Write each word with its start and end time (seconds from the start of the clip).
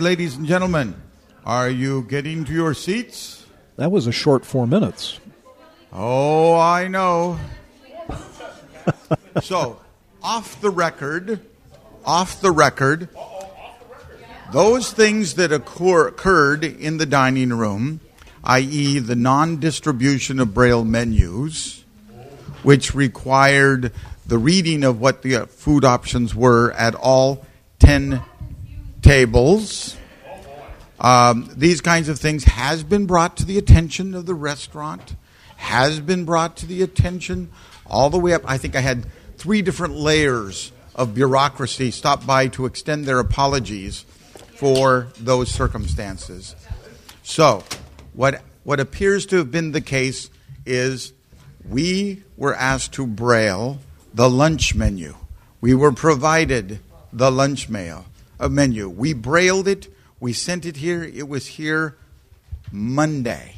Ladies 0.00 0.34
and 0.34 0.44
gentlemen, 0.44 1.00
are 1.46 1.70
you 1.70 2.02
getting 2.02 2.44
to 2.46 2.52
your 2.52 2.74
seats? 2.74 3.46
That 3.76 3.92
was 3.92 4.08
a 4.08 4.12
short 4.12 4.44
four 4.44 4.66
minutes. 4.66 5.20
Oh, 5.92 6.58
I 6.58 6.88
know. 6.88 7.38
so, 9.40 9.80
off 10.20 10.60
the 10.60 10.70
record, 10.70 11.38
off 12.04 12.40
the 12.40 12.50
record, 12.50 13.08
those 14.52 14.90
things 14.90 15.34
that 15.34 15.52
occur, 15.52 16.08
occurred 16.08 16.64
in 16.64 16.96
the 16.96 17.06
dining 17.06 17.50
room, 17.50 18.00
i.e., 18.42 18.98
the 18.98 19.14
non 19.14 19.60
distribution 19.60 20.40
of 20.40 20.52
Braille 20.52 20.84
menus, 20.84 21.84
which 22.64 22.96
required 22.96 23.92
the 24.26 24.38
reading 24.38 24.82
of 24.82 25.00
what 25.00 25.22
the 25.22 25.36
uh, 25.36 25.46
food 25.46 25.84
options 25.84 26.34
were 26.34 26.72
at 26.72 26.96
all 26.96 27.46
10 27.78 28.20
tables. 29.04 29.98
Um, 30.98 31.50
these 31.54 31.82
kinds 31.82 32.08
of 32.08 32.18
things 32.18 32.44
has 32.44 32.82
been 32.82 33.04
brought 33.04 33.36
to 33.36 33.44
the 33.44 33.58
attention 33.58 34.14
of 34.14 34.24
the 34.24 34.34
restaurant, 34.34 35.14
has 35.56 36.00
been 36.00 36.24
brought 36.24 36.56
to 36.58 36.66
the 36.66 36.80
attention 36.80 37.50
all 37.86 38.08
the 38.08 38.18
way 38.18 38.32
up. 38.32 38.42
I 38.46 38.56
think 38.56 38.74
I 38.74 38.80
had 38.80 39.04
three 39.36 39.60
different 39.60 39.94
layers 39.94 40.72
of 40.94 41.14
bureaucracy 41.14 41.90
stop 41.90 42.24
by 42.24 42.48
to 42.48 42.64
extend 42.64 43.04
their 43.04 43.18
apologies 43.18 44.06
for 44.56 45.08
those 45.20 45.50
circumstances. 45.50 46.56
So, 47.22 47.62
what 48.14 48.40
what 48.62 48.80
appears 48.80 49.26
to 49.26 49.36
have 49.36 49.50
been 49.50 49.72
the 49.72 49.82
case 49.82 50.30
is 50.64 51.12
we 51.68 52.22
were 52.38 52.54
asked 52.54 52.92
to 52.94 53.06
braille 53.06 53.80
the 54.14 54.30
lunch 54.30 54.74
menu. 54.74 55.14
We 55.60 55.74
were 55.74 55.92
provided 55.92 56.80
the 57.12 57.30
lunch 57.30 57.68
mail 57.68 58.06
a 58.38 58.48
menu. 58.48 58.88
We 58.88 59.12
brailled 59.12 59.68
it. 59.68 59.88
We 60.20 60.32
sent 60.32 60.64
it 60.66 60.76
here. 60.76 61.02
It 61.02 61.28
was 61.28 61.46
here 61.46 61.96
Monday. 62.72 63.56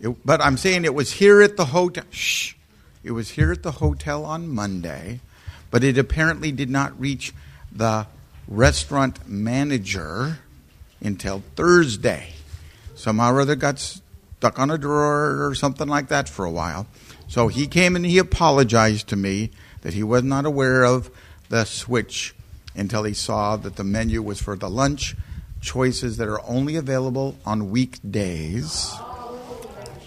It, 0.00 0.24
but 0.24 0.40
I'm 0.40 0.56
saying 0.56 0.84
it 0.84 0.94
was 0.94 1.12
here 1.12 1.42
at 1.42 1.56
the 1.56 1.66
hotel. 1.66 2.04
Shh. 2.10 2.54
It 3.02 3.12
was 3.12 3.30
here 3.30 3.52
at 3.52 3.62
the 3.62 3.72
hotel 3.72 4.24
on 4.24 4.48
Monday, 4.48 5.20
but 5.70 5.84
it 5.84 5.96
apparently 5.96 6.52
did 6.52 6.68
not 6.68 6.98
reach 7.00 7.32
the 7.72 8.06
restaurant 8.46 9.28
manager 9.28 10.38
until 11.00 11.42
Thursday. 11.56 12.32
Somehow 12.94 13.32
or 13.32 13.40
other 13.40 13.56
got 13.56 13.78
stuck 13.78 14.58
on 14.58 14.70
a 14.70 14.76
drawer 14.76 15.46
or 15.46 15.54
something 15.54 15.88
like 15.88 16.08
that 16.08 16.28
for 16.28 16.44
a 16.44 16.50
while. 16.50 16.86
So 17.28 17.48
he 17.48 17.66
came 17.66 17.96
and 17.96 18.04
he 18.04 18.18
apologized 18.18 19.08
to 19.08 19.16
me 19.16 19.50
that 19.82 19.94
he 19.94 20.02
was 20.02 20.22
not 20.22 20.44
aware 20.44 20.84
of 20.84 21.10
the 21.48 21.64
switch 21.64 22.34
until 22.74 23.04
he 23.04 23.14
saw 23.14 23.56
that 23.56 23.76
the 23.76 23.84
menu 23.84 24.22
was 24.22 24.40
for 24.40 24.56
the 24.56 24.70
lunch 24.70 25.16
choices 25.60 26.16
that 26.16 26.28
are 26.28 26.42
only 26.42 26.76
available 26.76 27.36
on 27.44 27.70
weekdays. 27.70 28.92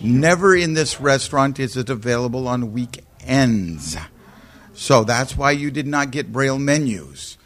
Never 0.02 0.56
in 0.56 0.73
this 0.73 1.00
restaurant 1.00 1.59
is 1.59 1.78
it 1.78 1.89
available 1.89 2.47
on 2.47 2.73
weekends. 2.73 3.95
So 4.73 5.03
that's 5.03 5.38
why 5.38 5.52
you 5.52 5.72
did 5.72 5.88
not 5.88 6.11
get 6.11 6.31
Braille 6.31 6.59
menus. 6.59 7.38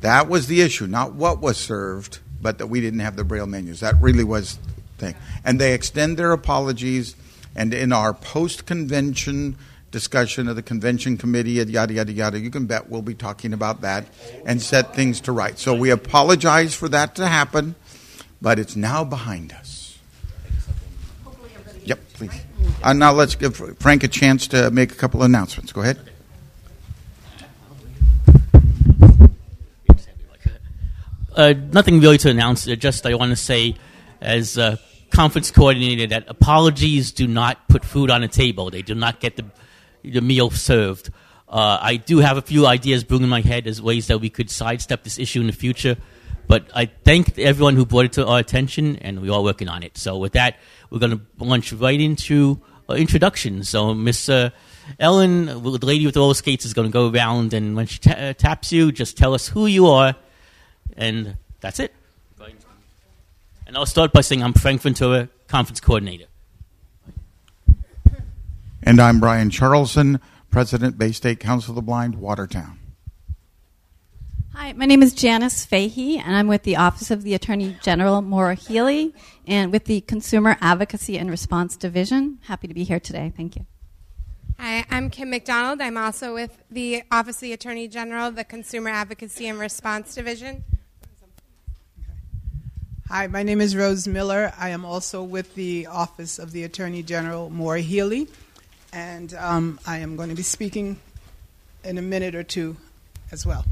That 0.00 0.28
was 0.28 0.46
the 0.46 0.60
issue, 0.60 0.86
not 0.86 1.14
what 1.14 1.40
was 1.40 1.56
served, 1.56 2.18
but 2.40 2.58
that 2.58 2.66
we 2.66 2.80
didn't 2.80 3.00
have 3.00 3.16
the 3.16 3.24
Braille 3.24 3.46
menus. 3.46 3.80
That 3.80 4.00
really 4.00 4.24
was 4.24 4.56
the 4.56 5.06
thing. 5.06 5.14
And 5.44 5.60
they 5.60 5.74
extend 5.74 6.16
their 6.16 6.32
apologies, 6.32 7.14
and 7.54 7.72
in 7.72 7.92
our 7.92 8.12
post 8.12 8.66
convention 8.66 9.56
discussion 9.94 10.48
of 10.48 10.56
the 10.56 10.62
convention 10.62 11.16
committee, 11.16 11.52
yada, 11.52 11.92
yada, 11.92 12.12
yada. 12.12 12.40
You 12.40 12.50
can 12.50 12.66
bet 12.66 12.90
we'll 12.90 13.00
be 13.00 13.14
talking 13.14 13.52
about 13.52 13.82
that 13.82 14.04
and 14.44 14.60
set 14.60 14.92
things 14.92 15.20
to 15.20 15.30
right. 15.30 15.56
So 15.56 15.72
we 15.72 15.90
apologize 15.90 16.74
for 16.74 16.88
that 16.88 17.14
to 17.14 17.28
happen, 17.28 17.76
but 18.42 18.58
it's 18.58 18.74
now 18.74 19.04
behind 19.04 19.52
us. 19.52 19.96
Yep, 21.84 22.00
please. 22.14 22.32
Uh, 22.82 22.92
now 22.92 23.12
let's 23.12 23.36
give 23.36 23.56
Frank 23.78 24.02
a 24.02 24.08
chance 24.08 24.48
to 24.48 24.68
make 24.72 24.90
a 24.90 24.96
couple 24.96 25.20
of 25.20 25.26
announcements. 25.26 25.70
Go 25.70 25.82
ahead. 25.82 26.00
Uh, 31.36 31.54
nothing 31.72 32.00
really 32.00 32.18
to 32.18 32.30
announce. 32.30 32.66
Uh, 32.66 32.74
just 32.74 33.06
I 33.06 33.14
want 33.14 33.30
to 33.30 33.36
say, 33.36 33.76
as 34.20 34.58
a 34.58 34.80
conference 35.10 35.52
coordinator, 35.52 36.08
that 36.08 36.24
apologies 36.26 37.12
do 37.12 37.28
not 37.28 37.68
put 37.68 37.84
food 37.84 38.10
on 38.10 38.22
the 38.22 38.28
table. 38.28 38.70
They 38.70 38.82
do 38.82 38.96
not 38.96 39.20
get 39.20 39.36
the 39.36 39.44
the 40.04 40.20
meal 40.20 40.50
served. 40.50 41.10
Uh, 41.48 41.78
I 41.80 41.96
do 41.96 42.18
have 42.18 42.36
a 42.36 42.42
few 42.42 42.66
ideas 42.66 43.04
brewing 43.04 43.22
in 43.22 43.28
my 43.28 43.40
head 43.40 43.66
as 43.66 43.80
ways 43.80 44.06
that 44.08 44.18
we 44.18 44.30
could 44.30 44.50
sidestep 44.50 45.04
this 45.04 45.18
issue 45.18 45.40
in 45.40 45.46
the 45.46 45.52
future. 45.52 45.96
But 46.46 46.66
I 46.74 46.86
thank 46.86 47.38
everyone 47.38 47.76
who 47.76 47.86
brought 47.86 48.06
it 48.06 48.12
to 48.14 48.26
our 48.26 48.38
attention, 48.38 48.96
and 48.96 49.22
we're 49.22 49.32
all 49.32 49.44
working 49.44 49.68
on 49.68 49.82
it. 49.82 49.96
So 49.96 50.18
with 50.18 50.32
that, 50.32 50.56
we're 50.90 50.98
going 50.98 51.18
to 51.18 51.20
launch 51.38 51.72
right 51.72 51.98
into 51.98 52.60
uh, 52.88 52.94
introductions. 52.94 53.68
So 53.68 53.94
Miss 53.94 54.28
uh, 54.28 54.50
Ellen, 54.98 55.46
the 55.46 55.60
lady 55.60 56.04
with 56.04 56.14
the 56.14 56.20
roller 56.20 56.34
skates, 56.34 56.66
is 56.66 56.74
going 56.74 56.88
to 56.88 56.92
go 56.92 57.10
around, 57.10 57.54
and 57.54 57.74
when 57.76 57.86
she 57.86 57.98
ta- 57.98 58.12
uh, 58.12 58.32
taps 58.34 58.72
you, 58.72 58.92
just 58.92 59.16
tell 59.16 59.32
us 59.32 59.48
who 59.48 59.66
you 59.66 59.86
are, 59.86 60.14
and 60.96 61.36
that's 61.60 61.80
it. 61.80 61.94
And 63.66 63.78
I'll 63.78 63.86
start 63.86 64.12
by 64.12 64.20
saying 64.20 64.42
I'm 64.42 64.52
Frank 64.52 64.82
Ventura, 64.82 65.28
conference 65.48 65.80
coordinator. 65.80 66.26
And 68.86 69.00
I'm 69.00 69.18
Brian 69.18 69.48
Charlson, 69.48 70.20
President, 70.50 70.98
Bay 70.98 71.10
State 71.12 71.40
Council 71.40 71.70
of 71.70 71.76
the 71.76 71.82
Blind, 71.82 72.16
Watertown. 72.16 72.78
Hi, 74.52 74.74
my 74.74 74.84
name 74.84 75.02
is 75.02 75.14
Janice 75.14 75.64
Fahey, 75.64 76.18
and 76.18 76.36
I'm 76.36 76.48
with 76.48 76.64
the 76.64 76.76
Office 76.76 77.10
of 77.10 77.22
the 77.22 77.32
Attorney 77.32 77.78
General, 77.82 78.20
Maura 78.20 78.54
Healey 78.54 79.14
and 79.46 79.72
with 79.72 79.86
the 79.86 80.02
Consumer 80.02 80.58
Advocacy 80.60 81.16
and 81.16 81.30
Response 81.30 81.78
Division. 81.78 82.38
Happy 82.42 82.68
to 82.68 82.74
be 82.74 82.84
here 82.84 83.00
today. 83.00 83.32
Thank 83.34 83.56
you. 83.56 83.64
Hi, 84.58 84.84
I'm 84.90 85.08
Kim 85.08 85.30
McDonald. 85.30 85.80
I'm 85.80 85.96
also 85.96 86.34
with 86.34 86.62
the 86.70 87.04
Office 87.10 87.36
of 87.36 87.40
the 87.40 87.54
Attorney 87.54 87.88
General, 87.88 88.32
the 88.32 88.44
Consumer 88.44 88.90
Advocacy 88.90 89.48
and 89.48 89.58
Response 89.58 90.14
Division. 90.14 90.62
Hi, 93.08 93.28
my 93.28 93.42
name 93.42 93.62
is 93.62 93.74
Rose 93.74 94.06
Miller. 94.06 94.52
I 94.58 94.68
am 94.68 94.84
also 94.84 95.22
with 95.22 95.54
the 95.54 95.86
Office 95.86 96.38
of 96.38 96.52
the 96.52 96.64
Attorney 96.64 97.02
General, 97.02 97.48
Maura 97.48 97.80
Healey 97.80 98.28
and 98.94 99.34
um, 99.34 99.80
I 99.86 99.98
am 99.98 100.14
going 100.14 100.28
to 100.28 100.36
be 100.36 100.42
speaking 100.42 100.98
in 101.82 101.98
a 101.98 102.02
minute 102.02 102.36
or 102.36 102.44
two 102.44 102.76
as 103.32 103.44
well. 103.44 103.64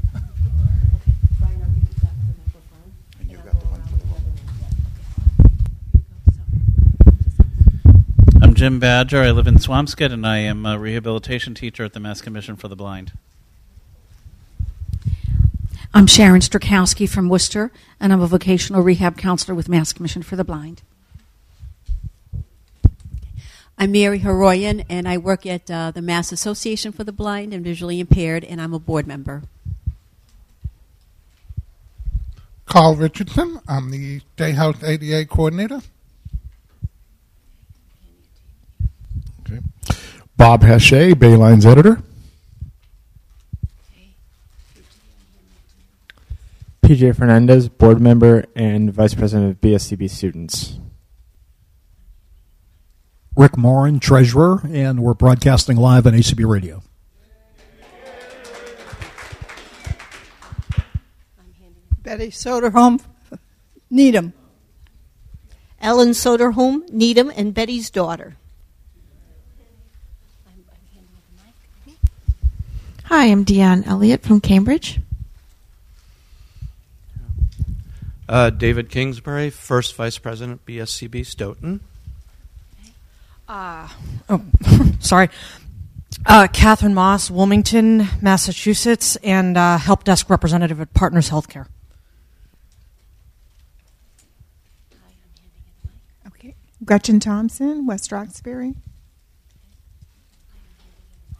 I'm 8.41 8.53
Jim 8.53 8.79
Badger. 8.79 9.21
I 9.21 9.31
live 9.31 9.47
in 9.47 9.55
Swampscott, 9.55 10.11
and 10.11 10.27
I 10.27 10.39
am 10.39 10.65
a 10.65 10.77
rehabilitation 10.77 11.55
teacher 11.55 11.85
at 11.85 11.93
the 11.93 12.01
Mass 12.01 12.21
Commission 12.21 12.57
for 12.57 12.67
the 12.67 12.75
Blind. 12.75 13.13
I'm 15.93 16.07
Sharon 16.07 16.41
Strakowski 16.41 17.07
from 17.07 17.29
Worcester, 17.29 17.71
and 17.99 18.11
I'm 18.11 18.21
a 18.21 18.27
vocational 18.27 18.81
rehab 18.81 19.17
counselor 19.17 19.55
with 19.55 19.69
Mass 19.69 19.93
Commission 19.93 20.21
for 20.21 20.35
the 20.35 20.43
Blind. 20.43 20.81
I'm 23.77 23.91
Mary 23.91 24.19
Haroyan, 24.19 24.85
and 24.87 25.07
I 25.07 25.17
work 25.17 25.45
at 25.45 25.69
uh, 25.69 25.91
the 25.91 26.01
Mass 26.01 26.31
Association 26.31 26.91
for 26.91 27.03
the 27.03 27.11
Blind 27.11 27.53
and 27.53 27.63
Visually 27.63 27.99
Impaired, 27.99 28.43
and 28.43 28.61
I'm 28.61 28.73
a 28.73 28.79
board 28.79 29.07
member. 29.07 29.43
Carl 32.65 32.95
Richardson. 32.95 33.59
I'm 33.67 33.91
the 33.91 34.21
Day 34.35 34.51
House 34.51 34.81
ADA 34.83 35.25
coordinator. 35.25 35.81
Okay. 39.41 39.59
Bob 40.37 40.61
Hachey, 40.61 41.13
Baylines 41.13 41.65
editor. 41.65 42.01
PJ 46.83 47.15
Fernandez, 47.15 47.69
board 47.69 48.01
member 48.01 48.45
and 48.55 48.93
vice 48.93 49.13
president 49.13 49.51
of 49.51 49.61
BSCB 49.61 50.09
students. 50.09 50.79
Rick 53.35 53.57
Morin, 53.57 53.99
treasurer, 53.99 54.61
and 54.69 55.01
we're 55.01 55.15
broadcasting 55.15 55.75
live 55.75 56.05
on 56.05 56.13
ACB 56.13 56.47
Radio. 56.47 56.83
Betty 62.03 62.27
Soderholm, 62.27 63.01
Needham. 63.89 64.33
Ellen 65.81 66.09
Soderholm, 66.09 66.87
Needham, 66.91 67.31
and 67.35 67.53
Betty's 67.53 67.89
daughter. 67.89 68.35
Hi, 73.05 73.25
I'm 73.25 73.45
Deanne 73.45 73.87
Elliott 73.87 74.21
from 74.21 74.41
Cambridge. 74.41 74.99
Uh, 78.29 78.49
David 78.51 78.89
Kingsbury, 78.89 79.49
first 79.49 79.95
vice 79.95 80.17
president, 80.17 80.65
BSCB 80.65 81.25
Stoughton. 81.25 81.79
Uh, 83.53 83.87
oh, 84.29 84.41
sorry. 84.99 85.29
Uh, 86.25 86.47
Catherine 86.51 86.95
Moss, 86.95 87.29
Wilmington, 87.29 88.07
Massachusetts, 88.19 89.15
and 89.17 89.55
uh, 89.55 89.77
help 89.77 90.03
desk 90.03 90.27
representative 90.27 90.81
at 90.81 90.91
Partners 90.95 91.29
Healthcare. 91.29 91.67
Okay. 96.25 96.55
Gretchen 96.83 97.19
Thompson, 97.19 97.85
West 97.85 98.11
Roxbury. 98.11 98.73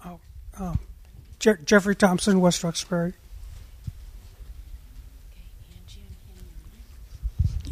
Oh. 0.06 0.20
oh. 0.60 0.76
Je- 1.40 1.64
Jeffrey 1.66 1.96
Thompson, 1.96 2.40
West 2.40 2.64
Roxbury. 2.64 3.14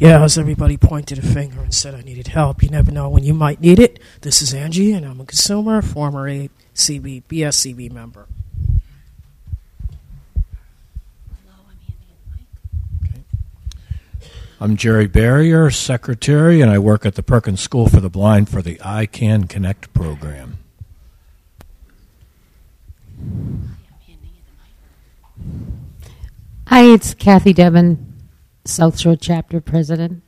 Yeah, 0.02 0.24
as 0.24 0.36
everybody 0.36 0.76
pointed 0.76 1.20
a 1.20 1.22
finger 1.22 1.60
and 1.60 1.72
said 1.72 1.94
I 1.94 2.00
needed 2.00 2.26
help. 2.26 2.60
You 2.60 2.70
never 2.70 2.90
know 2.90 3.08
when 3.08 3.22
you 3.22 3.32
might 3.32 3.60
need 3.60 3.78
it. 3.78 4.00
This 4.22 4.42
is 4.42 4.52
Angie, 4.52 4.90
and 4.90 5.06
I'm 5.06 5.20
a 5.20 5.24
consumer, 5.24 5.80
former 5.80 6.28
ACB, 6.28 7.22
BSCB 7.28 7.92
member. 7.92 8.26
Hello, 11.44 11.54
I'm 11.68 11.76
Andy. 11.86 13.24
I'm 14.60 14.76
Jerry 14.76 15.06
Berrier, 15.06 15.70
Secretary, 15.70 16.60
and 16.60 16.68
I 16.68 16.80
work 16.80 17.06
at 17.06 17.14
the 17.14 17.22
Perkins 17.22 17.60
School 17.60 17.88
for 17.88 18.00
the 18.00 18.10
Blind 18.10 18.48
for 18.48 18.60
the 18.60 18.78
iCanConnect 18.78 19.92
program. 19.94 20.58
Hi, 26.66 26.86
it's 26.86 27.14
Kathy 27.14 27.52
Devon, 27.52 28.11
South 28.64 28.98
Shore 28.98 29.16
Chapter 29.16 29.60
President. 29.60 30.22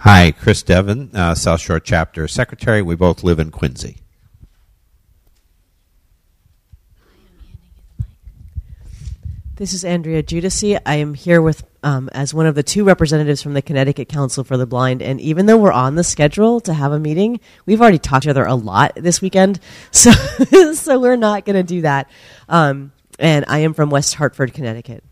Hi, 0.00 0.32
Chris 0.32 0.62
Devon, 0.62 1.10
uh, 1.14 1.34
South 1.34 1.60
Shore 1.60 1.80
Chapter 1.80 2.26
Secretary. 2.26 2.82
We 2.82 2.96
both 2.96 3.22
live 3.22 3.38
in 3.38 3.50
Quincy. 3.50 3.98
This 9.56 9.72
is 9.72 9.84
Andrea 9.84 10.20
Judici. 10.20 10.76
I 10.84 10.96
am 10.96 11.14
here 11.14 11.40
with 11.40 11.64
um, 11.84 12.08
as 12.12 12.34
one 12.34 12.46
of 12.46 12.56
the 12.56 12.64
two 12.64 12.82
representatives 12.82 13.40
from 13.40 13.54
the 13.54 13.62
Connecticut 13.62 14.08
Council 14.08 14.42
for 14.42 14.56
the 14.56 14.66
Blind. 14.66 15.00
And 15.00 15.20
even 15.20 15.46
though 15.46 15.58
we're 15.58 15.70
on 15.70 15.94
the 15.94 16.02
schedule 16.02 16.60
to 16.62 16.74
have 16.74 16.90
a 16.90 16.98
meeting, 16.98 17.38
we've 17.64 17.80
already 17.80 18.00
talked 18.00 18.24
to 18.24 18.28
each 18.28 18.30
other 18.30 18.44
a 18.44 18.56
lot 18.56 18.94
this 18.96 19.20
weekend, 19.20 19.60
so 19.92 20.10
so 20.72 20.98
we're 20.98 21.14
not 21.14 21.44
going 21.44 21.54
to 21.54 21.62
do 21.62 21.82
that. 21.82 22.10
Um, 22.48 22.90
and 23.18 23.44
I 23.48 23.58
am 23.58 23.74
from 23.74 23.90
West 23.90 24.14
Hartford, 24.14 24.52
Connecticut. 24.54 25.04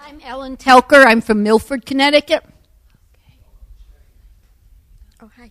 I'm 0.00 0.20
Ellen 0.22 0.56
Telker. 0.56 1.04
I'm 1.04 1.20
from 1.20 1.42
Milford, 1.42 1.86
Connecticut. 1.86 2.44
Oh, 5.20 5.30
hi. 5.36 5.50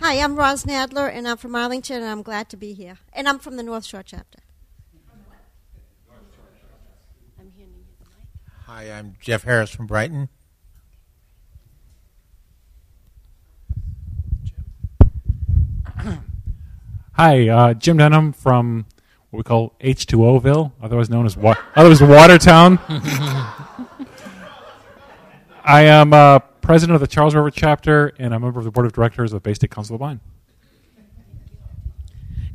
Hi, 0.00 0.14
I'm 0.20 0.36
Roz 0.36 0.64
Nadler, 0.64 1.12
and 1.12 1.28
I'm 1.28 1.36
from 1.36 1.54
Arlington, 1.54 1.96
and 1.96 2.06
I'm 2.06 2.22
glad 2.22 2.48
to 2.50 2.56
be 2.56 2.72
here. 2.72 2.98
And 3.12 3.28
I'm 3.28 3.38
from 3.38 3.56
the 3.56 3.62
North 3.62 3.84
Shore 3.84 4.02
chapter. 4.02 4.38
Hi, 8.66 8.90
I'm 8.90 9.16
Jeff 9.20 9.44
Harris 9.44 9.70
from 9.70 9.86
Brighton. 9.86 10.28
Hi, 17.12 17.48
uh, 17.48 17.74
Jim 17.74 17.98
Denham 17.98 18.32
from 18.32 18.86
what 19.34 19.38
we 19.38 19.42
call 19.42 19.74
H2Oville, 19.80 20.70
otherwise 20.80 21.10
known 21.10 21.26
as 21.26 21.36
wa- 21.36 21.56
otherwise 21.74 22.00
Watertown. 22.00 22.78
I 25.64 25.82
am 25.82 26.12
uh, 26.12 26.38
president 26.38 26.94
of 26.94 27.00
the 27.00 27.08
Charles 27.08 27.34
River 27.34 27.50
chapter 27.50 28.12
and 28.18 28.32
a 28.32 28.38
member 28.38 28.60
of 28.60 28.64
the 28.64 28.70
board 28.70 28.86
of 28.86 28.92
directors 28.92 29.32
of 29.32 29.42
Bay 29.42 29.54
State 29.54 29.72
Council 29.72 29.96
of 29.96 29.98
Blind. 29.98 30.20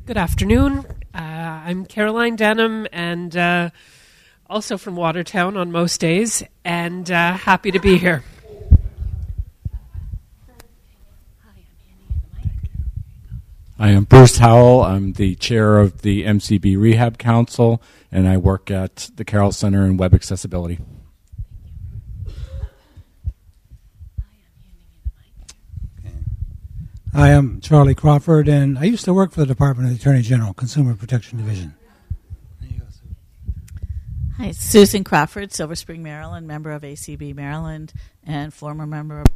Good 0.05 0.15
afternoon. 0.15 0.85
Uh, 1.13 1.17
I'm 1.17 1.85
Caroline 1.85 2.37
Denham 2.37 2.87
and 2.93 3.35
uh, 3.35 3.71
also 4.49 4.77
from 4.77 4.95
Watertown 4.95 5.57
on 5.57 5.73
most 5.73 5.99
days, 5.99 6.43
and 6.63 7.11
uh, 7.11 7.33
happy 7.33 7.71
to 7.71 7.79
be 7.79 7.97
here. 7.97 8.23
I 13.81 13.91
am 13.91 14.03
Bruce 14.03 14.39
Howell. 14.39 14.83
I'm 14.83 15.13
the 15.13 15.35
chair 15.35 15.79
of 15.79 16.01
the 16.01 16.25
MCB 16.25 16.77
Rehab 16.77 17.17
Council, 17.17 17.81
and 18.11 18.27
I 18.27 18.35
work 18.35 18.69
at 18.69 19.09
the 19.15 19.23
Carroll 19.23 19.53
Center 19.53 19.85
in 19.85 19.95
Web 19.95 20.13
Accessibility. 20.13 20.79
Hi, 27.13 27.27
I 27.27 27.29
am 27.29 27.61
Charlie 27.61 27.95
Crawford, 27.95 28.49
and 28.49 28.77
I 28.77 28.83
used 28.83 29.05
to 29.05 29.13
work 29.13 29.31
for 29.31 29.39
the 29.39 29.45
Department 29.45 29.89
of 29.89 29.95
the 29.95 30.01
Attorney 30.01 30.23
General, 30.23 30.53
Consumer 30.53 30.93
Protection 30.93 31.37
Division. 31.37 31.73
Hi, 34.35 34.51
Susan 34.51 35.05
Crawford, 35.05 35.53
Silver 35.53 35.75
Spring, 35.75 36.03
Maryland, 36.03 36.47
member 36.47 36.71
of 36.73 36.81
ACB 36.81 37.33
Maryland, 37.33 37.93
and 38.25 38.53
former 38.53 38.85
member 38.85 39.21
of. 39.21 39.27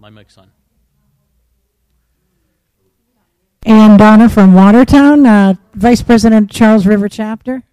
My 0.00 0.08
mic's 0.08 0.38
on. 0.38 0.50
And 3.66 3.98
Donna 3.98 4.30
from 4.30 4.54
Watertown, 4.54 5.26
uh, 5.26 5.54
Vice 5.74 6.02
President 6.02 6.50
Charles 6.50 6.86
River 6.86 7.06
Chapter. 7.06 7.64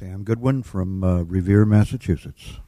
Sam 0.00 0.24
Goodwin 0.24 0.64
from 0.64 1.04
uh, 1.04 1.22
Revere, 1.22 1.64
Massachusetts. 1.64 2.58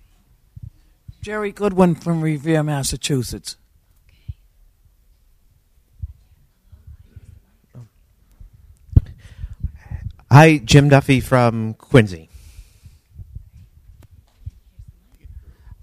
Jerry 1.20 1.50
Goodwin 1.50 1.96
from 1.96 2.20
Revere, 2.20 2.62
Massachusetts. 2.62 3.56
Hi, 10.30 10.58
Jim 10.58 10.88
Duffy 10.88 11.18
from 11.18 11.74
Quincy. 11.74 12.28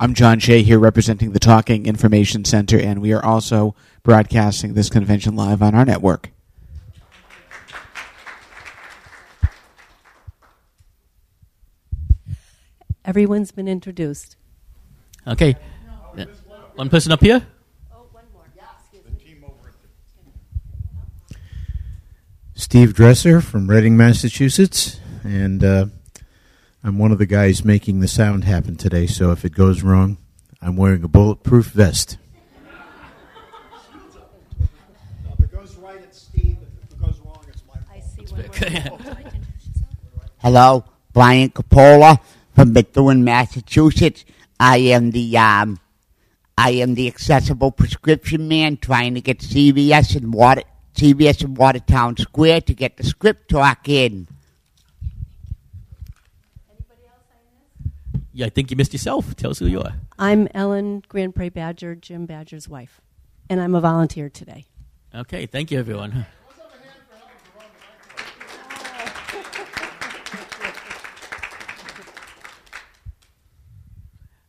I'm 0.01 0.13
John 0.13 0.39
Shea 0.39 0.63
here 0.63 0.79
representing 0.79 1.33
the 1.33 1.39
Talking 1.39 1.85
Information 1.85 2.45
Center, 2.45 2.79
and 2.79 3.01
we 3.01 3.11
are 3.11 3.23
also 3.23 3.75
broadcasting 4.01 4.73
this 4.73 4.89
convention 4.89 5.35
live 5.35 5.61
on 5.61 5.75
our 5.75 5.83
network. 5.83 6.29
Everyone's 13.03 13.51
been 13.51 13.67
introduced. 13.67 14.37
Okay. 15.27 15.57
Yeah. 16.15 16.25
One 16.75 16.89
person 16.89 17.11
up 17.11 17.19
here? 17.19 17.45
Steve 22.53 22.93
Dresser 22.93 23.41
from 23.41 23.69
Reading, 23.69 23.97
Massachusetts, 23.97 24.99
and 25.23 25.63
uh, 25.63 25.87
I'm 26.83 26.97
one 26.97 27.11
of 27.11 27.17
the 27.17 27.25
guys 27.25 27.65
making 27.65 27.99
the 27.99 28.07
sound 28.07 28.45
happen 28.45 28.77
today. 28.77 29.05
So 29.05 29.31
if 29.31 29.43
it 29.43 29.53
goes 29.53 29.83
wrong, 29.83 30.17
I'm 30.61 30.77
wearing 30.77 31.03
a 31.03 31.09
bulletproof 31.09 31.67
vest. 31.67 32.17
If 35.29 35.39
it 35.41 35.51
goes 35.51 35.75
right, 35.75 35.99
it's 36.01 36.21
Steve. 36.21 36.57
If 36.83 36.91
it 36.91 37.01
goes 37.01 37.19
wrong, 37.19 37.43
it's 37.49 37.63
my 37.67 37.79
fault. 38.89 39.01
Hello, 40.37 40.85
Brian 41.11 41.49
Capola 41.49 42.19
from 42.55 42.71
Methuen, 42.71 43.25
Massachusetts. 43.25 44.23
I 44.57 44.77
am 44.77 45.11
the 45.11 45.37
um, 45.37 45.79
I 46.57 46.71
am 46.71 46.95
the 46.95 47.07
accessible 47.07 47.71
prescription 47.71 48.47
man 48.47 48.77
trying 48.77 49.15
to 49.15 49.21
get 49.21 49.39
CVS 49.39 50.15
and 50.15 50.33
Water 50.33 50.63
CVS 50.95 51.43
in 51.43 51.55
Watertown 51.55 52.15
Square 52.15 52.61
to 52.61 52.73
get 52.73 52.95
the 52.95 53.03
ScripTalk 53.03 53.87
in. 53.87 54.29
Yeah, 58.39 58.45
I 58.45 58.49
think 58.49 58.71
you 58.71 58.77
missed 58.77 58.93
yourself. 58.93 59.35
Tell 59.35 59.51
us 59.51 59.59
who 59.59 59.65
you 59.65 59.81
are. 59.81 59.95
I'm 60.17 60.47
Ellen 60.53 61.03
Grand 61.09 61.35
Prairie 61.35 61.49
Badger, 61.49 61.93
Jim 61.93 62.25
Badger's 62.25 62.69
wife, 62.69 63.01
and 63.49 63.59
I'm 63.59 63.75
a 63.75 63.81
volunteer 63.81 64.29
today. 64.29 64.63
Okay, 65.13 65.45
thank 65.45 65.71
you, 65.71 65.77
everyone. 65.77 66.25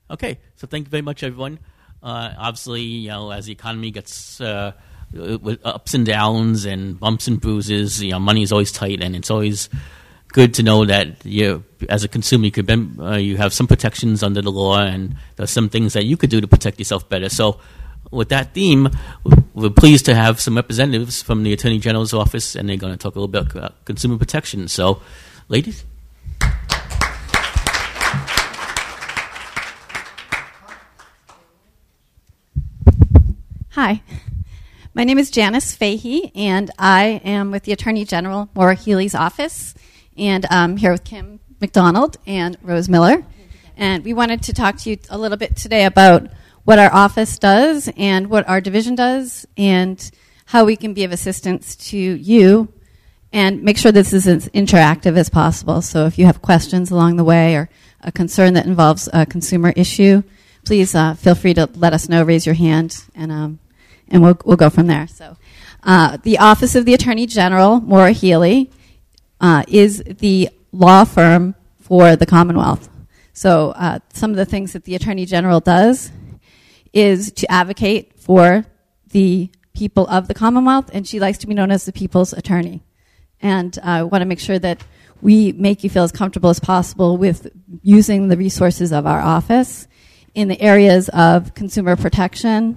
Okay, 0.08 0.38
so 0.54 0.68
thank 0.68 0.86
you 0.86 0.90
very 0.90 1.02
much, 1.02 1.24
everyone. 1.24 1.58
Uh, 2.00 2.32
obviously, 2.38 2.82
you 2.82 3.08
know, 3.08 3.32
as 3.32 3.46
the 3.46 3.52
economy 3.52 3.90
gets 3.90 4.40
uh, 4.40 4.70
with 5.12 5.58
ups 5.64 5.94
and 5.94 6.06
downs 6.06 6.64
and 6.64 7.00
bumps 7.00 7.26
and 7.26 7.40
bruises, 7.40 8.00
you 8.00 8.12
know, 8.12 8.20
money 8.20 8.44
is 8.44 8.52
always 8.52 8.70
tight, 8.70 9.02
and 9.02 9.16
it's 9.16 9.32
always 9.32 9.68
good 10.32 10.54
to 10.54 10.62
know 10.62 10.84
that 10.84 11.24
you, 11.24 11.64
as 11.88 12.04
a 12.04 12.08
consumer, 12.08 12.44
you 12.44 12.50
could 12.50 12.70
uh, 12.70 13.16
you 13.16 13.36
have 13.36 13.52
some 13.52 13.66
protections 13.66 14.22
under 14.22 14.42
the 14.42 14.50
law, 14.50 14.80
and 14.80 15.16
there's 15.36 15.50
some 15.50 15.68
things 15.68 15.92
that 15.94 16.04
you 16.04 16.16
could 16.16 16.30
do 16.30 16.40
to 16.40 16.48
protect 16.48 16.78
yourself 16.78 17.08
better. 17.08 17.28
So, 17.28 17.60
with 18.10 18.28
that 18.30 18.54
theme, 18.54 18.88
we're 19.54 19.70
pleased 19.70 20.06
to 20.06 20.14
have 20.14 20.40
some 20.40 20.56
representatives 20.56 21.22
from 21.22 21.42
the 21.42 21.52
Attorney 21.52 21.78
General's 21.78 22.14
office, 22.14 22.54
and 22.54 22.68
they're 22.68 22.76
going 22.76 22.92
to 22.92 22.98
talk 22.98 23.14
a 23.14 23.20
little 23.20 23.28
bit 23.28 23.54
about 23.54 23.84
consumer 23.84 24.18
protection. 24.18 24.68
So, 24.68 25.02
ladies. 25.48 25.84
Hi. 33.74 34.02
My 34.92 35.04
name 35.04 35.18
is 35.18 35.30
Janice 35.30 35.72
Fahey, 35.72 36.32
and 36.34 36.70
I 36.76 37.20
am 37.24 37.52
with 37.52 37.62
the 37.62 37.70
Attorney 37.70 38.04
General, 38.04 38.50
Maura 38.56 38.74
Healey's 38.74 39.14
office, 39.14 39.72
and 40.20 40.44
I'm 40.50 40.76
here 40.76 40.92
with 40.92 41.02
Kim 41.02 41.40
McDonald 41.62 42.18
and 42.26 42.58
Rose 42.62 42.90
Miller. 42.90 43.24
And 43.76 44.04
we 44.04 44.12
wanted 44.12 44.42
to 44.42 44.52
talk 44.52 44.76
to 44.78 44.90
you 44.90 44.98
a 45.08 45.16
little 45.16 45.38
bit 45.38 45.56
today 45.56 45.86
about 45.86 46.28
what 46.64 46.78
our 46.78 46.92
office 46.92 47.38
does 47.38 47.90
and 47.96 48.28
what 48.28 48.46
our 48.46 48.60
division 48.60 48.94
does 48.94 49.46
and 49.56 50.10
how 50.44 50.66
we 50.66 50.76
can 50.76 50.92
be 50.92 51.04
of 51.04 51.12
assistance 51.12 51.74
to 51.74 51.96
you 51.96 52.70
and 53.32 53.62
make 53.62 53.78
sure 53.78 53.92
this 53.92 54.12
is 54.12 54.26
as 54.26 54.48
interactive 54.50 55.16
as 55.16 55.30
possible. 55.30 55.80
So 55.80 56.04
if 56.04 56.18
you 56.18 56.26
have 56.26 56.42
questions 56.42 56.90
along 56.90 57.16
the 57.16 57.24
way 57.24 57.56
or 57.56 57.70
a 58.02 58.12
concern 58.12 58.52
that 58.54 58.66
involves 58.66 59.08
a 59.14 59.24
consumer 59.24 59.72
issue, 59.74 60.22
please 60.66 60.94
uh, 60.94 61.14
feel 61.14 61.34
free 61.34 61.54
to 61.54 61.70
let 61.74 61.94
us 61.94 62.10
know, 62.10 62.22
raise 62.24 62.44
your 62.44 62.56
hand, 62.56 63.04
and, 63.14 63.32
um, 63.32 63.58
and 64.08 64.22
we'll, 64.22 64.38
we'll 64.44 64.58
go 64.58 64.68
from 64.68 64.86
there. 64.86 65.06
So 65.06 65.38
uh, 65.82 66.18
the 66.22 66.38
Office 66.38 66.74
of 66.74 66.84
the 66.84 66.92
Attorney 66.92 67.24
General, 67.24 67.80
Maura 67.80 68.12
Healey, 68.12 68.70
uh, 69.40 69.64
is 69.68 70.02
the 70.04 70.50
law 70.72 71.04
firm 71.04 71.54
for 71.78 72.16
the 72.16 72.26
Commonwealth. 72.26 72.88
So 73.32 73.70
uh, 73.70 74.00
some 74.12 74.30
of 74.30 74.36
the 74.36 74.44
things 74.44 74.72
that 74.74 74.84
the 74.84 74.94
Attorney 74.94 75.26
General 75.26 75.60
does 75.60 76.12
is 76.92 77.32
to 77.32 77.50
advocate 77.50 78.18
for 78.18 78.66
the 79.10 79.50
people 79.74 80.06
of 80.08 80.28
the 80.28 80.34
Commonwealth, 80.34 80.90
and 80.92 81.06
she 81.06 81.20
likes 81.20 81.38
to 81.38 81.46
be 81.46 81.54
known 81.54 81.70
as 81.70 81.84
the 81.84 81.92
people's 81.92 82.32
attorney. 82.32 82.82
And 83.40 83.78
I 83.82 84.02
want 84.02 84.22
to 84.22 84.26
make 84.26 84.40
sure 84.40 84.58
that 84.58 84.84
we 85.22 85.52
make 85.52 85.82
you 85.84 85.90
feel 85.90 86.04
as 86.04 86.12
comfortable 86.12 86.50
as 86.50 86.60
possible 86.60 87.16
with 87.16 87.50
using 87.82 88.28
the 88.28 88.36
resources 88.36 88.92
of 88.92 89.06
our 89.06 89.20
office 89.20 89.86
in 90.34 90.48
the 90.48 90.60
areas 90.60 91.08
of 91.10 91.54
consumer 91.54 91.96
protection, 91.96 92.76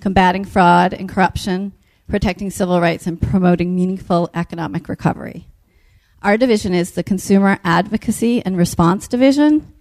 combating 0.00 0.44
fraud 0.44 0.92
and 0.92 1.08
corruption, 1.08 1.72
protecting 2.08 2.50
civil 2.50 2.80
rights, 2.80 3.06
and 3.06 3.20
promoting 3.20 3.74
meaningful 3.74 4.28
economic 4.34 4.88
recovery. 4.88 5.46
Our 6.22 6.36
division 6.36 6.72
is 6.72 6.92
the 6.92 7.02
Consumer 7.02 7.58
Advocacy 7.64 8.46
and 8.46 8.56
Response 8.56 9.08
Division, 9.08 9.74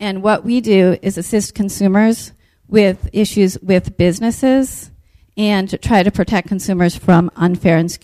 and 0.00 0.22
what 0.22 0.42
we 0.42 0.62
do 0.62 0.96
is 1.02 1.18
assist 1.18 1.54
consumers 1.54 2.32
with 2.66 3.10
issues 3.12 3.58
with 3.58 3.98
businesses 3.98 4.90
and 5.36 5.78
try 5.82 6.02
to 6.02 6.10
protect 6.10 6.48
consumers 6.48 6.96
from 6.96 7.30
unfair 7.36 7.76
and 7.76 7.94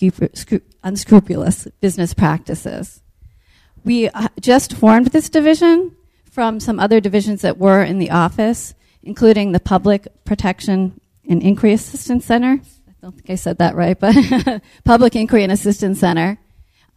unscrupulous 0.82 1.66
business 1.80 2.12
practices. 2.12 3.00
We 3.84 4.10
uh, 4.10 4.28
just 4.38 4.74
formed 4.74 5.06
this 5.06 5.30
division 5.30 5.96
from 6.30 6.60
some 6.60 6.78
other 6.78 7.00
divisions 7.00 7.40
that 7.40 7.56
were 7.56 7.82
in 7.82 7.98
the 7.98 8.10
office, 8.10 8.74
including 9.02 9.52
the 9.52 9.60
Public 9.60 10.08
Protection 10.26 11.00
and 11.26 11.42
Inquiry 11.42 11.72
Assistance 11.72 12.26
Center. 12.26 12.60
I 12.86 12.92
don't 13.00 13.12
think 13.12 13.30
I 13.30 13.36
said 13.36 13.56
that 13.58 13.76
right, 13.76 13.98
but 13.98 14.14
Public 14.84 15.16
Inquiry 15.16 15.42
and 15.42 15.52
Assistance 15.52 16.00
Center, 16.00 16.38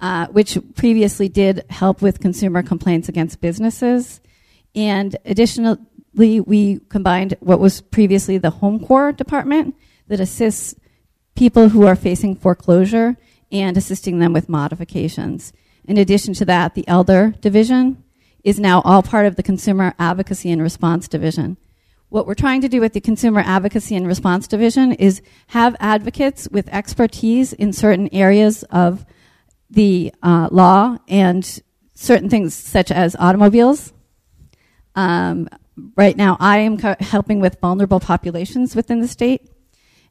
uh, 0.02 0.28
which 0.28 0.58
previously 0.76 1.30
did 1.30 1.64
help 1.70 2.02
with 2.02 2.20
consumer 2.20 2.64
complaints 2.64 3.08
against 3.08 3.40
businesses. 3.40 4.20
And 4.76 5.16
additionally, 5.26 6.40
we 6.40 6.80
combined 6.90 7.36
what 7.40 7.60
was 7.60 7.82
previously 7.82 8.38
the 8.38 8.52
HomeCorps 8.52 9.18
Department 9.18 9.76
that 10.08 10.20
assists 10.20 10.76
people 11.36 11.70
who 11.70 11.86
are 11.86 11.96
facing 11.96 12.36
foreclosure 12.36 13.16
and 13.52 13.78
assisting 13.78 14.20
them 14.20 14.34
with 14.34 14.50
modifications. 14.50 15.54
In 15.86 15.98
addition 15.98 16.34
to 16.36 16.46
that, 16.46 16.74
the 16.74 16.88
Elder 16.88 17.34
Division 17.40 18.04
is 18.44 18.60
now 18.60 18.82
all 18.82 19.04
part 19.04 19.26
of 19.26 19.36
the 19.36 19.44
Consumer 19.44 19.94
Advocacy 20.00 20.52
and 20.52 20.62
Response 20.62 21.08
Division. 21.08 21.58
What 22.10 22.28
we're 22.28 22.34
trying 22.34 22.62
to 22.62 22.70
do 22.70 22.82
with 22.82 22.94
the 22.94 23.02
Consumer 23.02 23.42
Advocacy 23.46 23.96
and 23.96 24.08
Response 24.08 24.48
Division 24.48 24.94
is 24.94 25.22
have 25.48 25.76
advocates 25.80 26.50
with 26.50 26.68
expertise 26.70 27.54
in 27.54 27.72
certain 27.72 28.10
areas 28.12 28.64
of 28.64 29.06
the 29.72 30.14
uh, 30.22 30.50
law 30.52 30.98
and 31.08 31.62
certain 31.96 32.30
things 32.30 32.54
such 32.54 32.92
as 32.92 33.16
automobiles. 33.18 33.94
Um, 34.96 35.48
right 35.96 36.16
now, 36.16 36.38
I 36.40 36.60
am 36.60 36.78
co- 36.78 36.96
helping 37.00 37.40
with 37.40 37.60
vulnerable 37.60 38.00
populations 38.00 38.76
within 38.76 39.00
the 39.00 39.08
state, 39.08 39.50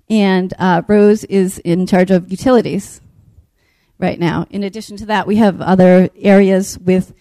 and 0.09 0.53
uh, 0.59 0.83
Rose 0.89 1.25
is 1.25 1.59
in 1.59 1.87
charge 1.87 2.11
of 2.11 2.31
utilities 2.31 3.01
right 3.99 4.19
now. 4.19 4.47
In 4.51 4.63
addition 4.65 4.97
to 4.99 5.07
that, 5.07 5.27
we 5.27 5.37
have 5.37 5.61
other 5.61 6.09
areas 6.17 6.79
with 6.79 7.13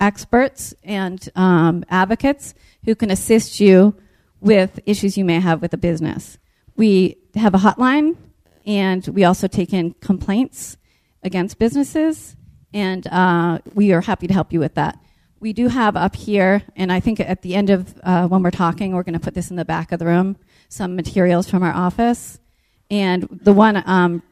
experts 0.00 0.74
and 0.84 1.28
um, 1.34 1.84
advocates 1.88 2.54
who 2.84 2.94
can 2.94 3.10
assist 3.10 3.58
you 3.58 3.96
with 4.40 4.78
issues 4.86 5.18
you 5.18 5.24
may 5.24 5.40
have 5.40 5.60
with 5.60 5.72
a 5.74 5.78
business. 5.78 6.38
We 6.76 7.16
have 7.34 7.54
a 7.54 7.58
hotline, 7.58 8.16
and 8.64 9.06
we 9.08 9.24
also 9.24 9.48
take 9.48 9.72
in 9.72 9.94
complaints 9.94 10.76
against 11.24 11.58
businesses, 11.58 12.36
and 12.72 13.06
uh, 13.08 13.58
we 13.74 13.92
are 13.92 14.02
happy 14.02 14.26
to 14.26 14.34
help 14.34 14.52
you 14.52 14.60
with 14.60 14.74
that. 14.74 14.98
We 15.40 15.52
do 15.52 15.68
have 15.68 15.96
up 15.96 16.14
here, 16.14 16.62
and 16.76 16.92
I 16.92 17.00
think 17.00 17.20
at 17.20 17.42
the 17.42 17.54
end 17.54 17.70
of 17.70 17.94
uh, 18.02 18.28
when 18.28 18.42
we're 18.42 18.50
talking, 18.50 18.92
we're 18.92 19.02
going 19.02 19.18
to 19.18 19.20
put 19.20 19.34
this 19.34 19.50
in 19.50 19.56
the 19.56 19.64
back 19.64 19.92
of 19.92 19.98
the 19.98 20.06
room, 20.06 20.36
some 20.68 20.96
materials 20.96 21.48
from 21.48 21.62
our 21.62 21.72
office. 21.72 22.38
And 22.90 23.28
the 23.42 23.52
one 23.52 23.82
um, 23.86 24.22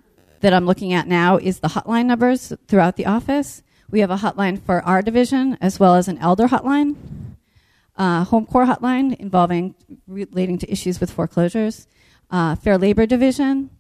that 0.41 0.55
I'm 0.55 0.67
looking 0.67 0.93
at 0.93 1.09
now 1.09 1.37
is 1.37 1.61
the 1.61 1.69
hotline 1.69 2.07
numbers 2.07 2.53
throughout 2.69 2.97
the 2.97 3.07
office. 3.07 3.63
We 3.91 4.01
have 4.01 4.11
a 4.11 4.17
hotline 4.17 4.63
for 4.63 4.83
our 4.83 5.03
division 5.03 5.59
as 5.61 5.79
well 5.79 5.95
as 5.95 6.09
an 6.09 6.19
elder 6.19 6.49
hotline, 6.49 6.97
uh, 7.97 8.25
HomeCorps 8.25 8.77
hotline 8.77 9.17
involving 9.17 9.75
relating 10.07 10.59
to 10.59 10.71
issues 10.71 11.01
with 11.01 11.11
foreclosures, 11.11 11.87
uh, 12.31 12.55
fair 12.57 12.79
labor 12.79 13.07
division, 13.07 13.71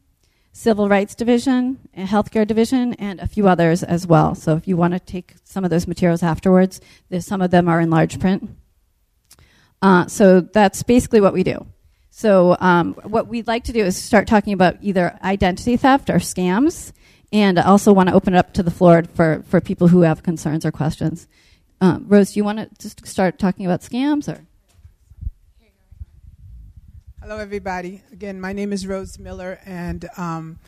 civil 0.52 0.88
rights 0.88 1.14
division, 1.14 1.78
healthcare 1.96 2.46
division, 2.46 2.94
and 2.94 3.20
a 3.20 3.26
few 3.26 3.48
others 3.48 3.82
as 3.82 4.06
well. 4.06 4.34
So 4.34 4.56
if 4.56 4.68
you 4.68 4.76
want 4.76 4.92
to 4.94 5.00
take 5.00 5.34
some 5.44 5.64
of 5.64 5.70
those 5.70 5.86
materials 5.86 6.22
afterwards, 6.22 6.80
some 7.20 7.40
of 7.40 7.50
them 7.50 7.68
are 7.68 7.80
in 7.80 7.90
large 7.90 8.20
print. 8.20 8.50
Uh, 9.80 10.06
so 10.06 10.40
that's 10.40 10.82
basically 10.82 11.20
what 11.20 11.32
we 11.32 11.42
do. 11.42 11.66
So 12.10 12.56
um, 12.60 12.94
what 13.02 13.26
we'd 13.26 13.46
like 13.46 13.64
to 13.64 13.72
do 13.72 13.84
is 13.84 13.96
start 13.96 14.28
talking 14.28 14.52
about 14.52 14.76
either 14.82 15.18
identity 15.22 15.76
theft 15.76 16.10
or 16.10 16.16
scams 16.16 16.92
and 17.32 17.58
I 17.58 17.62
also 17.62 17.92
want 17.92 18.10
to 18.10 18.14
open 18.14 18.34
it 18.34 18.38
up 18.38 18.52
to 18.54 18.62
the 18.62 18.70
floor 18.70 19.04
for, 19.14 19.42
for 19.48 19.60
people 19.60 19.88
who 19.88 20.02
have 20.02 20.22
concerns 20.22 20.66
or 20.66 20.70
questions. 20.70 21.26
Um, 21.80 22.04
Rose, 22.06 22.32
do 22.32 22.40
you 22.40 22.44
want 22.44 22.58
to 22.58 22.68
just 22.78 23.06
start 23.06 23.38
talking 23.38 23.64
about 23.64 23.80
scams 23.80 24.28
or? 24.32 24.46
Hello, 27.22 27.38
everybody. 27.38 28.02
Again, 28.10 28.40
my 28.40 28.52
name 28.52 28.72
is 28.72 28.84
Rose 28.84 29.16
Miller, 29.16 29.60
and 29.64 30.08
um, 30.16 30.58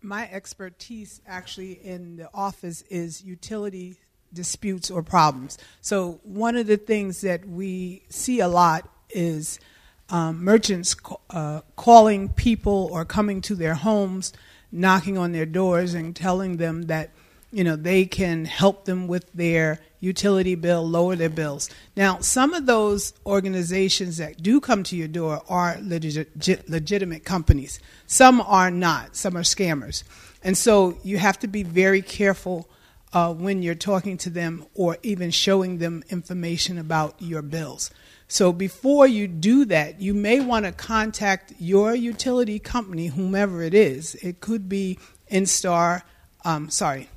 my 0.00 0.26
expertise 0.32 1.20
actually 1.26 1.72
in 1.72 2.16
the 2.16 2.30
office 2.32 2.80
is 2.88 3.22
utility 3.22 3.98
disputes 4.32 4.90
or 4.90 5.02
problems. 5.02 5.58
So, 5.82 6.18
one 6.22 6.56
of 6.56 6.66
the 6.66 6.78
things 6.78 7.20
that 7.20 7.46
we 7.46 8.04
see 8.08 8.40
a 8.40 8.48
lot 8.48 8.88
is 9.10 9.60
um, 10.08 10.42
merchants 10.42 10.96
uh, 11.28 11.60
calling 11.76 12.30
people 12.30 12.88
or 12.90 13.04
coming 13.04 13.42
to 13.42 13.54
their 13.54 13.74
homes 13.74 14.32
knocking 14.72 15.18
on 15.18 15.32
their 15.32 15.44
doors 15.44 15.92
and 15.92 16.16
telling 16.16 16.56
them 16.56 16.84
that 16.84 17.10
you 17.52 17.64
know 17.64 17.76
they 17.76 18.04
can 18.04 18.44
help 18.44 18.84
them 18.84 19.08
with 19.08 19.32
their 19.32 19.80
utility 20.00 20.54
bill 20.54 20.86
lower 20.86 21.16
their 21.16 21.28
bills. 21.28 21.68
Now 21.96 22.18
some 22.20 22.54
of 22.54 22.66
those 22.66 23.12
organizations 23.26 24.16
that 24.16 24.42
do 24.42 24.60
come 24.60 24.82
to 24.84 24.96
your 24.96 25.08
door 25.08 25.42
are 25.48 25.76
legit, 25.80 26.68
legitimate 26.68 27.24
companies. 27.24 27.80
Some 28.06 28.40
are 28.40 28.70
not. 28.70 29.16
Some 29.16 29.36
are 29.36 29.42
scammers. 29.42 30.04
And 30.42 30.56
so 30.56 30.96
you 31.02 31.18
have 31.18 31.38
to 31.40 31.48
be 31.48 31.62
very 31.62 32.02
careful 32.02 32.68
uh, 33.12 33.34
when 33.34 33.62
you're 33.62 33.74
talking 33.74 34.16
to 34.18 34.30
them 34.30 34.64
or 34.74 34.96
even 35.02 35.30
showing 35.30 35.78
them 35.78 36.02
information 36.08 36.78
about 36.78 37.20
your 37.20 37.42
bills. 37.42 37.90
So 38.28 38.52
before 38.52 39.08
you 39.08 39.26
do 39.26 39.64
that, 39.66 40.00
you 40.00 40.14
may 40.14 40.38
want 40.38 40.64
to 40.64 40.72
contact 40.72 41.52
your 41.58 41.94
utility 41.94 42.60
company, 42.60 43.08
whomever 43.08 43.60
it 43.62 43.74
is. 43.74 44.14
It 44.16 44.40
could 44.40 44.68
be 44.68 44.98
NSTAR, 45.32 46.02
um, 46.44 46.70
sorry, 46.70 47.08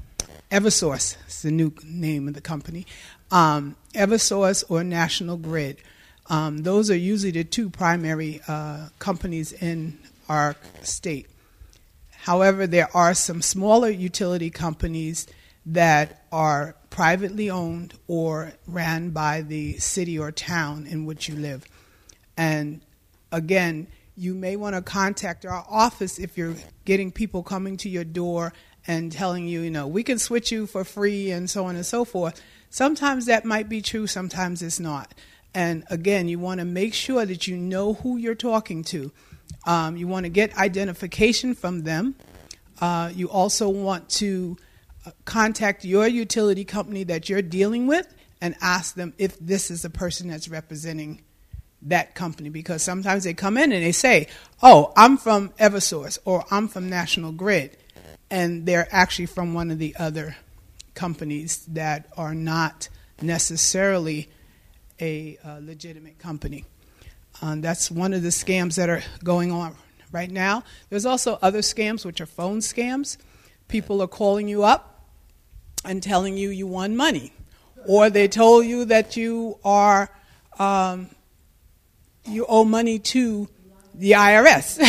Eversource 0.54 1.18
is 1.28 1.42
the 1.42 1.50
new 1.50 1.74
name 1.84 2.28
of 2.28 2.36
the 2.36 2.42
company, 2.42 2.86
um, 3.32 3.76
Eversource 3.96 4.64
or 4.70 4.84
National 4.84 5.36
Grid. 5.36 5.78
Um, 6.28 6.60
those 6.60 6.92
are 6.92 6.96
usually 6.96 7.32
the 7.32 7.44
two 7.44 7.72
primary 7.72 8.40
uh, 8.48 8.90
companies 9.00 9.52
in 9.52 9.98
our 10.30 10.56
state. 10.84 11.26
However, 12.12 12.68
there 12.68 12.96
are 12.96 13.16
some 13.16 13.42
smaller 13.42 13.90
utility 13.90 14.52
companies 14.52 15.26
that 15.66 16.24
are 16.32 16.76
privately 16.92 17.50
owned 17.50 17.96
or 18.08 18.54
ran 18.68 19.10
by 19.10 19.42
the 19.42 19.80
city 19.80 20.20
or 20.20 20.32
town 20.32 20.86
in 20.86 21.08
which 21.08 21.28
you 21.28 21.36
live. 21.36 21.66
And 22.38 22.82
again, 23.32 23.88
you 24.16 24.36
may 24.36 24.56
want 24.56 24.76
to 24.76 24.84
contact 24.84 25.48
our 25.48 25.66
office 25.68 26.20
if 26.20 26.38
you're 26.38 26.56
getting 26.86 27.12
people 27.12 27.42
coming 27.42 27.76
to 27.78 27.90
your 27.90 28.04
door 28.04 28.54
and 28.88 29.12
telling 29.12 29.48
you, 29.48 29.62
you 29.62 29.72
know, 29.72 29.88
we 29.88 30.04
can 30.04 30.20
switch 30.20 30.52
you 30.52 30.68
for 30.68 30.84
free 30.84 31.32
and 31.32 31.50
so 31.50 31.66
on 31.66 31.76
and 31.76 31.86
so 31.86 32.04
forth. 32.06 32.42
Sometimes 32.70 33.26
that 33.28 33.46
might 33.46 33.70
be 33.70 33.82
true, 33.82 34.08
sometimes 34.08 34.62
it's 34.62 34.80
not. 34.80 35.14
And 35.54 35.84
again, 35.90 36.28
you 36.28 36.40
want 36.40 36.60
to 36.60 36.66
make 36.66 36.94
sure 36.94 37.26
that 37.26 37.48
you 37.48 37.56
know 37.56 37.94
who 37.94 38.18
you're 38.18 38.36
talking 38.36 38.84
to. 38.86 39.12
Um, 39.66 39.96
you 39.96 40.08
want 40.08 40.26
to 40.26 40.30
get 40.30 40.58
identification 40.58 41.54
from 41.54 41.84
them. 41.84 42.16
Uh, 42.82 43.12
you 43.14 43.30
also 43.30 43.70
want 43.70 44.10
to 44.10 44.58
uh, 45.06 45.12
contact 45.26 45.86
your 45.86 46.08
utility 46.08 46.66
company 46.66 47.04
that 47.04 47.30
you're 47.30 47.42
dealing 47.42 47.88
with 47.88 48.14
and 48.42 48.56
ask 48.62 48.96
them 48.96 49.14
if 49.18 49.40
this 49.40 49.72
is 49.72 49.84
the 49.84 49.90
person 49.90 50.28
that's 50.28 50.50
representing 50.50 51.22
that 51.84 52.16
company 52.16 52.50
because 52.50 52.82
sometimes 52.82 53.24
they 53.24 53.34
come 53.34 53.58
in 53.58 53.72
and 53.72 53.84
they 53.84 53.92
say, 53.92 54.28
"Oh, 54.62 54.92
I'm 54.96 55.18
from 55.18 55.50
EverSource 55.60 56.18
or 56.26 56.46
I'm 56.50 56.68
from 56.68 56.90
National 56.90 57.32
Grid," 57.32 57.78
and 58.34 58.66
they're 58.66 58.88
actually 58.90 59.28
from 59.28 59.54
one 59.54 59.70
of 59.70 59.78
the 59.78 59.96
other 60.00 60.36
companies 60.96 61.64
that 61.68 62.08
are 62.18 62.34
not 62.34 62.90
necessarily 63.22 64.28
a 65.00 65.38
uh, 65.46 65.60
legitimate 65.62 66.18
company. 66.18 66.66
Um, 67.44 67.62
that's 67.62 67.92
one 67.92 68.12
of 68.12 68.24
the 68.24 68.30
scams 68.30 68.74
that 68.78 68.90
are 68.90 69.04
going 69.24 69.52
on 69.52 69.76
right 70.12 70.32
now. 70.32 70.64
There's 70.90 71.06
also 71.06 71.38
other 71.44 71.60
scams, 71.60 72.06
which 72.06 72.22
are 72.22 72.26
phone 72.26 72.58
scams. 72.58 73.18
People 73.68 74.02
are 74.02 74.08
calling 74.08 74.48
you 74.48 74.64
up 74.64 75.06
and 75.86 76.02
telling 76.02 76.36
you 76.36 76.50
you 76.50 76.66
won 76.66 76.98
money, 76.98 77.34
or 77.86 78.10
they 78.10 78.28
told 78.28 78.66
you 78.66 78.86
that 78.86 79.16
you 79.16 79.60
are 79.64 80.10
um, 80.58 81.08
you 82.26 82.48
owe 82.50 82.66
money 82.66 82.98
to 82.98 83.48
the 83.94 84.14
IRS. 84.14 84.80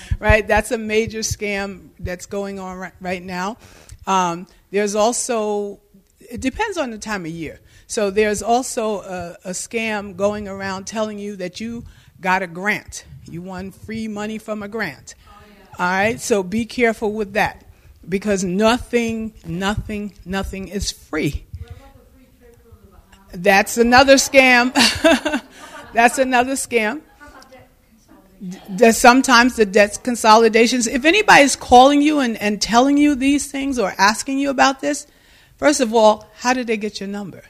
right? 0.20 0.48
That's 0.48 0.70
a 0.70 0.78
major 0.78 1.18
scam 1.18 1.85
that's 1.98 2.26
going 2.26 2.58
on 2.58 2.76
right, 2.78 2.92
right 3.00 3.22
now. 3.22 3.58
Um, 4.06 4.46
there's 4.70 4.94
also, 4.94 5.80
it 6.20 6.40
depends 6.40 6.76
on 6.76 6.90
the 6.90 6.98
time 6.98 7.24
of 7.24 7.30
year. 7.30 7.60
So 7.86 8.10
there's 8.10 8.42
also 8.42 9.00
a, 9.00 9.36
a 9.44 9.50
scam 9.50 10.16
going 10.16 10.48
around 10.48 10.86
telling 10.86 11.18
you 11.18 11.36
that 11.36 11.60
you 11.60 11.84
got 12.20 12.42
a 12.42 12.46
grant. 12.46 13.04
You 13.28 13.42
won 13.42 13.70
free 13.70 14.08
money 14.08 14.38
from 14.38 14.62
a 14.62 14.68
grant. 14.68 15.14
All 15.78 15.86
right, 15.86 16.20
so 16.20 16.42
be 16.42 16.64
careful 16.64 17.12
with 17.12 17.34
that 17.34 17.64
because 18.08 18.44
nothing, 18.44 19.34
nothing, 19.44 20.14
nothing 20.24 20.68
is 20.68 20.90
free. 20.90 21.44
That's 23.32 23.76
another 23.76 24.14
scam. 24.14 24.72
That's 25.92 26.18
another 26.18 26.52
scam. 26.52 27.02
There's 28.68 28.96
sometimes 28.96 29.56
the 29.56 29.66
debt 29.66 29.98
consolidations. 30.02 30.86
If 30.86 31.04
anybody's 31.04 31.56
calling 31.56 32.02
you 32.02 32.20
and, 32.20 32.36
and 32.36 32.60
telling 32.60 32.96
you 32.96 33.14
these 33.14 33.50
things 33.50 33.78
or 33.78 33.94
asking 33.98 34.38
you 34.38 34.50
about 34.50 34.80
this, 34.80 35.06
first 35.56 35.80
of 35.80 35.94
all, 35.94 36.28
how 36.36 36.52
did 36.52 36.66
they 36.66 36.76
get 36.76 37.00
your 37.00 37.08
number? 37.08 37.44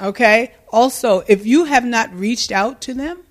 Okay? 0.00 0.54
Also, 0.72 1.24
if 1.28 1.46
you 1.46 1.64
have 1.64 1.84
not 1.84 2.12
reached 2.14 2.52
out 2.52 2.80
to 2.82 2.94
them 2.94 3.22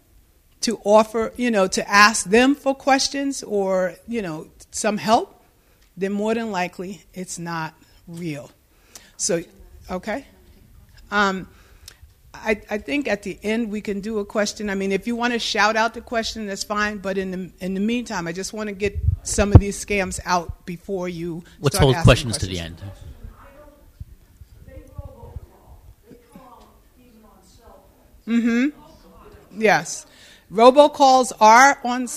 to 0.61 0.79
offer, 0.83 1.33
you 1.35 1.51
know, 1.51 1.67
to 1.67 1.87
ask 1.89 2.25
them 2.25 2.55
for 2.55 2.73
questions 2.73 3.43
or, 3.43 3.95
you 4.07 4.21
know, 4.21 4.47
some 4.71 4.97
help, 4.97 5.43
then 5.97 6.11
more 6.11 6.33
than 6.33 6.51
likely 6.51 7.03
it's 7.13 7.37
not 7.37 7.73
real. 8.07 8.49
So, 9.17 9.41
okay? 9.91 10.25
Um, 11.11 11.47
I, 12.33 12.59
I, 12.69 12.77
think 12.79 13.07
at 13.07 13.23
the 13.23 13.37
end 13.43 13.69
we 13.69 13.79
can 13.79 13.99
do 13.99 14.19
a 14.19 14.25
question. 14.25 14.69
I 14.69 14.75
mean, 14.75 14.91
if 14.91 15.05
you 15.05 15.15
want 15.15 15.33
to 15.33 15.39
shout 15.39 15.75
out 15.75 15.93
the 15.93 16.01
question, 16.01 16.47
that's 16.47 16.63
fine. 16.63 16.97
But 16.97 17.17
in 17.17 17.31
the 17.31 17.51
in 17.63 17.73
the 17.75 17.79
meantime, 17.79 18.27
I 18.27 18.31
just 18.31 18.53
want 18.53 18.69
to 18.69 18.75
get 18.75 18.97
some 19.21 19.53
of 19.53 19.59
these 19.59 19.83
scams 19.83 20.19
out 20.25 20.65
before 20.65 21.07
you. 21.07 21.43
Let's 21.59 21.77
hold 21.77 21.95
questions, 21.95 22.37
questions, 22.37 22.37
to 22.39 22.45
the 22.47 22.59
end. 22.59 22.81
Mm-hmm. 28.27 29.61
Yes, 29.61 30.05
robocalls 30.51 31.33
are 31.39 31.79
on 31.84 32.08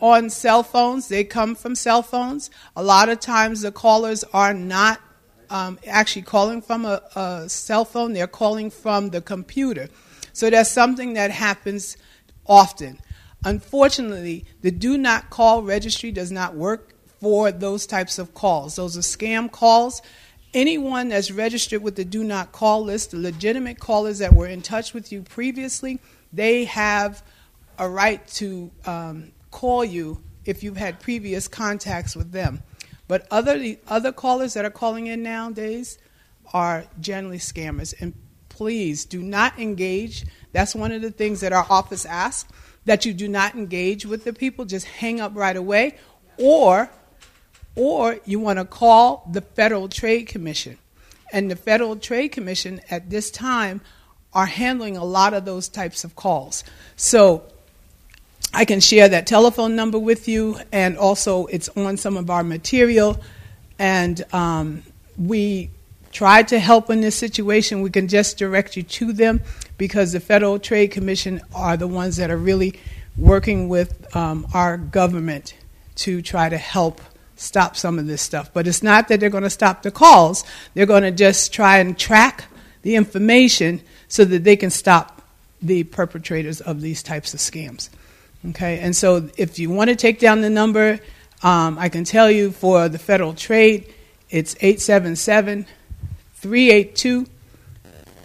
on 0.00 0.30
cell 0.30 0.62
phones. 0.62 1.08
They 1.08 1.22
come 1.24 1.54
from 1.54 1.74
cell 1.74 2.02
phones. 2.02 2.50
A 2.76 2.82
lot 2.82 3.08
of 3.08 3.20
times, 3.20 3.60
the 3.60 3.70
callers 3.70 4.24
are 4.32 4.52
not 4.52 5.00
um, 5.50 5.78
actually 5.86 6.22
calling 6.22 6.62
from 6.62 6.84
a, 6.84 7.02
a 7.14 7.48
cell 7.48 7.84
phone, 7.84 8.12
they're 8.12 8.26
calling 8.26 8.70
from 8.70 9.10
the 9.10 9.20
computer. 9.20 9.88
So 10.32 10.50
that's 10.50 10.70
something 10.70 11.14
that 11.14 11.30
happens 11.30 11.96
often. 12.46 12.98
Unfortunately, 13.44 14.44
the 14.62 14.70
do 14.70 14.96
not 14.96 15.30
call 15.30 15.62
registry 15.62 16.10
does 16.10 16.32
not 16.32 16.54
work 16.54 16.94
for 17.20 17.52
those 17.52 17.86
types 17.86 18.18
of 18.18 18.34
calls. 18.34 18.76
Those 18.76 18.96
are 18.96 19.00
scam 19.00 19.50
calls. 19.50 20.02
Anyone 20.52 21.08
that's 21.08 21.30
registered 21.30 21.82
with 21.82 21.96
the 21.96 22.04
do 22.04 22.24
not 22.24 22.52
call 22.52 22.84
list, 22.84 23.10
the 23.10 23.18
legitimate 23.18 23.80
callers 23.80 24.18
that 24.18 24.32
were 24.34 24.46
in 24.46 24.62
touch 24.62 24.94
with 24.94 25.12
you 25.12 25.22
previously, 25.22 26.00
they 26.32 26.64
have 26.64 27.22
a 27.78 27.88
right 27.88 28.26
to 28.28 28.70
um, 28.86 29.32
call 29.50 29.84
you 29.84 30.22
if 30.44 30.62
you've 30.62 30.76
had 30.76 31.00
previous 31.00 31.48
contacts 31.48 32.14
with 32.14 32.32
them. 32.32 32.62
But 33.06 33.26
other 33.30 33.58
the 33.58 33.78
other 33.86 34.12
callers 34.12 34.54
that 34.54 34.64
are 34.64 34.70
calling 34.70 35.06
in 35.06 35.22
nowadays 35.22 35.98
are 36.52 36.84
generally 37.00 37.38
scammers. 37.38 37.94
And 38.00 38.14
please 38.48 39.04
do 39.04 39.22
not 39.22 39.58
engage. 39.58 40.24
That's 40.52 40.74
one 40.74 40.92
of 40.92 41.02
the 41.02 41.10
things 41.10 41.40
that 41.40 41.52
our 41.52 41.66
office 41.68 42.06
asks 42.06 42.50
that 42.84 43.04
you 43.04 43.12
do 43.12 43.28
not 43.28 43.54
engage 43.54 44.06
with 44.06 44.24
the 44.24 44.32
people. 44.32 44.64
Just 44.64 44.86
hang 44.86 45.20
up 45.20 45.32
right 45.34 45.56
away, 45.56 45.98
or 46.38 46.90
or 47.74 48.18
you 48.24 48.38
want 48.38 48.58
to 48.58 48.64
call 48.64 49.28
the 49.32 49.40
Federal 49.40 49.88
Trade 49.88 50.28
Commission. 50.28 50.78
And 51.32 51.50
the 51.50 51.56
Federal 51.56 51.96
Trade 51.96 52.28
Commission 52.28 52.80
at 52.90 53.10
this 53.10 53.30
time 53.30 53.80
are 54.32 54.46
handling 54.46 54.96
a 54.96 55.04
lot 55.04 55.34
of 55.34 55.44
those 55.44 55.68
types 55.68 56.04
of 56.04 56.14
calls. 56.14 56.62
So 56.96 57.44
I 58.54 58.64
can 58.64 58.78
share 58.78 59.08
that 59.08 59.26
telephone 59.26 59.74
number 59.74 59.98
with 59.98 60.28
you, 60.28 60.58
and 60.70 60.96
also 60.96 61.46
it's 61.46 61.68
on 61.70 61.96
some 61.96 62.16
of 62.16 62.30
our 62.30 62.44
material. 62.44 63.20
And 63.78 64.24
um, 64.32 64.84
we 65.18 65.70
try 66.12 66.44
to 66.44 66.58
help 66.60 66.88
in 66.88 67.00
this 67.00 67.16
situation. 67.16 67.82
We 67.82 67.90
can 67.90 68.06
just 68.06 68.38
direct 68.38 68.76
you 68.76 68.84
to 68.84 69.12
them 69.12 69.40
because 69.76 70.12
the 70.12 70.20
Federal 70.20 70.60
Trade 70.60 70.92
Commission 70.92 71.40
are 71.52 71.76
the 71.76 71.88
ones 71.88 72.16
that 72.16 72.30
are 72.30 72.36
really 72.36 72.78
working 73.16 73.68
with 73.68 74.14
um, 74.16 74.46
our 74.54 74.76
government 74.76 75.54
to 75.96 76.22
try 76.22 76.48
to 76.48 76.56
help 76.56 77.00
stop 77.36 77.76
some 77.76 77.98
of 77.98 78.06
this 78.06 78.22
stuff. 78.22 78.52
But 78.52 78.68
it's 78.68 78.82
not 78.82 79.08
that 79.08 79.18
they're 79.18 79.30
going 79.30 79.42
to 79.42 79.50
stop 79.50 79.82
the 79.82 79.90
calls, 79.90 80.44
they're 80.74 80.86
going 80.86 81.02
to 81.02 81.10
just 81.10 81.52
try 81.52 81.78
and 81.78 81.98
track 81.98 82.44
the 82.82 82.94
information 82.94 83.80
so 84.06 84.24
that 84.24 84.44
they 84.44 84.56
can 84.56 84.70
stop 84.70 85.22
the 85.60 85.82
perpetrators 85.82 86.60
of 86.60 86.80
these 86.80 87.02
types 87.02 87.34
of 87.34 87.40
scams. 87.40 87.88
Okay, 88.50 88.78
and 88.80 88.94
so 88.94 89.28
if 89.38 89.58
you 89.58 89.70
want 89.70 89.88
to 89.88 89.96
take 89.96 90.18
down 90.18 90.42
the 90.42 90.50
number, 90.50 91.00
um, 91.42 91.78
I 91.78 91.88
can 91.88 92.04
tell 92.04 92.30
you 92.30 92.50
for 92.50 92.90
the 92.90 92.98
federal 92.98 93.32
trade, 93.32 93.92
it's 94.28 94.54
877 94.60 95.66
382 96.34 97.26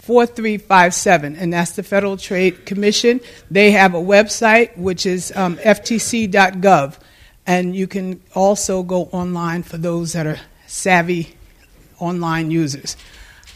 4357, 0.01 1.35
and 1.35 1.53
that's 1.53 1.71
the 1.73 1.83
Federal 1.83 2.17
Trade 2.17 2.65
Commission. 2.65 3.21
They 3.51 3.71
have 3.71 3.93
a 3.93 3.99
website 3.99 4.75
which 4.75 5.05
is 5.05 5.31
um, 5.35 5.57
ftc.gov, 5.57 6.97
and 7.45 7.75
you 7.75 7.87
can 7.87 8.19
also 8.33 8.81
go 8.81 9.03
online 9.11 9.61
for 9.61 9.77
those 9.77 10.13
that 10.13 10.25
are 10.25 10.39
savvy 10.65 11.37
online 11.99 12.49
users. 12.49 12.97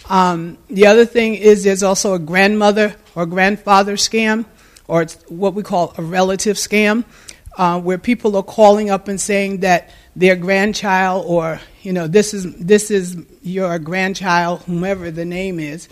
Um, 0.09 0.57
the 0.69 0.85
other 0.85 1.05
thing 1.05 1.35
is 1.35 1.63
there's 1.63 1.83
also 1.83 2.13
a 2.13 2.19
grandmother 2.19 2.95
or 3.15 3.25
grandfather 3.25 3.95
scam 3.95 4.45
or 4.87 5.01
it's 5.01 5.15
what 5.29 5.53
we 5.53 5.63
call 5.63 5.93
a 5.97 6.03
relative 6.03 6.57
scam, 6.57 7.05
uh, 7.57 7.79
where 7.79 7.97
people 7.97 8.35
are 8.35 8.43
calling 8.43 8.89
up 8.89 9.07
and 9.07 9.19
saying 9.19 9.59
that 9.59 9.89
their 10.15 10.35
grandchild 10.35 11.25
or 11.27 11.59
you 11.81 11.93
know 11.93 12.07
this 12.07 12.33
is 12.33 12.55
this 12.55 12.91
is 12.91 13.17
your 13.41 13.77
grandchild, 13.79 14.61
whomever 14.63 15.11
the 15.11 15.25
name 15.25 15.59
is, 15.59 15.89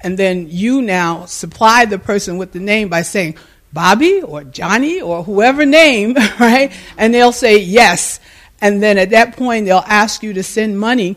and 0.00 0.18
then 0.18 0.46
you 0.48 0.82
now 0.82 1.24
supply 1.24 1.84
the 1.84 1.98
person 1.98 2.38
with 2.38 2.52
the 2.52 2.60
name 2.60 2.88
by 2.88 3.02
saying 3.02 3.36
Bobby 3.72 4.22
or 4.22 4.44
Johnny 4.44 5.00
or 5.00 5.24
whoever 5.24 5.66
name, 5.66 6.14
right? 6.40 6.72
And 6.96 7.12
they'll 7.12 7.32
say 7.32 7.58
yes, 7.58 8.20
and 8.60 8.82
then 8.82 8.98
at 8.98 9.10
that 9.10 9.36
point 9.36 9.66
they'll 9.66 9.84
ask 9.86 10.22
you 10.22 10.32
to 10.34 10.42
send 10.42 10.78
money 10.78 11.16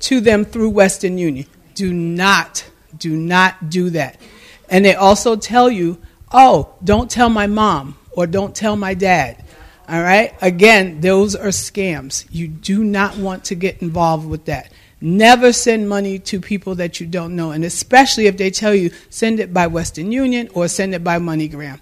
to 0.00 0.20
them 0.20 0.44
through 0.44 0.70
Western 0.70 1.18
Union. 1.18 1.46
Do 1.74 1.92
not, 1.92 2.68
do 2.96 3.16
not 3.16 3.70
do 3.70 3.90
that. 3.90 4.20
And 4.68 4.84
they 4.84 4.94
also 4.94 5.36
tell 5.36 5.70
you 5.70 5.98
oh, 6.32 6.74
don't 6.82 7.10
tell 7.10 7.28
my 7.28 7.46
mom 7.46 7.98
or 8.12 8.26
don't 8.26 8.54
tell 8.54 8.76
my 8.76 8.94
dad. 8.94 9.44
All 9.88 10.02
right? 10.02 10.34
Again, 10.42 11.00
those 11.00 11.34
are 11.34 11.48
scams. 11.48 12.26
You 12.30 12.48
do 12.48 12.84
not 12.84 13.16
want 13.16 13.44
to 13.44 13.54
get 13.54 13.80
involved 13.80 14.28
with 14.28 14.44
that. 14.46 14.72
Never 15.00 15.52
send 15.52 15.88
money 15.88 16.18
to 16.18 16.40
people 16.40 16.74
that 16.76 17.00
you 17.00 17.06
don't 17.06 17.36
know, 17.36 17.52
and 17.52 17.64
especially 17.64 18.26
if 18.26 18.36
they 18.36 18.50
tell 18.50 18.74
you 18.74 18.90
send 19.10 19.38
it 19.38 19.54
by 19.54 19.68
Western 19.68 20.10
Union 20.10 20.48
or 20.54 20.66
send 20.66 20.92
it 20.94 21.04
by 21.04 21.18
MoneyGram. 21.18 21.80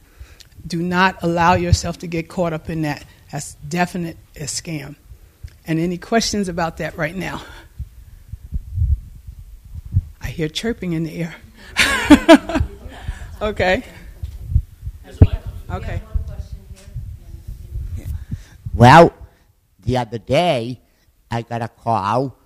Do 0.66 0.82
not 0.82 1.22
allow 1.22 1.54
yourself 1.54 1.98
to 2.00 2.06
get 2.06 2.28
caught 2.28 2.52
up 2.52 2.68
in 2.68 2.82
that. 2.82 3.04
That's 3.32 3.54
definite 3.54 4.18
a 4.37 4.44
scam. 4.44 4.96
And 5.66 5.78
any 5.78 5.96
questions 5.96 6.48
about 6.48 6.76
that 6.76 6.96
right 6.98 7.16
now? 7.16 7.42
I 10.20 10.28
hear 10.28 10.48
chirping 10.48 10.92
in 10.92 11.04
the 11.04 11.22
air. 11.22 11.37
okay. 13.42 13.85
Okay. 15.70 16.00
Well, 18.74 19.12
the 19.81 19.96
other 19.98 20.18
day, 20.18 20.81
I 21.31 21.42
got 21.42 21.62
a 21.62 21.68
call 21.68 22.37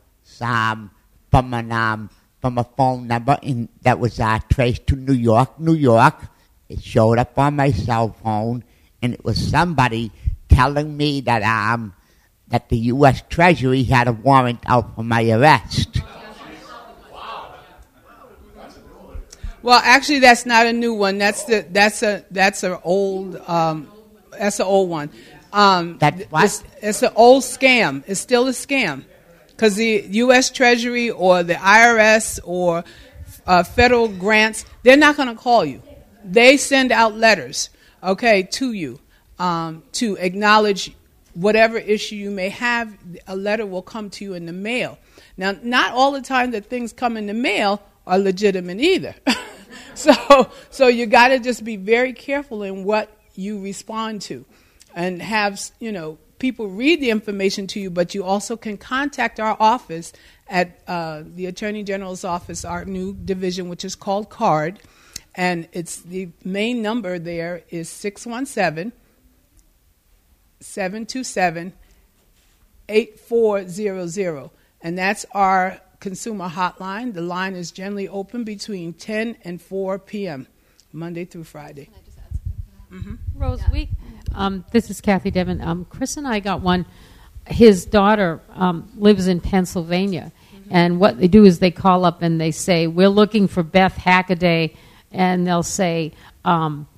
um, 0.40 0.90
from 1.30 1.52
an 1.54 1.72
um, 1.72 2.10
from 2.40 2.56
a 2.56 2.64
phone 2.64 3.06
number 3.08 3.38
in, 3.42 3.68
that 3.82 3.98
was 3.98 4.18
uh, 4.20 4.38
traced 4.48 4.86
to 4.86 4.96
New 4.96 5.12
York, 5.12 5.60
New 5.60 5.74
York. 5.74 6.14
It 6.68 6.82
showed 6.82 7.18
up 7.18 7.38
on 7.38 7.56
my 7.56 7.72
cell 7.72 8.14
phone, 8.22 8.64
and 9.02 9.12
it 9.12 9.24
was 9.24 9.36
somebody 9.50 10.12
telling 10.48 10.96
me 10.96 11.20
that 11.22 11.42
um 11.42 11.94
that 12.48 12.68
the 12.68 12.78
U.S. 12.94 13.22
Treasury 13.28 13.82
had 13.84 14.08
a 14.08 14.12
warrant 14.12 14.60
out 14.66 14.94
for 14.94 15.04
my 15.04 15.28
arrest. 15.30 16.00
Well, 19.62 19.80
actually, 19.82 20.20
that's 20.20 20.46
not 20.46 20.66
a 20.66 20.72
new 20.72 20.94
one. 20.94 21.18
That's 21.18 21.44
the 21.44 21.66
that's 21.70 22.02
a 22.02 22.24
that's 22.30 22.62
an 22.62 22.78
old 22.82 23.36
um, 23.48 23.88
that's 24.32 24.58
an 24.58 24.66
old 24.66 24.88
one. 24.88 25.10
Um, 25.52 25.98
That's 25.98 26.30
what? 26.30 26.44
It's, 26.44 26.64
it's 26.80 27.02
an 27.02 27.12
old 27.16 27.42
scam. 27.42 28.04
It's 28.06 28.20
still 28.20 28.46
a 28.46 28.52
scam 28.52 29.04
because 29.48 29.76
the 29.76 30.06
U.S. 30.10 30.50
Treasury 30.50 31.10
or 31.10 31.42
the 31.42 31.54
IRS 31.54 32.38
or 32.44 32.84
uh, 33.46 33.62
federal 33.64 34.08
grants 34.08 34.64
they're 34.82 34.96
not 34.96 35.16
going 35.16 35.28
to 35.28 35.34
call 35.34 35.64
you. 35.64 35.82
They 36.24 36.56
send 36.56 36.92
out 36.92 37.16
letters, 37.16 37.70
okay, 38.02 38.44
to 38.44 38.72
you 38.72 39.00
um, 39.38 39.82
to 39.92 40.16
acknowledge 40.18 40.94
whatever 41.34 41.78
issue 41.78 42.16
you 42.16 42.30
may 42.30 42.50
have. 42.50 42.96
A 43.26 43.36
letter 43.36 43.66
will 43.66 43.82
come 43.82 44.10
to 44.10 44.24
you 44.24 44.34
in 44.34 44.46
the 44.46 44.52
mail. 44.52 44.98
Now, 45.36 45.56
not 45.62 45.92
all 45.92 46.12
the 46.12 46.22
time 46.22 46.52
that 46.52 46.66
things 46.66 46.92
come 46.92 47.16
in 47.16 47.26
the 47.26 47.34
mail 47.34 47.82
are 48.06 48.18
legitimate 48.18 48.80
either. 48.80 49.14
so, 50.14 50.50
so 50.70 50.88
you 50.88 51.06
got 51.06 51.28
to 51.28 51.38
just 51.38 51.64
be 51.64 51.76
very 51.76 52.12
careful 52.12 52.62
in 52.62 52.84
what 52.84 53.14
you 53.34 53.60
respond 53.60 54.22
to, 54.22 54.44
and 54.94 55.20
have 55.20 55.60
you 55.78 55.92
know 55.92 56.18
people 56.38 56.68
read 56.68 57.00
the 57.00 57.10
information 57.10 57.66
to 57.68 57.80
you. 57.80 57.90
But 57.90 58.14
you 58.14 58.24
also 58.24 58.56
can 58.56 58.78
contact 58.78 59.38
our 59.38 59.56
office 59.60 60.12
at 60.48 60.80
uh, 60.88 61.22
the 61.24 61.46
Attorney 61.46 61.82
General's 61.84 62.24
office, 62.24 62.64
our 62.64 62.84
new 62.84 63.14
division, 63.14 63.68
which 63.68 63.84
is 63.84 63.94
called 63.94 64.30
CARD, 64.30 64.80
and 65.34 65.68
it's 65.72 65.96
the 65.96 66.30
main 66.44 66.82
number 66.82 67.18
there 67.18 67.62
is 67.68 67.88
617 67.88 68.92
727 70.60 71.72
8400. 72.88 74.50
And 74.82 74.96
that's 74.96 75.26
our 75.32 75.80
consumer 76.00 76.48
hotline. 76.48 77.14
The 77.14 77.20
line 77.20 77.54
is 77.54 77.70
generally 77.70 78.08
open 78.08 78.42
between 78.44 78.94
10 78.94 79.36
and 79.44 79.60
4 79.60 79.98
p.m., 79.98 80.48
Monday 80.92 81.24
through 81.24 81.44
Friday. 81.44 81.88
Mm-hmm. 82.92 83.14
Rose, 83.36 83.62
we, 83.72 83.88
um, 84.34 84.64
this 84.72 84.90
is 84.90 85.00
Kathy 85.00 85.30
Devon. 85.30 85.60
Um, 85.60 85.84
Chris 85.84 86.16
and 86.16 86.26
I 86.26 86.40
got 86.40 86.60
one. 86.60 86.86
His 87.46 87.86
daughter 87.86 88.40
um, 88.50 88.90
lives 88.96 89.28
in 89.28 89.40
Pennsylvania, 89.40 90.32
and 90.70 90.98
what 90.98 91.18
they 91.18 91.28
do 91.28 91.44
is 91.44 91.60
they 91.60 91.70
call 91.70 92.04
up 92.04 92.22
and 92.22 92.40
they 92.40 92.50
say, 92.50 92.88
"We're 92.88 93.08
looking 93.08 93.46
for 93.46 93.62
Beth 93.62 93.96
Hackaday," 93.96 94.76
and 95.12 95.46
they'll 95.46 95.62
say, 95.62 96.12
um, 96.44 96.88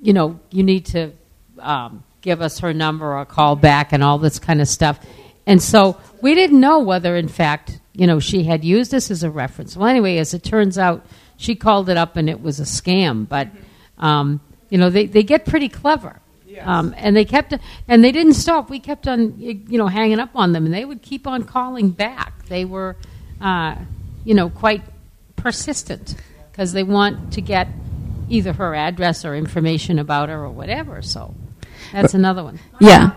"You 0.00 0.12
know, 0.12 0.38
you 0.50 0.62
need 0.62 0.86
to 0.86 1.12
um, 1.58 2.04
give 2.20 2.40
us 2.40 2.60
her 2.60 2.72
number 2.72 3.18
or 3.18 3.24
call 3.24 3.56
back 3.56 3.92
and 3.92 4.04
all 4.04 4.18
this 4.18 4.38
kind 4.38 4.60
of 4.60 4.68
stuff." 4.68 5.00
And 5.46 5.60
so 5.60 6.00
we 6.22 6.34
didn't 6.34 6.60
know 6.60 6.78
whether, 6.78 7.16
in 7.16 7.28
fact, 7.28 7.80
you 7.94 8.06
know, 8.06 8.20
she 8.20 8.44
had 8.44 8.64
used 8.64 8.90
this 8.90 9.10
as 9.10 9.22
a 9.22 9.30
reference. 9.30 9.76
Well, 9.76 9.88
anyway, 9.88 10.18
as 10.18 10.34
it 10.34 10.42
turns 10.42 10.78
out, 10.78 11.06
she 11.36 11.54
called 11.54 11.88
it 11.88 11.96
up 11.96 12.16
and 12.16 12.28
it 12.28 12.42
was 12.42 12.60
a 12.60 12.64
scam. 12.64 13.28
But 13.28 13.48
um, 13.98 14.40
you 14.70 14.78
know, 14.78 14.90
they, 14.90 15.06
they 15.06 15.22
get 15.22 15.46
pretty 15.46 15.68
clever. 15.68 16.20
Um, 16.66 16.94
and 16.96 17.16
they 17.16 17.24
kept, 17.24 17.54
and 17.88 18.04
they 18.04 18.12
didn't 18.12 18.34
stop. 18.34 18.70
We 18.70 18.78
kept 18.78 19.08
on, 19.08 19.38
you 19.38 19.78
know, 19.78 19.88
hanging 19.88 20.20
up 20.20 20.30
on 20.34 20.52
them, 20.52 20.66
and 20.66 20.74
they 20.74 20.84
would 20.84 21.02
keep 21.02 21.26
on 21.26 21.42
calling 21.44 21.90
back. 21.90 22.46
They 22.46 22.64
were, 22.64 22.96
uh, 23.40 23.76
you 24.24 24.34
know, 24.34 24.50
quite 24.50 24.82
persistent 25.36 26.14
because 26.50 26.72
they 26.72 26.84
want 26.84 27.32
to 27.32 27.40
get 27.40 27.68
either 28.28 28.52
her 28.52 28.74
address 28.74 29.24
or 29.24 29.34
information 29.34 29.98
about 29.98 30.28
her 30.28 30.44
or 30.44 30.50
whatever. 30.50 31.02
So 31.02 31.34
that's 31.92 32.14
another 32.14 32.44
one. 32.44 32.60
Yeah. 32.80 33.12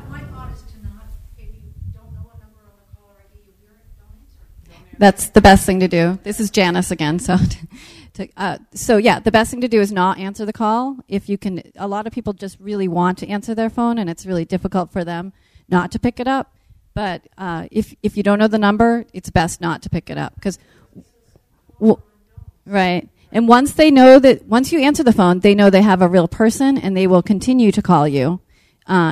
That's 4.98 5.30
the 5.30 5.42
best 5.42 5.66
thing 5.66 5.80
to 5.82 5.88
do. 5.88 6.20
This 6.24 6.40
is 6.40 6.50
Janice 6.50 6.92
again. 6.92 7.20
So, 7.20 7.38
to, 8.14 8.28
uh, 8.38 8.58
so 8.74 8.98
yeah, 8.98 9.20
the 9.20 9.32
best 9.32 9.52
thing 9.52 9.62
to 9.62 9.68
do 9.68 9.80
is 9.80 9.92
not 9.92 10.18
answer 10.18 10.46
the 10.46 10.54
call. 10.54 10.98
If 11.08 11.30
you 11.30 11.38
can, 11.38 11.62
a 11.76 11.88
lot 11.88 12.08
of 12.08 12.14
people 12.14 12.34
just 12.34 12.60
really 12.60 12.88
want 12.88 13.18
to 13.20 13.28
answer 13.28 13.54
their 13.54 13.70
phone, 13.70 13.98
and 13.98 14.10
it's 14.10 14.26
really 14.26 14.46
difficult 14.46 14.92
for 14.92 15.04
them 15.04 15.34
not 15.70 15.92
to 15.92 16.00
pick 16.00 16.20
it 16.20 16.28
up. 16.28 16.54
But 16.94 17.28
uh, 17.38 17.68
if 17.72 17.94
if 18.02 18.18
you 18.18 18.24
don't 18.24 18.40
know 18.40 18.48
the 18.48 18.58
number, 18.58 19.06
it's 19.14 19.30
best 19.30 19.62
not 19.62 19.84
to 19.84 19.90
pick 19.90 20.10
it 20.10 20.18
up 20.18 20.34
because, 20.36 20.58
well, 21.80 22.02
right. 22.66 23.08
And 23.32 23.48
once 23.48 23.74
they 23.74 23.92
know 23.92 24.20
that, 24.20 24.46
once 24.46 24.72
you 24.72 24.80
answer 24.80 25.04
the 25.04 25.12
phone, 25.12 25.42
they 25.42 25.54
know 25.54 25.70
they 25.70 25.82
have 25.82 26.02
a 26.02 26.08
real 26.08 26.28
person, 26.28 26.78
and 26.78 26.98
they 26.98 27.06
will 27.06 27.22
continue 27.22 27.72
to 27.72 27.82
call 27.82 28.08
you 28.08 28.40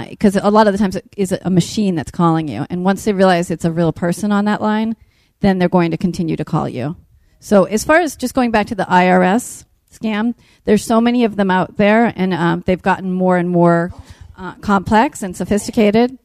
because 0.09 0.37
a 0.37 0.49
lot 0.49 0.67
of 0.67 0.73
the 0.73 0.79
times 0.79 0.95
it 0.95 1.05
is 1.17 1.33
a 1.33 1.49
machine 1.49 1.95
that's 1.95 2.11
calling 2.11 2.47
you. 2.47 2.65
And 2.69 2.85
once 2.85 3.03
they 3.03 3.13
realize 3.13 3.51
it's 3.51 3.65
a 3.65 3.71
real 3.71 3.91
person 3.91 4.31
on 4.31 4.45
that 4.45 4.61
line, 4.61 4.95
then 5.39 5.59
they're 5.59 5.69
going 5.69 5.91
to 5.91 5.97
continue 5.97 6.35
to 6.35 6.45
call 6.45 6.67
you. 6.67 6.95
So, 7.39 7.65
as 7.65 7.83
far 7.83 7.99
as 7.99 8.15
just 8.15 8.33
going 8.33 8.51
back 8.51 8.67
to 8.67 8.75
the 8.75 8.85
IRS 8.85 9.65
scam, 9.91 10.33
there's 10.63 10.83
so 10.83 10.99
many 10.99 11.25
of 11.25 11.35
them 11.35 11.51
out 11.51 11.77
there, 11.77 12.11
and 12.15 12.33
um, 12.33 12.63
they've 12.65 12.81
gotten 12.81 13.11
more 13.11 13.37
and 13.37 13.49
more 13.49 13.93
uh, 14.37 14.55
complex 14.55 15.21
and 15.21 15.35
sophisticated. 15.35 16.17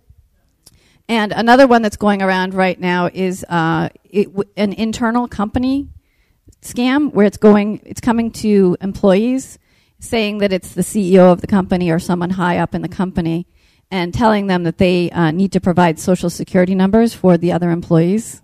And 1.09 1.33
another 1.33 1.67
one 1.67 1.83
that's 1.83 1.97
going 1.97 2.23
around 2.23 2.55
right 2.55 2.79
now 2.79 3.11
is 3.13 3.45
uh, 3.49 3.89
it, 4.05 4.29
an 4.57 4.73
internal 4.73 5.27
company 5.29 5.89
scam 6.63 7.13
where 7.13 7.27
it's 7.27 7.37
going, 7.37 7.83
it's 7.85 8.01
coming 8.01 8.31
to 8.31 8.77
employees 8.81 9.59
saying 9.99 10.39
that 10.39 10.53
it's 10.53 10.73
the 10.73 10.83
CEO 10.83 11.33
of 11.33 11.41
the 11.41 11.47
company 11.47 11.91
or 11.91 11.99
someone 11.99 12.31
high 12.31 12.59
up 12.59 12.75
in 12.75 12.81
the 12.81 12.89
company, 12.89 13.47
and 13.91 14.15
telling 14.15 14.47
them 14.47 14.63
that 14.63 14.79
they 14.79 15.11
uh, 15.11 15.31
need 15.31 15.53
to 15.53 15.61
provide 15.61 15.99
social 15.99 16.31
security 16.31 16.75
numbers 16.75 17.13
for 17.13 17.37
the 17.37 17.53
other 17.53 17.71
employees 17.71 18.41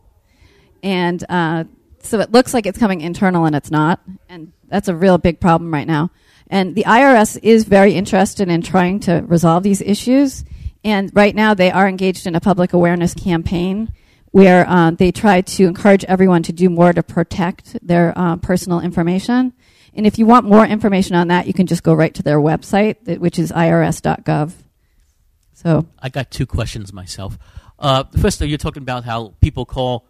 and 0.87 1.25
uh, 1.29 1.65
so 2.03 2.21
it 2.21 2.31
looks 2.31 2.55
like 2.55 2.65
it's 2.65 2.79
coming 2.79 3.01
internal 3.01 3.45
and 3.45 3.57
it's 3.57 3.73
not. 3.73 4.01
And 4.29 4.53
that's 4.69 4.87
a 4.87 4.95
real 4.95 5.19
big 5.19 5.41
problem 5.41 5.75
right 5.75 5.87
now. 5.87 6.13
And 6.47 6.77
the 6.77 6.85
irs 6.85 7.37
is 7.43 7.65
very 7.65 7.95
interested 7.95 8.49
in 8.49 8.63
trying 8.63 9.01
to 9.01 9.25
resolve 9.27 9.65
these 9.65 9.81
issues. 9.81 10.45
And 10.85 11.11
right 11.13 11.35
now 11.35 11.55
they 11.55 11.73
are 11.73 11.89
engaged 11.89 12.29
in 12.29 12.37
a 12.37 12.41
public 12.41 12.73
awareness 12.73 13.15
campaign 13.15 13.93
where 14.31 14.65
uh, 14.69 14.93
they 14.93 15.11
try 15.11 15.41
to 15.41 15.65
encourage 15.65 16.05
everyone 16.05 16.45
to 16.45 16.53
do 16.53 16.71
more 16.71 16.93
to 16.93 17.03
protect 17.03 17.77
their 17.85 18.17
uh, 18.17 18.37
personal 18.37 18.79
information. 18.79 19.55
And 19.93 20.07
if 20.07 20.21
you 20.21 20.27
want 20.27 20.47
more 20.47 20.65
information 20.65 21.17
on 21.17 21.29
that 21.29 21.49
you 21.49 21.53
can 21.53 21.67
just 21.67 21.83
go 21.83 21.95
right 21.95 22.15
to 22.15 22.23
their 22.23 22.39
website 22.39 23.19
which 23.19 23.41
is 23.41 23.51
irs.gov 23.51 24.53
so 25.55 25.87
I 25.99 26.11
got 26.11 26.31
two 26.31 26.47
questions 26.47 26.93
myself. 26.93 27.39
Uh, 27.79 28.05
first, 28.21 28.41
you're 28.41 28.59
talking 28.59 28.83
about 28.83 29.05
how 29.05 29.35
people 29.41 29.65
call 29.65 30.07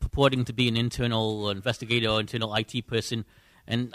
purporting 0.00 0.44
to 0.46 0.52
be 0.52 0.68
an 0.68 0.76
internal 0.76 1.50
investigator 1.50 2.08
or 2.08 2.20
internal 2.20 2.54
IT 2.54 2.86
person, 2.86 3.24
and 3.66 3.94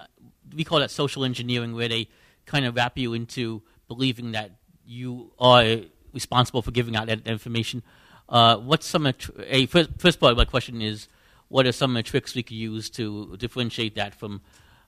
we 0.55 0.63
call 0.63 0.79
that 0.79 0.91
social 0.91 1.25
engineering, 1.25 1.75
where 1.75 1.87
they 1.87 2.07
kind 2.45 2.65
of 2.65 2.75
wrap 2.75 2.97
you 2.97 3.13
into 3.13 3.61
believing 3.87 4.31
that 4.31 4.51
you 4.85 5.31
are 5.39 5.77
responsible 6.13 6.61
for 6.61 6.71
giving 6.71 6.95
out 6.95 7.07
that 7.07 7.27
information. 7.27 7.83
Uh, 8.29 8.57
what's 8.57 8.87
some 8.87 9.05
a 9.05 9.65
first, 9.67 9.89
first 9.97 10.19
part 10.19 10.31
of 10.31 10.37
my 10.37 10.45
question 10.45 10.81
is, 10.81 11.07
what 11.47 11.67
are 11.67 11.71
some 11.71 12.01
tricks 12.03 12.33
we 12.33 12.43
could 12.43 12.55
use 12.55 12.89
to 12.91 13.35
differentiate 13.37 13.95
that 13.95 14.15
from 14.15 14.41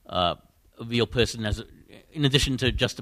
uh, 0.07 0.35
a 0.79 0.83
real 0.83 1.05
person, 1.05 1.45
as 1.45 1.59
a, 1.59 1.65
in 2.11 2.25
addition 2.25 2.57
to 2.57 2.71
just 2.71 2.99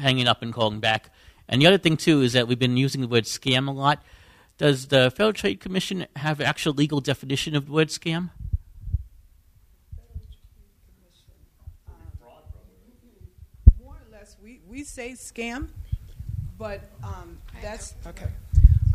hanging 0.00 0.26
up 0.26 0.42
and 0.42 0.52
calling 0.52 0.80
back? 0.80 1.10
And 1.48 1.62
the 1.62 1.66
other 1.66 1.78
thing 1.78 1.96
too 1.96 2.22
is 2.22 2.32
that 2.32 2.48
we've 2.48 2.58
been 2.58 2.76
using 2.76 3.00
the 3.00 3.08
word 3.08 3.24
scam 3.24 3.68
a 3.68 3.70
lot. 3.70 4.02
Does 4.58 4.88
the 4.88 5.10
Federal 5.12 5.32
Trade 5.32 5.60
Commission 5.60 6.06
have 6.16 6.40
actual 6.40 6.72
legal 6.74 7.00
definition 7.00 7.54
of 7.54 7.66
the 7.66 7.72
word 7.72 7.88
scam? 7.88 8.30
More 13.80 13.94
or 13.94 14.12
less, 14.12 14.36
we, 14.42 14.60
we 14.68 14.82
say 14.82 15.12
scam, 15.12 15.68
but 16.58 16.80
um, 17.04 17.38
that's 17.62 17.94
okay. 18.04 18.26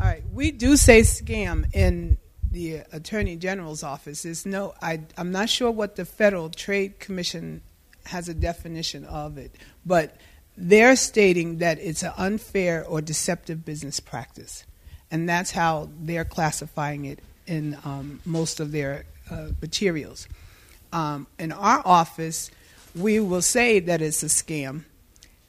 All 0.00 0.06
right, 0.06 0.22
we 0.34 0.50
do 0.50 0.76
say 0.76 1.00
scam 1.00 1.74
in 1.74 2.18
the 2.50 2.82
Attorney 2.92 3.36
General's 3.36 3.82
office. 3.82 4.22
There's 4.24 4.44
no, 4.44 4.74
I, 4.82 5.00
I'm 5.16 5.32
not 5.32 5.48
sure 5.48 5.70
what 5.70 5.96
the 5.96 6.04
Federal 6.04 6.50
Trade 6.50 7.00
Commission 7.00 7.62
has 8.04 8.28
a 8.28 8.34
definition 8.34 9.06
of 9.06 9.38
it, 9.38 9.54
but 9.86 10.16
they're 10.58 10.94
stating 10.94 11.58
that 11.58 11.78
it's 11.78 12.02
an 12.02 12.12
unfair 12.18 12.84
or 12.84 13.00
deceptive 13.00 13.64
business 13.64 13.98
practice, 13.98 14.64
and 15.14 15.28
that's 15.28 15.52
how 15.52 15.88
they're 16.00 16.24
classifying 16.24 17.04
it 17.04 17.20
in 17.46 17.78
um, 17.84 18.20
most 18.24 18.58
of 18.58 18.72
their 18.72 19.04
uh, 19.30 19.50
materials. 19.62 20.26
Um, 20.92 21.28
in 21.38 21.52
our 21.52 21.82
office, 21.84 22.50
we 22.96 23.20
will 23.20 23.40
say 23.40 23.78
that 23.78 24.02
it's 24.02 24.24
a 24.24 24.26
scam 24.26 24.82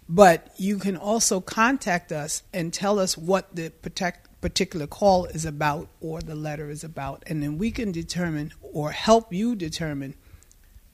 But 0.08 0.54
you 0.58 0.78
can 0.78 0.96
also 0.96 1.42
contact 1.42 2.12
us 2.12 2.44
and 2.54 2.72
tell 2.72 3.00
us 3.00 3.18
what 3.18 3.56
the 3.56 3.70
protect, 3.70 4.40
particular 4.40 4.86
call 4.86 5.26
is 5.26 5.46
about 5.46 5.88
or 6.00 6.22
the 6.22 6.36
letter 6.36 6.70
is 6.70 6.84
about, 6.84 7.24
and 7.26 7.42
then 7.42 7.58
we 7.58 7.72
can 7.72 7.92
determine 7.92 8.54
or 8.62 8.92
help 8.92 9.34
you 9.34 9.56
determine 9.56 10.14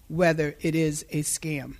whether 0.07 0.55
it 0.61 0.75
is 0.75 1.05
a 1.09 1.23
scam. 1.23 1.75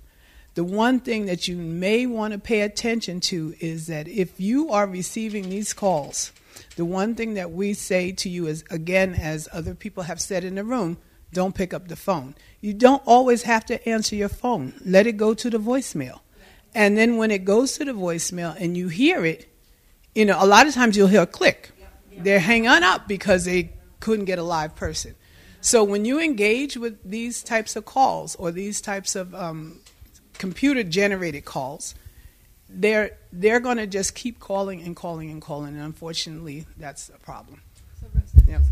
The 0.54 0.64
one 0.64 1.00
thing 1.00 1.24
that 1.26 1.48
you 1.48 1.56
may 1.56 2.04
want 2.04 2.34
to 2.34 2.38
pay 2.38 2.60
attention 2.60 3.20
to 3.20 3.54
is 3.60 3.86
that 3.86 4.06
if 4.08 4.38
you 4.38 4.70
are 4.70 4.86
receiving 4.86 5.48
these 5.48 5.72
calls, 5.72 6.32
the 6.76 6.84
one 6.84 7.14
thing 7.14 7.34
that 7.34 7.52
we 7.52 7.74
say 7.74 8.12
to 8.12 8.28
you 8.28 8.46
is, 8.46 8.64
again, 8.70 9.14
as 9.14 9.48
other 9.52 9.74
people 9.74 10.04
have 10.04 10.20
said 10.20 10.44
in 10.44 10.54
the 10.54 10.64
room, 10.64 10.98
don't 11.32 11.54
pick 11.54 11.72
up 11.72 11.88
the 11.88 11.96
phone. 11.96 12.34
You 12.60 12.74
don't 12.74 13.02
always 13.06 13.42
have 13.44 13.64
to 13.66 13.88
answer 13.88 14.14
your 14.14 14.28
phone. 14.28 14.74
Let 14.84 15.06
it 15.06 15.16
go 15.16 15.34
to 15.34 15.50
the 15.50 15.58
voicemail. 15.58 16.20
And 16.74 16.96
then 16.96 17.16
when 17.16 17.30
it 17.30 17.44
goes 17.44 17.72
to 17.78 17.84
the 17.84 17.92
voicemail 17.92 18.54
and 18.58 18.76
you 18.76 18.88
hear 18.88 19.24
it, 19.24 19.48
you 20.14 20.24
know, 20.24 20.36
a 20.42 20.46
lot 20.46 20.66
of 20.66 20.74
times 20.74 20.96
you'll 20.96 21.08
hear 21.08 21.22
a 21.22 21.26
click. 21.26 21.72
They're 22.16 22.40
hanging 22.40 22.68
up 22.68 23.08
because 23.08 23.46
they 23.46 23.72
couldn't 24.00 24.26
get 24.26 24.38
a 24.38 24.42
live 24.42 24.74
person. 24.74 25.14
So 25.60 25.84
when 25.84 26.04
you 26.04 26.20
engage 26.20 26.76
with 26.76 26.98
these 27.08 27.42
types 27.42 27.76
of 27.76 27.84
calls 27.84 28.34
or 28.36 28.50
these 28.50 28.80
types 28.80 29.14
of 29.16 29.34
um, 29.34 29.80
computer 30.34 30.82
generated 30.82 31.44
calls, 31.44 31.94
they're 32.74 33.18
they're 33.32 33.60
going 33.60 33.78
to 33.78 33.86
just 33.86 34.14
keep 34.14 34.38
calling 34.38 34.82
and 34.82 34.94
calling 34.94 35.30
and 35.30 35.40
calling, 35.40 35.74
and 35.74 35.84
unfortunately, 35.84 36.66
that's 36.76 37.08
a 37.08 37.18
problem. 37.18 37.60
Yep. 38.46 38.62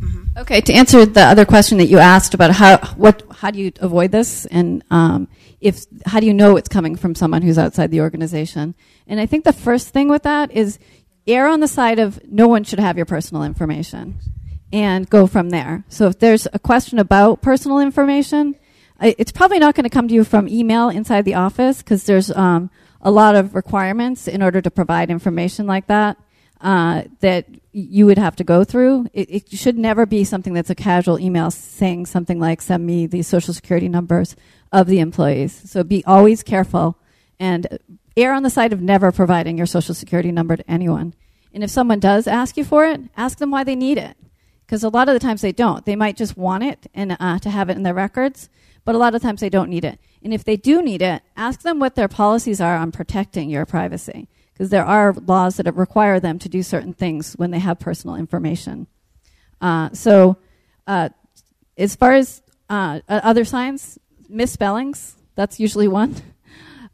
Mm-hmm. 0.00 0.38
Okay, 0.38 0.60
to 0.60 0.72
answer 0.72 1.06
the 1.06 1.22
other 1.22 1.44
question 1.44 1.78
that 1.78 1.86
you 1.86 1.98
asked 1.98 2.34
about 2.34 2.50
how 2.50 2.78
what 2.96 3.22
how 3.30 3.50
do 3.50 3.60
you 3.60 3.72
avoid 3.80 4.10
this, 4.10 4.46
and 4.46 4.82
um, 4.90 5.28
if 5.60 5.86
how 6.06 6.20
do 6.20 6.26
you 6.26 6.34
know 6.34 6.56
it's 6.56 6.68
coming 6.68 6.96
from 6.96 7.14
someone 7.14 7.42
who's 7.42 7.58
outside 7.58 7.90
the 7.90 8.00
organization? 8.00 8.74
And 9.06 9.20
I 9.20 9.26
think 9.26 9.44
the 9.44 9.52
first 9.52 9.88
thing 9.88 10.08
with 10.08 10.24
that 10.24 10.50
is 10.50 10.78
err 11.26 11.46
on 11.46 11.60
the 11.60 11.68
side 11.68 11.98
of 11.98 12.20
no 12.30 12.48
one 12.48 12.64
should 12.64 12.80
have 12.80 12.96
your 12.96 13.06
personal 13.06 13.44
information, 13.44 14.18
and 14.72 15.08
go 15.08 15.26
from 15.26 15.50
there. 15.50 15.84
So 15.88 16.08
if 16.08 16.18
there's 16.18 16.48
a 16.52 16.58
question 16.58 16.98
about 16.98 17.40
personal 17.40 17.78
information, 17.78 18.56
it's 19.00 19.32
probably 19.32 19.58
not 19.58 19.74
going 19.74 19.84
to 19.84 19.90
come 19.90 20.08
to 20.08 20.14
you 20.14 20.24
from 20.24 20.48
email 20.48 20.88
inside 20.88 21.24
the 21.24 21.34
office 21.34 21.78
because 21.78 22.04
there's 22.04 22.30
um, 22.32 22.70
a 23.04 23.10
lot 23.10 23.34
of 23.34 23.54
requirements 23.54 24.26
in 24.26 24.42
order 24.42 24.60
to 24.60 24.70
provide 24.70 25.10
information 25.10 25.66
like 25.66 25.86
that 25.86 26.16
uh, 26.60 27.02
that 27.20 27.46
you 27.72 28.06
would 28.06 28.16
have 28.16 28.34
to 28.36 28.44
go 28.44 28.64
through. 28.64 29.06
It, 29.12 29.30
it, 29.30 29.50
should 29.50 29.76
never 29.76 30.06
be 30.06 30.24
something 30.24 30.54
that's 30.54 30.70
a 30.70 30.74
casual 30.74 31.20
email 31.20 31.50
saying 31.50 32.06
something 32.06 32.40
like, 32.40 32.62
send 32.62 32.86
me 32.86 33.06
the 33.06 33.22
social 33.22 33.52
security 33.52 33.88
numbers 33.88 34.34
of 34.72 34.86
the 34.86 35.00
employees. 35.00 35.62
So 35.66 35.84
be 35.84 36.04
always 36.06 36.42
careful 36.42 36.96
and 37.38 37.78
err 38.16 38.32
on 38.32 38.44
the 38.44 38.50
side 38.50 38.72
of 38.72 38.80
never 38.80 39.12
providing 39.12 39.58
your 39.58 39.66
social 39.66 39.94
security 39.94 40.32
number 40.32 40.56
to 40.56 40.70
anyone. 40.70 41.14
And 41.52 41.62
if 41.62 41.70
someone 41.70 42.00
does 42.00 42.26
ask 42.26 42.56
you 42.56 42.64
for 42.64 42.86
it, 42.86 43.00
ask 43.16 43.38
them 43.38 43.50
why 43.50 43.64
they 43.64 43.76
need 43.76 43.98
it. 43.98 44.16
Because 44.64 44.82
a 44.82 44.88
lot 44.88 45.08
of 45.08 45.14
the 45.14 45.20
times 45.20 45.42
they 45.42 45.52
don't. 45.52 45.84
They 45.84 45.96
might 45.96 46.16
just 46.16 46.36
want 46.36 46.64
it 46.64 46.86
and 46.94 47.16
uh, 47.20 47.38
to 47.40 47.50
have 47.50 47.68
it 47.68 47.76
in 47.76 47.82
their 47.82 47.92
records, 47.92 48.48
but 48.84 48.94
a 48.94 48.98
lot 48.98 49.14
of 49.14 49.22
times 49.22 49.40
they 49.40 49.48
don't 49.48 49.70
need 49.70 49.84
it. 49.84 49.98
And 50.22 50.32
if 50.32 50.44
they 50.44 50.56
do 50.56 50.82
need 50.82 51.02
it, 51.02 51.22
ask 51.36 51.62
them 51.62 51.78
what 51.78 51.94
their 51.94 52.08
policies 52.08 52.60
are 52.60 52.76
on 52.76 52.92
protecting 52.92 53.50
your 53.50 53.66
privacy 53.66 54.28
because 54.52 54.70
there 54.70 54.84
are 54.84 55.12
laws 55.12 55.56
that 55.56 55.74
require 55.74 56.20
them 56.20 56.38
to 56.38 56.48
do 56.48 56.62
certain 56.62 56.92
things 56.92 57.34
when 57.34 57.50
they 57.50 57.58
have 57.58 57.80
personal 57.80 58.16
information. 58.16 58.86
Uh, 59.60 59.90
so, 59.92 60.36
uh, 60.86 61.08
as 61.76 61.96
far 61.96 62.12
as 62.12 62.40
uh, 62.70 63.00
other 63.08 63.44
signs, 63.44 63.98
misspellings, 64.28 65.16
that's 65.34 65.60
usually 65.60 65.88
one. 65.88 66.14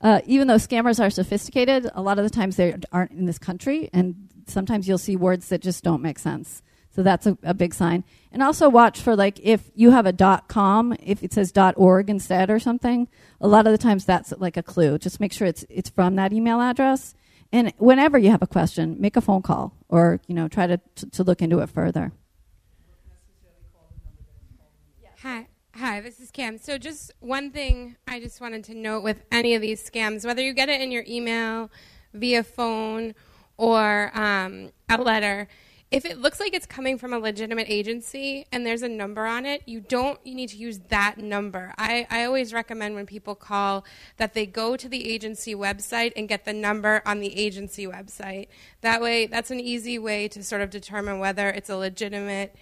Uh, 0.03 0.19
even 0.25 0.49
though 0.49 0.55
scammers 0.55 0.99
are 0.99 1.11
sophisticated, 1.11 1.87
a 1.95 2.01
lot 2.01 2.19
of 2.19 2.25
the 2.25 2.31
times 2.31 2.57
they 2.57 2.75
aren't 2.91 3.11
in 3.11 3.27
this 3.27 3.39
country, 3.39 3.91
and 3.93 4.15
sometimes 4.47 4.89
you'll 4.89 4.97
see 4.97 5.15
words 5.15 5.51
that 5.51 5.61
just 5.61 5.85
don't 5.85 6.01
make 6.01 6.19
sense. 6.19 6.63
So 7.01 7.05
that's 7.05 7.27
a, 7.27 7.39
a, 7.43 7.55
big 7.55 7.73
sign. 7.73 8.05
And 8.31 8.43
also 8.43 8.69
watch 8.69 9.01
for 9.01 9.17
like 9.17 9.41
if 9.43 9.71
you 9.75 9.91
have 9.93 10.05
a 10.05 10.13
dot 10.13 10.49
com, 10.49 10.95
if 11.03 11.23
it 11.23 11.33
says 11.33 11.51
dot 11.51 11.73
org 11.79 12.11
instead 12.11 12.51
or 12.51 12.59
something, 12.59 13.09
a 13.41 13.49
lot 13.49 13.67
of 13.67 13.73
the 13.73 13.79
times 13.79 14.05
that's 14.05 14.35
like 14.37 14.59
a 14.59 14.63
clue. 14.63 14.99
Just 14.99 15.19
make 15.19 15.33
sure 15.33 15.47
it's 15.47 15.65
it's 15.71 15.89
from 15.89 16.17
that 16.17 16.35
email 16.35 16.61
address 16.61 17.15
and 17.53 17.73
whenever 17.79 18.19
you 18.19 18.31
have 18.31 18.43
a 18.43 18.47
question, 18.47 19.01
make 19.01 19.17
a 19.17 19.23
phone 19.23 19.41
call 19.41 19.73
or 19.89 20.21
you 20.27 20.35
know 20.35 20.47
try 20.47 20.67
to 20.67 20.79
to 21.13 21.25
look 21.25 21.41
into 21.41 21.61
it 21.61 21.71
further. 21.71 22.13
Hi. 25.23 25.47
Hi, 25.77 26.03
this 26.03 26.21
is 26.21 26.31
Cam. 26.31 26.59
So, 26.59 26.77
just 26.77 27.13
one 27.21 27.51
thing 27.51 27.97
I 28.07 28.21
just 28.21 28.43
wanted 28.43 28.65
to 28.65 28.75
note 28.75 29.03
with 29.03 29.23
any 29.33 29.55
of 29.55 29.63
these 29.63 29.83
scams, 29.83 30.27
whether 30.27 30.43
you 30.43 30.53
get 30.53 30.69
it 30.69 30.83
in 30.83 30.93
your 30.93 31.05
email, 31.09 31.71
via 32.13 32.43
phone, 32.43 33.15
or 33.57 34.11
um, 34.13 34.73
a 34.91 35.01
letter, 35.01 35.49
if 35.91 36.05
it 36.05 36.19
looks 36.19 36.39
like 36.39 36.55
it's 36.55 36.67
coming 36.67 36.99
from 36.99 37.13
a 37.13 37.19
legitimate 37.19 37.67
agency 37.69 38.47
and 38.53 38.65
there's 38.65 38.83
a 38.83 38.89
number 38.89 39.27
on 39.27 39.45
it, 39.45 39.63
you 39.67 39.81
don't 39.81 40.25
you 40.25 40.37
need 40.37 40.49
to 40.51 40.57
use 40.57 40.79
that 40.89 41.19
number. 41.19 41.75
I, 41.79 42.07
I 42.11 42.25
always 42.25 42.53
recommend 42.53 42.95
when 42.95 43.07
people 43.07 43.35
call 43.35 43.85
that 44.17 44.35
they 44.35 44.47
go 44.47 44.77
to 44.77 44.89
the 44.89 45.13
agency 45.13 45.55
website 45.55 46.13
and 46.15 46.29
get 46.29 46.45
the 46.45 46.53
number 46.53 47.03
on 47.05 47.19
the 47.19 47.37
agency 47.37 47.89
website. 47.89 48.47
That 48.83 49.01
way 49.01 49.27
that's 49.27 49.51
an 49.51 49.59
easy 49.59 49.99
way 49.99 50.29
to 50.29 50.45
sort 50.45 50.63
of 50.63 50.71
determine 50.71 51.19
whether 51.19 51.49
it's 51.49 51.69
a 51.71 51.77
legitimate 51.77 52.55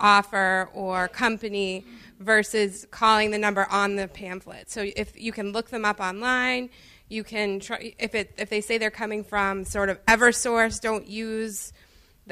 offer 0.00 0.68
or 0.74 1.06
company 1.06 1.84
versus 2.18 2.84
calling 2.90 3.30
the 3.30 3.38
number 3.38 3.64
on 3.70 3.94
the 3.94 4.08
pamphlet. 4.08 4.68
So 4.70 4.84
if 4.96 5.18
you 5.20 5.30
can 5.30 5.52
look 5.52 5.70
them 5.70 5.84
up 5.84 6.00
online, 6.00 6.68
you 7.08 7.22
can 7.22 7.60
try 7.60 7.94
if 8.00 8.16
it 8.16 8.34
if 8.38 8.50
they 8.50 8.60
say 8.60 8.78
they're 8.78 8.90
coming 8.90 9.22
from 9.22 9.64
sort 9.64 9.88
of 9.88 10.04
Eversource, 10.06 10.80
don't 10.80 11.06
use 11.06 11.72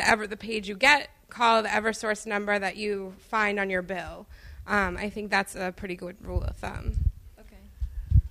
the 0.00 0.08
ever 0.08 0.26
the 0.26 0.36
page 0.36 0.68
you 0.68 0.74
get, 0.74 1.10
call 1.28 1.62
the 1.62 1.68
EverSource 1.68 2.26
number 2.26 2.58
that 2.58 2.76
you 2.76 3.14
find 3.18 3.60
on 3.60 3.68
your 3.68 3.82
bill. 3.82 4.26
Um, 4.66 4.96
I 4.96 5.10
think 5.10 5.30
that's 5.30 5.54
a 5.54 5.72
pretty 5.76 5.94
good 5.94 6.16
rule 6.22 6.42
of 6.42 6.56
thumb. 6.56 6.96
Okay. 7.38 7.56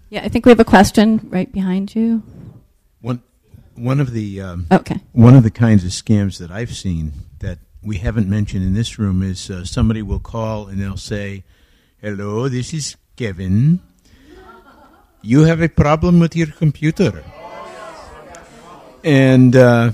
Yeah, 0.10 0.22
I 0.24 0.30
think 0.30 0.46
we 0.46 0.52
have 0.52 0.60
a 0.60 0.66
question 0.66 1.28
right 1.30 1.52
behind 1.52 1.96
you. 1.96 2.24
One, 3.02 3.22
one 3.76 4.00
of 4.00 4.12
the 4.14 4.42
um, 4.42 4.68
okay. 4.72 5.00
One 5.12 5.36
of 5.36 5.44
the 5.44 5.52
kinds 5.52 5.84
of 5.84 5.92
scams 5.92 6.40
that 6.40 6.50
I've 6.50 6.76
seen 6.76 7.14
that 7.40 7.60
we 7.84 7.98
haven't 7.98 8.28
mentioned 8.28 8.64
in 8.64 8.74
this 8.74 8.98
room 8.98 9.22
is 9.22 9.50
uh, 9.50 9.64
somebody 9.64 10.02
will 10.02 10.20
call 10.20 10.68
and 10.68 10.82
they'll 10.82 10.98
say, 10.98 11.44
"Hello, 12.02 12.50
this 12.50 12.74
is 12.74 12.96
Kevin. 13.16 13.80
You 15.22 15.44
have 15.44 15.62
a 15.62 15.70
problem 15.70 16.20
with 16.20 16.36
your 16.36 16.48
computer." 16.48 17.24
And 19.04 19.56
uh, 19.56 19.92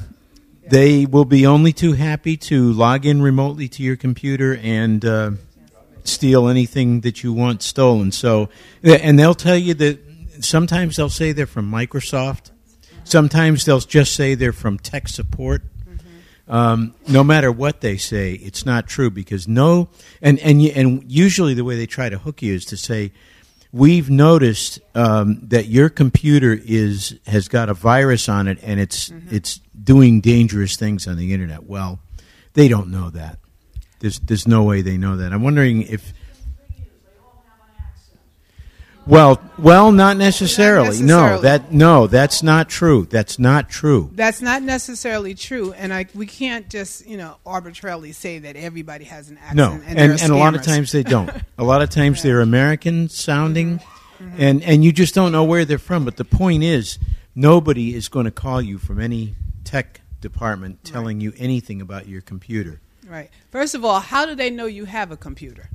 they 0.68 1.06
will 1.06 1.26
be 1.26 1.46
only 1.46 1.74
too 1.74 1.94
happy 1.94 2.38
to 2.38 2.72
log 2.74 3.06
in 3.06 3.22
remotely 3.22 3.68
to 3.70 3.84
your 3.84 3.96
computer 3.96 4.58
and 4.62 5.04
uh, 5.06 5.32
steal 6.04 6.48
anything 6.48 7.02
that 7.02 7.24
you 7.24 7.34
want 7.34 7.62
stolen. 7.62 8.12
So, 8.12 8.50
and 8.84 9.18
they'll 9.18 9.36
tell 9.36 9.58
you 9.58 9.74
that 9.76 10.00
sometimes 10.44 10.96
they'll 10.96 11.10
say 11.10 11.32
they're 11.32 11.46
from 11.46 11.72
Microsoft. 11.72 12.52
Sometimes 13.04 13.66
they'll 13.66 13.80
just 13.80 14.16
say 14.16 14.36
they're 14.36 14.54
from 14.54 14.80
tech 14.80 15.08
support. 15.08 15.64
Um, 16.48 16.94
no 17.08 17.24
matter 17.24 17.52
what 17.52 17.82
they 17.82 17.98
say, 17.98 18.34
it's 18.34 18.66
not 18.66 18.88
true 18.88 19.10
because 19.10 19.48
no, 19.48 19.90
and 20.22 20.38
and 20.40 20.62
and 20.62 21.04
usually 21.12 21.56
the 21.56 21.64
way 21.64 21.76
they 21.76 21.88
try 21.88 22.08
to 22.08 22.20
hook 22.20 22.44
you 22.44 22.54
is 22.54 22.66
to 22.66 22.78
say, 22.78 23.12
we've 23.76 24.10
noticed 24.10 24.80
um, 24.96 25.38
that 25.50 25.68
your 25.68 25.90
computer 25.90 26.58
is 26.66 27.20
has 27.28 27.50
got 27.50 27.68
a 27.68 27.74
virus 27.74 28.30
on 28.30 28.48
it 28.48 28.58
and 28.64 28.80
it's 28.80 29.10
mm-hmm. 29.10 29.36
it's 29.36 29.60
doing 29.84 30.22
dangerous 30.22 30.78
things 30.78 31.08
on 31.08 31.18
the 31.18 31.34
internet. 31.34 31.66
Well, 31.66 32.00
they 32.54 32.70
don't 32.70 32.90
know 32.90 33.10
that. 33.10 33.38
There's 34.00 34.20
there's 34.20 34.48
no 34.48 34.64
way 34.64 34.82
they 34.82 34.98
know 34.98 35.18
that. 35.18 35.34
I'm 35.34 35.44
wondering 35.44 35.82
if 35.82 36.14
well, 39.08 39.42
well, 39.58 39.92
not 39.92 40.18
necessarily. 40.18 41.00
not 41.00 41.06
necessarily. 41.06 41.36
No, 41.36 41.42
that 41.42 41.72
no, 41.72 42.08
that's 42.08 42.42
not 42.42 42.70
true. 42.70 43.06
That's 43.06 43.38
not 43.38 43.70
true. 43.70 44.10
That's 44.14 44.42
not 44.42 44.64
necessarily 44.64 45.36
true, 45.36 45.74
and 45.74 45.94
I 45.94 46.08
we 46.16 46.26
can't 46.26 46.70
just 46.70 47.06
you 47.06 47.18
know 47.18 47.38
arbitrarily 47.46 48.12
say 48.14 48.40
that 48.40 48.56
everybody 48.56 49.06
has 49.06 49.30
an 49.30 49.38
accent. 49.38 49.58
No, 49.58 49.72
and 49.86 50.00
and, 50.00 50.22
and 50.22 50.32
a 50.32 50.36
lot 50.36 50.56
of 50.56 50.64
times 50.64 50.92
they 50.92 51.04
don't. 51.04 51.30
a 51.58 51.64
lot 51.64 51.82
of 51.82 51.90
times 51.90 52.24
they're 52.24 52.42
American 52.42 53.10
sounding, 53.10 53.80
mm-hmm. 53.80 54.36
and 54.38 54.64
and 54.64 54.84
you 54.84 54.92
just 54.92 55.14
don't 55.14 55.32
know 55.32 55.44
where 55.44 55.66
they're 55.66 55.78
from. 55.78 56.04
But 56.04 56.18
the 56.18 56.26
point 56.26 56.64
is, 56.64 56.98
nobody 57.36 57.94
is 57.94 58.08
going 58.08 58.26
to 58.26 58.32
call 58.32 58.62
you 58.62 58.78
from 58.80 59.00
any 59.00 59.36
tech 59.64 60.02
department 60.20 60.84
telling 60.84 61.18
right. 61.18 61.24
you 61.24 61.34
anything 61.38 61.82
about 61.82 62.08
your 62.08 62.22
computer. 62.22 62.82
Right. 63.08 63.30
First 63.52 63.76
of 63.76 63.86
all, 63.86 64.00
how 64.00 64.26
do 64.26 64.34
they 64.34 64.50
know 64.50 64.66
you 64.66 64.86
have 64.86 65.12
a 65.12 65.18
computer? 65.18 65.70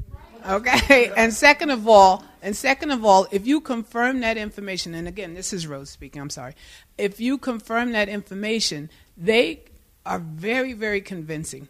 Okay. 0.46 1.12
And 1.16 1.33
second 1.33 1.70
of 1.70 1.88
all, 1.88 2.24
and 2.42 2.57
second 2.57 2.90
of 2.90 3.05
all, 3.05 3.26
if 3.31 3.46
you 3.46 3.61
confirm 3.61 4.20
that 4.20 4.37
information, 4.37 4.94
and 4.94 5.07
again, 5.07 5.35
this 5.35 5.53
is 5.53 5.66
Rose 5.66 5.90
speaking, 5.90 6.20
I'm 6.22 6.31
sorry. 6.31 6.55
If 6.96 7.20
you 7.20 7.38
confirm 7.38 7.92
that 7.92 8.09
information, 8.09 8.90
they 9.16 9.61
are 10.07 10.18
very, 10.18 10.72
very 10.72 11.00
convincing. 11.00 11.68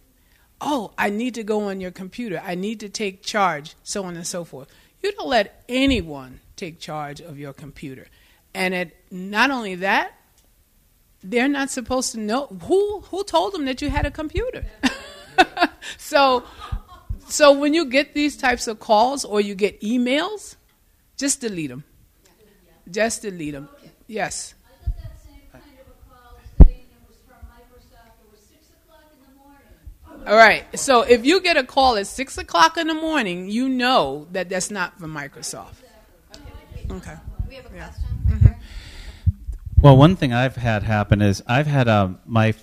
Oh, 0.61 0.93
I 0.99 1.11
need 1.11 1.35
to 1.35 1.43
go 1.43 1.69
on 1.69 1.81
your 1.81 1.91
computer. 1.91 2.41
I 2.45 2.55
need 2.55 2.81
to 2.81 2.89
take 2.89 3.23
charge, 3.23 3.75
so 3.83 4.05
on 4.05 4.17
and 4.17 4.27
so 4.27 4.45
forth. 4.45 4.69
You 5.03 5.13
don't 5.13 5.29
let 5.29 5.65
anyone 5.69 6.41
take 6.57 6.79
charge 6.79 7.21
of 7.21 7.39
your 7.39 7.53
computer. 7.53 8.07
And 8.55 8.75
it, 8.75 8.97
not 9.11 9.51
only 9.51 9.77
that, 9.77 10.13
they're 11.23 11.49
not 11.49 11.71
supposed 11.71 12.13
to 12.13 12.21
know 12.21 12.47
who 12.63 13.01
who 13.11 13.25
told 13.25 13.53
them 13.53 13.65
that 13.67 13.83
you 13.83 13.91
had 13.91 14.07
a 14.07 14.11
computer. 14.11 14.65
so 15.99 16.45
so 17.33 17.53
when 17.53 17.75
you 17.75 17.87
get 17.87 18.15
these 18.15 18.37
types 18.37 18.67
of 18.67 18.79
calls 18.81 19.25
or 19.25 19.41
you 19.41 19.55
get 19.55 19.81
emails, 19.81 20.57
just 21.17 21.41
delete 21.41 21.71
them. 21.71 21.85
Just 22.91 23.23
delete 23.23 23.53
them. 23.53 23.69
Yes. 24.07 24.55
All 30.27 30.37
right. 30.37 30.65
So 30.79 31.03
if 31.03 31.25
you 31.25 31.41
get 31.41 31.57
a 31.57 31.65
call 31.65 31.97
at 31.97 32.07
six 32.07 32.37
o'clock 32.39 32.77
in 32.77 32.87
the 32.87 32.95
morning, 32.95 33.49
you 33.49 33.69
know 33.69 34.27
that 34.33 34.49
that's 34.49 34.71
not 34.71 34.99
from 34.99 35.15
Microsoft. 35.15 35.75
Okay. 36.91 37.15
We 37.49 37.55
have 37.55 37.73
a 37.73 37.75
Yeah. 37.75 37.89
question. 37.89 38.57
Well, 39.81 39.97
one 39.97 40.15
thing 40.17 40.33
I've 40.33 40.57
had 40.57 40.83
happen 40.83 41.23
is 41.23 41.43
I've 41.47 41.67
had 41.67 41.89
um, 41.89 42.19
my 42.27 42.55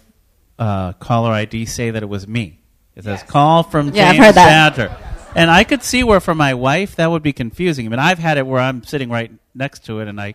uh, 0.60 0.94
caller 0.94 1.32
ID 1.32 1.66
say 1.66 1.90
that 1.90 2.04
it 2.04 2.10
was 2.10 2.28
me. 2.28 2.60
It 2.98 3.04
says 3.04 3.24
call 3.24 3.64
from 3.64 3.94
Yeah, 3.94 4.12
James. 4.14 4.36
Badger. 4.36 4.96
And 5.36 5.52
I 5.52 5.64
could 5.64 5.84
see 5.84 6.04
where 6.04 6.20
for 6.20 6.34
my 6.34 6.56
wife 6.56 6.96
that 6.96 7.12
would 7.12 7.22
be 7.24 7.32
confusing. 7.34 7.86
I 7.86 7.90
mean, 7.90 8.00
I've 8.00 8.18
had 8.18 8.38
it 8.38 8.48
where 8.48 8.60
I'm 8.60 8.84
sitting 8.84 9.10
right 9.10 9.32
next 9.54 9.86
to 9.86 10.00
it 10.00 10.08
and 10.08 10.20
I 10.20 10.34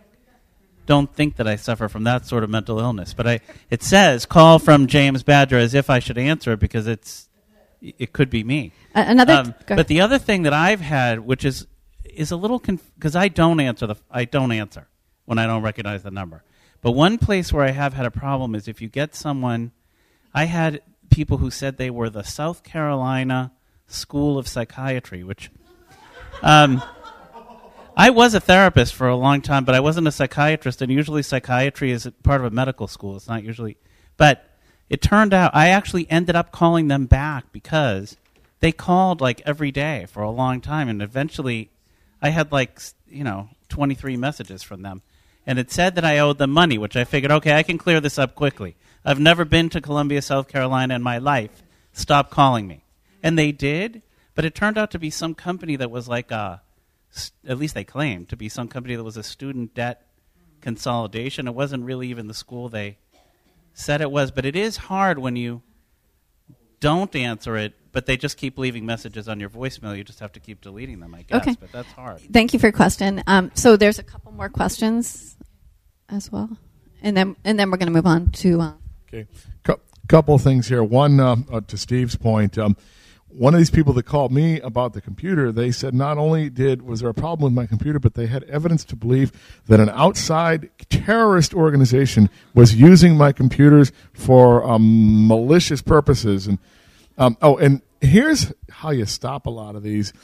don't 0.87 1.12
think 1.12 1.37
that 1.37 1.48
I 1.48 1.57
suffer 1.57 1.88
from 1.88 2.05
that 2.05 2.25
sort 2.27 2.44
of 2.44 2.51
mental 2.51 2.79
illness. 2.79 3.14
But 3.14 3.27
I, 3.27 3.40
it 3.70 3.83
says 3.83 4.27
call 4.27 4.59
from 4.61 4.87
James 4.87 5.22
Badger 5.22 5.59
as 5.59 5.75
if 5.75 5.90
I 5.90 5.98
should 5.98 6.18
answer 6.18 6.53
it 6.53 6.61
because 6.61 6.87
it's 6.87 7.29
it 7.81 8.12
could 8.12 8.31
be 8.31 8.44
me. 8.44 8.72
A- 8.94 9.11
another- 9.11 9.33
Um, 9.35 9.55
but 9.66 9.88
the 9.88 10.01
other 10.01 10.18
thing 10.18 10.42
that 10.44 10.53
I've 10.53 10.81
had, 10.81 11.20
which 11.20 11.44
is 11.44 11.66
is 12.05 12.31
a 12.31 12.37
little 12.37 12.61
because 12.61 13.16
I 13.16 13.27
don't 13.29 13.59
answer 13.59 13.87
the 13.88 13.96
I 14.11 14.25
don't 14.25 14.53
answer 14.53 14.87
when 15.25 15.38
I 15.38 15.46
don't 15.46 15.62
recognize 15.62 16.03
the 16.05 16.11
number. 16.12 16.44
But 16.81 16.92
one 16.92 17.18
place 17.18 17.53
where 17.53 17.64
I 17.64 17.70
have 17.70 17.94
had 17.94 18.07
a 18.07 18.11
problem 18.11 18.55
is 18.55 18.68
if 18.68 18.81
you 18.81 18.88
get 18.88 19.14
someone. 19.16 19.72
I 20.35 20.44
had 20.46 20.81
people 21.12 21.38
who 21.38 21.51
said 21.51 21.77
they 21.77 21.90
were 21.90 22.11
the 22.11 22.22
South 22.22 22.62
Carolina 22.62 23.53
School 23.87 24.38
of 24.38 24.48
Psychiatry, 24.48 25.22
which. 25.22 25.51
Um, 26.42 26.83
I 27.96 28.09
was 28.11 28.33
a 28.33 28.40
therapist 28.40 28.94
for 28.94 29.07
a 29.07 29.16
long 29.16 29.42
time, 29.42 29.64
but 29.64 29.75
I 29.75 29.81
wasn't 29.81 30.09
a 30.09 30.12
psychiatrist, 30.12 30.81
and 30.81 30.90
usually 30.90 31.22
psychiatry 31.22 31.90
is 31.90 32.09
part 32.22 32.40
of 32.40 32.46
a 32.46 32.51
medical 32.51 32.88
school. 32.88 33.16
It's 33.16 33.29
not 33.29 33.44
usually. 33.44 33.77
But 34.16 34.48
it 34.88 35.03
turned 35.03 35.35
out 35.35 35.55
I 35.55 35.68
actually 35.68 36.11
ended 36.11 36.35
up 36.35 36.53
calling 36.53 36.88
them 36.88 37.05
back 37.07 37.53
because 37.53 38.16
they 38.61 38.72
called 38.72 39.20
like 39.20 39.42
every 39.44 39.70
day 39.70 40.07
for 40.09 40.22
a 40.22 40.31
long 40.31 40.61
time, 40.62 40.88
and 40.88 41.03
eventually 41.03 41.70
I 42.22 42.31
had 42.31 42.51
like, 42.51 42.81
you 43.09 43.25
know, 43.25 43.51
23 43.68 44.16
messages 44.16 44.62
from 44.62 44.83
them. 44.83 45.03
And 45.46 45.59
it 45.59 45.70
said 45.70 45.96
that 45.96 46.05
I 46.05 46.18
owed 46.18 46.38
them 46.38 46.51
money, 46.51 46.79
which 46.79 46.96
I 46.96 47.05
figured, 47.05 47.33
okay, 47.33 47.55
I 47.55 47.64
can 47.64 47.77
clear 47.77 48.01
this 48.01 48.18
up 48.18 48.35
quickly. 48.35 48.77
I've 49.05 49.21
never 49.21 49.45
been 49.45 49.69
to 49.71 49.81
Columbia, 49.81 50.23
South 50.23 50.49
Carolina 50.49 50.95
in 50.95 51.03
my 51.03 51.19
life. 51.19 51.62
Stop 51.93 52.31
calling 52.31 52.67
me. 52.67 52.85
And 53.23 53.38
they 53.38 53.53
did, 53.53 54.03
but 54.35 54.45
it 54.45 54.55
turned 54.55 54.79
out 54.79 54.91
to 54.93 54.99
be 54.99 55.11
some 55.11 55.35
company 55.35 55.77
that 55.77 55.91
was 55.91 56.09
like 56.09 56.31
a, 56.31 56.62
at 57.47 57.59
least 57.59 57.75
they 57.75 57.85
claimed 57.85 58.29
to 58.31 58.37
be 58.37 58.49
some 58.49 58.69
company 58.69 58.97
that 58.97 59.05
was 59.05 59.17
a 59.17 59.23
student 59.23 59.75
debt 59.75 60.07
consolidation. 60.61 61.47
It 61.47 61.55
wasn't 61.55 61.85
really 61.85 62.09
even 62.09 62.29
the 62.29 62.35
school 62.35 62.69
they 62.69 62.99
said 63.75 64.01
it 64.01 64.11
was, 64.11 64.31
but 64.31 64.45
it 64.45 64.57
is 64.57 64.77
hard 64.77 65.19
when 65.19 65.37
you 65.37 65.62
don't 66.81 67.15
answer 67.15 67.57
it, 67.57 67.75
but 67.93 68.07
they 68.07 68.17
just 68.17 68.37
keep 68.37 68.59
leaving 68.59 68.85
messages 68.85 69.29
on 69.29 69.38
your 69.38 69.51
voicemail. 69.51 69.97
You 69.97 70.05
just 70.05 70.21
have 70.21 70.33
to 70.33 70.41
keep 70.41 70.61
deleting 70.61 71.01
them, 71.01 71.15
I 71.15 71.23
guess. 71.23 71.43
Okay. 71.43 71.57
But 71.61 71.73
that's 71.73 71.93
hard. 71.93 72.21
Thank 72.33 72.53
you 72.53 72.59
for 72.59 72.67
your 72.67 72.73
question. 72.73 73.23
Um, 73.27 73.51
so 73.55 73.77
there's 73.77 73.99
a 73.99 74.03
couple 74.03 74.33
more 74.33 74.49
questions 74.49 75.37
as 76.09 76.31
well, 76.31 76.57
and 77.03 77.17
then 77.17 77.37
and 77.45 77.59
then 77.59 77.71
we're 77.71 77.77
going 77.77 77.87
to 77.87 77.93
move 77.93 78.07
on 78.07 78.31
to. 78.31 78.61
Uh, 78.61 78.73
Okay, 79.14 79.27
Cou- 79.62 79.81
couple 80.09 80.38
things 80.38 80.68
here. 80.68 80.83
One, 80.83 81.20
um, 81.20 81.46
uh, 81.53 81.61
to 81.66 81.77
Steve's 81.77 82.16
point, 82.16 82.57
um, 82.57 82.79
one 83.29 83.53
of 83.53 83.59
these 83.59 83.70
people 83.70 83.92
that 83.94 84.05
called 84.05 84.33
me 84.33 84.59
about 84.61 84.94
the 84.94 85.03
computer, 85.03 85.53
they 85.53 85.70
said 85.70 85.92
not 85.92 86.16
only 86.16 86.48
did 86.48 86.81
was 86.81 87.01
there 87.01 87.11
a 87.11 87.14
problem 87.14 87.53
with 87.53 87.62
my 87.62 87.66
computer, 87.66 87.98
but 87.98 88.14
they 88.14 88.27
had 88.27 88.42
evidence 88.44 88.85
to 88.85 88.96
believe 88.96 89.31
that 89.66 89.81
an 89.81 89.90
outside 89.90 90.70
terrorist 90.88 91.53
organization 91.53 92.31
was 92.55 92.75
using 92.75 93.16
my 93.16 93.33
computers 93.33 93.92
for 94.14 94.64
um, 94.64 95.27
malicious 95.27 95.83
purposes. 95.83 96.46
And 96.46 96.59
um, 97.18 97.37
oh, 97.42 97.59
and 97.59 97.83
here's 98.01 98.53
how 98.70 98.90
you 98.90 99.05
stop 99.05 99.44
a 99.44 99.51
lot 99.51 99.77
of 99.77 99.83
these: 99.83 100.14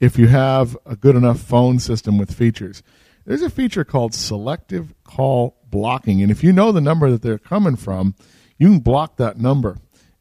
if 0.00 0.18
you 0.18 0.28
have 0.28 0.74
a 0.86 0.96
good 0.96 1.16
enough 1.16 1.40
phone 1.40 1.78
system 1.78 2.16
with 2.16 2.32
features. 2.32 2.82
There's 3.26 3.42
a 3.42 3.50
feature 3.50 3.84
called 3.84 4.14
selective 4.14 4.94
call 5.04 5.58
blocking, 5.70 6.22
and 6.22 6.30
if 6.30 6.42
you 6.42 6.50
know 6.50 6.72
the 6.72 6.80
number 6.80 7.10
that 7.10 7.20
they're 7.20 7.36
coming 7.36 7.76
from, 7.76 8.14
you 8.58 8.68
can 8.68 8.80
block 8.80 9.16
that 9.16 9.38
number. 9.38 9.78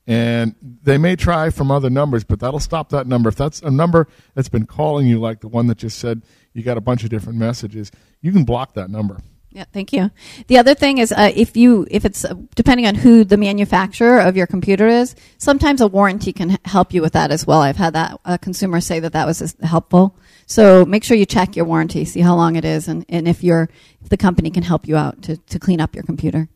And 0.10 0.56
they 0.62 0.98
may 0.98 1.18
try 1.18 1.50
from 1.50 1.70
other 1.70 1.90
numbers, 1.90 2.24
but 2.24 2.40
that'll 2.40 2.62
stop 2.62 2.90
that 2.90 3.08
number. 3.08 3.28
If 3.28 3.36
that's 3.36 3.62
a 3.62 3.70
number 3.70 4.08
that's 4.36 4.48
been 4.48 4.66
calling 4.66 5.06
you, 5.06 5.20
like 5.20 5.42
the 5.42 5.50
one 5.50 5.68
that 5.68 5.78
just 5.78 6.00
said 6.00 6.22
you 6.54 6.64
got 6.64 6.78
a 6.78 6.82
bunch 6.82 7.04
of 7.04 7.10
different 7.10 7.38
messages, 7.38 7.92
you 8.22 8.32
can 8.32 8.46
block 8.46 8.74
that 8.76 8.90
number. 8.90 9.20
yeah, 9.52 9.66
thank 9.74 9.92
you. 9.92 10.12
The 10.48 10.60
other 10.60 10.76
thing 10.76 11.00
is, 11.00 11.12
uh, 11.12 11.32
if 11.36 11.58
you 11.58 11.88
if 11.90 12.06
it's 12.06 12.24
uh, 12.24 12.36
depending 12.56 12.86
on 12.86 12.96
who 12.96 13.24
the 13.24 13.38
manufacturer 13.38 14.20
of 14.20 14.38
your 14.38 14.46
computer 14.48 14.88
is, 14.88 15.16
sometimes 15.40 15.82
a 15.82 15.88
warranty 15.88 16.32
can 16.32 16.58
help 16.64 16.94
you 16.94 17.02
with 17.02 17.14
that 17.14 17.32
as 17.32 17.48
well. 17.48 17.62
I've 17.62 17.76
had 17.76 17.94
that 17.94 18.20
a 18.24 18.38
consumer 18.38 18.80
say 18.82 19.00
that 19.00 19.14
that 19.14 19.26
was 19.26 19.56
helpful. 19.64 20.16
So 20.46 20.86
make 20.86 21.04
sure 21.04 21.18
you 21.18 21.26
check 21.26 21.56
your 21.56 21.66
warranty, 21.66 22.06
see 22.06 22.22
how 22.22 22.36
long 22.36 22.56
it 22.56 22.64
is, 22.66 22.88
and, 22.88 23.04
and 23.10 23.28
if 23.28 23.44
your 23.44 23.70
if 24.02 24.10
the 24.10 24.18
company 24.18 24.52
can 24.52 24.64
help 24.64 24.88
you 24.88 24.96
out 24.96 25.22
to, 25.24 25.38
to 25.38 25.60
clean 25.60 25.82
up 25.82 25.96
your 25.96 26.04
computer. 26.04 26.48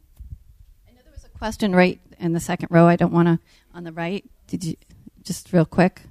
I 0.88 0.92
know 0.92 1.02
there 1.04 1.14
was 1.14 1.26
a 1.26 1.30
question 1.42 1.74
right 1.74 2.00
in 2.20 2.34
the 2.34 2.40
second 2.40 2.68
row. 2.70 2.86
I 2.86 2.96
don't 2.96 3.12
want 3.12 3.28
to 3.28 3.40
on 3.74 3.84
the 3.84 3.92
right. 3.92 4.24
Did 4.46 4.64
you 4.64 4.76
just 5.24 5.52
real 5.52 5.66
quick? 5.66 6.04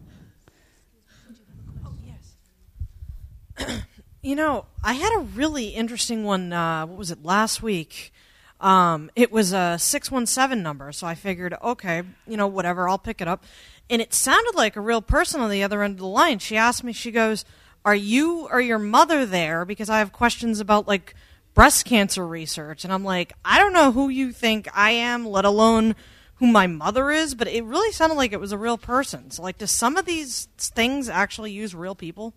Oh, 1.87 1.93
yes. 2.05 3.85
You 4.23 4.37
know, 4.37 4.67
I 4.85 4.95
had 4.95 5.15
a 5.17 5.21
really 5.21 5.69
interesting 5.69 6.25
one. 6.25 6.53
Uh, 6.53 6.85
what 6.85 6.99
was 6.99 7.11
it 7.11 7.25
last 7.25 7.63
week? 7.63 8.13
Um, 8.61 9.09
it 9.17 9.33
was 9.33 9.55
a 9.55 9.79
six 9.79 10.11
one 10.11 10.27
seven 10.27 10.63
number, 10.65 10.93
so 10.93 11.07
I 11.07 11.15
figured, 11.15 11.55
okay, 11.63 12.03
you 12.27 12.37
know, 12.37 12.47
whatever, 12.47 12.87
I'll 12.87 12.99
pick 12.99 13.23
it 13.23 13.29
up. 13.29 13.45
And 13.89 14.03
it 14.03 14.13
sounded 14.13 14.57
like 14.57 14.77
a 14.77 14.81
real 14.81 15.01
person 15.01 15.41
on 15.41 15.49
the 15.49 15.63
other 15.63 15.83
end 15.83 15.95
of 15.95 16.01
the 16.01 16.07
line. 16.07 16.39
She 16.41 16.57
asked 16.57 16.85
me, 16.85 16.93
she 16.93 17.13
goes, 17.13 17.47
"Are 17.83 17.95
you 17.95 18.49
or 18.51 18.61
your 18.61 18.79
mother 18.81 19.25
there?" 19.25 19.65
Because 19.65 19.89
I 19.89 20.01
have 20.01 20.13
questions 20.13 20.61
about 20.61 20.89
like 20.89 21.15
breast 21.55 21.85
cancer 21.85 22.27
research, 22.27 22.85
and 22.85 22.93
I'm 22.93 23.05
like, 23.05 23.33
I 23.45 23.59
don't 23.59 23.73
know 23.73 23.93
who 23.93 24.09
you 24.09 24.33
think 24.33 24.69
I 24.75 24.93
am, 24.93 25.27
let 25.27 25.45
alone 25.45 25.95
who 26.37 26.47
my 26.47 26.67
mother 26.67 27.11
is. 27.11 27.35
But 27.35 27.49
it 27.49 27.65
really 27.65 27.93
sounded 27.93 28.17
like 28.17 28.33
it 28.33 28.41
was 28.41 28.53
a 28.53 28.59
real 28.59 28.79
person. 28.79 29.31
So, 29.31 29.43
like, 29.43 29.59
do 29.59 29.67
some 29.67 29.97
of 29.97 30.07
these 30.07 30.49
things 30.57 31.09
actually 31.09 31.53
use 31.53 31.75
real 31.75 31.95
people? 31.95 32.35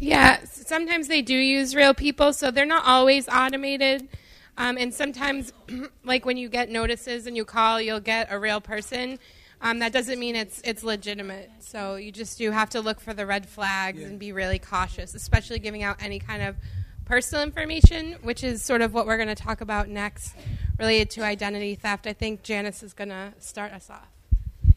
Yeah, 0.00 0.40
sometimes 0.44 1.08
they 1.08 1.20
do 1.20 1.34
use 1.34 1.74
real 1.74 1.92
people, 1.92 2.32
so 2.32 2.50
they're 2.50 2.64
not 2.64 2.86
always 2.86 3.28
automated. 3.28 4.08
Um, 4.56 4.78
and 4.78 4.94
sometimes, 4.94 5.52
like 6.04 6.24
when 6.24 6.38
you 6.38 6.48
get 6.48 6.70
notices 6.70 7.26
and 7.26 7.36
you 7.36 7.44
call, 7.44 7.80
you'll 7.80 8.00
get 8.00 8.28
a 8.30 8.38
real 8.38 8.62
person. 8.62 9.18
Um, 9.62 9.80
that 9.80 9.92
doesn't 9.92 10.18
mean 10.18 10.36
it's 10.36 10.60
it's 10.64 10.82
legitimate. 10.82 11.50
So 11.60 11.96
you 11.96 12.12
just 12.12 12.38
do 12.38 12.50
have 12.50 12.70
to 12.70 12.80
look 12.80 13.00
for 13.00 13.12
the 13.12 13.26
red 13.26 13.46
flags 13.46 14.02
and 14.02 14.18
be 14.18 14.32
really 14.32 14.58
cautious, 14.58 15.14
especially 15.14 15.58
giving 15.58 15.82
out 15.82 15.96
any 16.00 16.18
kind 16.18 16.42
of 16.42 16.56
personal 17.04 17.42
information, 17.42 18.12
which 18.22 18.42
is 18.42 18.62
sort 18.62 18.80
of 18.80 18.94
what 18.94 19.06
we're 19.06 19.16
going 19.16 19.28
to 19.28 19.34
talk 19.34 19.60
about 19.60 19.88
next, 19.88 20.34
related 20.78 21.10
to 21.10 21.22
identity 21.22 21.74
theft. 21.74 22.06
I 22.06 22.12
think 22.12 22.42
Janice 22.42 22.82
is 22.82 22.94
going 22.94 23.10
to 23.10 23.32
start 23.38 23.72
us 23.72 23.90
off. 23.90 24.08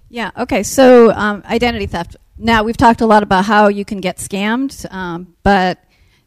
Yeah. 0.10 0.32
Okay. 0.38 0.64
So 0.64 1.12
um, 1.12 1.44
identity 1.46 1.86
theft. 1.86 2.18
Now 2.38 2.64
we've 2.64 2.78
talked 2.78 3.02
a 3.02 3.06
lot 3.06 3.24
about 3.24 3.46
how 3.46 3.68
you 3.68 3.86
can 3.86 4.00
get 4.00 4.18
scammed, 4.18 4.92
um, 4.92 5.36
but 5.44 5.83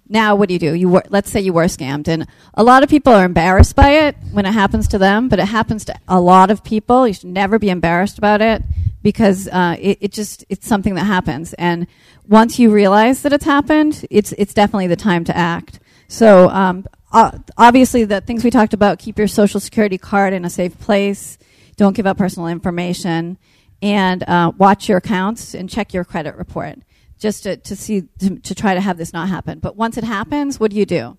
now 0.08 0.36
what 0.36 0.48
do 0.48 0.54
you 0.54 0.60
do? 0.60 0.74
You 0.74 0.88
were, 0.88 1.02
let's 1.08 1.30
say 1.30 1.40
you 1.40 1.52
were 1.52 1.64
scammed, 1.64 2.08
and 2.08 2.26
a 2.54 2.62
lot 2.62 2.82
of 2.82 2.88
people 2.88 3.12
are 3.12 3.24
embarrassed 3.24 3.74
by 3.74 3.90
it 3.90 4.16
when 4.32 4.46
it 4.46 4.52
happens 4.52 4.88
to 4.88 4.98
them, 4.98 5.28
but 5.28 5.38
it 5.38 5.46
happens 5.46 5.84
to 5.86 5.98
a 6.08 6.20
lot 6.20 6.50
of 6.50 6.62
people. 6.62 7.06
You 7.06 7.14
should 7.14 7.30
never 7.30 7.58
be 7.58 7.70
embarrassed 7.70 8.18
about 8.18 8.40
it 8.40 8.62
because 9.02 9.48
uh, 9.48 9.76
it, 9.78 9.98
it 10.00 10.12
just 10.12 10.44
it's 10.48 10.66
something 10.66 10.94
that 10.94 11.04
happens, 11.04 11.54
and 11.54 11.86
once 12.28 12.58
you 12.58 12.70
realize 12.70 13.22
that 13.22 13.32
it's 13.32 13.44
happened, 13.44 14.04
it's 14.10 14.32
it's 14.32 14.54
definitely 14.54 14.86
the 14.86 14.96
time 14.96 15.24
to 15.24 15.36
act. 15.36 15.80
So 16.08 16.48
um, 16.50 16.86
obviously, 17.12 18.04
the 18.04 18.20
things 18.20 18.44
we 18.44 18.50
talked 18.50 18.74
about: 18.74 18.98
keep 18.98 19.18
your 19.18 19.28
social 19.28 19.60
security 19.60 19.98
card 19.98 20.32
in 20.32 20.44
a 20.44 20.50
safe 20.50 20.78
place. 20.78 21.38
Don't 21.76 21.94
give 21.94 22.06
out 22.06 22.16
personal 22.16 22.48
information 22.48 23.38
and 23.82 24.22
uh, 24.22 24.52
watch 24.56 24.88
your 24.88 24.98
accounts 24.98 25.54
and 25.54 25.68
check 25.68 25.92
your 25.92 26.04
credit 26.04 26.36
report 26.36 26.78
just 27.18 27.44
to, 27.44 27.56
to 27.56 27.76
see 27.76 28.02
to, 28.18 28.38
to 28.40 28.54
try 28.54 28.74
to 28.74 28.80
have 28.80 28.98
this 28.98 29.12
not 29.12 29.28
happen 29.28 29.58
but 29.58 29.76
once 29.76 29.96
it 29.96 30.04
happens 30.04 30.60
what 30.60 30.70
do 30.70 30.76
you 30.76 30.86
do 30.86 31.16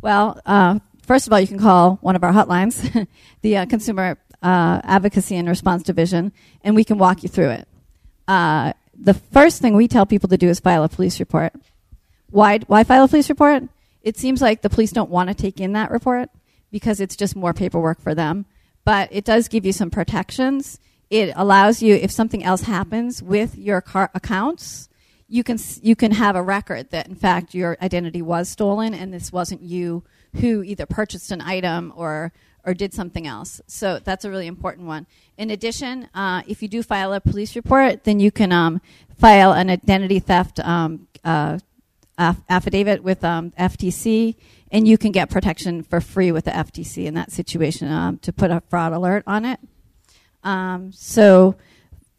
well 0.00 0.40
uh, 0.46 0.78
first 1.02 1.26
of 1.26 1.32
all 1.32 1.40
you 1.40 1.46
can 1.46 1.58
call 1.58 1.98
one 2.00 2.16
of 2.16 2.24
our 2.24 2.32
hotlines 2.32 3.06
the 3.42 3.56
uh, 3.56 3.66
consumer 3.66 4.18
uh, 4.42 4.80
advocacy 4.84 5.36
and 5.36 5.48
response 5.48 5.82
division 5.82 6.32
and 6.62 6.74
we 6.74 6.84
can 6.84 6.98
walk 6.98 7.22
you 7.22 7.28
through 7.28 7.50
it 7.50 7.68
uh, 8.28 8.72
the 8.98 9.14
first 9.14 9.60
thing 9.60 9.74
we 9.74 9.88
tell 9.88 10.06
people 10.06 10.28
to 10.28 10.36
do 10.36 10.48
is 10.48 10.60
file 10.60 10.84
a 10.84 10.88
police 10.88 11.20
report. 11.20 11.52
Why, 12.30 12.58
why 12.66 12.84
file 12.84 13.04
a 13.04 13.08
police 13.08 13.28
report? 13.28 13.64
It 14.02 14.16
seems 14.16 14.40
like 14.40 14.62
the 14.62 14.70
police 14.70 14.92
don't 14.92 15.10
want 15.10 15.28
to 15.28 15.34
take 15.34 15.60
in 15.60 15.72
that 15.72 15.90
report 15.90 16.30
because 16.70 17.00
it's 17.00 17.16
just 17.16 17.36
more 17.36 17.52
paperwork 17.52 18.00
for 18.00 18.14
them. 18.14 18.46
But 18.84 19.08
it 19.12 19.24
does 19.24 19.48
give 19.48 19.66
you 19.66 19.72
some 19.72 19.90
protections. 19.90 20.78
It 21.10 21.32
allows 21.36 21.82
you, 21.82 21.94
if 21.94 22.10
something 22.10 22.42
else 22.42 22.62
happens 22.62 23.22
with 23.22 23.56
your 23.56 23.80
car 23.80 24.10
accounts, 24.14 24.88
you 25.28 25.42
can 25.42 25.58
you 25.82 25.96
can 25.96 26.12
have 26.12 26.36
a 26.36 26.42
record 26.42 26.90
that 26.90 27.08
in 27.08 27.16
fact 27.16 27.54
your 27.54 27.76
identity 27.82 28.22
was 28.22 28.48
stolen 28.48 28.94
and 28.94 29.12
this 29.12 29.32
wasn't 29.32 29.60
you 29.60 30.04
who 30.36 30.62
either 30.62 30.86
purchased 30.86 31.30
an 31.32 31.40
item 31.40 31.92
or 31.96 32.32
or 32.66 32.74
did 32.74 32.92
something 32.92 33.26
else. 33.26 33.60
So 33.68 34.00
that's 34.02 34.24
a 34.24 34.30
really 34.30 34.48
important 34.48 34.88
one. 34.88 35.06
In 35.38 35.50
addition, 35.50 36.08
uh, 36.14 36.42
if 36.48 36.62
you 36.62 36.68
do 36.68 36.82
file 36.82 37.12
a 37.12 37.20
police 37.20 37.54
report, 37.54 38.02
then 38.02 38.18
you 38.18 38.32
can 38.32 38.50
um, 38.50 38.80
file 39.16 39.52
an 39.52 39.70
identity 39.70 40.18
theft 40.18 40.58
um, 40.58 41.06
uh, 41.24 41.60
aff- 42.18 42.42
affidavit 42.48 43.04
with 43.04 43.22
um, 43.22 43.52
FTC, 43.52 44.34
and 44.72 44.88
you 44.88 44.98
can 44.98 45.12
get 45.12 45.30
protection 45.30 45.84
for 45.84 46.00
free 46.00 46.32
with 46.32 46.46
the 46.46 46.50
FTC 46.50 47.06
in 47.06 47.14
that 47.14 47.30
situation 47.30 47.88
um, 47.88 48.18
to 48.18 48.32
put 48.32 48.50
a 48.50 48.60
fraud 48.68 48.92
alert 48.92 49.22
on 49.28 49.44
it. 49.44 49.60
Um, 50.42 50.90
so 50.92 51.54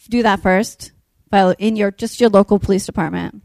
do 0.10 0.24
that 0.24 0.41
first. 0.41 0.93
File 1.30 1.55
in 1.57 1.75
your 1.75 1.91
just 1.91 2.19
your 2.19 2.30
local 2.30 2.59
police 2.59 2.86
department 2.86 3.41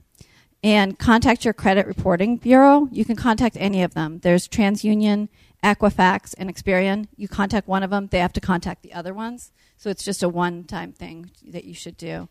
and 0.62 0.98
contact 0.98 1.44
your 1.44 1.54
credit 1.54 1.86
reporting 1.86 2.36
bureau. 2.36 2.88
You 2.92 3.04
can 3.04 3.16
contact 3.16 3.56
any 3.58 3.82
of 3.82 3.94
them. 3.94 4.20
There's 4.20 4.46
TransUnion, 4.46 5.28
Equifax, 5.64 6.34
and 6.38 6.54
Experian. 6.54 7.08
You 7.16 7.28
contact 7.28 7.66
one 7.66 7.82
of 7.82 7.90
them, 7.90 8.08
they 8.08 8.20
have 8.20 8.32
to 8.34 8.40
contact 8.40 8.82
the 8.82 8.92
other 8.92 9.12
ones. 9.12 9.50
So 9.76 9.90
it's 9.90 10.04
just 10.04 10.22
a 10.22 10.28
one-time 10.28 10.92
thing 10.92 11.30
that 11.48 11.64
you 11.64 11.74
should 11.74 11.96
do. 11.96 12.28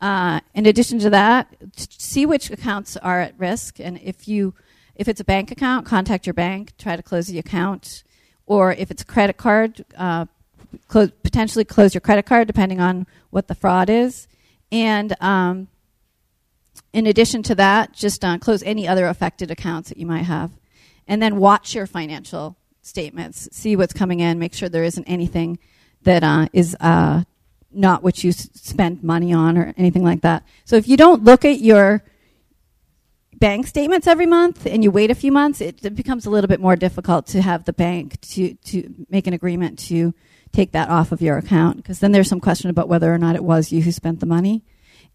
Uh, 0.00 0.40
in 0.54 0.66
addition 0.66 0.98
to 0.98 1.10
that, 1.10 1.54
see 1.76 2.24
which 2.24 2.50
accounts 2.50 2.96
are 2.98 3.20
at 3.20 3.34
risk, 3.38 3.78
and 3.80 3.98
if 4.02 4.26
you 4.26 4.54
if 4.96 5.08
it's 5.08 5.20
a 5.20 5.24
bank 5.24 5.50
account, 5.50 5.86
contact 5.86 6.26
your 6.26 6.34
bank. 6.34 6.72
Try 6.76 6.94
to 6.94 7.02
close 7.02 7.26
the 7.26 7.38
account, 7.38 8.02
or 8.46 8.72
if 8.72 8.90
it's 8.90 9.02
a 9.02 9.06
credit 9.06 9.38
card, 9.38 9.84
uh, 9.96 10.26
close, 10.88 11.10
potentially 11.22 11.64
close 11.64 11.94
your 11.94 12.02
credit 12.02 12.26
card 12.26 12.46
depending 12.46 12.80
on 12.80 13.06
what 13.30 13.48
the 13.48 13.54
fraud 13.54 13.88
is. 13.88 14.26
And 14.72 15.14
um, 15.20 15.68
in 16.92 17.06
addition 17.06 17.42
to 17.44 17.54
that, 17.56 17.92
just 17.92 18.24
uh, 18.24 18.38
close 18.38 18.62
any 18.62 18.86
other 18.86 19.06
affected 19.06 19.50
accounts 19.50 19.88
that 19.88 19.98
you 19.98 20.06
might 20.06 20.22
have. 20.24 20.50
And 21.06 21.20
then 21.20 21.36
watch 21.36 21.74
your 21.74 21.86
financial 21.86 22.56
statements, 22.82 23.48
see 23.52 23.76
what's 23.76 23.92
coming 23.92 24.20
in, 24.20 24.38
make 24.38 24.54
sure 24.54 24.68
there 24.68 24.84
isn't 24.84 25.04
anything 25.04 25.58
that 26.02 26.22
uh, 26.22 26.46
is 26.52 26.76
uh, 26.80 27.24
not 27.70 28.02
what 28.02 28.24
you 28.24 28.30
s- 28.30 28.48
spend 28.54 29.02
money 29.02 29.32
on 29.32 29.58
or 29.58 29.74
anything 29.76 30.04
like 30.04 30.22
that. 30.22 30.44
So 30.64 30.76
if 30.76 30.88
you 30.88 30.96
don't 30.96 31.24
look 31.24 31.44
at 31.44 31.60
your 31.60 32.02
bank 33.34 33.66
statements 33.66 34.06
every 34.06 34.26
month 34.26 34.66
and 34.66 34.84
you 34.84 34.90
wait 34.90 35.10
a 35.10 35.14
few 35.14 35.32
months, 35.32 35.60
it, 35.60 35.84
it 35.84 35.94
becomes 35.94 36.26
a 36.26 36.30
little 36.30 36.48
bit 36.48 36.60
more 36.60 36.76
difficult 36.76 37.26
to 37.28 37.42
have 37.42 37.64
the 37.64 37.72
bank 37.72 38.20
to, 38.20 38.54
to 38.54 39.06
make 39.08 39.26
an 39.26 39.34
agreement 39.34 39.78
to 39.78 40.14
take 40.52 40.72
that 40.72 40.88
off 40.88 41.12
of 41.12 41.22
your 41.22 41.38
account 41.38 41.76
because 41.76 42.00
then 42.00 42.12
there's 42.12 42.28
some 42.28 42.40
question 42.40 42.70
about 42.70 42.88
whether 42.88 43.12
or 43.12 43.18
not 43.18 43.36
it 43.36 43.44
was 43.44 43.72
you 43.72 43.82
who 43.82 43.92
spent 43.92 44.20
the 44.20 44.26
money. 44.26 44.64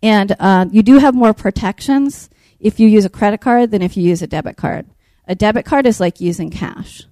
And 0.01 0.35
uh, 0.39 0.65
you 0.71 0.83
do 0.83 0.97
have 0.99 1.15
more 1.15 1.33
protections 1.33 2.29
if 2.59 2.79
you 2.79 2.87
use 2.87 3.05
a 3.05 3.09
credit 3.09 3.41
card 3.41 3.71
than 3.71 3.81
if 3.81 3.97
you 3.97 4.03
use 4.03 4.21
a 4.21 4.27
debit 4.27 4.57
card. 4.57 4.87
A 5.27 5.35
debit 5.35 5.65
card 5.65 5.85
is 5.87 5.99
like 5.99 6.21
using 6.21 6.51
cash, 6.51 7.05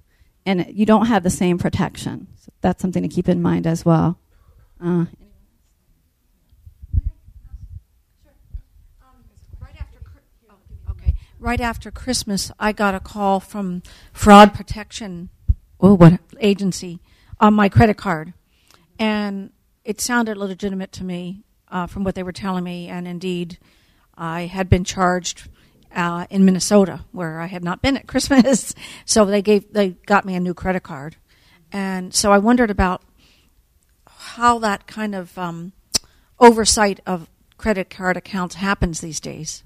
and 0.46 0.66
you 0.70 0.86
don't 0.86 1.06
have 1.06 1.22
the 1.22 1.30
same 1.30 1.58
protection. 1.58 2.28
So 2.36 2.52
that's 2.60 2.80
something 2.80 3.02
to 3.02 3.08
keep 3.08 3.28
in 3.28 3.42
mind 3.42 3.66
as 3.66 3.84
well. 3.84 4.18
Uh, 4.82 5.06
Right 11.40 11.60
after 11.60 11.90
Christmas, 11.90 12.50
I 12.58 12.72
got 12.72 12.94
a 12.94 13.00
call 13.00 13.38
from 13.38 13.82
fraud 14.14 14.54
protection 14.54 15.28
oh, 15.78 15.94
what 15.94 16.18
agency 16.40 17.00
on 17.44 17.52
my 17.52 17.68
credit 17.68 17.98
card, 17.98 18.32
and 18.98 19.52
it 19.84 20.00
sounded 20.00 20.38
legitimate 20.38 20.90
to 20.92 21.04
me 21.04 21.42
uh, 21.68 21.86
from 21.86 22.02
what 22.02 22.14
they 22.14 22.22
were 22.22 22.32
telling 22.32 22.64
me. 22.64 22.88
And 22.88 23.06
indeed, 23.06 23.58
I 24.16 24.46
had 24.46 24.70
been 24.70 24.82
charged 24.82 25.50
uh, 25.94 26.26
in 26.30 26.46
Minnesota 26.46 27.04
where 27.12 27.40
I 27.40 27.46
had 27.46 27.62
not 27.62 27.82
been 27.82 27.98
at 27.98 28.06
Christmas, 28.12 28.74
so 29.04 29.26
they 29.26 29.42
gave 29.42 29.70
they 29.74 29.90
got 30.06 30.24
me 30.24 30.34
a 30.34 30.40
new 30.40 30.54
credit 30.54 30.84
card, 30.84 31.16
and 31.70 32.14
so 32.14 32.32
I 32.32 32.38
wondered 32.38 32.70
about 32.70 33.02
how 34.06 34.58
that 34.60 34.86
kind 34.86 35.14
of 35.14 35.36
um, 35.36 35.72
oversight 36.40 37.00
of 37.04 37.28
credit 37.58 37.90
card 37.90 38.16
accounts 38.16 38.54
happens 38.54 39.02
these 39.02 39.20
days. 39.20 39.64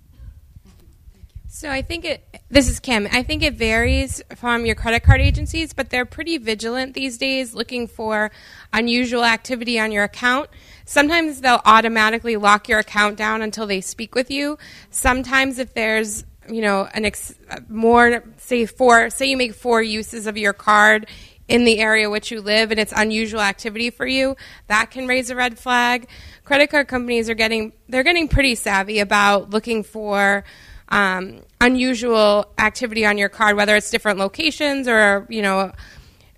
So 1.50 1.70
I 1.70 1.80
think 1.80 2.04
it. 2.04 2.22
This 2.50 2.68
is 2.68 2.78
Kim. 2.78 3.08
I 3.10 3.22
think 3.22 3.42
it 3.42 3.54
varies 3.54 4.22
from 4.36 4.66
your 4.66 4.74
credit 4.74 5.02
card 5.02 5.22
agencies, 5.22 5.72
but 5.72 5.88
they're 5.88 6.04
pretty 6.04 6.36
vigilant 6.36 6.92
these 6.92 7.16
days, 7.16 7.54
looking 7.54 7.86
for 7.86 8.30
unusual 8.70 9.24
activity 9.24 9.80
on 9.80 9.90
your 9.90 10.04
account. 10.04 10.50
Sometimes 10.84 11.40
they'll 11.40 11.62
automatically 11.64 12.36
lock 12.36 12.68
your 12.68 12.78
account 12.78 13.16
down 13.16 13.40
until 13.40 13.66
they 13.66 13.80
speak 13.80 14.14
with 14.14 14.30
you. 14.30 14.58
Sometimes, 14.90 15.58
if 15.58 15.72
there's 15.72 16.24
you 16.50 16.60
know 16.60 16.86
an 16.92 17.06
ex- 17.06 17.34
more 17.66 18.22
say 18.36 18.66
four, 18.66 19.08
say 19.08 19.30
you 19.30 19.36
make 19.38 19.54
four 19.54 19.82
uses 19.82 20.26
of 20.26 20.36
your 20.36 20.52
card 20.52 21.06
in 21.48 21.64
the 21.64 21.78
area 21.78 22.10
which 22.10 22.30
you 22.30 22.42
live 22.42 22.70
and 22.70 22.78
it's 22.78 22.92
unusual 22.94 23.40
activity 23.40 23.88
for 23.88 24.06
you, 24.06 24.36
that 24.66 24.90
can 24.90 25.06
raise 25.06 25.30
a 25.30 25.34
red 25.34 25.58
flag. 25.58 26.08
Credit 26.44 26.68
card 26.68 26.88
companies 26.88 27.30
are 27.30 27.34
getting 27.34 27.72
they're 27.88 28.04
getting 28.04 28.28
pretty 28.28 28.54
savvy 28.54 28.98
about 28.98 29.48
looking 29.48 29.82
for 29.82 30.44
um, 30.90 31.42
unusual 31.60 32.46
activity 32.58 33.04
on 33.04 33.18
your 33.18 33.28
card, 33.28 33.56
whether 33.56 33.76
it's 33.76 33.90
different 33.90 34.18
locations 34.18 34.88
or 34.88 35.26
you 35.28 35.42
know 35.42 35.72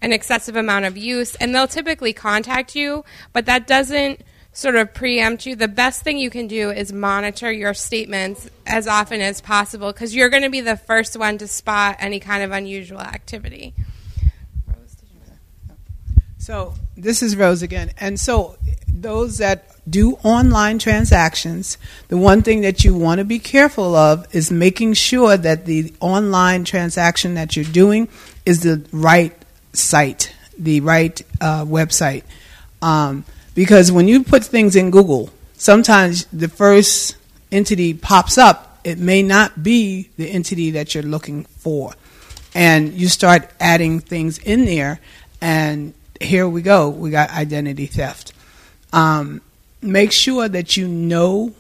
an 0.02 0.12
excessive 0.12 0.56
amount 0.56 0.86
of 0.86 0.96
use, 0.96 1.34
and 1.36 1.54
they'll 1.54 1.68
typically 1.68 2.12
contact 2.12 2.74
you, 2.74 3.04
but 3.32 3.46
that 3.46 3.66
doesn't 3.66 4.22
sort 4.52 4.74
of 4.74 4.92
preempt 4.94 5.46
you. 5.46 5.54
The 5.54 5.68
best 5.68 6.02
thing 6.02 6.18
you 6.18 6.30
can 6.30 6.46
do 6.46 6.70
is 6.70 6.92
monitor 6.92 7.52
your 7.52 7.74
statements 7.74 8.48
as 8.66 8.88
often 8.88 9.20
as 9.20 9.40
possible 9.40 9.92
because 9.92 10.14
you're 10.14 10.28
going 10.28 10.42
to 10.42 10.50
be 10.50 10.60
the 10.60 10.76
first 10.76 11.16
one 11.16 11.38
to 11.38 11.46
spot 11.46 11.96
any 11.98 12.18
kind 12.18 12.42
of 12.42 12.50
unusual 12.50 13.00
activity. 13.00 13.74
So 16.50 16.74
this 16.96 17.22
is 17.22 17.36
Rose 17.36 17.62
again. 17.62 17.92
And 18.00 18.18
so 18.18 18.56
those 18.92 19.38
that 19.38 19.66
do 19.88 20.14
online 20.24 20.80
transactions, 20.80 21.78
the 22.08 22.16
one 22.16 22.42
thing 22.42 22.62
that 22.62 22.82
you 22.82 22.92
want 22.92 23.20
to 23.20 23.24
be 23.24 23.38
careful 23.38 23.94
of 23.94 24.26
is 24.34 24.50
making 24.50 24.94
sure 24.94 25.36
that 25.36 25.66
the 25.66 25.94
online 26.00 26.64
transaction 26.64 27.34
that 27.34 27.54
you're 27.54 27.64
doing 27.64 28.08
is 28.44 28.64
the 28.64 28.84
right 28.90 29.32
site, 29.74 30.34
the 30.58 30.80
right 30.80 31.22
uh, 31.40 31.64
website. 31.64 32.24
Um, 32.82 33.24
because 33.54 33.92
when 33.92 34.08
you 34.08 34.24
put 34.24 34.42
things 34.42 34.74
in 34.74 34.90
Google, 34.90 35.30
sometimes 35.52 36.24
the 36.32 36.48
first 36.48 37.16
entity 37.52 37.94
pops 37.94 38.38
up. 38.38 38.80
It 38.82 38.98
may 38.98 39.22
not 39.22 39.62
be 39.62 40.10
the 40.16 40.28
entity 40.28 40.72
that 40.72 40.96
you're 40.96 41.04
looking 41.04 41.44
for. 41.44 41.92
And 42.56 42.92
you 42.92 43.06
start 43.06 43.48
adding 43.60 44.00
things 44.00 44.38
in 44.38 44.64
there, 44.64 44.98
and 45.40 45.94
here 46.20 46.48
we 46.48 46.62
go. 46.62 46.88
We 46.88 47.10
got 47.10 47.30
identity 47.30 47.86
theft. 47.86 48.32
Um, 48.92 49.40
make 49.82 50.12
sure 50.12 50.48
that 50.48 50.76
you 50.76 50.86
know 50.86 51.54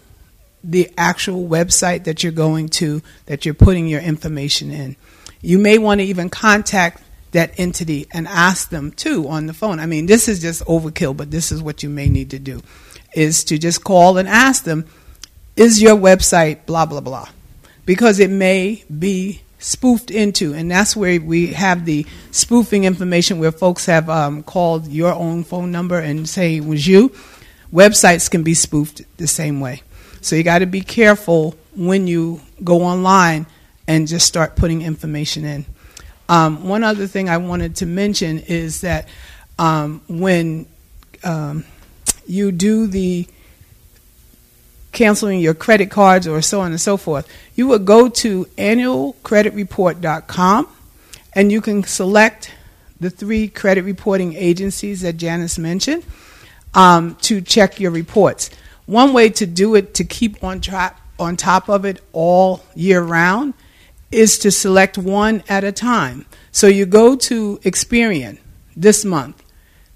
the 0.62 0.90
actual 0.98 1.48
website 1.48 2.04
that 2.04 2.22
you're 2.22 2.32
going 2.32 2.68
to, 2.68 3.02
that 3.26 3.44
you're 3.44 3.54
putting 3.54 3.88
your 3.88 4.00
information 4.00 4.70
in. 4.70 4.96
You 5.40 5.58
may 5.58 5.78
want 5.78 6.00
to 6.00 6.06
even 6.06 6.28
contact 6.28 7.02
that 7.32 7.58
entity 7.58 8.06
and 8.12 8.28
ask 8.28 8.70
them 8.70 8.90
too 8.90 9.28
on 9.28 9.46
the 9.46 9.54
phone. 9.54 9.80
I 9.80 9.86
mean, 9.86 10.06
this 10.06 10.28
is 10.28 10.40
just 10.40 10.64
overkill, 10.66 11.16
but 11.16 11.30
this 11.30 11.50
is 11.50 11.62
what 11.62 11.82
you 11.82 11.88
may 11.88 12.08
need 12.08 12.30
to 12.30 12.38
do 12.38 12.62
is 13.14 13.44
to 13.44 13.58
just 13.58 13.82
call 13.82 14.18
and 14.18 14.28
ask 14.28 14.64
them, 14.64 14.86
is 15.56 15.82
your 15.82 15.96
website 15.96 16.66
blah 16.66 16.86
blah 16.86 17.00
blah? 17.00 17.28
Because 17.86 18.20
it 18.20 18.30
may 18.30 18.84
be 18.98 19.40
spoofed 19.60 20.10
into, 20.10 20.52
and 20.54 20.70
that's 20.70 20.96
where 20.96 21.20
we 21.20 21.48
have 21.48 21.84
the 21.84 22.04
spoofing 22.32 22.84
information 22.84 23.38
where 23.38 23.52
folks 23.52 23.86
have 23.86 24.10
um, 24.10 24.42
called 24.42 24.88
your 24.88 25.12
own 25.12 25.44
phone 25.44 25.70
number 25.70 25.98
and 25.98 26.28
say 26.28 26.56
it 26.56 26.64
was 26.64 26.86
you. 26.86 27.10
Websites 27.72 28.28
can 28.28 28.42
be 28.42 28.54
spoofed 28.54 29.02
the 29.18 29.28
same 29.28 29.60
way. 29.60 29.82
So 30.20 30.34
you 30.34 30.42
got 30.42 30.58
to 30.58 30.66
be 30.66 30.80
careful 30.80 31.54
when 31.76 32.06
you 32.06 32.40
go 32.64 32.82
online 32.82 33.46
and 33.86 34.08
just 34.08 34.26
start 34.26 34.56
putting 34.56 34.82
information 34.82 35.44
in. 35.44 35.66
Um, 36.28 36.68
one 36.68 36.84
other 36.84 37.06
thing 37.06 37.28
I 37.28 37.36
wanted 37.36 37.76
to 37.76 37.86
mention 37.86 38.38
is 38.40 38.80
that 38.80 39.08
um, 39.58 40.00
when 40.08 40.66
um, 41.22 41.64
you 42.26 42.52
do 42.52 42.86
the 42.86 43.26
canceling 44.92 45.40
your 45.40 45.54
credit 45.54 45.90
cards 45.90 46.26
or 46.26 46.42
so 46.42 46.60
on 46.60 46.72
and 46.72 46.80
so 46.80 46.96
forth, 46.96 47.28
you 47.54 47.68
would 47.68 47.84
go 47.84 48.08
to 48.08 48.46
annualcreditreport.com 48.56 50.68
and 51.34 51.52
you 51.52 51.60
can 51.60 51.84
select 51.84 52.52
the 52.98 53.10
three 53.10 53.46
credit 53.48 53.84
reporting 53.84 54.34
agencies 54.34 55.02
that 55.02 55.16
Janice 55.16 55.58
mentioned 55.58 56.04
um, 56.74 57.14
to 57.22 57.40
check 57.40 57.80
your 57.80 57.90
reports. 57.90 58.50
one 58.86 59.12
way 59.12 59.28
to 59.28 59.46
do 59.46 59.74
it 59.76 59.94
to 59.94 60.04
keep 60.04 60.42
on 60.42 60.60
track 60.60 61.00
on 61.18 61.36
top 61.36 61.68
of 61.68 61.84
it 61.84 62.00
all 62.12 62.62
year 62.74 63.00
round 63.00 63.54
is 64.10 64.40
to 64.40 64.50
select 64.50 64.98
one 64.98 65.44
at 65.48 65.62
a 65.62 65.70
time. 65.70 66.26
So 66.50 66.66
you 66.66 66.84
go 66.86 67.14
to 67.16 67.58
Experian 67.58 68.38
this 68.74 69.04
month. 69.04 69.40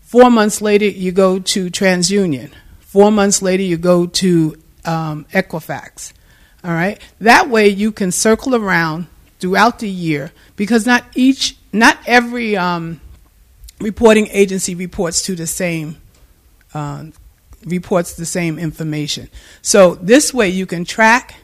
Four 0.01 0.31
months 0.31 0.63
later, 0.63 0.85
you 0.85 1.11
go 1.11 1.41
to 1.41 1.71
TransUnion. 1.71 2.53
Four 2.79 3.11
months 3.11 3.43
later, 3.43 3.65
you 3.65 3.77
go 3.77 4.07
to 4.07 4.55
um, 4.85 5.25
Equifax. 5.33 6.13
All 6.63 6.73
right. 6.73 7.01
That 7.21 7.49
way, 7.49 7.69
you 7.69 7.93
can 7.93 8.11
circle 8.11 8.55
around 8.55 9.07
throughout 9.39 9.79
the 9.81 9.89
year 9.89 10.33
because 10.57 10.87
not 10.87 11.05
each, 11.15 11.57
not 11.73 11.99
every 12.07 12.57
um, 12.57 13.01
reporting 13.81 14.29
agency 14.29 14.75
reports 14.75 15.23
to 15.23 15.35
the 15.35 15.47
same 15.47 15.97
uh, 16.73 17.05
reports 17.65 18.15
the 18.15 18.27
same 18.27 18.59
information. 18.59 19.29
So 19.63 19.95
this 19.97 20.35
way, 20.35 20.49
you 20.49 20.67
can 20.67 20.85
track, 20.85 21.37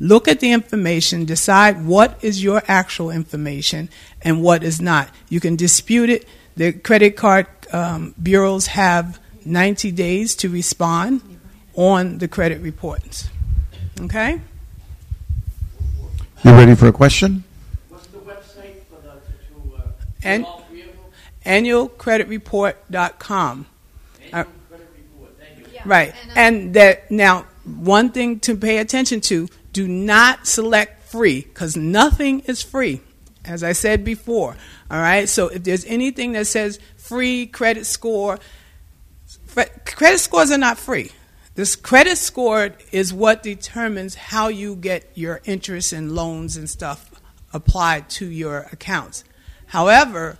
look 0.00 0.28
at 0.28 0.40
the 0.40 0.52
information, 0.52 1.24
decide 1.24 1.84
what 1.84 2.22
is 2.22 2.42
your 2.42 2.62
actual 2.68 3.10
information 3.10 3.88
and 4.22 4.42
what 4.42 4.62
is 4.62 4.80
not. 4.80 5.10
You 5.28 5.40
can 5.40 5.56
dispute 5.56 6.10
it. 6.10 6.26
The 6.56 6.72
credit 6.72 7.16
card 7.16 7.46
um, 7.72 8.14
bureaus 8.20 8.68
have 8.68 9.20
90 9.44 9.92
days 9.92 10.34
to 10.36 10.48
respond 10.48 11.37
on 11.78 12.18
the 12.18 12.26
credit 12.26 12.60
reports. 12.60 13.30
Okay? 14.00 14.40
You 16.42 16.50
ready 16.50 16.74
for 16.74 16.88
a 16.88 16.92
question? 16.92 17.44
And 20.24 20.44
annualcreditreport.com. 21.46 23.66
Uh, 24.32 24.44
right. 25.84 26.12
And 26.34 26.74
that 26.74 27.08
now 27.12 27.46
one 27.64 28.10
thing 28.10 28.40
to 28.40 28.56
pay 28.56 28.78
attention 28.78 29.20
to, 29.20 29.46
do 29.72 29.86
not 29.86 30.48
select 30.48 31.04
free 31.04 31.42
cuz 31.42 31.76
nothing 31.76 32.40
is 32.40 32.60
free. 32.60 33.02
As 33.44 33.62
I 33.62 33.70
said 33.72 34.04
before. 34.04 34.56
All 34.90 35.00
right? 35.00 35.28
So 35.28 35.46
if 35.46 35.62
there's 35.62 35.84
anything 35.84 36.32
that 36.32 36.48
says 36.48 36.80
free 36.96 37.46
credit 37.46 37.86
score, 37.86 38.40
credit 39.84 40.18
scores 40.18 40.50
are 40.50 40.58
not 40.58 40.76
free. 40.76 41.12
This 41.58 41.74
credit 41.74 42.18
score 42.18 42.70
is 42.92 43.12
what 43.12 43.42
determines 43.42 44.14
how 44.14 44.46
you 44.46 44.76
get 44.76 45.10
your 45.16 45.40
interest 45.44 45.92
and 45.92 46.12
loans 46.12 46.56
and 46.56 46.70
stuff 46.70 47.10
applied 47.52 48.08
to 48.10 48.26
your 48.26 48.68
accounts. 48.70 49.24
However, 49.66 50.38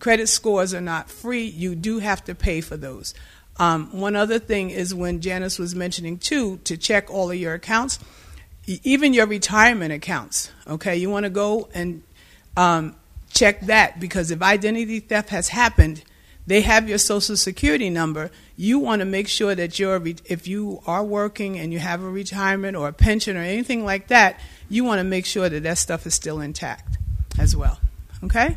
credit 0.00 0.26
scores 0.26 0.74
are 0.74 0.80
not 0.80 1.08
free. 1.08 1.44
You 1.44 1.76
do 1.76 2.00
have 2.00 2.24
to 2.24 2.34
pay 2.34 2.62
for 2.62 2.76
those. 2.76 3.14
Um, 3.60 3.96
one 3.96 4.16
other 4.16 4.40
thing 4.40 4.70
is 4.70 4.92
when 4.92 5.20
Janice 5.20 5.56
was 5.56 5.76
mentioning 5.76 6.18
too 6.18 6.56
to 6.64 6.76
check 6.76 7.08
all 7.08 7.30
of 7.30 7.36
your 7.36 7.54
accounts, 7.54 8.00
even 8.66 9.14
your 9.14 9.28
retirement 9.28 9.92
accounts. 9.92 10.50
Okay, 10.66 10.96
you 10.96 11.10
want 11.10 11.26
to 11.26 11.30
go 11.30 11.68
and 11.74 12.02
um, 12.56 12.96
check 13.32 13.60
that 13.66 14.00
because 14.00 14.32
if 14.32 14.42
identity 14.42 14.98
theft 14.98 15.28
has 15.28 15.46
happened, 15.46 16.02
they 16.50 16.60
have 16.62 16.88
your 16.88 16.98
social 16.98 17.36
security 17.36 17.90
number. 17.90 18.32
You 18.56 18.80
want 18.80 18.98
to 18.98 19.04
make 19.04 19.28
sure 19.28 19.54
that 19.54 19.78
you're, 19.78 20.02
if 20.24 20.48
you 20.48 20.82
are 20.84 21.04
working 21.04 21.56
and 21.56 21.72
you 21.72 21.78
have 21.78 22.02
a 22.02 22.10
retirement 22.10 22.76
or 22.76 22.88
a 22.88 22.92
pension 22.92 23.36
or 23.36 23.40
anything 23.40 23.84
like 23.84 24.08
that, 24.08 24.40
you 24.68 24.82
want 24.82 24.98
to 24.98 25.04
make 25.04 25.26
sure 25.26 25.48
that 25.48 25.62
that 25.62 25.78
stuff 25.78 26.08
is 26.08 26.14
still 26.14 26.40
intact 26.40 26.98
as 27.38 27.54
well. 27.54 27.78
Okay? 28.24 28.56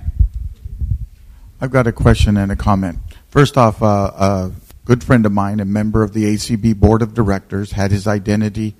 I've 1.62 1.70
got 1.70 1.86
a 1.86 1.92
question 1.92 2.36
and 2.36 2.52
a 2.52 2.56
comment. 2.56 2.98
First 3.30 3.60
off, 3.60 3.84
uh, 3.84 4.12
a 4.18 4.52
good 4.86 5.04
friend 5.04 5.24
of 5.28 5.32
mine, 5.32 5.60
a 5.60 5.66
member 5.66 6.02
of 6.02 6.14
the 6.14 6.24
ACB 6.24 6.76
Board 6.76 7.04
of 7.04 7.14
Directors, 7.14 7.74
had 7.74 7.92
his 7.92 8.08
identity 8.08 8.74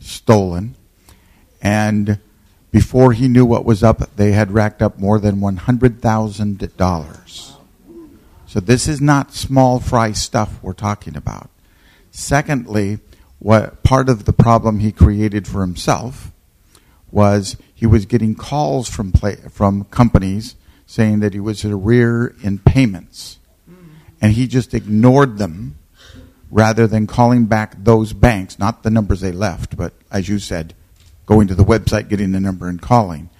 stolen. 0.00 0.74
And 1.60 2.18
before 2.70 3.12
he 3.12 3.28
knew 3.28 3.44
what 3.44 3.66
was 3.66 3.84
up, 3.84 4.16
they 4.16 4.32
had 4.32 4.52
racked 4.52 4.80
up 4.80 4.98
more 4.98 5.18
than 5.18 5.42
$100,000. 5.42 7.53
So 8.54 8.60
this 8.60 8.86
is 8.86 9.00
not 9.00 9.34
small 9.34 9.80
fry 9.80 10.12
stuff 10.12 10.62
we're 10.62 10.74
talking 10.74 11.16
about. 11.16 11.50
Secondly, 12.12 13.00
what 13.40 13.82
part 13.82 14.08
of 14.08 14.26
the 14.26 14.32
problem 14.32 14.78
he 14.78 14.92
created 14.92 15.48
for 15.48 15.62
himself 15.62 16.30
was 17.10 17.56
he 17.74 17.84
was 17.84 18.06
getting 18.06 18.36
calls 18.36 18.88
from 18.88 19.10
play, 19.10 19.38
from 19.50 19.82
companies 19.86 20.54
saying 20.86 21.18
that 21.18 21.34
he 21.34 21.40
was 21.40 21.64
at 21.64 21.72
arrear 21.72 22.32
in 22.44 22.60
payments, 22.60 23.40
and 24.20 24.34
he 24.34 24.46
just 24.46 24.72
ignored 24.72 25.38
them 25.38 25.76
rather 26.48 26.86
than 26.86 27.08
calling 27.08 27.46
back 27.46 27.74
those 27.82 28.12
banks, 28.12 28.56
not 28.56 28.84
the 28.84 28.90
numbers 28.90 29.20
they 29.20 29.32
left, 29.32 29.76
but 29.76 29.94
as 30.12 30.28
you 30.28 30.38
said, 30.38 30.74
going 31.26 31.48
to 31.48 31.56
the 31.56 31.64
website, 31.64 32.08
getting 32.08 32.30
the 32.30 32.38
number, 32.38 32.68
and 32.68 32.80
calling. 32.80 33.30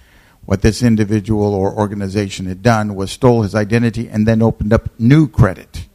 What 0.45 0.61
this 0.61 0.83
individual 0.83 1.53
or 1.53 1.73
organization 1.73 2.45
had 2.45 2.61
done 2.61 2.95
was 2.95 3.11
stole 3.11 3.41
his 3.41 3.55
identity 3.55 4.07
and 4.07 4.27
then 4.27 4.41
opened 4.41 4.73
up 4.73 4.89
new 4.99 5.27
credit 5.27 5.87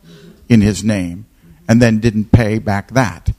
in 0.49 0.61
his 0.61 0.83
name 0.83 1.27
and 1.69 1.81
then 1.81 2.01
didn't 2.01 2.33
pay 2.33 2.59
back 2.59 2.91
that. 2.93 3.31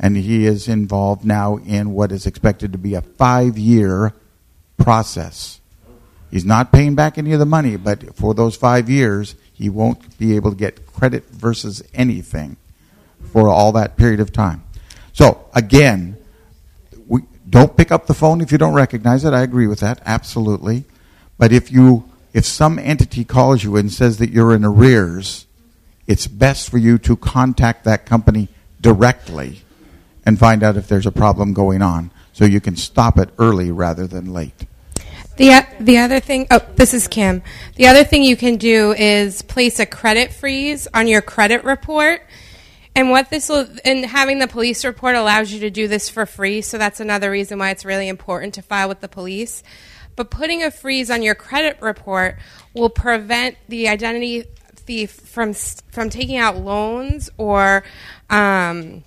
And 0.00 0.16
he 0.16 0.46
is 0.46 0.66
involved 0.68 1.24
now 1.24 1.58
in 1.58 1.92
what 1.92 2.12
is 2.12 2.26
expected 2.26 2.72
to 2.72 2.78
be 2.78 2.94
a 2.94 3.02
five 3.02 3.58
year 3.58 4.14
process. 4.78 5.60
He's 6.30 6.44
not 6.44 6.72
paying 6.72 6.94
back 6.94 7.16
any 7.16 7.32
of 7.32 7.38
the 7.38 7.46
money, 7.46 7.76
but 7.76 8.16
for 8.16 8.34
those 8.34 8.56
five 8.56 8.90
years, 8.90 9.36
he 9.52 9.68
won't 9.68 10.18
be 10.18 10.34
able 10.34 10.50
to 10.50 10.56
get 10.56 10.86
credit 10.86 11.28
versus 11.30 11.82
anything 11.94 12.56
for 13.32 13.48
all 13.48 13.70
that 13.72 13.96
period 13.96 14.18
of 14.18 14.32
time. 14.32 14.64
So, 15.12 15.46
again, 15.54 16.16
don't 17.48 17.76
pick 17.76 17.92
up 17.92 18.06
the 18.06 18.14
phone 18.14 18.40
if 18.40 18.50
you 18.52 18.58
don't 18.58 18.74
recognize 18.74 19.24
it. 19.24 19.32
I 19.32 19.42
agree 19.42 19.66
with 19.66 19.80
that, 19.80 20.00
absolutely. 20.04 20.84
But 21.38 21.52
if 21.52 21.70
you 21.70 22.04
if 22.32 22.44
some 22.44 22.78
entity 22.78 23.24
calls 23.24 23.62
you 23.62 23.76
and 23.76 23.92
says 23.92 24.18
that 24.18 24.30
you're 24.30 24.54
in 24.54 24.64
arrears, 24.64 25.46
it's 26.06 26.26
best 26.26 26.68
for 26.68 26.78
you 26.78 26.98
to 26.98 27.16
contact 27.16 27.84
that 27.84 28.06
company 28.06 28.48
directly 28.80 29.62
and 30.26 30.38
find 30.38 30.62
out 30.62 30.76
if 30.76 30.88
there's 30.88 31.06
a 31.06 31.12
problem 31.12 31.52
going 31.54 31.80
on 31.80 32.10
so 32.32 32.44
you 32.44 32.60
can 32.60 32.76
stop 32.76 33.18
it 33.18 33.30
early 33.38 33.70
rather 33.70 34.06
than 34.06 34.32
late. 34.32 34.66
The, 35.36 35.52
uh, 35.52 35.62
the 35.80 35.98
other 35.98 36.20
thing, 36.20 36.46
oh, 36.50 36.60
this 36.76 36.94
is 36.94 37.08
Kim. 37.08 37.42
The 37.76 37.86
other 37.86 38.04
thing 38.04 38.22
you 38.22 38.36
can 38.36 38.56
do 38.56 38.92
is 38.92 39.42
place 39.42 39.78
a 39.80 39.86
credit 39.86 40.32
freeze 40.32 40.86
on 40.92 41.06
your 41.06 41.22
credit 41.22 41.64
report. 41.64 42.22
And 42.96 43.10
what 43.10 43.28
this 43.28 43.48
will, 43.48 43.66
and 43.84 44.04
having 44.04 44.38
the 44.38 44.46
police 44.46 44.84
report 44.84 45.16
allows 45.16 45.52
you 45.52 45.60
to 45.60 45.70
do 45.70 45.88
this 45.88 46.08
for 46.08 46.26
free. 46.26 46.62
So 46.62 46.78
that's 46.78 47.00
another 47.00 47.30
reason 47.30 47.58
why 47.58 47.70
it's 47.70 47.84
really 47.84 48.08
important 48.08 48.54
to 48.54 48.62
file 48.62 48.88
with 48.88 49.00
the 49.00 49.08
police. 49.08 49.62
But 50.16 50.30
putting 50.30 50.62
a 50.62 50.70
freeze 50.70 51.10
on 51.10 51.22
your 51.22 51.34
credit 51.34 51.78
report 51.80 52.38
will 52.72 52.90
prevent 52.90 53.56
the 53.68 53.88
identity 53.88 54.44
thief 54.76 55.10
from 55.10 55.54
from 55.54 56.10
taking 56.10 56.36
out 56.36 56.56
loans 56.56 57.30
or 57.36 57.82
um, 58.30 59.02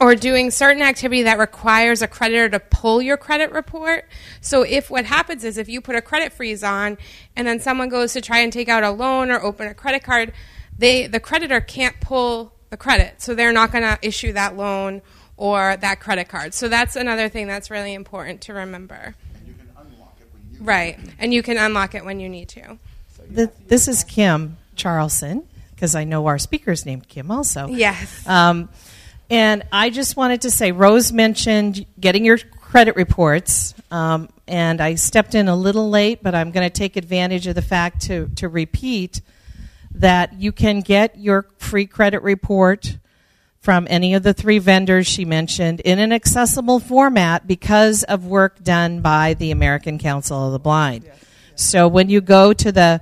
or 0.00 0.14
doing 0.14 0.50
certain 0.50 0.82
activity 0.82 1.24
that 1.24 1.38
requires 1.38 2.00
a 2.02 2.08
creditor 2.08 2.48
to 2.48 2.60
pull 2.60 3.02
your 3.02 3.16
credit 3.16 3.52
report. 3.52 4.08
So 4.40 4.62
if 4.62 4.90
what 4.90 5.04
happens 5.04 5.44
is 5.44 5.58
if 5.58 5.68
you 5.68 5.80
put 5.80 5.96
a 5.96 6.02
credit 6.02 6.32
freeze 6.32 6.64
on 6.64 6.96
and 7.36 7.46
then 7.46 7.60
someone 7.60 7.88
goes 7.88 8.14
to 8.14 8.20
try 8.20 8.38
and 8.38 8.52
take 8.52 8.68
out 8.68 8.82
a 8.82 8.90
loan 8.90 9.30
or 9.30 9.42
open 9.42 9.68
a 9.68 9.74
credit 9.74 10.02
card, 10.02 10.32
they 10.78 11.06
the 11.06 11.20
creditor 11.20 11.60
can't 11.60 12.00
pull 12.00 12.54
the 12.72 12.76
credit. 12.78 13.20
So 13.20 13.34
they're 13.34 13.52
not 13.52 13.70
going 13.70 13.84
to 13.84 13.98
issue 14.02 14.32
that 14.32 14.56
loan 14.56 15.02
or 15.36 15.76
that 15.76 16.00
credit 16.00 16.28
card. 16.28 16.54
So 16.54 16.68
that's 16.68 16.96
another 16.96 17.28
thing 17.28 17.46
that's 17.46 17.70
really 17.70 17.92
important 17.92 18.40
to 18.42 18.54
remember. 18.54 19.14
right. 20.58 20.98
And 21.18 21.34
you 21.34 21.42
can 21.42 21.58
unlock 21.58 21.94
it 21.94 22.04
when 22.04 22.18
you 22.18 22.28
need 22.28 22.48
to. 22.48 22.78
this 23.28 23.88
is 23.88 24.02
Kim 24.04 24.56
Charlson 24.74 25.46
because 25.74 25.94
I 25.94 26.04
know 26.04 26.26
our 26.26 26.38
speaker's 26.38 26.86
named 26.86 27.08
Kim 27.08 27.30
also. 27.30 27.66
Yes. 27.68 28.26
Um, 28.26 28.70
and 29.28 29.64
I 29.70 29.90
just 29.90 30.16
wanted 30.16 30.42
to 30.42 30.50
say, 30.50 30.72
Rose 30.72 31.12
mentioned 31.12 31.84
getting 32.00 32.24
your 32.24 32.38
credit 32.38 32.96
reports, 32.96 33.74
um, 33.90 34.30
and 34.46 34.80
I 34.80 34.94
stepped 34.94 35.34
in 35.34 35.48
a 35.48 35.56
little 35.56 35.90
late, 35.90 36.22
but 36.22 36.34
I'm 36.34 36.52
going 36.52 36.68
to 36.68 36.72
take 36.72 36.96
advantage 36.96 37.46
of 37.46 37.54
the 37.54 37.62
fact 37.62 38.02
to, 38.02 38.28
to 38.36 38.48
repeat 38.48 39.20
that 39.94 40.40
you 40.40 40.52
can 40.52 40.80
get 40.80 41.18
your 41.18 41.46
free 41.58 41.86
credit 41.86 42.22
report 42.22 42.98
from 43.60 43.86
any 43.88 44.14
of 44.14 44.24
the 44.24 44.34
three 44.34 44.58
vendors 44.58 45.06
she 45.06 45.24
mentioned 45.24 45.78
in 45.80 45.98
an 46.00 46.12
accessible 46.12 46.80
format 46.80 47.46
because 47.46 48.02
of 48.04 48.26
work 48.26 48.62
done 48.64 49.00
by 49.00 49.34
the 49.34 49.52
American 49.52 49.98
Council 49.98 50.46
of 50.46 50.52
the 50.52 50.58
Blind. 50.58 51.08
So 51.54 51.86
when 51.86 52.08
you 52.08 52.20
go 52.20 52.52
to 52.52 52.72
the, 52.72 53.00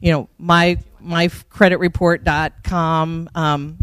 you 0.00 0.10
know, 0.10 0.28
my 0.38 0.78
mycreditreport.com 1.04 3.30
um, 3.34 3.78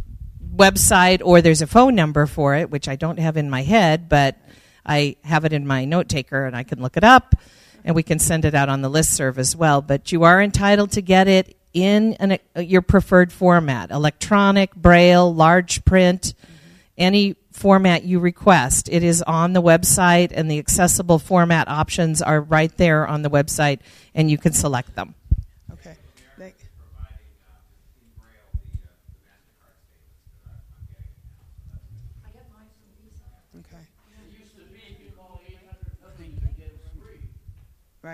website 0.53 1.21
or 1.23 1.41
there's 1.41 1.61
a 1.61 1.67
phone 1.67 1.95
number 1.95 2.25
for 2.25 2.55
it, 2.55 2.69
which 2.69 2.89
I 2.89 2.97
don't 2.97 3.19
have 3.19 3.37
in 3.37 3.49
my 3.49 3.63
head, 3.63 4.09
but 4.09 4.37
I 4.85 5.15
have 5.23 5.45
it 5.45 5.53
in 5.53 5.65
my 5.65 5.85
note 5.85 6.09
taker 6.09 6.45
and 6.45 6.53
I 6.55 6.63
can 6.63 6.81
look 6.81 6.97
it 6.97 7.05
up 7.05 7.35
and 7.85 7.95
we 7.95 8.03
can 8.03 8.19
send 8.19 8.43
it 8.43 8.55
out 8.55 8.67
on 8.67 8.81
the 8.81 8.89
list 8.89 9.13
serve 9.13 9.39
as 9.39 9.55
well. 9.55 9.81
But 9.81 10.11
you 10.11 10.23
are 10.23 10.41
entitled 10.41 10.91
to 10.91 11.01
get 11.01 11.29
it 11.29 11.55
in 11.73 12.13
an, 12.15 12.37
uh, 12.55 12.61
your 12.61 12.81
preferred 12.81 13.31
format 13.31 13.91
electronic, 13.91 14.75
braille, 14.75 15.33
large 15.33 15.85
print, 15.85 16.33
any 16.97 17.35
format 17.51 18.03
you 18.03 18.19
request. 18.19 18.89
It 18.89 19.03
is 19.03 19.21
on 19.21 19.53
the 19.53 19.61
website, 19.61 20.31
and 20.33 20.49
the 20.49 20.59
accessible 20.59 21.19
format 21.19 21.67
options 21.67 22.21
are 22.21 22.41
right 22.41 22.75
there 22.77 23.07
on 23.07 23.21
the 23.21 23.29
website, 23.29 23.79
and 24.15 24.31
you 24.31 24.37
can 24.37 24.53
select 24.53 24.95
them. 24.95 25.13
Okay. 25.71 25.95
Thank- 26.37 26.55
Okay. 33.59 33.83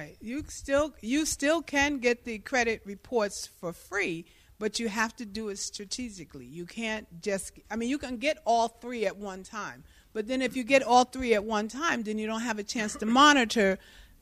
Right. 0.06 0.18
You 0.22 0.44
still 0.50 0.94
you 1.02 1.26
still 1.26 1.64
can 1.64 1.98
get 1.98 2.26
the 2.26 2.38
credit 2.38 2.82
reports 2.86 3.50
for 3.60 3.74
free, 3.74 4.26
but 4.60 4.80
you 4.80 4.88
have 4.88 5.16
to 5.16 5.26
do 5.26 5.50
it 5.50 5.58
strategically. 5.58 6.46
You 6.46 6.68
can't 6.68 7.08
just 7.24 7.54
I 7.72 7.76
mean 7.76 7.90
you 7.90 7.98
can 7.98 8.18
get 8.18 8.38
all 8.46 8.68
three 8.68 9.08
at 9.08 9.18
one 9.18 9.42
time. 9.42 9.84
But 10.14 10.28
then 10.28 10.44
if 10.44 10.56
you 10.56 10.64
get 10.64 10.84
all 10.84 11.06
three 11.06 11.34
at 11.34 11.44
one 11.44 11.70
time, 11.70 12.04
then 12.04 12.20
you 12.20 12.28
don't 12.28 12.42
have 12.42 12.60
a 12.60 12.64
chance 12.64 12.96
to 12.98 13.08
monitor 13.08 13.80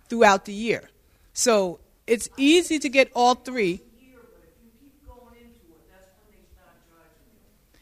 throughout 0.07 0.45
the 0.45 0.53
year. 0.53 0.89
So 1.33 1.81
it's 2.07 2.29
easy 2.37 2.79
to 2.79 2.87
get 2.87 3.11
all 3.13 3.35
three. 3.35 3.81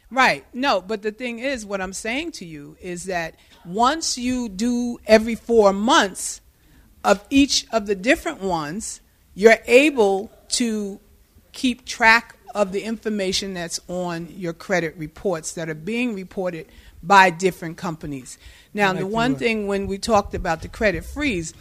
Right. 0.09 0.43
No, 0.53 0.81
but 0.81 1.03
the 1.03 1.11
thing 1.11 1.37
is, 1.37 1.67
what 1.67 1.79
I'm 1.81 1.93
saying 1.93 2.31
to 2.33 2.45
you 2.45 2.77
is 2.81 3.03
that 3.05 3.35
once 3.63 4.17
you 4.17 4.49
do 4.49 4.99
every 5.05 5.35
four 5.35 5.71
months 5.71 6.41
of 7.03 7.25
each 7.29 7.65
of 7.71 7.85
the 7.85 7.95
different 7.95 8.41
ones, 8.41 9.01
you're 9.33 9.57
able 9.65 10.31
to 10.49 10.99
keep 11.51 11.85
track 11.85 12.35
of 12.53 12.71
the 12.71 12.83
information 12.83 13.53
that's 13.53 13.79
on 13.87 14.27
your 14.35 14.53
credit 14.53 14.95
reports 14.97 15.53
that 15.53 15.69
are 15.69 15.75
being 15.75 16.13
reported 16.13 16.67
by 17.01 17.29
different 17.29 17.77
companies. 17.77 18.37
Now, 18.73 18.93
the 18.93 19.07
one 19.07 19.35
thing 19.35 19.67
when 19.67 19.87
we 19.87 19.97
talked 19.97 20.33
about 20.33 20.61
the 20.61 20.67
credit 20.67 21.03
freeze, 21.03 21.53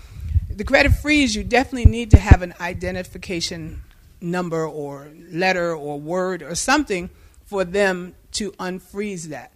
the 0.48 0.64
credit 0.64 0.92
freeze, 0.92 1.34
you 1.34 1.44
definitely 1.44 1.90
need 1.90 2.10
to 2.10 2.18
have 2.18 2.42
an 2.42 2.54
identification 2.60 3.82
number 4.20 4.66
or 4.66 5.10
letter 5.30 5.74
or 5.74 5.98
word 5.98 6.42
or 6.42 6.54
something 6.54 7.08
for 7.46 7.64
them 7.64 8.14
to 8.32 8.52
unfreeze 8.52 9.24
that. 9.28 9.52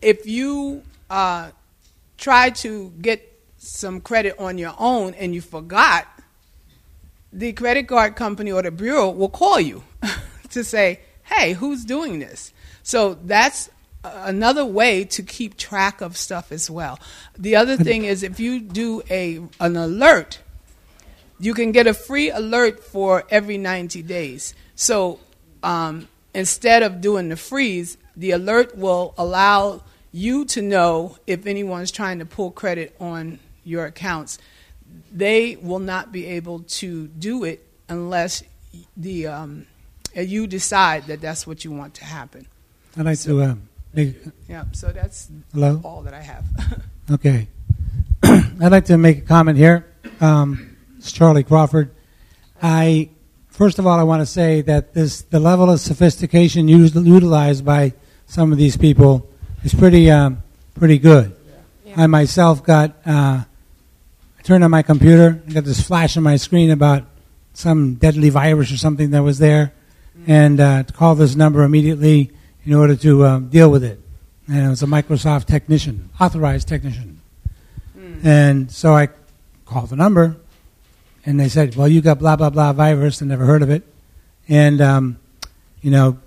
If 0.00 0.26
you 0.26 0.82
uh, 1.10 1.50
try 2.16 2.50
to 2.50 2.92
get 3.00 3.29
some 3.62 4.00
credit 4.00 4.34
on 4.38 4.56
your 4.56 4.74
own 4.78 5.12
and 5.14 5.34
you 5.34 5.42
forgot, 5.42 6.08
the 7.30 7.52
credit 7.52 7.86
card 7.86 8.16
company 8.16 8.50
or 8.50 8.62
the 8.62 8.70
bureau 8.70 9.10
will 9.10 9.28
call 9.28 9.60
you 9.60 9.84
to 10.50 10.64
say, 10.64 11.00
hey, 11.24 11.52
who's 11.52 11.84
doing 11.84 12.18
this? 12.18 12.54
So 12.82 13.14
that's 13.22 13.68
another 14.02 14.64
way 14.64 15.04
to 15.04 15.22
keep 15.22 15.58
track 15.58 16.00
of 16.00 16.16
stuff 16.16 16.50
as 16.50 16.70
well. 16.70 16.98
The 17.38 17.56
other 17.56 17.76
thing 17.88 18.04
is 18.04 18.22
if 18.22 18.40
you 18.40 18.60
do 18.60 19.02
a 19.10 19.42
an 19.60 19.76
alert, 19.76 20.40
you 21.38 21.52
can 21.52 21.70
get 21.70 21.86
a 21.86 21.92
free 21.92 22.30
alert 22.30 22.82
for 22.82 23.24
every 23.28 23.58
90 23.58 24.02
days. 24.02 24.54
So 24.74 25.20
um, 25.62 26.08
instead 26.32 26.82
of 26.82 27.02
doing 27.02 27.28
the 27.28 27.36
freeze, 27.36 27.98
the 28.16 28.30
alert 28.30 28.76
will 28.76 29.14
allow 29.18 29.82
you 30.12 30.46
to 30.46 30.62
know 30.62 31.18
if 31.26 31.46
anyone's 31.46 31.90
trying 31.90 32.20
to 32.20 32.24
pull 32.24 32.50
credit 32.50 32.96
on 32.98 33.38
your 33.64 33.86
accounts. 33.86 34.38
They 35.12 35.56
will 35.56 35.78
not 35.78 36.12
be 36.12 36.26
able 36.26 36.60
to 36.60 37.08
do 37.08 37.44
it 37.44 37.64
unless 37.88 38.42
the 38.96 39.26
um, 39.26 39.66
uh, 40.16 40.20
you 40.20 40.46
decide 40.46 41.06
that 41.06 41.20
that's 41.20 41.46
what 41.46 41.64
you 41.64 41.70
want 41.70 41.94
to 41.94 42.04
happen. 42.04 42.46
I'd 42.96 43.04
like 43.04 43.18
to 43.20 43.42
uh, 43.42 43.54
make. 43.92 44.16
Yeah, 44.48 44.64
so 44.72 44.88
that's 44.88 45.28
Hello? 45.52 45.80
all 45.84 46.02
that 46.02 46.14
I 46.14 46.22
have. 46.22 46.44
Okay. 47.10 47.48
I'd 48.22 48.70
like 48.70 48.84
to 48.84 48.96
make 48.96 49.18
a 49.18 49.22
comment 49.22 49.58
here. 49.58 49.84
Um, 50.20 50.76
it's 50.96 51.10
Charlie 51.10 51.42
Crawford. 51.42 51.90
I 52.62 53.08
first 53.48 53.80
of 53.80 53.86
all, 53.86 53.98
I 53.98 54.04
want 54.04 54.20
to 54.20 54.26
say 54.26 54.60
that 54.62 54.94
this 54.94 55.22
the 55.22 55.40
level 55.40 55.68
of 55.68 55.80
sophistication 55.80 56.68
used, 56.68 56.94
utilized 56.94 57.64
by 57.64 57.94
some 58.26 58.52
of 58.52 58.58
these 58.58 58.76
people 58.76 59.28
is 59.64 59.74
pretty 59.74 60.08
um, 60.08 60.44
pretty 60.74 60.98
good. 60.98 61.34
I 61.96 62.06
myself 62.06 62.62
got 62.62 62.96
uh, 63.04 63.42
I 63.42 63.44
turned 64.50 64.64
on 64.64 64.70
my 64.72 64.82
computer 64.82 65.40
and 65.44 65.54
got 65.54 65.62
this 65.62 65.80
flash 65.80 66.16
on 66.16 66.24
my 66.24 66.34
screen 66.34 66.72
about 66.72 67.04
some 67.52 67.94
deadly 67.94 68.30
virus 68.30 68.72
or 68.72 68.76
something 68.76 69.12
that 69.12 69.22
was 69.22 69.38
there, 69.38 69.72
and 70.26 70.58
uh, 70.58 70.82
to 70.82 70.92
call 70.92 71.14
this 71.14 71.36
number 71.36 71.62
immediately 71.62 72.32
in 72.64 72.74
order 72.74 72.96
to 72.96 73.24
um, 73.24 73.48
deal 73.48 73.70
with 73.70 73.84
it. 73.84 74.00
And 74.48 74.66
it 74.66 74.68
was 74.68 74.82
a 74.82 74.86
Microsoft 74.86 75.44
technician, 75.44 76.10
authorized 76.18 76.66
technician. 76.66 77.20
And 78.24 78.72
so 78.72 78.92
I 78.92 79.10
called 79.66 79.90
the 79.90 79.94
number, 79.94 80.34
and 81.24 81.38
they 81.38 81.48
said, 81.48 81.76
"Well, 81.76 81.86
you 81.86 82.00
got 82.00 82.18
blah 82.18 82.34
blah 82.34 82.50
blah 82.50 82.72
virus. 82.72 83.22
I 83.22 83.26
never 83.26 83.44
heard 83.44 83.62
of 83.62 83.70
it." 83.70 83.84
And 84.48 84.80
um, 84.80 85.20
you 85.80 85.92
know, 85.92 86.18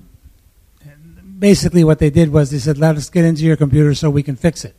basically 1.37 1.83
what 1.83 1.99
they 1.99 2.09
did 2.09 2.31
was 2.31 2.51
they 2.51 2.59
said, 2.59 2.77
"Let 2.77 2.95
us 2.95 3.09
get 3.09 3.25
into 3.25 3.43
your 3.43 3.57
computer 3.57 3.93
so 3.93 4.09
we 4.09 4.23
can 4.23 4.37
fix 4.37 4.63
it." 4.63 4.77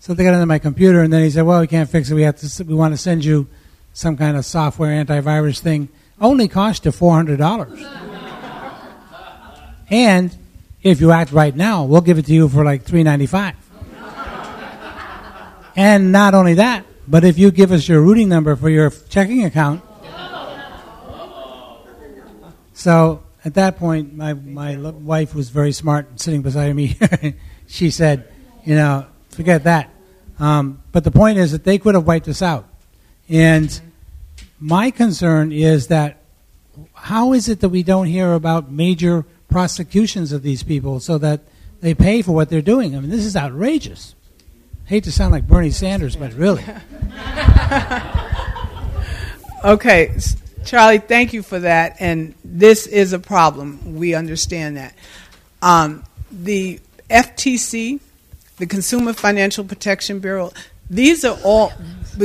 So 0.00 0.14
they 0.14 0.24
got 0.24 0.34
into 0.34 0.46
my 0.46 0.58
computer, 0.58 1.02
and 1.02 1.12
then 1.12 1.22
he 1.22 1.30
said, 1.30 1.42
"Well, 1.42 1.60
we 1.60 1.66
can't 1.66 1.88
fix 1.88 2.10
it. 2.10 2.14
We 2.14 2.22
have 2.22 2.36
to. 2.36 2.64
We 2.64 2.74
want 2.74 2.94
to 2.94 2.98
send 2.98 3.24
you 3.24 3.48
some 3.92 4.16
kind 4.16 4.36
of 4.36 4.44
software 4.44 5.04
antivirus 5.04 5.60
thing. 5.60 5.88
Only 6.20 6.48
cost 6.48 6.84
you 6.84 6.92
four 6.92 7.14
hundred 7.14 7.38
dollars." 7.38 7.84
and 9.90 10.36
if 10.82 11.00
you 11.00 11.10
act 11.10 11.32
right 11.32 11.54
now, 11.54 11.84
we'll 11.84 12.00
give 12.00 12.18
it 12.18 12.26
to 12.26 12.32
you 12.32 12.48
for 12.48 12.64
like 12.64 12.82
three 12.82 13.02
ninety 13.02 13.26
five. 13.26 13.56
And 15.78 16.10
not 16.10 16.34
only 16.34 16.54
that, 16.54 16.84
but 17.06 17.22
if 17.22 17.38
you 17.38 17.52
give 17.52 17.70
us 17.70 17.88
your 17.88 18.02
routing 18.02 18.28
number 18.28 18.56
for 18.56 18.68
your 18.68 18.90
checking 18.90 19.44
account. 19.44 19.82
So 22.74 23.22
at 23.44 23.54
that 23.54 23.78
point, 23.78 24.14
my, 24.14 24.34
my 24.34 24.76
wife 24.76 25.34
was 25.34 25.50
very 25.50 25.72
smart 25.72 26.20
sitting 26.20 26.42
beside 26.42 26.74
me. 26.74 26.96
she 27.66 27.90
said, 27.90 28.28
you 28.64 28.74
know, 28.74 29.06
forget 29.38 29.62
that. 29.62 29.88
Um, 30.40 30.82
but 30.90 31.04
the 31.04 31.12
point 31.12 31.38
is 31.38 31.52
that 31.52 31.62
they 31.62 31.78
could 31.78 31.94
have 31.94 32.04
wiped 32.04 32.26
us 32.26 32.42
out. 32.42 32.68
And 33.28 33.80
my 34.58 34.90
concern 34.90 35.52
is 35.52 35.86
that 35.86 36.16
how 36.92 37.32
is 37.32 37.48
it 37.48 37.60
that 37.60 37.68
we 37.68 37.84
don't 37.84 38.08
hear 38.08 38.32
about 38.32 38.68
major 38.68 39.24
prosecutions 39.48 40.32
of 40.32 40.42
these 40.42 40.64
people 40.64 40.98
so 40.98 41.18
that 41.18 41.42
they 41.80 41.94
pay 41.94 42.22
for 42.22 42.32
what 42.32 42.48
they're 42.50 42.60
doing? 42.60 42.96
I 42.96 43.00
mean, 43.00 43.10
this 43.10 43.24
is 43.24 43.36
outrageous. 43.36 44.16
hate 44.86 45.04
to 45.04 45.12
sound 45.12 45.30
like 45.30 45.46
Bernie 45.46 45.70
Sanders, 45.70 46.16
but 46.16 46.32
really. 46.32 46.64
Okay, 49.64 50.16
Charlie, 50.64 50.98
thank 50.98 51.32
you 51.32 51.42
for 51.42 51.58
that. 51.58 51.96
And 51.98 52.34
this 52.44 52.86
is 52.86 53.12
a 53.12 53.18
problem. 53.18 53.96
We 53.96 54.14
understand 54.14 54.76
that. 54.76 54.94
Um, 55.60 56.04
the 56.30 56.78
FTC, 57.10 57.98
the 58.58 58.66
Consumer 58.66 59.12
Financial 59.12 59.64
Protection 59.64 60.18
Bureau, 60.18 60.52
these 60.90 61.24
are 61.24 61.38
all, 61.44 61.72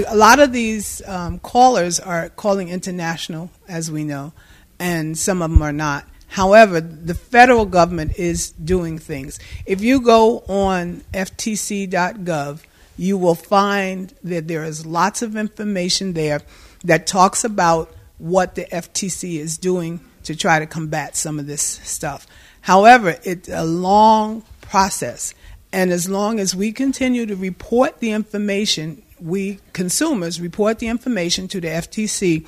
a 0.08 0.16
lot 0.16 0.40
of 0.40 0.52
these 0.52 1.02
um, 1.08 1.40
callers 1.40 2.00
are 2.00 2.30
calling 2.30 2.70
international, 2.70 3.52
as 3.68 3.92
we 3.92 4.04
know, 4.04 4.34
and 4.80 5.18
some 5.18 5.42
of 5.42 5.52
them 5.52 5.62
are 5.62 5.74
not. 5.74 6.06
However, 6.28 6.82
the 6.82 7.14
federal 7.14 7.66
government 7.66 8.18
is 8.18 8.52
doing 8.52 8.98
things. 8.98 9.40
If 9.68 9.82
you 9.82 10.02
go 10.02 10.40
on 10.48 11.04
ftc.gov, 11.14 12.64
you 12.98 13.18
will 13.18 13.36
find 13.36 14.14
that 14.24 14.48
there 14.48 14.64
is 14.64 14.86
lots 14.86 15.22
of 15.22 15.36
information 15.36 16.14
there 16.14 16.42
that 16.84 17.06
talks 17.06 17.44
about 17.44 17.94
what 18.18 18.56
the 18.56 18.66
FTC 18.66 19.40
is 19.40 19.58
doing 19.58 20.00
to 20.24 20.36
try 20.36 20.60
to 20.60 20.66
combat 20.66 21.16
some 21.16 21.38
of 21.38 21.46
this 21.46 21.62
stuff. 21.62 22.26
However, 22.62 23.18
it's 23.24 23.50
a 23.50 23.64
long 23.64 24.44
process. 24.62 25.36
And 25.74 25.92
as 25.92 26.08
long 26.08 26.40
as 26.40 26.56
we 26.56 26.72
continue 26.72 27.26
to 27.26 27.36
report 27.36 28.00
the 28.00 28.12
information, 28.12 29.02
we 29.20 29.60
consumers 29.74 30.40
report 30.40 30.78
the 30.78 30.88
information 30.88 31.48
to 31.48 31.60
the 31.60 31.68
FTC, 31.68 32.48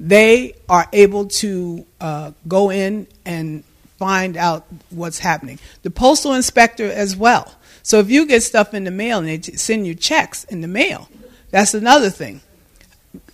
they 0.00 0.54
are 0.68 0.88
able 0.92 1.26
to 1.26 1.86
uh, 2.00 2.32
go 2.48 2.70
in 2.70 3.06
and 3.24 3.62
find 3.98 4.36
out 4.36 4.66
what's 4.90 5.20
happening. 5.20 5.60
The 5.84 5.90
postal 5.90 6.32
inspector 6.34 6.90
as 6.90 7.16
well. 7.16 7.54
So 7.84 8.00
if 8.00 8.10
you 8.10 8.26
get 8.26 8.42
stuff 8.42 8.74
in 8.74 8.82
the 8.82 8.90
mail 8.90 9.20
and 9.20 9.28
they 9.28 9.40
send 9.40 9.86
you 9.86 9.94
checks 9.94 10.42
in 10.44 10.60
the 10.60 10.68
mail, 10.68 11.08
that's 11.52 11.72
another 11.72 12.10
thing. 12.10 12.40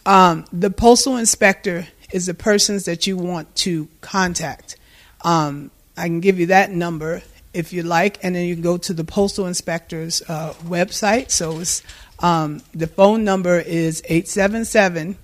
Um, 0.05 0.45
the 0.53 0.71
postal 0.71 1.17
inspector 1.17 1.89
is 2.13 2.27
the 2.27 2.35
persons 2.35 2.85
that 2.85 3.07
you 3.07 3.17
want 3.17 3.57
to 3.57 3.89
contact. 4.03 4.77
Um, 5.23 5.71
I 5.97 6.07
can 6.07 6.21
give 6.21 6.39
you 6.39 6.47
that 6.47 6.71
number 6.71 7.23
if 7.55 7.73
you 7.73 7.83
like, 7.83 8.23
and 8.23 8.35
then 8.35 8.47
you 8.47 8.55
can 8.55 8.63
go 8.63 8.79
to 8.79 8.93
the 8.95 9.05
postal 9.05 9.47
inspector's 9.47 10.23
uh, 10.29 10.55
website. 10.65 11.31
So 11.31 11.61
it's, 11.61 11.83
um, 12.21 12.63
the 12.73 12.87
phone 12.87 13.25
number 13.25 13.59
is 13.59 14.03
877 14.07 15.17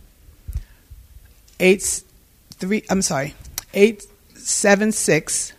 eight 1.61 2.03
three 2.53 2.85
I'm 2.91 3.03
sorry, 3.03 3.35
eight 3.75 4.07
seven 4.35 4.93
six 4.93 5.53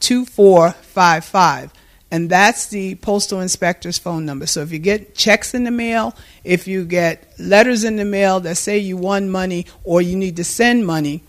two 0.00 0.24
four 0.24 0.70
five 0.70 1.24
five. 1.24 1.72
And 2.12 2.28
that's 2.28 2.66
the 2.66 2.96
postal 2.96 3.40
inspector's 3.40 3.96
phone 3.96 4.26
number. 4.26 4.44
So 4.44 4.62
if 4.62 4.72
you 4.72 4.80
get 4.80 5.14
checks 5.14 5.54
in 5.54 5.62
the 5.62 5.70
mail, 5.70 6.16
if 6.42 6.66
you 6.66 6.84
get 6.84 7.32
letters 7.38 7.84
in 7.84 7.94
the 7.96 8.04
mail 8.04 8.40
that 8.40 8.56
say 8.56 8.78
you 8.78 8.96
won 8.96 9.30
money 9.30 9.66
or 9.84 10.02
you 10.02 10.16
need 10.16 10.34
to 10.36 10.44
send 10.44 10.84
money 10.84 11.22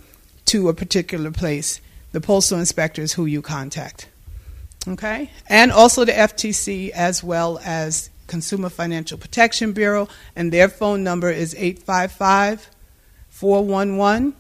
to 0.46 0.70
a 0.70 0.74
particular 0.74 1.30
place, 1.30 1.82
the 2.14 2.22
postal 2.22 2.58
inspector 2.58 3.04
is 3.04 3.14
who 3.14 3.28
you 3.28 3.44
contact. 3.44 4.08
Okay? 4.88 5.30
And 5.48 5.72
also 5.72 6.06
the 6.06 6.12
FTC 6.12 6.90
as 6.90 7.24
well 7.24 7.60
as 7.64 8.10
Consumer 8.28 8.70
Financial 8.70 9.18
Protection 9.18 9.74
Bureau, 9.74 10.08
and 10.36 10.52
their 10.52 10.70
phone 10.70 11.04
number 11.04 11.30
is 11.30 11.54
855 11.56 12.70
411 13.30 14.34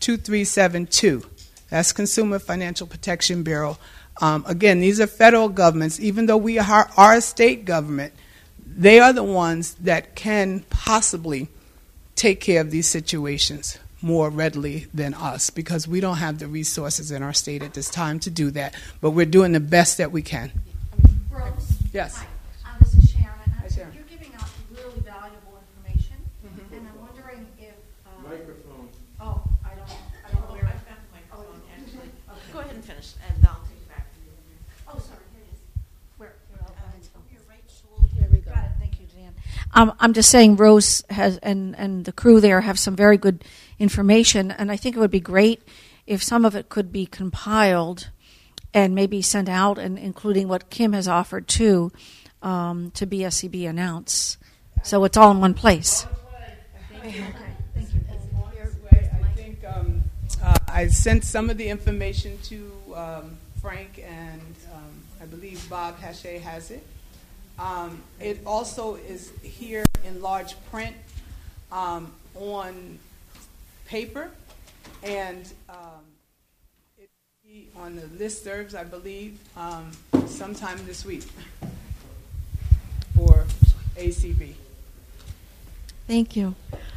2372. 0.00 1.24
That's 1.70 1.92
Consumer 1.92 2.38
Financial 2.38 2.86
Protection 2.86 3.42
Bureau. 3.42 3.78
Um, 4.20 4.44
again, 4.46 4.80
these 4.80 5.00
are 5.00 5.06
federal 5.06 5.48
governments. 5.48 5.98
Even 6.00 6.26
though 6.26 6.36
we 6.36 6.58
are, 6.58 6.90
are 6.96 7.14
a 7.14 7.20
state 7.20 7.64
government, 7.64 8.12
they 8.66 9.00
are 9.00 9.12
the 9.12 9.24
ones 9.24 9.74
that 9.74 10.14
can 10.14 10.60
possibly 10.70 11.48
take 12.14 12.40
care 12.40 12.60
of 12.60 12.70
these 12.70 12.88
situations 12.88 13.78
more 14.00 14.30
readily 14.30 14.86
than 14.94 15.14
us 15.14 15.50
because 15.50 15.88
we 15.88 16.00
don't 16.00 16.18
have 16.18 16.38
the 16.38 16.46
resources 16.46 17.10
in 17.10 17.22
our 17.22 17.32
state 17.32 17.62
at 17.62 17.74
this 17.74 17.90
time 17.90 18.18
to 18.20 18.30
do 18.30 18.50
that. 18.52 18.74
But 19.00 19.10
we're 19.10 19.26
doing 19.26 19.52
the 19.52 19.60
best 19.60 19.98
that 19.98 20.12
we 20.12 20.22
can. 20.22 20.52
Rose? 21.30 21.72
Yes. 21.92 22.16
Hi, 22.16 22.26
uh, 22.64 22.78
this 22.80 22.94
is 22.94 23.10
Sharon. 23.10 23.34
Sharon. 23.74 23.92
You're 23.94 24.04
giving 24.04 24.32
out 24.34 24.48
really 24.70 25.00
valuable 25.00 25.58
information, 25.76 26.16
and 26.72 26.86
I'm 26.88 27.00
wondering 27.00 27.46
if. 27.58 27.74
Uh, 28.06 28.28
Microphone. 28.28 28.88
Oh, 29.20 29.42
I 29.64 29.74
don't, 29.74 29.88
I 29.90 30.32
don't 30.32 30.48
know 30.48 30.54
where. 30.54 30.64
I've 30.66 30.86
got 30.86 30.98
the 30.98 31.14
microphone, 31.14 31.60
actually. 31.76 32.10
Go 32.52 32.58
ahead 32.60 32.74
and 32.74 32.84
finish, 32.84 33.14
and 33.26 33.46
I'll 33.46 33.60
take 33.66 33.78
it 33.82 33.88
back. 33.88 34.06
Oh, 34.86 34.98
sorry, 34.98 35.20
here 35.34 35.42
it 35.42 35.52
is. 35.54 35.60
Where? 36.18 36.32
Here, 36.50 36.58
I'll- 36.62 36.74
I'll- 36.78 37.22
Your 37.32 37.42
right 37.48 37.64
shoulder. 37.66 38.08
There 38.18 38.28
we 38.30 38.38
go. 38.38 38.52
Got 38.52 38.64
it. 38.64 38.70
Thank 38.78 39.00
you, 39.00 39.06
Dan. 39.14 39.34
Um, 39.74 39.92
I'm 40.00 40.12
just 40.12 40.30
saying, 40.30 40.56
Rose 40.56 41.02
has 41.10 41.38
and 41.38 41.74
and 41.78 42.04
the 42.04 42.12
crew 42.12 42.40
there 42.40 42.60
have 42.60 42.78
some 42.78 42.94
very 42.96 43.16
good 43.16 43.44
information, 43.78 44.50
and 44.50 44.70
I 44.70 44.76
think 44.76 44.96
it 44.96 44.98
would 44.98 45.10
be 45.10 45.20
great 45.20 45.62
if 46.06 46.22
some 46.22 46.44
of 46.44 46.54
it 46.54 46.68
could 46.68 46.92
be 46.92 47.06
compiled 47.06 48.10
and 48.74 48.94
maybe 48.94 49.22
sent 49.22 49.48
out, 49.48 49.78
and 49.78 49.98
including 49.98 50.48
what 50.48 50.70
Kim 50.70 50.92
has 50.92 51.08
offered 51.08 51.48
too, 51.48 51.92
um, 52.42 52.90
to 52.92 53.06
BSCB 53.06 53.68
announce, 53.68 54.38
so 54.82 55.04
it's 55.04 55.16
all 55.16 55.30
in 55.30 55.40
one 55.40 55.54
place. 55.54 56.06
I 56.94 57.10
think 57.10 57.16
I 60.78 60.86
sent 60.86 61.24
some 61.24 61.50
of 61.50 61.56
the 61.56 61.68
information 61.68 62.38
to 62.44 62.72
um, 62.94 63.36
Frank, 63.60 64.04
and 64.06 64.54
um, 64.72 65.02
I 65.20 65.24
believe 65.24 65.68
Bob 65.68 65.98
Hachey 65.98 66.40
has 66.40 66.70
it. 66.70 66.86
Um, 67.58 68.02
it 68.20 68.40
also 68.46 68.94
is 68.94 69.32
here 69.42 69.84
in 70.04 70.22
large 70.22 70.54
print 70.70 70.94
um, 71.72 72.12
on 72.36 73.00
paper, 73.88 74.30
and 75.02 75.50
um, 75.68 76.04
it 76.98 77.08
will 77.08 77.50
be 77.50 77.68
on 77.74 77.96
the 77.96 78.02
listservs, 78.22 78.74
I 78.74 78.84
believe, 78.84 79.38
um, 79.56 79.90
sometime 80.26 80.78
this 80.86 81.04
week 81.04 81.24
for 83.16 83.46
ACB. 83.96 84.52
Thank 86.06 86.36
you. 86.36 86.54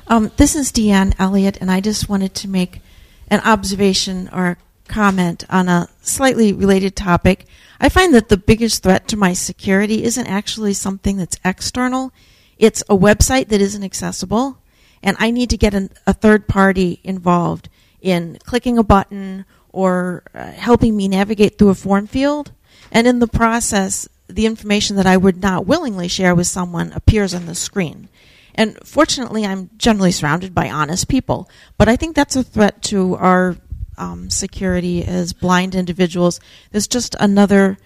Um, 0.08 0.32
this 0.36 0.56
is 0.56 0.72
Deanne 0.72 1.16
Elliott, 1.18 1.58
and 1.62 1.72
I 1.72 1.80
just 1.80 2.10
wanted 2.10 2.36
to 2.36 2.50
make 2.50 2.82
an 3.30 3.40
observation 3.46 4.30
or 4.34 4.58
comment 4.90 5.46
on 5.50 5.70
a 5.70 5.88
slightly 6.02 6.52
related 6.52 6.98
topic. 6.98 7.46
I 7.80 7.88
find 7.88 8.14
that 8.14 8.28
the 8.28 8.38
biggest 8.38 8.84
threat 8.84 9.08
to 9.08 9.18
my 9.18 9.32
security 9.32 10.04
isn't 10.04 10.28
actually 10.28 10.74
something 10.74 11.16
that's 11.16 11.40
external, 11.46 12.12
it's 12.58 12.82
a 12.84 12.98
website 12.98 13.48
that 13.48 13.62
isn't 13.62 13.84
accessible, 13.84 14.58
and 15.04 15.18
I 15.20 15.32
need 15.32 15.50
to 15.52 15.58
get 15.58 15.74
an, 15.74 15.90
a 16.06 16.14
third 16.14 16.48
party 16.48 17.00
involved 17.04 17.70
in 18.02 18.38
clicking 18.44 18.78
a 18.78 18.84
button 18.84 19.46
or 19.70 20.24
uh, 20.34 20.52
helping 20.52 20.96
me 20.96 21.08
navigate 21.08 21.58
through 21.58 21.70
a 21.70 21.76
form 21.76 22.08
field. 22.08 22.52
And 22.92 23.08
in 23.08 23.20
the 23.20 23.28
process, 23.28 24.08
the 24.28 24.46
information 24.46 24.96
that 24.96 25.06
I 25.06 25.18
would 25.18 25.42
not 25.42 25.66
willingly 25.66 26.08
share 26.08 26.36
with 26.36 26.48
someone 26.48 26.92
appears 26.94 27.34
on 27.34 27.46
the 27.46 27.56
screen. 27.56 28.10
And 28.56 28.78
fortunately, 28.86 29.46
I'm 29.46 29.70
generally 29.78 30.12
surrounded 30.12 30.54
by 30.54 30.70
honest 30.70 31.08
people. 31.08 31.50
But 31.78 31.88
I 31.88 31.96
think 31.96 32.16
that's 32.16 32.36
a 32.36 32.44
threat 32.44 32.82
to 32.84 33.16
our 33.16 33.56
um, 33.98 34.30
security 34.30 35.04
as 35.06 35.34
blind 35.34 35.76
individuals. 35.76 36.40
There's 36.72 36.88
just 36.88 37.16
another 37.20 37.78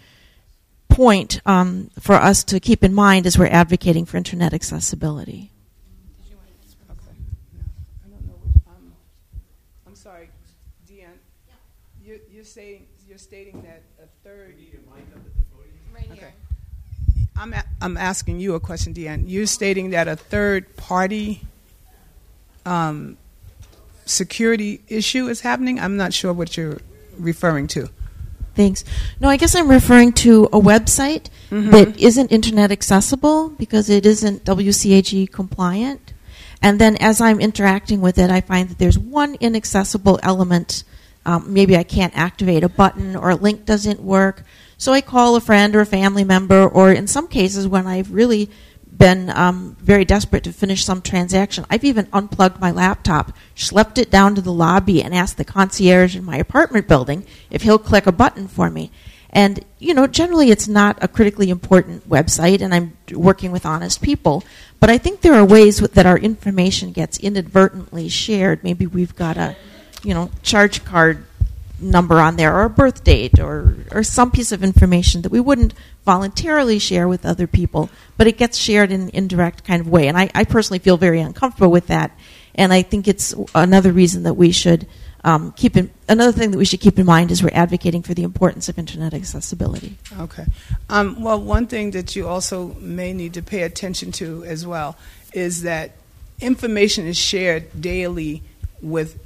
point 0.89 1.41
um, 1.45 1.91
for 1.99 2.15
us 2.15 2.43
to 2.45 2.59
keep 2.59 2.83
in 2.83 2.93
mind 2.93 3.27
as 3.27 3.37
we're 3.37 3.47
advocating 3.47 4.05
for 4.05 4.17
internet 4.17 4.53
accessibility. 4.53 5.51
I'm 9.85 9.95
sorry, 9.95 10.29
Deanne. 10.89 11.17
You're, 12.03 12.17
you're 12.31 12.43
saying 12.43 12.87
you're 13.07 13.17
stating 13.17 13.61
that 13.63 13.83
a 14.01 14.07
third. 14.23 14.55
Right 15.93 16.09
Okay. 16.11 16.33
I'm 17.37 17.53
a, 17.53 17.63
I'm 17.81 17.97
asking 17.97 18.39
you 18.39 18.55
a 18.55 18.59
question, 18.59 18.93
Deanne. 18.93 19.23
You're 19.27 19.45
stating 19.45 19.89
that 19.91 20.07
a 20.07 20.15
third 20.15 20.75
party 20.77 21.41
um, 22.65 23.17
security 24.05 24.81
issue 24.87 25.27
is 25.27 25.41
happening. 25.41 25.79
I'm 25.79 25.97
not 25.97 26.13
sure 26.13 26.31
what 26.33 26.55
you're 26.57 26.79
referring 27.17 27.67
to. 27.67 27.89
Thanks. 28.55 28.85
No, 29.19 29.27
I 29.27 29.35
guess 29.35 29.53
I'm 29.53 29.69
referring 29.69 30.13
to 30.13 30.45
a 30.45 30.59
website 30.61 31.25
Mhm. 31.51 31.71
that 31.71 31.99
isn't 31.99 32.31
internet 32.31 32.71
accessible 32.71 33.49
because 33.49 33.89
it 33.89 34.05
isn't 34.05 34.45
WCAG 34.45 35.27
compliant. 35.29 36.13
And 36.61 36.79
then 36.79 36.95
as 36.97 37.19
I'm 37.19 37.41
interacting 37.41 37.99
with 37.99 38.17
it, 38.17 38.29
I 38.31 38.39
find 38.39 38.69
that 38.69 38.77
there's 38.77 38.97
one 38.97 39.35
inaccessible 39.41 40.19
element. 40.23 40.83
Um, 41.25 41.53
maybe 41.53 41.75
I 41.75 41.83
can't 41.83 42.15
activate 42.15 42.63
a 42.63 42.69
button 42.69 43.15
or 43.15 43.29
a 43.29 43.35
link 43.35 43.65
doesn't 43.65 44.01
work. 44.01 44.43
So 44.77 44.93
I 44.93 45.01
call 45.01 45.35
a 45.35 45.41
friend 45.41 45.75
or 45.75 45.81
a 45.81 45.85
family 45.85 46.23
member, 46.23 46.67
or 46.67 46.91
in 46.91 47.07
some 47.07 47.27
cases, 47.27 47.67
when 47.67 47.87
I've 47.87 48.11
really 48.11 48.49
been 48.97 49.29
um, 49.29 49.75
very 49.79 50.05
desperate 50.05 50.43
to 50.45 50.53
finish 50.53 50.83
some 50.83 51.01
transaction, 51.01 51.65
I've 51.69 51.83
even 51.83 52.07
unplugged 52.13 52.59
my 52.59 52.71
laptop, 52.71 53.33
schlepped 53.55 53.97
it 53.97 54.11
down 54.11 54.35
to 54.35 54.41
the 54.41 54.53
lobby, 54.53 55.01
and 55.03 55.13
asked 55.13 55.37
the 55.37 55.45
concierge 55.45 56.15
in 56.15 56.23
my 56.23 56.37
apartment 56.37 56.87
building 56.87 57.25
if 57.49 57.61
he'll 57.63 57.79
click 57.79 58.07
a 58.07 58.11
button 58.11 58.47
for 58.47 58.69
me. 58.69 58.91
And, 59.29 59.65
you 59.79 59.93
know, 59.93 60.07
generally 60.07 60.49
it's 60.49 60.67
not 60.67 60.97
a 61.03 61.09
critically 61.09 61.49
important 61.49 62.09
website, 62.09 62.61
and 62.61 62.73
I'm 62.73 62.95
working 63.11 63.51
with 63.51 63.65
honest 63.65 64.01
people. 64.01 64.45
But 64.79 64.89
I 64.89 64.97
think 64.97 65.21
there 65.21 65.33
are 65.33 65.43
ways 65.43 65.79
that 65.79 66.05
our 66.05 66.17
information 66.17 66.93
gets 66.93 67.17
inadvertently 67.17 68.07
shared. 68.07 68.63
Maybe 68.63 68.87
we've 68.87 69.15
got 69.15 69.35
a, 69.35 69.57
you 70.03 70.13
know, 70.13 70.31
charge 70.41 70.85
card 70.85 71.25
number 71.79 72.19
on 72.19 72.35
there, 72.35 72.55
or 72.55 72.63
a 72.63 72.69
birth 72.69 73.03
date, 73.03 73.39
or, 73.39 73.75
or 73.91 74.03
some 74.03 74.31
piece 74.31 74.51
of 74.51 74.63
information 74.63 75.21
that 75.23 75.31
we 75.31 75.39
wouldn't 75.39 75.73
voluntarily 76.05 76.79
share 76.79 77.07
with 77.07 77.25
other 77.25 77.47
people, 77.47 77.89
but 78.17 78.27
it 78.27 78.37
gets 78.37 78.57
shared 78.57 78.91
in 78.91 79.01
an 79.01 79.09
indirect 79.13 79.63
kind 79.63 79.81
of 79.81 79.87
way. 79.87 80.07
And 80.07 80.17
I, 80.17 80.29
I 80.33 80.43
personally 80.43 80.79
feel 80.79 80.97
very 80.97 81.19
uncomfortable 81.19 81.71
with 81.71 81.87
that. 81.87 82.17
And 82.53 82.71
I 82.71 82.83
think 82.83 83.07
it's 83.07 83.33
another 83.53 83.91
reason 83.91 84.23
that 84.23 84.35
we 84.35 84.51
should 84.51 84.87
um, 85.25 85.51
keep 85.53 85.75
in, 85.75 85.89
another 86.07 86.31
thing 86.31 86.51
that 86.51 86.57
we 86.57 86.65
should 86.65 86.79
keep 86.79 86.99
in 86.99 87.05
mind 87.05 87.31
is 87.31 87.41
we're 87.41 87.49
advocating 87.51 88.03
for 88.03 88.13
the 88.13 88.23
importance 88.23 88.69
of 88.69 88.77
internet 88.77 89.13
accessibility. 89.13 89.97
Okay. 90.19 90.45
Um, 90.87 91.21
well, 91.21 91.41
one 91.41 91.65
thing 91.65 91.91
that 91.91 92.15
you 92.15 92.27
also 92.27 92.75
may 92.79 93.11
need 93.11 93.33
to 93.33 93.41
pay 93.41 93.63
attention 93.63 94.11
to 94.13 94.45
as 94.45 94.67
well 94.67 94.95
is 95.33 95.63
that 95.63 95.93
information 96.39 97.07
is 97.07 97.17
shared 97.17 97.81
daily 97.81 98.43
with 98.81 99.19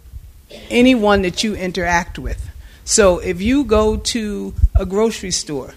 anyone 0.70 1.22
that 1.24 1.44
you 1.44 1.56
interact 1.56 2.20
with. 2.20 2.50
So 2.84 3.20
if 3.20 3.42
you 3.42 3.64
go 3.66 3.98
to 3.98 4.54
a 4.76 4.86
grocery 4.86 5.32
store 5.32 5.74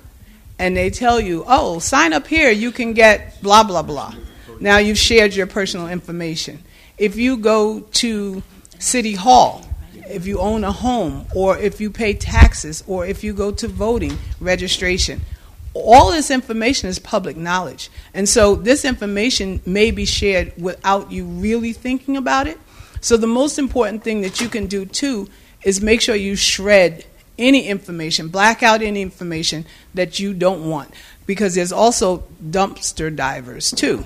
and 0.59 0.77
they 0.77 0.91
tell 0.91 1.21
you, 1.21 1.45
oh, 1.47 1.79
sign 1.79 2.13
up 2.13 2.27
here, 2.27 2.51
you 2.51 2.73
can 2.73 2.95
get 2.95 3.41
blah, 3.43 3.65
blah, 3.65 3.83
blah. 3.83 4.15
Now 4.61 4.79
you've 4.79 4.99
shared 4.99 5.35
your 5.35 5.47
personal 5.47 5.89
information. 5.89 6.63
If 6.97 7.17
you 7.17 7.37
go 7.37 7.81
to 7.81 8.43
City 8.79 9.15
Hall, 9.15 9.67
if 10.07 10.27
you 10.27 10.39
own 10.39 10.65
a 10.65 10.73
home, 10.73 11.27
or 11.35 11.59
if 11.59 11.81
you 11.81 11.91
pay 11.91 12.15
taxes, 12.15 12.83
or 12.87 13.07
if 13.07 13.25
you 13.25 13.33
go 13.33 13.51
to 13.53 13.69
voting 13.69 14.17
registration, 14.41 15.21
all 15.75 16.13
this 16.13 16.31
information 16.31 16.89
is 16.89 16.99
public 16.99 17.37
knowledge. 17.37 17.91
And 18.15 18.29
so 18.29 18.55
this 18.55 18.85
information 18.85 19.61
may 19.65 19.91
be 19.91 20.05
shared 20.05 20.53
without 20.59 21.11
you 21.11 21.25
really 21.25 21.73
thinking 21.73 22.17
about 22.17 22.47
it. 22.47 22.59
So 23.03 23.17
the 23.17 23.27
most 23.27 23.59
important 23.59 24.05
thing 24.05 24.23
that 24.23 24.41
you 24.41 24.49
can 24.49 24.67
do 24.67 24.87
too 24.87 25.29
is 25.65 25.83
make 25.83 26.01
sure 26.01 26.15
you 26.15 26.37
shred 26.37 27.05
any 27.37 27.67
information, 27.67 28.29
black 28.29 28.63
out 28.63 28.81
any 28.81 29.03
information 29.03 29.67
that 29.93 30.21
you 30.21 30.33
don't 30.33 30.71
want. 30.71 30.95
Because 31.27 31.55
there's 31.57 31.73
also 31.73 32.25
dumpster 32.43 33.15
divers 33.15 33.73
too. 33.73 34.05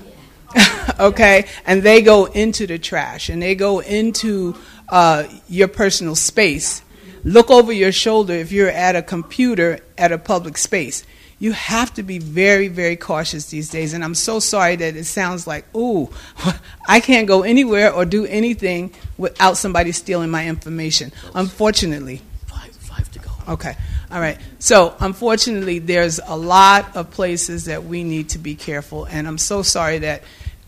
okay? 0.99 1.45
And 1.65 1.83
they 1.83 2.01
go 2.01 2.25
into 2.25 2.65
the 2.65 2.79
trash 2.79 3.29
and 3.29 3.41
they 3.41 3.53
go 3.53 3.79
into 3.79 4.55
uh, 4.89 5.25
your 5.47 5.67
personal 5.67 6.15
space. 6.15 6.81
Look 7.23 7.51
over 7.51 7.71
your 7.71 7.91
shoulder 7.91 8.33
if 8.33 8.51
you're 8.51 8.69
at 8.69 8.95
a 8.95 9.03
computer 9.03 9.79
at 9.97 10.11
a 10.11 10.17
public 10.17 10.57
space. 10.57 11.05
You 11.39 11.51
have 11.51 11.93
to 11.95 12.03
be 12.03 12.17
very, 12.17 12.67
very 12.67 12.95
cautious 12.95 13.49
these 13.51 13.69
days. 13.69 13.93
And 13.93 14.03
I'm 14.03 14.15
so 14.15 14.39
sorry 14.39 14.75
that 14.77 14.95
it 14.95 15.03
sounds 15.03 15.45
like, 15.45 15.65
ooh, 15.75 16.09
I 16.87 16.99
can't 16.99 17.27
go 17.27 17.43
anywhere 17.43 17.93
or 17.93 18.05
do 18.05 18.25
anything 18.25 18.93
without 19.17 19.57
somebody 19.57 19.91
stealing 19.91 20.31
my 20.31 20.47
information. 20.47 21.11
Unfortunately. 21.35 22.21
Five, 22.47 22.71
five 22.75 23.11
to 23.11 23.19
go. 23.19 23.29
Okay. 23.49 23.75
All 24.09 24.19
right. 24.19 24.39
So, 24.57 24.95
unfortunately, 24.99 25.77
there's 25.77 26.19
a 26.25 26.35
lot 26.35 26.95
of 26.95 27.11
places 27.11 27.65
that 27.65 27.83
we 27.83 28.03
need 28.03 28.29
to 28.29 28.39
be 28.39 28.55
careful. 28.55 29.05
And 29.05 29.27
I'm 29.27 29.37
so 29.37 29.61
sorry 29.61 29.99
that 29.99 30.23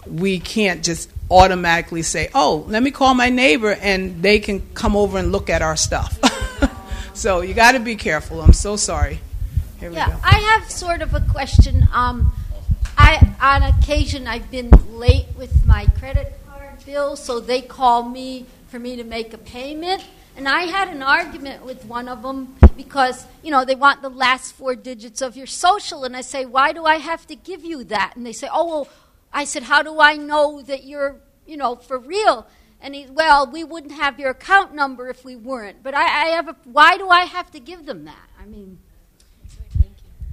we 0.06 0.40
can't 0.40 0.84
just 0.84 1.10
automatically 1.32 2.04
say, 2.04 2.30
oh, 2.36 2.66
let 2.68 2.84
me 2.84 2.92
call 2.92 3.14
my 3.16 3.30
neighbor 3.30 3.72
and 3.72 4.22
they 4.22 4.40
can 4.40 4.62
come 4.74 4.96
over 4.96 5.18
and 5.18 5.32
look 5.32 5.50
at 5.50 5.64
our 5.64 5.76
stuff. 5.76 6.20
so, 7.16 7.42
you 7.42 7.56
got 7.56 7.72
to 7.72 7.80
be 7.80 7.96
careful. 7.96 8.40
I'm 8.40 8.54
so 8.54 8.76
sorry. 8.76 9.20
Here 9.80 9.90
we 9.90 9.96
yeah, 9.96 10.10
go. 10.10 10.20
I 10.24 10.40
have 10.40 10.70
sort 10.70 11.02
of 11.02 11.14
a 11.14 11.22
question. 11.22 11.88
Um, 11.94 12.34
I, 12.98 13.34
on 13.42 13.64
occasion, 13.64 14.28
I've 14.28 14.52
been 14.52 14.70
late 14.92 15.28
with 15.38 15.66
my 15.66 15.86
credit 15.98 16.38
card 16.46 16.84
bill, 16.86 17.16
so 17.16 17.40
they 17.40 17.62
call 17.62 18.04
me 18.04 18.46
for 18.68 18.78
me 18.78 18.98
to 18.98 19.06
make 19.06 19.34
a 19.34 19.38
payment. 19.38 20.04
And 20.36 20.50
I 20.50 20.64
had 20.64 20.90
an 20.90 21.02
argument 21.02 21.64
with 21.64 21.86
one 21.86 22.10
of 22.10 22.24
them 22.24 22.58
because, 22.76 23.26
you 23.42 23.52
know, 23.52 23.64
they 23.64 23.76
want 23.76 24.02
the 24.02 24.10
last 24.10 24.54
four 24.54 24.76
digits 24.76 25.22
of 25.22 25.38
your 25.38 25.48
social. 25.48 26.04
And 26.04 26.14
I 26.14 26.22
say, 26.22 26.46
why 26.46 26.74
do 26.74 26.84
I 26.84 26.98
have 26.98 27.26
to 27.28 27.36
give 27.36 27.64
you 27.64 27.86
that? 27.86 28.14
And 28.18 28.26
they 28.26 28.34
say, 28.34 28.50
oh, 28.52 28.66
well, 28.66 28.90
I 29.32 29.46
said, 29.46 29.64
how 29.64 29.82
do 29.82 30.02
I 30.02 30.18
know 30.18 30.62
that 30.62 30.84
you're, 30.84 31.16
you 31.46 31.56
know, 31.56 31.78
for 31.78 31.98
real? 31.98 32.48
And 32.82 32.96
he, 32.96 33.08
well, 33.10 33.50
we 33.50 33.64
wouldn't 33.64 33.94
have 33.94 34.20
your 34.20 34.32
account 34.32 34.76
number 34.76 35.10
if 35.10 35.24
we 35.24 35.38
weren't. 35.38 35.84
But 35.84 35.94
I, 35.94 36.04
I 36.04 36.26
have 36.36 36.50
a, 36.50 36.56
why 36.66 36.98
do 36.98 37.08
I 37.08 37.22
have 37.22 37.50
to 37.52 37.62
give 37.62 37.86
them 37.86 38.04
that? 38.04 38.30
I 38.38 38.46
mean, 38.46 38.78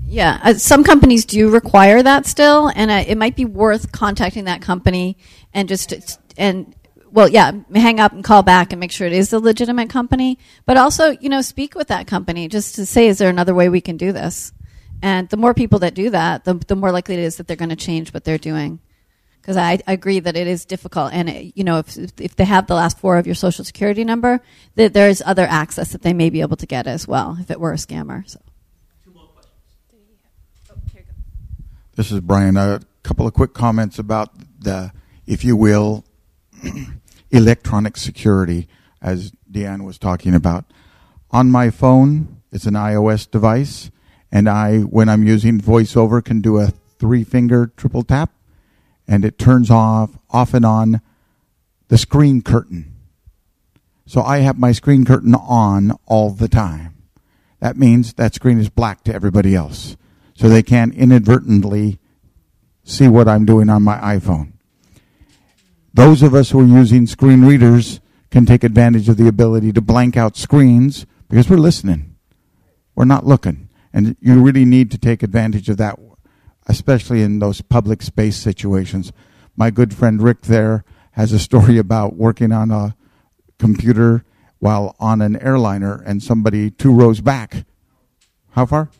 Yeah, 0.08 0.40
uh, 0.42 0.54
some 0.54 0.84
companies 0.84 1.24
do 1.24 1.50
require 1.50 2.02
that 2.02 2.26
still, 2.26 2.70
and 2.74 2.90
uh, 2.90 3.04
it 3.06 3.18
might 3.18 3.34
be 3.34 3.44
worth 3.44 3.90
contacting 3.90 4.44
that 4.44 4.62
company 4.62 5.16
and 5.52 5.68
just 5.68 5.92
and 6.38 6.74
well, 7.10 7.28
yeah, 7.28 7.52
hang 7.74 7.98
up 7.98 8.12
and 8.12 8.22
call 8.22 8.42
back 8.42 8.72
and 8.72 8.80
make 8.80 8.92
sure 8.92 9.06
it 9.06 9.12
is 9.12 9.32
a 9.32 9.38
legitimate 9.38 9.90
company. 9.90 10.38
But 10.64 10.76
also, 10.76 11.10
you 11.10 11.28
know, 11.28 11.40
speak 11.40 11.74
with 11.74 11.88
that 11.88 12.06
company 12.06 12.46
just 12.46 12.74
to 12.76 12.86
say, 12.86 13.08
is 13.08 13.18
there 13.18 13.30
another 13.30 13.54
way 13.54 13.68
we 13.68 13.80
can 13.80 13.96
do 13.96 14.12
this? 14.12 14.52
And 15.02 15.28
the 15.28 15.36
more 15.36 15.54
people 15.54 15.78
that 15.80 15.94
do 15.94 16.10
that, 16.10 16.44
the, 16.44 16.54
the 16.54 16.76
more 16.76 16.92
likely 16.92 17.14
it 17.14 17.20
is 17.20 17.36
that 17.36 17.46
they're 17.46 17.56
going 17.56 17.70
to 17.70 17.76
change 17.76 18.12
what 18.12 18.24
they're 18.24 18.38
doing. 18.38 18.80
Because 19.40 19.56
I, 19.56 19.78
I 19.86 19.92
agree 19.92 20.20
that 20.20 20.36
it 20.36 20.46
is 20.46 20.64
difficult, 20.64 21.12
and 21.12 21.28
it, 21.28 21.52
you 21.56 21.62
know, 21.62 21.78
if 21.78 21.96
if 22.20 22.34
they 22.34 22.44
have 22.44 22.66
the 22.66 22.74
last 22.74 22.98
four 22.98 23.16
of 23.16 23.26
your 23.26 23.36
social 23.36 23.64
security 23.64 24.04
number, 24.04 24.40
that 24.74 24.92
there's 24.92 25.22
other 25.24 25.46
access 25.48 25.92
that 25.92 26.02
they 26.02 26.12
may 26.12 26.30
be 26.30 26.40
able 26.40 26.56
to 26.56 26.66
get 26.66 26.86
as 26.86 27.06
well 27.06 27.36
if 27.40 27.50
it 27.50 27.60
were 27.60 27.72
a 27.72 27.76
scammer. 27.76 28.28
So. 28.28 28.40
This 31.96 32.12
is 32.12 32.20
Brian. 32.20 32.58
A 32.58 32.80
couple 33.02 33.26
of 33.26 33.32
quick 33.32 33.54
comments 33.54 33.98
about 33.98 34.30
the, 34.60 34.92
if 35.26 35.46
you 35.46 35.56
will, 35.56 36.04
electronic 37.30 37.96
security, 37.96 38.68
as 39.00 39.32
Deanne 39.50 39.82
was 39.82 39.96
talking 39.96 40.34
about. 40.34 40.66
On 41.30 41.50
my 41.50 41.70
phone, 41.70 42.42
it's 42.52 42.66
an 42.66 42.74
iOS 42.74 43.30
device, 43.30 43.90
and 44.30 44.46
I, 44.46 44.80
when 44.80 45.08
I'm 45.08 45.26
using 45.26 45.58
VoiceOver, 45.58 46.22
can 46.22 46.42
do 46.42 46.58
a 46.58 46.66
three 46.98 47.24
finger 47.24 47.72
triple 47.78 48.02
tap, 48.02 48.30
and 49.08 49.24
it 49.24 49.38
turns 49.38 49.70
off, 49.70 50.18
off 50.28 50.52
and 50.52 50.66
on 50.66 51.00
the 51.88 51.96
screen 51.96 52.42
curtain. 52.42 52.94
So 54.04 54.20
I 54.20 54.40
have 54.40 54.58
my 54.58 54.72
screen 54.72 55.06
curtain 55.06 55.34
on 55.34 55.92
all 56.04 56.28
the 56.28 56.48
time. 56.48 57.04
That 57.60 57.78
means 57.78 58.12
that 58.12 58.34
screen 58.34 58.58
is 58.58 58.68
black 58.68 59.02
to 59.04 59.14
everybody 59.14 59.54
else. 59.54 59.96
So 60.36 60.48
they 60.48 60.62
can't 60.62 60.94
inadvertently 60.94 61.98
see 62.84 63.08
what 63.08 63.26
I'm 63.26 63.46
doing 63.46 63.68
on 63.70 63.82
my 63.82 63.96
iPhone. 63.96 64.52
Those 65.94 66.22
of 66.22 66.34
us 66.34 66.50
who 66.50 66.60
are 66.60 66.64
using 66.64 67.06
screen 67.06 67.44
readers 67.44 68.00
can 68.30 68.44
take 68.44 68.62
advantage 68.62 69.08
of 69.08 69.16
the 69.16 69.28
ability 69.28 69.72
to 69.72 69.80
blank 69.80 70.16
out 70.16 70.36
screens 70.36 71.06
because 71.28 71.48
we're 71.48 71.56
listening. 71.56 72.16
We're 72.94 73.06
not 73.06 73.26
looking. 73.26 73.70
And 73.94 74.14
you 74.20 74.42
really 74.42 74.66
need 74.66 74.90
to 74.90 74.98
take 74.98 75.22
advantage 75.22 75.70
of 75.70 75.78
that, 75.78 75.98
especially 76.66 77.22
in 77.22 77.38
those 77.38 77.62
public 77.62 78.02
space 78.02 78.36
situations. 78.36 79.12
My 79.56 79.70
good 79.70 79.94
friend 79.94 80.20
Rick 80.20 80.42
there 80.42 80.84
has 81.12 81.32
a 81.32 81.38
story 81.38 81.78
about 81.86 82.14
working 82.14 82.52
on 82.52 82.70
a 82.70 82.94
computer 83.58 84.22
while 84.58 84.94
on 85.00 85.22
an 85.22 85.40
airliner 85.42 86.02
and 86.04 86.22
somebody 86.22 86.70
two 86.70 86.92
rows 86.92 87.22
back. 87.22 87.64
How 88.50 88.66
far? 88.66 88.90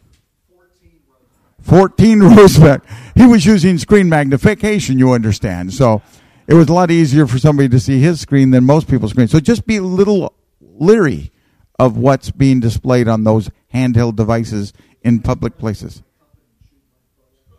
14 1.67 2.21
rows 2.37 2.59
back. 2.59 2.83
He 3.15 3.27
was 3.27 3.45
using 3.45 3.79
screen 3.79 4.09
magnification, 4.09 4.99
you 4.99 5.13
understand. 5.13 5.75
So 5.75 6.03
it 6.47 6.55
was 6.55 6.69
a 6.69 6.73
lot 6.73 6.91
easier 6.91 7.27
for 7.27 7.39
somebody 7.39 7.69
to 7.71 7.81
see 7.81 7.99
his 7.99 8.21
screen 8.21 8.51
than 8.51 8.65
most 8.65 8.89
people's 8.89 9.11
screen. 9.11 9.29
So 9.29 9.41
just 9.41 9.67
be 9.67 9.77
a 9.77 9.83
little 9.83 10.33
leery 10.61 11.33
of 11.79 11.97
what's 11.97 12.31
being 12.31 12.61
displayed 12.61 13.09
on 13.09 13.25
those 13.25 13.51
handheld 13.75 14.17
devices 14.17 14.73
in 15.03 15.21
public 15.21 15.59
places. 15.59 16.03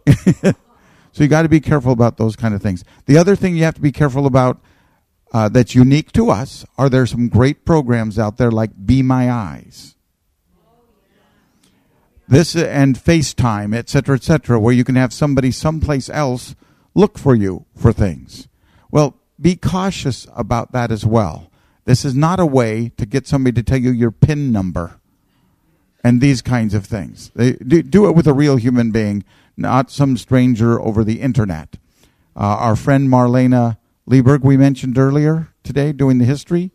so 0.42 0.54
you 1.24 1.28
got 1.28 1.42
to 1.42 1.50
be 1.50 1.60
careful 1.60 1.92
about 1.92 2.18
those 2.18 2.36
kind 2.36 2.56
of 2.56 2.62
things. 2.62 2.84
The 3.06 3.18
other 3.18 3.36
thing 3.36 3.58
you 3.58 3.64
have 3.64 3.76
to 3.76 3.82
be 3.82 3.92
careful 3.92 4.26
about 4.26 4.60
uh, 5.34 5.50
that's 5.50 5.76
unique 5.76 6.14
to 6.14 6.30
us 6.30 6.66
are 6.78 6.88
there 6.88 7.06
some 7.06 7.28
great 7.28 7.66
programs 7.66 8.18
out 8.18 8.38
there 8.38 8.52
like 8.52 8.72
Be 8.86 9.02
My 9.02 9.30
Eyes 9.30 9.97
this 12.28 12.56
and 12.56 12.98
FaceTime, 12.98 13.76
et 13.76 13.90
cetera, 13.90 14.16
et 14.16 14.24
cetera, 14.24 14.60
where 14.60 14.74
you 14.74 14.84
can 14.84 14.96
have 14.96 15.14
somebody 15.14 15.52
someplace 15.52 16.10
else 16.10 16.56
look 16.94 17.18
for 17.18 17.36
you 17.36 17.66
for 17.76 17.94
things. 17.94 18.48
Well, 18.92 19.16
be 19.40 19.56
cautious 19.56 20.28
about 20.36 20.72
that 20.72 20.92
as 20.92 21.06
well. 21.06 21.50
This 21.86 22.04
is 22.04 22.16
not 22.16 22.40
a 22.40 22.46
way 22.46 22.92
to 22.98 23.06
get 23.06 23.28
somebody 23.28 23.54
to 23.54 23.64
tell 23.64 23.78
you 23.78 23.92
your 23.92 24.12
PIN 24.12 24.52
number 24.52 25.00
and 26.04 26.20
these 26.20 26.42
kinds 26.42 26.74
of 26.74 26.86
things. 26.86 27.32
They, 27.36 27.54
do, 27.54 27.82
do 27.82 28.08
it 28.08 28.16
with 28.16 28.28
a 28.28 28.34
real 28.34 28.58
human 28.58 28.92
being, 28.92 29.24
not 29.56 29.90
some 29.92 30.18
stranger 30.18 30.82
over 30.82 31.04
the 31.04 31.22
internet. 31.22 31.78
Uh, 32.36 32.58
our 32.60 32.76
friend 32.76 33.10
Marlaina 33.10 33.78
Lieberg, 34.10 34.42
we 34.42 34.58
mentioned 34.58 34.98
earlier 34.98 35.50
today, 35.64 35.92
doing 35.92 36.18
the 36.18 36.26
history, 36.26 36.72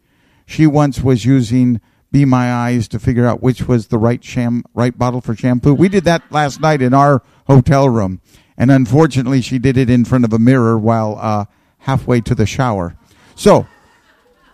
she 0.46 0.66
once 0.66 1.02
was 1.02 1.24
using 1.24 1.80
be 2.12 2.24
my 2.24 2.52
eyes 2.52 2.86
to 2.88 2.98
figure 2.98 3.26
out 3.26 3.42
which 3.42 3.66
was 3.66 3.88
the 3.88 3.98
right 3.98 4.22
sham 4.22 4.62
right 4.74 4.96
bottle 4.96 5.20
for 5.20 5.34
shampoo. 5.34 5.74
We 5.74 5.88
did 5.88 6.04
that 6.04 6.22
last 6.30 6.60
night 6.60 6.82
in 6.82 6.94
our 6.94 7.22
hotel 7.46 7.88
room, 7.88 8.20
and 8.56 8.70
unfortunately, 8.70 9.40
she 9.40 9.58
did 9.58 9.76
it 9.76 9.90
in 9.90 10.04
front 10.04 10.24
of 10.24 10.32
a 10.32 10.38
mirror 10.38 10.78
while 10.78 11.18
uh, 11.20 11.46
halfway 11.78 12.20
to 12.20 12.34
the 12.34 12.46
shower. 12.46 12.96
So, 13.34 13.66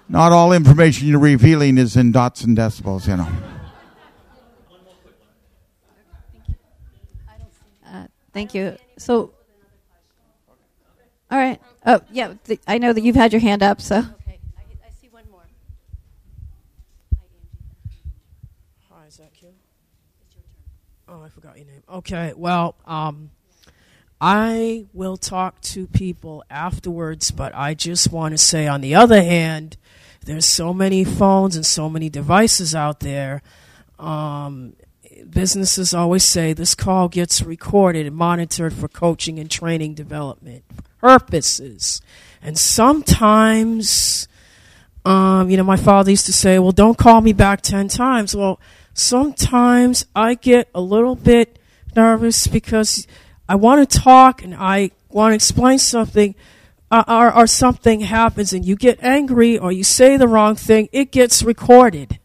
not 0.09 0.33
all 0.33 0.53
information 0.53 1.09
you're 1.09 1.19
revealing 1.19 1.77
is 1.77 1.97
in 1.97 2.13
dots 2.13 2.43
and 2.43 2.57
decibels, 2.57 3.07
you 3.07 3.17
know. 3.17 3.29
Uh, 7.85 8.07
thank 8.33 8.55
you. 8.55 8.77
So, 8.97 9.33
all 11.31 11.39
right. 11.39 11.61
Oh, 11.85 12.01
yeah. 12.11 12.35
Th- 12.45 12.61
I 12.67 12.79
know 12.79 12.93
that 12.93 13.03
you've 13.03 13.17
had 13.17 13.33
your 13.33 13.41
hand 13.41 13.63
up, 13.63 13.81
so. 13.81 13.99
Okay, 13.99 14.39
I, 14.57 14.63
I 14.87 14.91
see 15.01 15.09
one 15.11 15.25
more. 15.31 15.47
Hi, 18.91 19.07
is 19.07 19.19
that 19.19 19.33
Kim? 19.35 19.53
Oh, 21.11 21.23
I 21.23 21.31
forgot 21.31 21.57
your 21.57 21.67
name. 21.67 21.83
Okay, 21.91 22.35
well, 22.37 22.75
um, 22.85 23.31
I 24.21 24.85
will 24.93 25.17
talk 25.17 25.59
to 25.63 25.87
people 25.87 26.45
afterwards, 26.51 27.31
but 27.31 27.55
I 27.55 27.73
just 27.73 28.13
want 28.13 28.33
to 28.33 28.39
say, 28.39 28.67
on 28.67 28.83
the 28.83 28.95
other 28.95 29.23
hand, 29.23 29.79
there's 30.27 30.45
so 30.45 30.75
many 30.75 31.05
phones 31.05 31.57
and 31.57 31.65
so 31.65 31.89
many 31.89 32.11
devices 32.11 32.75
out 32.75 33.01
there. 33.01 33.43
Um, 33.99 34.75
businesses 35.31 35.95
always 35.95 36.25
say 36.25 36.53
this 36.53 36.75
call 36.75 37.09
gets 37.09 37.41
recorded 37.41 38.07
and 38.07 38.15
monitored 38.15 38.75
for 38.75 38.87
coaching 38.87 39.39
and 39.39 39.51
training 39.51 39.95
development 39.95 40.63
purposes. 41.01 42.03
And 42.43 42.59
sometimes, 42.59 44.29
um, 45.07 45.49
you 45.49 45.57
know, 45.57 45.63
my 45.63 45.77
father 45.77 46.11
used 46.11 46.27
to 46.27 46.35
say, 46.35 46.59
well, 46.59 46.73
don't 46.73 46.99
call 46.99 47.23
me 47.23 47.33
back 47.33 47.63
10 47.63 47.89
times. 47.89 48.37
Well, 48.37 48.61
sometimes 48.99 50.07
I 50.15 50.35
get 50.35 50.69
a 50.75 50.81
little 50.81 51.15
bit 51.15 51.59
nervous 51.95 52.47
because 52.47 53.07
I 53.49 53.55
want 53.57 53.89
to 53.89 53.99
talk 53.99 54.43
and 54.43 54.55
I 54.55 54.91
want 55.09 55.33
to 55.33 55.35
explain 55.35 55.79
something. 55.79 56.35
Uh, 56.91 57.05
or, 57.07 57.35
or 57.37 57.47
something 57.47 58.01
happens 58.01 58.55
and 58.55 58.65
you 58.65 58.75
get 58.75 58.99
angry 59.03 59.59
or 59.59 59.71
you 59.71 59.85
say 59.85 60.17
the 60.17 60.27
wrong 60.27 60.57
thing, 60.57 60.89
it 60.91 61.13
gets 61.13 61.43
recorded 61.43 62.19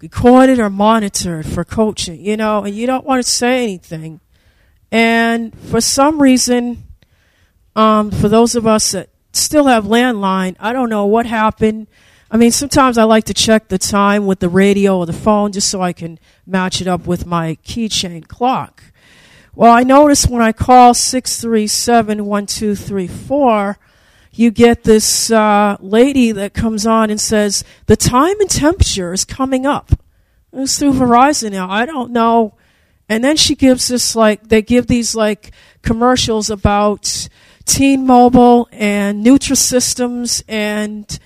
recorded 0.00 0.58
or 0.58 0.70
monitored 0.70 1.46
for 1.46 1.64
coaching, 1.64 2.24
you 2.24 2.36
know, 2.36 2.64
and 2.64 2.74
you 2.74 2.86
don't 2.86 3.04
want 3.04 3.22
to 3.22 3.30
say 3.30 3.62
anything. 3.62 4.20
And 4.90 5.56
for 5.58 5.80
some 5.80 6.20
reason, 6.20 6.84
um, 7.76 8.10
for 8.10 8.28
those 8.28 8.54
of 8.54 8.66
us 8.66 8.92
that 8.92 9.10
still 9.32 9.66
have 9.66 9.84
landline, 9.84 10.56
I 10.58 10.72
don't 10.72 10.88
know 10.88 11.06
what 11.06 11.26
happened. 11.26 11.86
I 12.32 12.36
mean, 12.36 12.52
sometimes 12.52 12.96
I 12.96 13.04
like 13.04 13.24
to 13.24 13.34
check 13.34 13.68
the 13.68 13.78
time 13.78 14.24
with 14.24 14.38
the 14.38 14.48
radio 14.48 14.98
or 14.98 15.06
the 15.06 15.12
phone 15.12 15.50
just 15.50 15.68
so 15.68 15.82
I 15.82 15.92
can 15.92 16.20
match 16.46 16.80
it 16.80 16.86
up 16.86 17.04
with 17.04 17.26
my 17.26 17.58
keychain 17.64 18.28
clock. 18.28 18.84
Well, 19.56 19.72
I 19.72 19.82
noticed 19.82 20.30
when 20.30 20.40
I 20.40 20.52
call 20.52 20.94
637 20.94 22.24
1234, 22.24 23.78
you 24.32 24.52
get 24.52 24.84
this 24.84 25.32
uh, 25.32 25.76
lady 25.80 26.30
that 26.30 26.54
comes 26.54 26.86
on 26.86 27.10
and 27.10 27.20
says, 27.20 27.64
The 27.86 27.96
time 27.96 28.40
and 28.40 28.48
temperature 28.48 29.12
is 29.12 29.24
coming 29.24 29.66
up. 29.66 29.90
It's 30.52 30.78
through 30.78 30.92
Verizon 30.92 31.50
now. 31.50 31.68
I 31.68 31.84
don't 31.84 32.12
know. 32.12 32.54
And 33.08 33.24
then 33.24 33.36
she 33.36 33.56
gives 33.56 33.88
this, 33.88 34.14
like, 34.14 34.48
they 34.48 34.62
give 34.62 34.86
these, 34.86 35.16
like, 35.16 35.50
commercials 35.82 36.48
about 36.48 37.28
T-Mobile 37.64 38.68
and 38.70 39.26
Nutrisystems 39.26 40.44
and 40.46 41.18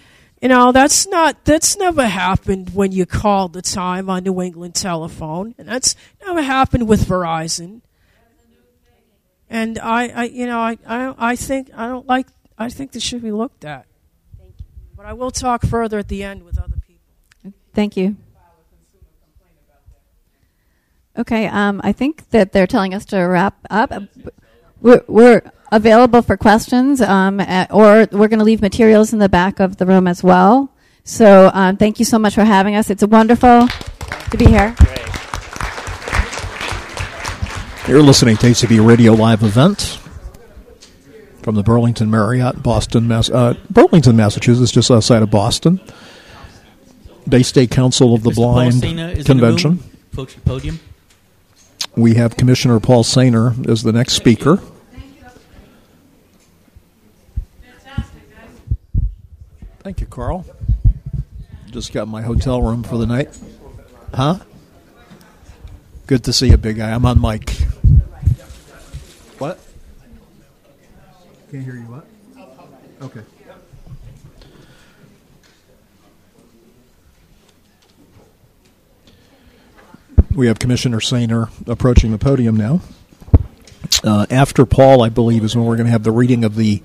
you 0.45 0.49
know, 0.49 0.73
that's 0.73 1.07
not 1.07 1.43
that's 1.47 1.79
never 1.79 2.07
happened 2.07 2.75
when 2.75 2.93
you 2.93 3.07
called 3.07 3.55
the 3.55 3.63
time 3.63 4.11
on 4.11 4.25
New 4.25 4.43
England 4.43 4.75
telephone. 4.75 5.55
And 5.57 5.67
that's 5.67 5.97
never 6.23 6.43
happened 6.43 6.87
with 6.87 7.07
Verizon. 7.07 7.81
And 9.49 9.79
I, 9.79 10.09
I 10.09 10.25
you 10.25 10.45
know, 10.45 10.59
I, 10.61 10.77
I 10.87 11.15
I 11.17 11.37
think 11.37 11.71
I 11.75 11.89
don't 11.89 12.07
like 12.07 12.27
I 12.59 12.69
think 12.69 12.93
this 12.93 13.03
should 13.03 13.23
be 13.23 13.33
looked 13.33 13.65
at. 13.65 13.87
But 14.95 15.07
I 15.07 15.15
will 15.15 15.31
talk 15.31 15.65
further 15.65 15.99
at 16.01 16.09
the 16.09 16.23
end 16.23 16.43
with 16.43 16.59
other 16.59 16.77
people. 16.87 17.55
Thank 17.73 17.97
you. 17.97 18.17
Okay, 21.17 21.47
um, 21.47 21.81
I 21.83 21.93
think 21.93 22.29
that 22.31 22.53
they're 22.53 22.67
telling 22.67 22.93
us 22.93 23.07
to 23.07 23.21
wrap 23.21 23.57
up. 23.71 23.91
We're, 24.83 25.05
we're 25.09 25.41
available 25.75 26.23
for 26.23 26.37
questions, 26.37 27.01
um, 27.01 27.41
at, 27.41 27.73
or 27.73 28.09
we're 28.13 28.29
going 28.29 28.39
to 28.39 28.45
leave 28.45 28.63
materials 28.63 29.13
in 29.13 29.19
the 29.19 29.29
back 29.29 29.61
of 29.61 29.77
the 29.77 29.87
room 29.87 30.07
as 30.07 30.23
well. 30.23 30.71
So 31.03 31.51
um, 31.53 31.77
thank 31.77 31.99
you 31.99 32.05
so 32.05 32.19
much 32.19 32.35
for 32.35 32.45
having 32.45 32.77
us. 32.77 32.89
It's 32.91 33.03
a 33.03 33.07
wonderful 33.07 33.69
to 34.31 34.37
be 34.37 34.47
here. 34.47 34.75
You're 37.87 38.03
listening 38.03 38.37
to 38.39 38.47
ACB 38.47 38.87
Radio 38.87 39.13
Live 39.13 39.43
event 39.43 39.99
from 41.43 41.57
the 41.57 41.63
Burlington 41.63 42.11
Marriott, 42.11 42.63
Boston, 42.63 43.07
Mass- 43.07 43.29
uh, 43.29 43.55
Burlington, 43.69 44.17
Massachusetts, 44.17 44.71
just 44.73 44.91
outside 44.91 45.23
of 45.23 45.31
Boston. 45.31 45.81
Bay 47.29 47.43
State 47.43 47.71
Council 47.71 48.15
of 48.15 48.23
the 48.23 48.31
Mr. 48.31 48.35
Blind 48.37 48.73
Paul 48.73 48.81
Saner 48.81 49.09
is 49.09 49.27
Convention. 49.27 49.71
In 49.73 49.77
the. 49.79 49.85
Approach 50.13 50.35
the 50.35 50.41
podium. 50.43 50.81
We 51.97 52.15
have 52.15 52.37
Commissioner 52.37 52.81
Paul 52.81 53.05
Saner 53.05 53.55
as 53.69 53.83
the 53.83 53.93
next 53.93 54.15
speaker. 54.15 54.61
Thank 59.85 60.01
you, 60.01 60.07
Carl. 60.07 60.47
Just 61.71 61.93
got 61.93 62.09
my 62.09 62.23
hotel 62.23 62.63
room 62.63 62.83
for 62.85 62.97
the 62.97 63.05
night. 63.05 63.39
Huh? 64.15 64.39
Good 66.07 66.25
to 66.25 66.33
see 66.33 66.49
you, 66.49 66.57
big 66.57 66.77
guy. 66.77 66.91
I'm 66.91 67.05
on 67.05 67.21
mic. 67.21 67.51
What? 69.37 69.61
Can't 71.51 71.65
hear 71.65 71.75
you. 71.75 71.83
What? 71.83 72.07
Okay. 73.03 73.21
We 80.35 80.47
have 80.47 80.59
Commissioner 80.59 81.03
Saner 81.03 81.51
approaching 81.67 82.11
the 82.11 82.19
podium 82.19 82.57
now. 82.57 82.81
Uh, 84.03 84.25
after 84.31 84.65
Paul, 84.65 85.03
I 85.03 85.11
believe, 85.11 85.45
is 85.45 85.55
when 85.55 85.67
we're 85.67 85.77
going 85.77 85.87
to 85.87 85.93
have 85.93 86.05
the 86.05 86.11
reading 86.11 86.43
of 86.43 86.57
the 86.57 86.83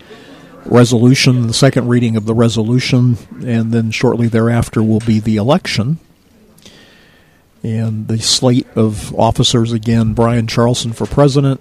resolution, 0.69 1.47
the 1.47 1.53
second 1.53 1.87
reading 1.87 2.15
of 2.15 2.25
the 2.25 2.33
resolution, 2.33 3.17
and 3.45 3.71
then 3.71 3.91
shortly 3.91 4.27
thereafter 4.27 4.81
will 4.83 4.99
be 4.99 5.19
the 5.19 5.37
election. 5.37 5.99
And 7.61 8.07
the 8.07 8.19
slate 8.19 8.67
of 8.75 9.13
officers 9.15 9.73
again 9.73 10.13
Brian 10.13 10.47
Charlson 10.47 10.93
for 10.93 11.05
president, 11.05 11.59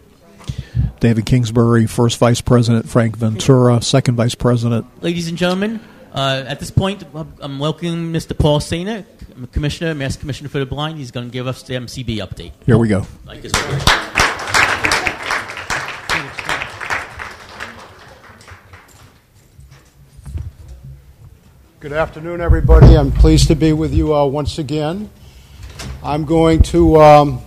David 1.01 1.27
Kingsbury, 1.27 1.87
first 1.87 2.19
vice 2.19 2.41
president, 2.41 2.89
Frank 2.89 3.17
Ventura, 3.17 3.83
second 3.83 4.15
vice 4.15 4.35
president. 4.35 4.87
Ladies 5.03 5.29
and 5.29 5.37
gentlemen, 5.37 5.81
uh, 6.13 6.45
at 6.47 6.61
this 6.61 6.71
point, 6.71 7.05
I'm 7.41 7.59
welcoming 7.59 8.13
Mr. 8.13 8.39
Paul 8.39 8.61
Saner, 8.61 9.05
Commissioner, 9.53 9.95
Mass 9.95 10.17
Commissioner 10.17 10.49
for 10.49 10.59
the 10.59 10.67
Blind. 10.67 10.99
He's 10.99 11.11
going 11.11 11.27
to 11.27 11.33
give 11.33 11.47
us 11.47 11.63
the 11.63 11.75
MCB 11.75 12.19
update. 12.19 12.53
Here 12.65 12.79
we 12.79 12.89
go. 12.89 13.07
Like 13.27 13.43
this 13.43 13.53
right 13.53 13.83
here. 13.83 14.19
Good 21.81 21.93
afternoon, 21.93 22.41
everybody. 22.41 22.97
I'm 22.97 23.13
pleased 23.13 23.47
to 23.47 23.55
be 23.55 23.73
with 23.73 23.95
you 23.95 24.13
all 24.13 24.33
once 24.33 24.59
again. 24.59 25.09
I'm 26.03 26.25
going 26.25 26.61
to 26.63 27.01
um, 27.01 27.41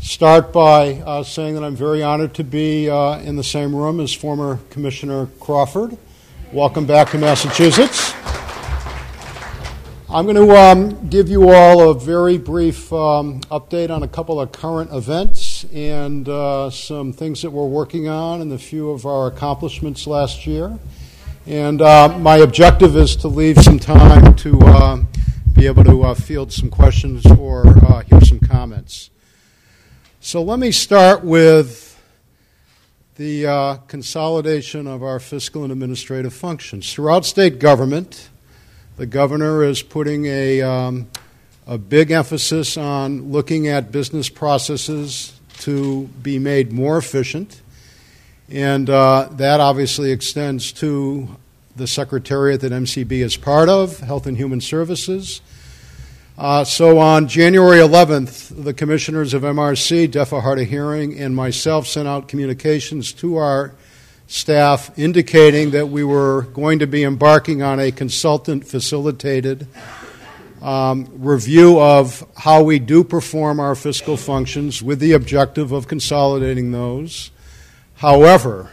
start 0.00 0.54
by 0.54 0.94
uh, 0.94 1.22
saying 1.22 1.54
that 1.56 1.62
I'm 1.62 1.76
very 1.76 2.02
honored 2.02 2.32
to 2.36 2.44
be 2.44 2.88
uh, 2.88 3.18
in 3.18 3.36
the 3.36 3.44
same 3.44 3.76
room 3.76 4.00
as 4.00 4.10
former 4.10 4.58
Commissioner 4.70 5.26
Crawford. 5.38 5.98
Welcome 6.50 6.86
back 6.86 7.10
to 7.10 7.18
Massachusetts. 7.18 8.14
I'm 10.08 10.24
going 10.24 10.36
to 10.36 10.56
um, 10.56 11.10
give 11.10 11.28
you 11.28 11.50
all 11.50 11.90
a 11.90 11.94
very 11.94 12.38
brief 12.38 12.90
um, 12.90 13.42
update 13.50 13.90
on 13.90 14.02
a 14.02 14.08
couple 14.08 14.40
of 14.40 14.50
current 14.50 14.94
events 14.94 15.64
and 15.74 16.26
uh, 16.26 16.70
some 16.70 17.12
things 17.12 17.42
that 17.42 17.50
we're 17.50 17.66
working 17.66 18.08
on 18.08 18.40
and 18.40 18.50
a 18.50 18.58
few 18.58 18.88
of 18.92 19.04
our 19.04 19.26
accomplishments 19.26 20.06
last 20.06 20.46
year. 20.46 20.78
And 21.46 21.82
uh, 21.82 22.16
my 22.18 22.38
objective 22.38 22.96
is 22.96 23.16
to 23.16 23.28
leave 23.28 23.58
some 23.58 23.78
time 23.78 24.34
to 24.36 24.58
uh, 24.60 25.04
be 25.52 25.66
able 25.66 25.84
to 25.84 26.02
uh, 26.04 26.14
field 26.14 26.50
some 26.50 26.70
questions 26.70 27.26
or 27.26 27.66
uh, 27.66 28.00
hear 28.00 28.22
some 28.22 28.40
comments. 28.40 29.10
So 30.20 30.42
let 30.42 30.58
me 30.58 30.72
start 30.72 31.22
with 31.22 32.00
the 33.16 33.46
uh, 33.46 33.74
consolidation 33.88 34.86
of 34.86 35.02
our 35.02 35.20
fiscal 35.20 35.64
and 35.64 35.70
administrative 35.70 36.32
functions. 36.32 36.90
Throughout 36.90 37.26
state 37.26 37.58
government, 37.58 38.30
the 38.96 39.04
governor 39.04 39.64
is 39.64 39.82
putting 39.82 40.24
a, 40.24 40.62
um, 40.62 41.10
a 41.66 41.76
big 41.76 42.10
emphasis 42.10 42.78
on 42.78 43.30
looking 43.30 43.68
at 43.68 43.92
business 43.92 44.30
processes 44.30 45.38
to 45.58 46.06
be 46.22 46.38
made 46.38 46.72
more 46.72 46.96
efficient 46.96 47.60
and 48.50 48.90
uh, 48.90 49.28
that 49.32 49.60
obviously 49.60 50.12
extends 50.12 50.72
to 50.72 51.28
the 51.76 51.86
secretariat 51.86 52.60
that 52.60 52.72
MCB 52.72 53.12
is 53.12 53.36
part 53.36 53.68
of, 53.68 53.98
Health 54.00 54.26
and 54.26 54.36
Human 54.36 54.60
Services. 54.60 55.40
Uh, 56.36 56.64
so 56.64 56.98
on 56.98 57.28
January 57.28 57.78
11th, 57.78 58.64
the 58.64 58.74
commissioners 58.74 59.34
of 59.34 59.42
MRC, 59.42 60.10
Deaf, 60.10 60.30
Hard 60.30 60.58
of 60.58 60.68
Hearing, 60.68 61.18
and 61.18 61.34
myself 61.34 61.86
sent 61.86 62.08
out 62.08 62.28
communications 62.28 63.12
to 63.12 63.36
our 63.36 63.72
staff 64.26 64.96
indicating 64.98 65.70
that 65.72 65.88
we 65.88 66.02
were 66.02 66.42
going 66.42 66.80
to 66.80 66.86
be 66.86 67.04
embarking 67.04 67.62
on 67.62 67.78
a 67.78 67.92
consultant 67.92 68.66
facilitated 68.66 69.66
um, 70.60 71.08
review 71.18 71.78
of 71.78 72.26
how 72.36 72.62
we 72.62 72.78
do 72.78 73.04
perform 73.04 73.60
our 73.60 73.74
fiscal 73.74 74.16
functions 74.16 74.82
with 74.82 74.98
the 74.98 75.12
objective 75.12 75.72
of 75.72 75.86
consolidating 75.86 76.72
those. 76.72 77.30
However, 78.04 78.70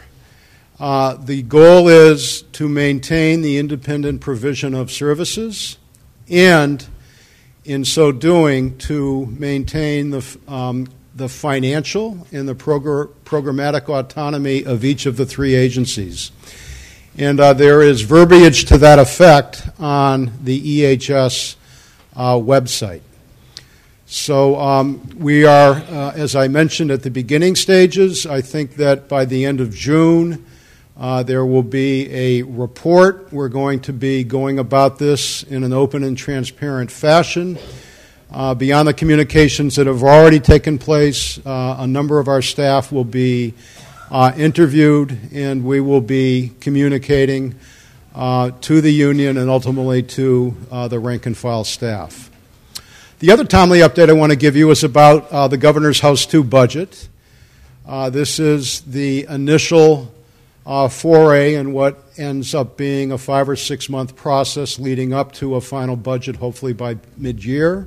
uh, 0.78 1.14
the 1.14 1.40
goal 1.40 1.88
is 1.88 2.42
to 2.52 2.68
maintain 2.68 3.40
the 3.40 3.56
independent 3.56 4.20
provision 4.20 4.74
of 4.74 4.92
services 4.92 5.78
and, 6.28 6.86
in 7.64 7.86
so 7.86 8.12
doing, 8.12 8.76
to 8.76 9.24
maintain 9.24 10.10
the, 10.10 10.38
um, 10.46 10.86
the 11.16 11.30
financial 11.30 12.26
and 12.30 12.46
the 12.46 12.54
progr- 12.54 13.08
programmatic 13.24 13.88
autonomy 13.88 14.66
of 14.66 14.84
each 14.84 15.06
of 15.06 15.16
the 15.16 15.24
three 15.24 15.54
agencies. 15.54 16.30
And 17.16 17.40
uh, 17.40 17.54
there 17.54 17.80
is 17.80 18.02
verbiage 18.02 18.66
to 18.66 18.76
that 18.76 18.98
effect 18.98 19.66
on 19.78 20.30
the 20.44 20.82
EHS 20.82 21.56
uh, 22.14 22.34
website. 22.34 23.00
So 24.12 24.60
um, 24.60 25.00
we 25.16 25.46
are, 25.46 25.72
uh, 25.72 26.12
as 26.14 26.36
I 26.36 26.46
mentioned 26.46 26.90
at 26.90 27.02
the 27.02 27.10
beginning 27.10 27.56
stages, 27.56 28.26
I 28.26 28.42
think 28.42 28.76
that 28.76 29.08
by 29.08 29.24
the 29.24 29.46
end 29.46 29.58
of 29.58 29.74
June, 29.74 30.44
uh, 30.98 31.22
there 31.22 31.46
will 31.46 31.62
be 31.62 32.12
a 32.12 32.42
report. 32.42 33.32
We're 33.32 33.48
going 33.48 33.80
to 33.80 33.92
be 33.94 34.22
going 34.22 34.58
about 34.58 34.98
this 34.98 35.44
in 35.44 35.64
an 35.64 35.72
open 35.72 36.04
and 36.04 36.14
transparent 36.14 36.90
fashion. 36.90 37.58
Uh, 38.30 38.54
beyond 38.54 38.86
the 38.86 38.92
communications 38.92 39.76
that 39.76 39.86
have 39.86 40.02
already 40.02 40.40
taken 40.40 40.76
place, 40.76 41.38
uh, 41.46 41.76
a 41.78 41.86
number 41.86 42.18
of 42.18 42.28
our 42.28 42.42
staff 42.42 42.92
will 42.92 43.04
be 43.04 43.54
uh, 44.10 44.30
interviewed, 44.36 45.18
and 45.32 45.64
we 45.64 45.80
will 45.80 46.02
be 46.02 46.52
communicating 46.60 47.54
uh, 48.14 48.50
to 48.60 48.82
the 48.82 48.92
union 48.92 49.38
and 49.38 49.48
ultimately 49.48 50.02
to 50.02 50.54
the 50.90 50.98
rank 50.98 51.24
and 51.24 51.34
file 51.34 51.64
staff. 51.64 52.28
The 53.22 53.30
other 53.30 53.44
timely 53.44 53.78
update 53.78 54.08
I 54.08 54.14
want 54.14 54.32
to 54.32 54.36
give 54.36 54.56
you 54.56 54.68
is 54.72 54.82
about 54.82 55.30
uh, 55.30 55.46
the 55.46 55.56
Governor's 55.56 56.00
House 56.00 56.26
2 56.26 56.42
budget. 56.42 57.08
Uh, 57.86 58.10
this 58.10 58.40
is 58.40 58.80
the 58.80 59.26
initial 59.28 60.12
uh, 60.66 60.88
foray 60.88 61.54
in 61.54 61.72
what 61.72 62.02
ends 62.16 62.52
up 62.52 62.76
being 62.76 63.12
a 63.12 63.18
five 63.18 63.48
or 63.48 63.54
six 63.54 63.88
month 63.88 64.16
process 64.16 64.80
leading 64.80 65.12
up 65.12 65.30
to 65.34 65.54
a 65.54 65.60
final 65.60 65.94
budget, 65.94 66.34
hopefully 66.34 66.72
by 66.72 66.96
mid 67.16 67.44
year. 67.44 67.86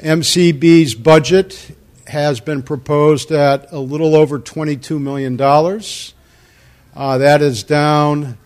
MCB's 0.00 0.96
budget 0.96 1.76
has 2.08 2.40
been 2.40 2.64
proposed 2.64 3.30
at 3.30 3.70
a 3.70 3.78
little 3.78 4.16
over 4.16 4.40
$22 4.40 5.00
million. 5.00 5.40
Uh, 6.96 7.18
that 7.18 7.42
is 7.42 7.62
down 7.62 8.36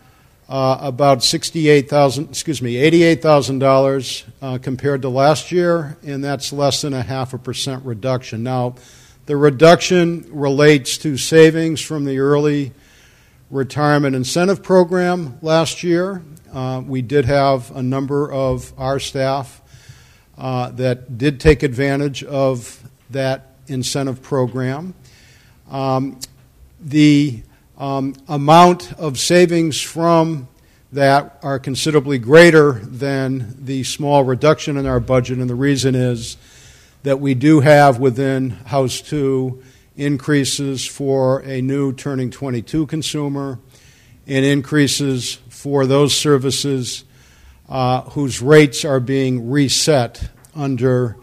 uh, 0.49 0.79
about 0.81 1.23
sixty-eight 1.23 1.89
thousand, 1.89 2.29
excuse 2.29 2.61
me, 2.61 2.77
eighty-eight 2.77 3.23
thousand 3.23 3.63
uh, 3.63 3.67
dollars 3.67 4.25
compared 4.63 5.03
to 5.03 5.09
last 5.09 5.51
year, 5.51 5.97
and 6.07 6.23
that's 6.23 6.53
less 6.53 6.83
than 6.83 6.93
a 6.93 7.03
half 7.03 7.33
a 7.35 7.39
percent 7.39 7.85
reduction. 7.85 8.43
Now, 8.43 8.75
the 9.27 9.37
reduction 9.37 10.27
relates 10.31 10.99
to 10.99 11.17
savings 11.17 11.81
from 11.81 12.05
the 12.05 12.19
early 12.19 12.73
retirement 13.51 14.15
incentive 14.15 14.63
program 14.63 15.39
last 15.41 15.83
year. 15.83 16.23
Uh, 16.53 16.83
we 16.87 17.03
did 17.03 17.25
have 17.25 17.75
a 17.75 17.83
number 17.83 18.31
of 18.31 18.73
our 18.79 19.01
staff 19.01 19.61
uh, 20.37 20.71
that 20.71 21.17
did 21.19 21.41
take 21.41 21.63
advantage 21.63 22.23
of 22.25 22.83
that 23.11 23.55
incentive 23.67 24.23
program. 24.23 24.95
Um, 25.71 26.21
the 26.81 27.43
um, 27.79 28.15
amount 28.29 28.93
of 28.95 29.19
savings 29.19 29.81
from 29.81 30.49
that 30.93 31.39
are 31.43 31.59
considerably 31.59 32.19
greater 32.19 32.73
than 32.73 33.57
the 33.65 33.83
small 33.83 34.23
reduction 34.23 34.77
in 34.77 34.87
our 34.87 35.01
budget, 35.01 35.39
and 35.39 35.51
the 35.51 35.55
reason 35.55 35.95
is 35.95 36.37
that 37.03 37.19
we 37.21 37.35
do 37.35 37.61
have 37.61 37.99
within 37.99 38.51
House 38.51 39.01
2 39.01 39.63
increases 39.97 40.87
for 40.87 41.41
a 41.41 41.61
new 41.61 41.93
turning 41.93 42.31
22 42.31 42.87
consumer 42.87 43.59
and 44.27 44.45
increases 44.45 45.35
for 45.49 45.87
those 45.87 46.17
services 46.17 47.05
uh, 47.69 48.03
whose 48.03 48.41
rates 48.41 48.85
are 48.85 49.01
being 49.01 49.51
reset 49.51 50.29
under 50.55 51.17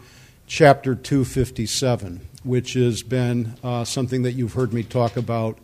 Chapter 0.46 0.94
257, 0.94 2.20
which 2.44 2.74
has 2.74 3.02
been 3.02 3.54
uh, 3.64 3.84
something 3.84 4.22
that 4.22 4.32
you've 4.32 4.52
heard 4.52 4.74
me 4.74 4.82
talk 4.82 5.16
about 5.16 5.58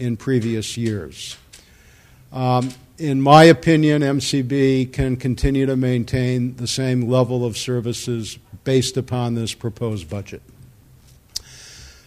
in 0.00 0.16
previous 0.16 0.76
years. 0.76 1.36
Um, 2.32 2.70
in 2.98 3.20
my 3.20 3.44
opinion, 3.44 4.02
MCB 4.02 4.92
can 4.92 5.16
continue 5.16 5.66
to 5.66 5.76
maintain 5.76 6.56
the 6.56 6.66
same 6.66 7.08
level 7.08 7.44
of 7.44 7.56
services 7.56 8.38
based 8.64 8.96
upon 8.96 9.34
this 9.34 9.54
proposed 9.54 10.08
budget. 10.08 10.42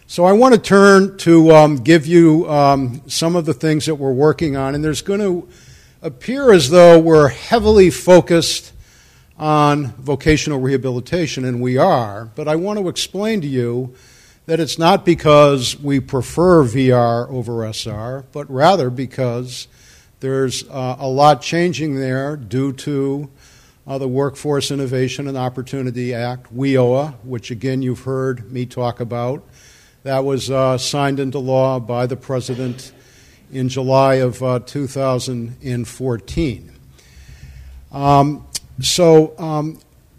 So 0.06 0.24
I 0.24 0.32
want 0.32 0.54
to 0.54 0.60
turn 0.60 1.16
to 1.18 1.50
um, 1.52 1.76
give 1.76 2.06
you 2.06 2.48
um, 2.48 3.02
some 3.06 3.36
of 3.36 3.46
the 3.46 3.54
things 3.54 3.86
that 3.86 3.96
we're 3.96 4.12
working 4.12 4.56
on, 4.56 4.74
and 4.74 4.84
there's 4.84 5.02
going 5.02 5.20
to 5.20 5.48
appear 6.02 6.52
as 6.52 6.70
though 6.70 6.98
we're 6.98 7.28
heavily 7.28 7.90
focused 7.90 8.72
on 9.36 9.86
vocational 9.94 10.60
rehabilitation, 10.60 11.44
and 11.44 11.60
we 11.60 11.76
are, 11.76 12.26
but 12.36 12.46
I 12.46 12.56
want 12.56 12.78
to 12.78 12.88
explain 12.88 13.40
to 13.40 13.48
you 13.48 13.94
that 14.46 14.60
it's 14.60 14.78
not 14.78 15.04
because 15.04 15.78
we 15.78 16.00
prefer 16.00 16.64
VR 16.64 17.28
over 17.30 17.70
SR, 17.72 18.24
but 18.32 18.50
rather 18.50 18.90
because 18.90 19.68
there's 20.20 20.68
uh, 20.68 20.96
a 20.98 21.08
lot 21.08 21.42
changing 21.42 21.96
there 21.96 22.36
due 22.36 22.72
to 22.72 23.30
uh, 23.86 23.98
the 23.98 24.08
Workforce 24.08 24.70
Innovation 24.70 25.28
and 25.28 25.36
Opportunity 25.36 26.14
Act, 26.14 26.54
WIOA, 26.54 27.14
which 27.24 27.50
again 27.50 27.82
you've 27.82 28.00
heard 28.00 28.50
me 28.50 28.64
talk 28.66 29.00
about. 29.00 29.46
That 30.02 30.24
was 30.24 30.50
uh, 30.50 30.78
signed 30.78 31.20
into 31.20 31.38
law 31.38 31.78
by 31.80 32.06
the 32.06 32.16
President 32.16 32.92
in 33.52 33.68
July 33.68 34.14
of 34.16 34.42
uh, 34.42 34.60
2014. 34.60 36.72
Um, 37.92 38.46
so, 38.80 39.38
um, 39.38 39.78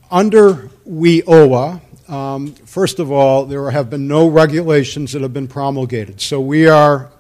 under 0.09 0.69
WIOA, 0.87 1.81
um, 2.07 2.53
first 2.53 2.99
of 2.99 3.11
all, 3.11 3.45
there 3.45 3.69
have 3.71 3.89
been 3.89 4.07
no 4.07 4.27
regulations 4.27 5.13
that 5.13 5.21
have 5.21 5.33
been 5.33 5.47
promulgated. 5.47 6.21
So 6.21 6.39
we 6.39 6.67
are 6.67 7.11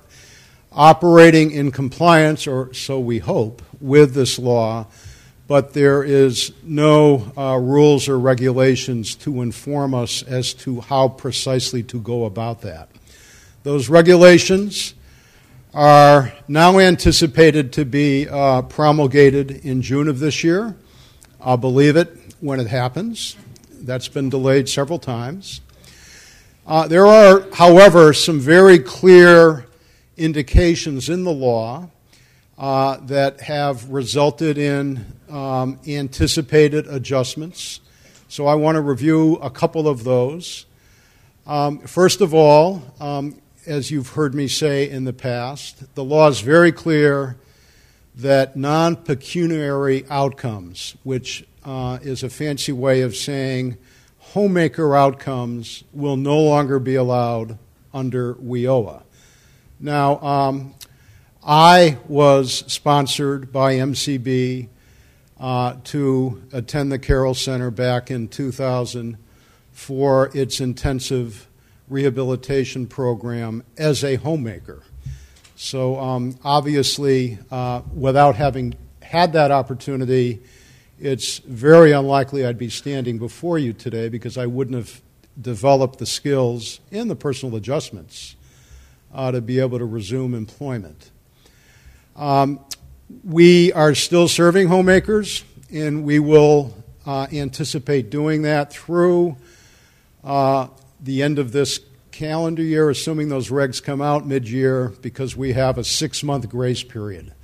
operating 0.71 1.51
in 1.51 1.71
compliance, 1.71 2.47
or 2.47 2.73
so 2.73 2.99
we 2.99 3.19
hope, 3.19 3.61
with 3.79 4.13
this 4.13 4.37
law, 4.37 4.85
but 5.47 5.73
there 5.73 6.03
is 6.03 6.51
no 6.63 7.31
uh, 7.37 7.57
rules 7.57 8.09
or 8.09 8.19
regulations 8.19 9.15
to 9.15 9.41
inform 9.41 9.93
us 9.93 10.23
as 10.23 10.53
to 10.53 10.81
how 10.81 11.07
precisely 11.07 11.83
to 11.83 11.99
go 11.99 12.25
about 12.25 12.61
that. 12.61 12.89
Those 13.63 13.89
regulations 13.89 14.93
are 15.73 16.33
now 16.47 16.79
anticipated 16.79 17.73
to 17.73 17.85
be 17.85 18.27
uh, 18.29 18.61
promulgated 18.63 19.51
in 19.65 19.81
June 19.81 20.07
of 20.07 20.19
this 20.19 20.43
year. 20.43 20.75
I'll 21.41 21.57
believe 21.57 21.95
it 21.95 22.15
when 22.39 22.59
it 22.59 22.67
happens. 22.67 23.35
That's 23.85 24.07
been 24.07 24.29
delayed 24.29 24.67
several 24.67 24.97
times. 24.97 25.61
Uh, 26.65 26.87
there 26.87 27.05
are, 27.05 27.45
however, 27.53 28.13
some 28.13 28.39
very 28.39 28.79
clear 28.79 29.67
indications 30.17 31.07
in 31.07 31.23
the 31.23 31.31
law 31.31 31.87
uh, 32.57 32.97
that 33.01 33.41
have 33.41 33.87
resulted 33.91 34.57
in 34.57 35.05
um, 35.29 35.79
anticipated 35.87 36.87
adjustments. 36.87 37.79
So 38.27 38.47
I 38.47 38.55
want 38.55 38.73
to 38.75 38.81
review 38.81 39.35
a 39.35 39.51
couple 39.51 39.87
of 39.87 40.03
those. 40.03 40.65
Um, 41.45 41.77
first 41.77 42.21
of 42.21 42.33
all, 42.33 42.81
um, 42.99 43.39
as 43.67 43.91
you've 43.91 44.09
heard 44.09 44.33
me 44.33 44.47
say 44.47 44.89
in 44.89 45.03
the 45.03 45.13
past, 45.13 45.93
the 45.93 46.03
law 46.03 46.27
is 46.27 46.39
very 46.39 46.71
clear 46.71 47.37
that 48.15 48.55
non 48.55 48.95
pecuniary 48.95 50.05
outcomes, 50.09 50.95
which 51.03 51.45
uh, 51.65 51.99
is 52.01 52.23
a 52.23 52.29
fancy 52.29 52.71
way 52.71 53.01
of 53.01 53.15
saying 53.15 53.77
homemaker 54.19 54.95
outcomes 54.95 55.83
will 55.91 56.17
no 56.17 56.39
longer 56.39 56.79
be 56.79 56.95
allowed 56.95 57.57
under 57.93 58.35
WIOA. 58.35 59.03
Now, 59.79 60.19
um, 60.21 60.75
I 61.43 61.97
was 62.07 62.63
sponsored 62.71 63.51
by 63.51 63.75
MCB 63.75 64.67
uh, 65.39 65.75
to 65.85 66.41
attend 66.53 66.91
the 66.91 66.99
Carroll 66.99 67.33
Center 67.33 67.71
back 67.71 68.09
in 68.09 68.27
2000 68.27 69.17
for 69.71 70.31
its 70.33 70.61
intensive 70.61 71.47
rehabilitation 71.89 72.87
program 72.87 73.63
as 73.77 74.03
a 74.03 74.15
homemaker. 74.15 74.83
So, 75.55 75.99
um, 75.99 76.37
obviously, 76.43 77.37
uh, 77.51 77.81
without 77.93 78.35
having 78.35 78.75
had 79.01 79.33
that 79.33 79.51
opportunity, 79.51 80.41
it's 80.99 81.39
very 81.39 81.91
unlikely 81.91 82.45
I'd 82.45 82.57
be 82.57 82.69
standing 82.69 83.17
before 83.17 83.57
you 83.57 83.73
today 83.73 84.09
because 84.09 84.37
I 84.37 84.45
wouldn't 84.45 84.77
have 84.77 85.01
developed 85.39 85.99
the 85.99 86.05
skills 86.05 86.79
and 86.91 87.09
the 87.09 87.15
personal 87.15 87.55
adjustments 87.55 88.35
uh, 89.13 89.31
to 89.31 89.41
be 89.41 89.59
able 89.59 89.79
to 89.79 89.85
resume 89.85 90.33
employment. 90.33 91.11
Um, 92.15 92.59
we 93.23 93.73
are 93.73 93.93
still 93.93 94.27
serving 94.27 94.67
homemakers, 94.67 95.43
and 95.71 96.05
we 96.05 96.19
will 96.19 96.73
uh, 97.05 97.27
anticipate 97.31 98.09
doing 98.09 98.43
that 98.43 98.71
through 98.71 99.37
uh, 100.23 100.67
the 101.01 101.21
end 101.21 101.37
of 101.37 101.51
this 101.51 101.79
calendar 102.11 102.63
year, 102.63 102.89
assuming 102.89 103.29
those 103.29 103.49
regs 103.49 103.83
come 103.83 104.01
out 104.01 104.25
mid 104.25 104.49
year, 104.49 104.93
because 105.01 105.35
we 105.35 105.53
have 105.53 105.77
a 105.77 105.83
six 105.83 106.23
month 106.23 106.49
grace 106.49 106.83
period. 106.83 107.34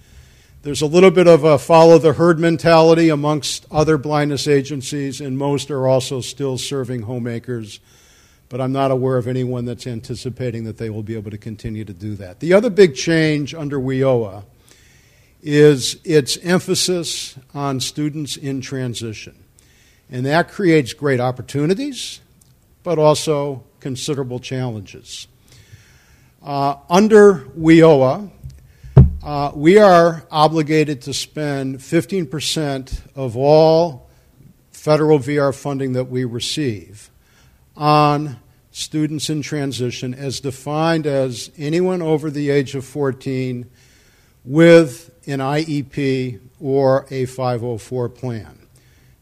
There's 0.64 0.84
a 0.84 0.88
little 0.88 1.10
bit 1.10 1.26
of 1.26 1.44
a 1.44 1.58
follow 1.58 1.98
the 1.98 2.14
herd 2.14 2.38
mentality 2.38 3.10
amongst 3.10 3.66
other 3.72 3.98
blindness 3.98 4.48
agencies, 4.48 5.20
and 5.20 5.36
most 5.36 5.72
are 5.72 5.88
also 5.88 6.22
still 6.22 6.60
serving 6.60 7.02
homemakers. 7.02 7.80
But 8.48 8.62
I'm 8.62 8.72
not 8.72 8.92
aware 8.92 9.18
of 9.18 9.28
anyone 9.28 9.66
that's 9.66 9.88
anticipating 9.88 10.66
that 10.66 10.78
they 10.78 10.92
will 10.92 11.02
be 11.02 11.16
able 11.16 11.32
to 11.32 11.38
continue 11.40 11.84
to 11.86 11.94
do 11.94 12.14
that. 12.18 12.42
The 12.42 12.54
other 12.54 12.70
big 12.70 12.94
change 12.94 13.56
under 13.56 13.80
WIOA 13.80 14.44
is 15.42 15.98
its 16.04 16.38
emphasis 16.44 17.40
on 17.56 17.80
students 17.80 18.38
in 18.38 18.62
transition. 18.62 19.44
And 20.12 20.28
that 20.28 20.48
creates 20.50 20.94
great 20.94 21.20
opportunities, 21.20 22.22
but 22.84 23.00
also 23.00 23.64
considerable 23.80 24.38
challenges. 24.40 25.28
Uh, 26.44 26.76
under 26.88 27.46
WIOA, 27.58 28.30
uh, 29.24 29.52
we 29.54 29.78
are 29.78 30.26
obligated 30.32 31.04
to 31.04 31.14
spend 31.14 31.78
15% 31.78 33.02
of 33.16 33.38
all 33.38 34.10
federal 34.72 35.20
VR 35.20 35.54
funding 35.54 35.94
that 35.94 36.06
we 36.06 36.26
receive 36.26 37.12
on 37.78 38.38
students 38.72 39.30
in 39.30 39.42
transition, 39.44 40.14
as 40.14 40.40
defined 40.40 41.06
as 41.06 41.52
anyone 41.58 42.02
over 42.02 42.32
the 42.32 42.50
age 42.50 42.74
of 42.74 42.84
14 42.84 43.70
with 44.44 45.12
an 45.28 45.40
IEP 45.40 46.40
or 46.60 47.06
a 47.12 47.26
504 47.26 48.10
plan, 48.10 48.68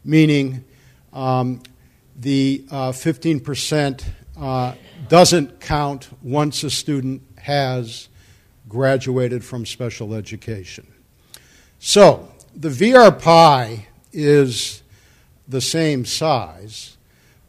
meaning 0.02 0.64
um, 1.12 1.62
the 2.16 2.64
uh, 2.70 2.92
15% 2.92 4.04
uh, 4.38 4.74
doesn't 5.08 5.60
count 5.60 6.08
once 6.22 6.62
a 6.62 6.70
student 6.70 7.22
has 7.36 8.08
graduated 8.70 9.44
from 9.44 9.66
special 9.66 10.14
education. 10.14 10.86
So, 11.78 12.32
the 12.54 12.70
VR 12.70 13.20
pie 13.20 13.88
is 14.12 14.82
the 15.46 15.60
same 15.60 16.06
size, 16.06 16.96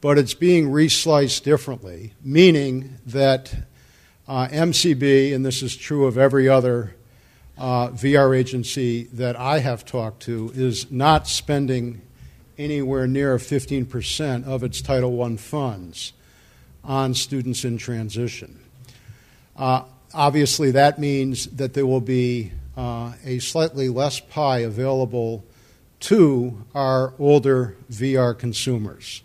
but 0.01 0.17
it's 0.17 0.33
being 0.33 0.69
resliced 0.69 1.43
differently, 1.43 2.13
meaning 2.23 2.97
that 3.05 3.53
uh, 4.27 4.47
MCB, 4.47 5.33
and 5.33 5.45
this 5.45 5.61
is 5.61 5.75
true 5.77 6.05
of 6.05 6.17
every 6.17 6.49
other 6.49 6.95
uh, 7.57 7.89
VR 7.89 8.37
agency 8.37 9.03
that 9.13 9.35
I 9.35 9.59
have 9.59 9.85
talked 9.85 10.23
to, 10.23 10.51
is 10.55 10.91
not 10.91 11.27
spending 11.27 12.01
anywhere 12.57 13.07
near 13.07 13.37
15% 13.37 14.45
of 14.45 14.63
its 14.63 14.81
Title 14.81 15.21
I 15.21 15.35
funds 15.35 16.13
on 16.83 17.13
students 17.13 17.63
in 17.63 17.77
transition. 17.77 18.59
Uh, 19.55 19.83
obviously, 20.13 20.71
that 20.71 20.99
means 20.99 21.47
that 21.47 21.73
there 21.73 21.85
will 21.85 22.01
be 22.01 22.51
uh, 22.77 23.13
a 23.23 23.39
slightly 23.39 23.89
less 23.89 24.19
pie 24.19 24.59
available 24.59 25.43
to 26.01 26.65
our 26.73 27.13
older 27.19 27.75
VR 27.91 28.37
consumers. 28.37 29.21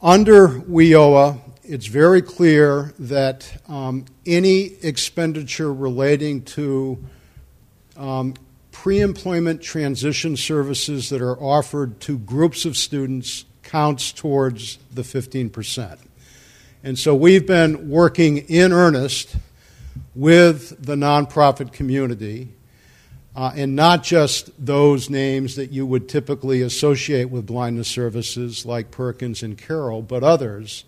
Under 0.00 0.48
WIOA, 0.48 1.40
it's 1.64 1.86
very 1.86 2.22
clear 2.22 2.94
that 2.98 3.60
um, 3.68 4.04
any 4.24 4.76
expenditure 4.82 5.72
relating 5.72 6.42
to 6.42 7.04
um, 7.96 8.34
pre 8.70 9.00
employment 9.00 9.60
transition 9.60 10.36
services 10.36 11.10
that 11.10 11.20
are 11.20 11.36
offered 11.42 12.00
to 12.00 12.16
groups 12.16 12.64
of 12.64 12.76
students 12.76 13.44
counts 13.64 14.12
towards 14.12 14.78
the 14.92 15.02
15%. 15.02 15.98
And 16.82 16.98
so 16.98 17.14
we've 17.14 17.46
been 17.46 17.88
working 17.88 18.38
in 18.38 18.72
earnest 18.72 19.36
with 20.14 20.84
the 20.84 20.94
nonprofit 20.94 21.72
community, 21.72 22.48
uh, 23.34 23.52
and 23.54 23.76
not 23.76 24.02
just 24.02 24.50
those 24.64 25.10
names 25.10 25.56
that 25.56 25.70
you 25.70 25.86
would 25.86 26.08
typically 26.08 26.62
associate 26.62 27.30
with 27.30 27.46
blindness 27.46 27.88
services 27.88 28.64
like 28.64 28.90
Perkins 28.90 29.42
and 29.42 29.58
Carroll, 29.58 30.02
but 30.02 30.22
others, 30.22 30.84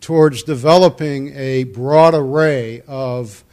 towards 0.00 0.42
developing 0.42 1.34
a 1.36 1.64
broad 1.64 2.14
array 2.14 2.82
of 2.86 3.44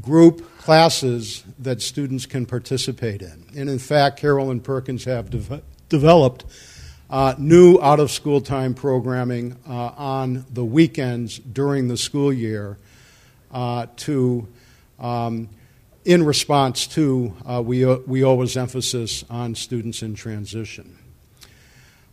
group 0.00 0.58
classes 0.58 1.44
that 1.58 1.82
students 1.82 2.26
can 2.26 2.46
participate 2.46 3.22
in. 3.22 3.44
And 3.56 3.68
in 3.68 3.78
fact, 3.78 4.18
Carroll 4.18 4.50
and 4.50 4.62
Perkins 4.62 5.04
have 5.04 5.30
de- 5.30 5.62
developed 5.88 6.44
uh, 7.10 7.34
new 7.38 7.78
out 7.80 8.00
of 8.00 8.10
school 8.10 8.40
time 8.40 8.74
programming 8.74 9.56
uh, 9.68 9.72
on 9.96 10.44
the 10.52 10.64
weekends 10.64 11.38
during 11.38 11.88
the 11.88 11.96
school 11.96 12.32
year 12.32 12.78
uh, 13.50 13.86
to, 13.96 14.46
um, 14.98 15.48
in 16.04 16.24
response 16.24 16.86
to 16.86 17.34
uh, 17.46 17.62
we, 17.64 17.84
we 17.84 18.22
always 18.22 18.56
emphasis 18.56 19.24
on 19.30 19.54
students 19.54 20.02
in 20.02 20.14
transition. 20.14 20.96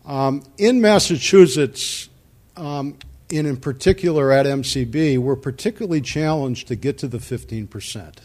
Um, 0.06 0.44
in 0.58 0.82
Massachusetts, 0.82 2.10
um, 2.56 2.98
and 3.32 3.48
in 3.48 3.58
particular 3.58 4.32
at 4.32 4.46
MCB, 4.46 5.18
we're 5.18 5.36
particularly 5.36 6.00
challenged 6.00 6.68
to 6.68 6.76
get 6.76 6.98
to 7.00 7.08
the 7.08 7.18
15%. 7.18 8.18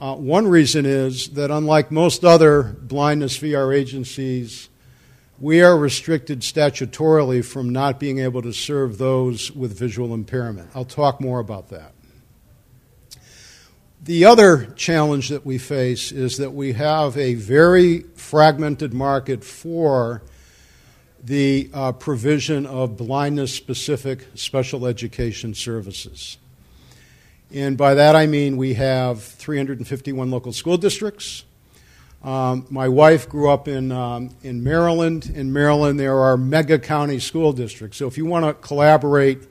Uh, 0.00 0.14
one 0.14 0.46
reason 0.46 0.84
is 0.84 1.30
that, 1.30 1.50
unlike 1.50 1.90
most 1.90 2.24
other 2.24 2.62
blindness 2.62 3.38
VR 3.38 3.74
agencies, 3.74 4.67
we 5.40 5.62
are 5.62 5.76
restricted 5.76 6.40
statutorily 6.40 7.44
from 7.44 7.70
not 7.70 8.00
being 8.00 8.18
able 8.18 8.42
to 8.42 8.52
serve 8.52 8.98
those 8.98 9.52
with 9.52 9.78
visual 9.78 10.12
impairment. 10.12 10.70
I'll 10.74 10.84
talk 10.84 11.20
more 11.20 11.38
about 11.38 11.68
that. 11.68 11.92
The 14.02 14.24
other 14.24 14.66
challenge 14.76 15.28
that 15.28 15.44
we 15.44 15.58
face 15.58 16.12
is 16.12 16.38
that 16.38 16.52
we 16.52 16.72
have 16.72 17.16
a 17.16 17.34
very 17.34 18.00
fragmented 18.14 18.94
market 18.94 19.44
for 19.44 20.22
the 21.22 21.68
uh, 21.74 21.92
provision 21.92 22.64
of 22.64 22.96
blindness 22.96 23.54
specific 23.54 24.26
special 24.34 24.86
education 24.86 25.52
services. 25.54 26.38
And 27.52 27.76
by 27.76 27.94
that 27.94 28.14
I 28.16 28.26
mean 28.26 28.56
we 28.56 28.74
have 28.74 29.22
351 29.22 30.30
local 30.30 30.52
school 30.52 30.78
districts. 30.78 31.44
Um, 32.22 32.66
my 32.68 32.88
wife 32.88 33.28
grew 33.28 33.48
up 33.48 33.68
in, 33.68 33.92
um, 33.92 34.30
in 34.42 34.64
Maryland. 34.64 35.30
In 35.34 35.52
Maryland, 35.52 36.00
there 36.00 36.18
are 36.18 36.36
mega 36.36 36.78
county 36.78 37.20
school 37.20 37.52
districts. 37.52 37.96
So 37.98 38.06
if 38.08 38.18
you 38.18 38.26
want 38.26 38.44
to 38.44 38.54
collaborate 38.54 39.46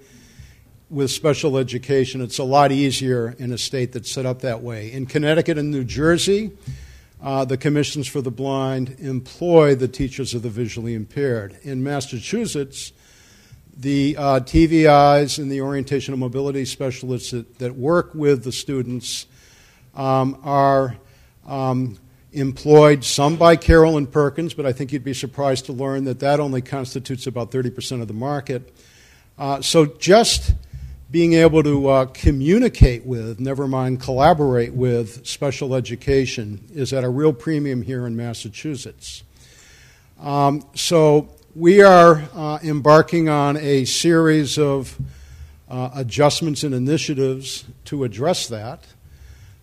with 0.90 1.10
special 1.10 1.58
education, 1.58 2.22
it's 2.22 2.40
a 2.40 2.44
lot 2.44 2.72
easier 2.72 3.36
in 3.40 3.54
a 3.54 3.58
state 3.58 3.94
that's 3.94 4.12
set 4.12 4.26
up 4.26 4.42
that 4.42 4.62
way. 4.62 4.92
In 4.92 5.06
Connecticut 5.06 5.58
and 5.58 5.72
New 5.72 5.86
Jersey, 5.86 6.52
uh, 7.22 7.46
the 7.46 7.58
commissions 7.58 8.08
for 8.08 8.22
the 8.22 8.32
blind 8.32 8.98
employ 9.00 9.74
the 9.76 9.88
teachers 9.88 10.34
of 10.34 10.42
the 10.42 10.50
visually 10.50 10.94
impaired. 10.94 11.58
In 11.64 11.84
Massachusetts, 11.84 12.92
the 13.78 14.16
uh, 14.18 14.40
TVIs 14.42 15.40
and 15.40 15.52
the 15.52 15.62
orientation 15.62 16.14
and 16.14 16.20
mobility 16.20 16.66
specialists 16.66 17.32
that, 17.32 17.60
that 17.60 17.76
work 17.76 18.14
with 18.14 18.44
the 18.44 18.52
students 18.52 19.26
um, 19.96 20.40
are 20.44 20.98
um, 21.48 21.98
employed 22.38 23.04
some 23.04 23.36
by 23.36 23.56
Carroll 23.56 23.98
and 23.98 24.10
Perkins, 24.10 24.54
but 24.54 24.66
I 24.66 24.72
think 24.72 24.94
you'd 24.94 25.04
be 25.04 25.14
surprised 25.14 25.66
to 25.66 25.74
learn 25.74 26.04
that 26.06 26.20
that 26.20 26.40
only 26.40 26.62
constitutes 26.62 27.26
about 27.26 27.52
30% 27.52 28.02
of 28.02 28.08
the 28.08 28.14
market. 28.14 28.74
Uh, 29.38 29.62
so 29.62 29.86
just 29.86 30.54
being 31.10 31.34
able 31.34 31.64
to 31.64 31.88
uh, 31.88 32.06
communicate 32.06 33.06
with, 33.06 33.40
never 33.40 33.68
mind 33.68 34.02
collaborate 34.02 34.74
with, 34.74 35.26
special 35.26 35.74
education 35.74 36.64
is 36.74 36.94
at 36.94 37.04
a 37.04 37.10
real 37.10 37.34
premium 37.34 37.82
here 37.82 38.06
in 38.06 38.16
Massachusetts. 38.16 39.24
Um, 40.20 40.66
so 40.76 41.30
we 41.56 41.82
are 41.82 42.24
uh, 42.36 42.60
embarking 42.64 43.30
on 43.30 43.58
a 43.58 43.86
series 43.86 44.60
of 44.60 44.98
uh, 45.70 45.90
adjustments 45.96 46.64
and 46.64 46.74
initiatives 46.74 47.66
to 47.86 48.04
address 48.04 48.48
that. 48.48 48.84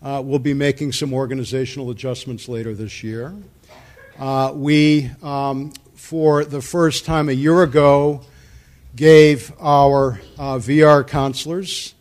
Uh, 0.04 0.20
we'll 0.22 0.38
be 0.38 0.52
making 0.52 0.92
some 0.92 1.14
organizational 1.14 1.88
adjustments 1.88 2.46
later 2.46 2.74
this 2.74 3.02
year. 3.02 3.34
Uh, 4.18 4.52
we, 4.54 5.10
um, 5.22 5.72
for 5.94 6.44
the 6.44 6.60
first 6.60 7.06
time 7.06 7.30
a 7.30 7.32
year 7.32 7.62
ago, 7.62 8.20
gave 8.94 9.50
our 9.58 10.20
uh, 10.36 10.58
VR 10.58 11.08
counselors 11.08 11.94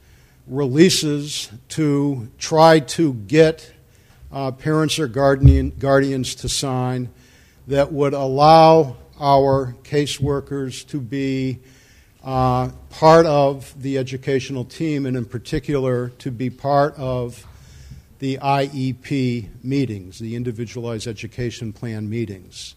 releases 0.47 1.49
to 1.69 2.29
try 2.37 2.77
to 2.79 3.13
get 3.13 3.71
uh, 4.33 4.51
parents 4.51 4.99
or 4.99 5.07
guardian, 5.07 5.69
guardians 5.79 6.35
to 6.35 6.49
sign 6.49 7.07
that 7.67 7.93
would 7.93 8.13
allow 8.13 8.97
our 9.17 9.77
caseworkers 9.83 10.85
to 10.89 10.99
be 10.99 11.57
uh, 12.21 12.67
part 12.89 13.25
of 13.25 13.81
the 13.81 13.97
educational 13.97 14.65
team, 14.65 15.05
and 15.05 15.15
in 15.15 15.23
particular, 15.23 16.09
to 16.09 16.31
be 16.31 16.49
part 16.49 16.93
of 16.97 17.47
the 18.23 18.37
IEP 18.37 19.49
meetings, 19.63 20.19
the 20.19 20.35
Individualized 20.35 21.07
Education 21.07 21.73
Plan 21.73 22.09
meetings. 22.09 22.75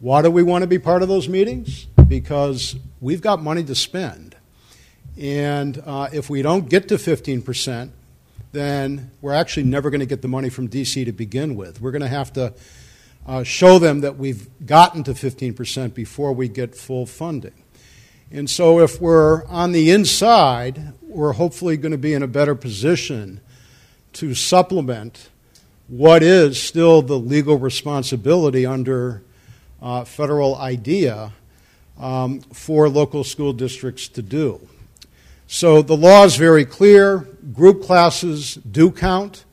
Why 0.00 0.20
do 0.20 0.30
we 0.30 0.42
want 0.42 0.62
to 0.62 0.68
be 0.68 0.78
part 0.78 1.02
of 1.02 1.08
those 1.08 1.28
meetings? 1.28 1.86
because 2.08 2.76
we've 3.00 3.20
got 3.20 3.42
money 3.42 3.64
to 3.64 3.74
spend. 3.74 4.36
And 5.18 5.82
uh, 5.84 6.08
if 6.12 6.28
we 6.28 6.42
don't 6.42 6.68
get 6.68 6.88
to 6.88 6.96
15%, 6.96 7.90
then 8.52 9.10
we're 9.20 9.32
actually 9.32 9.64
never 9.64 9.90
going 9.90 10.00
to 10.00 10.06
get 10.06 10.22
the 10.22 10.28
money 10.28 10.48
from 10.48 10.68
DC 10.68 11.04
to 11.04 11.12
begin 11.12 11.56
with. 11.56 11.80
We're 11.80 11.90
going 11.90 12.02
to 12.02 12.08
have 12.08 12.32
to 12.34 12.54
uh, 13.26 13.42
show 13.42 13.78
them 13.78 14.00
that 14.00 14.16
we've 14.16 14.48
gotten 14.64 15.02
to 15.04 15.12
15% 15.12 15.94
before 15.94 16.32
we 16.32 16.48
get 16.48 16.74
full 16.74 17.06
funding. 17.06 17.54
And 18.30 18.50
so, 18.50 18.80
if 18.80 19.00
we're 19.00 19.44
on 19.46 19.70
the 19.70 19.90
inside, 19.90 20.92
we're 21.02 21.32
hopefully 21.32 21.76
going 21.76 21.92
to 21.92 21.98
be 21.98 22.12
in 22.12 22.24
a 22.24 22.28
better 22.28 22.56
position 22.56 23.40
to 24.16 24.34
supplement 24.34 25.28
what 25.88 26.22
is 26.22 26.60
still 26.60 27.02
the 27.02 27.18
legal 27.18 27.58
responsibility 27.58 28.64
under 28.64 29.22
uh, 29.82 30.04
federal 30.04 30.56
IDEA 30.56 31.32
um, 31.98 32.40
for 32.40 32.88
local 32.88 33.24
school 33.24 33.52
districts 33.52 34.08
to 34.08 34.22
do. 34.22 34.66
So 35.46 35.82
the 35.82 35.96
law 35.96 36.24
is 36.24 36.36
very 36.36 36.64
clear. 36.64 37.18
Group 37.52 37.82
classes 37.82 38.54
do 38.54 38.90
count 38.90 39.44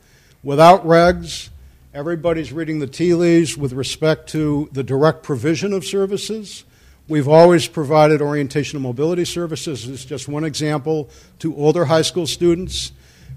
without 0.43 0.85
regs. 0.87 1.49
Everybody's 1.93 2.53
reading 2.53 2.79
the 2.79 2.87
tea 2.87 3.13
leaves 3.13 3.57
with 3.57 3.73
respect 3.73 4.29
to 4.29 4.69
the 4.71 4.81
direct 4.81 5.23
provision 5.23 5.73
of 5.73 5.83
services. 5.83 6.63
We've 7.09 7.27
always 7.27 7.67
provided 7.67 8.21
orientation 8.21 8.77
and 8.77 8.83
mobility 8.83 9.25
services, 9.25 9.89
as 9.89 10.05
just 10.05 10.29
one 10.29 10.45
example, 10.45 11.09
to 11.39 11.53
older 11.57 11.83
high 11.83 12.01
school 12.01 12.25
students 12.25 12.93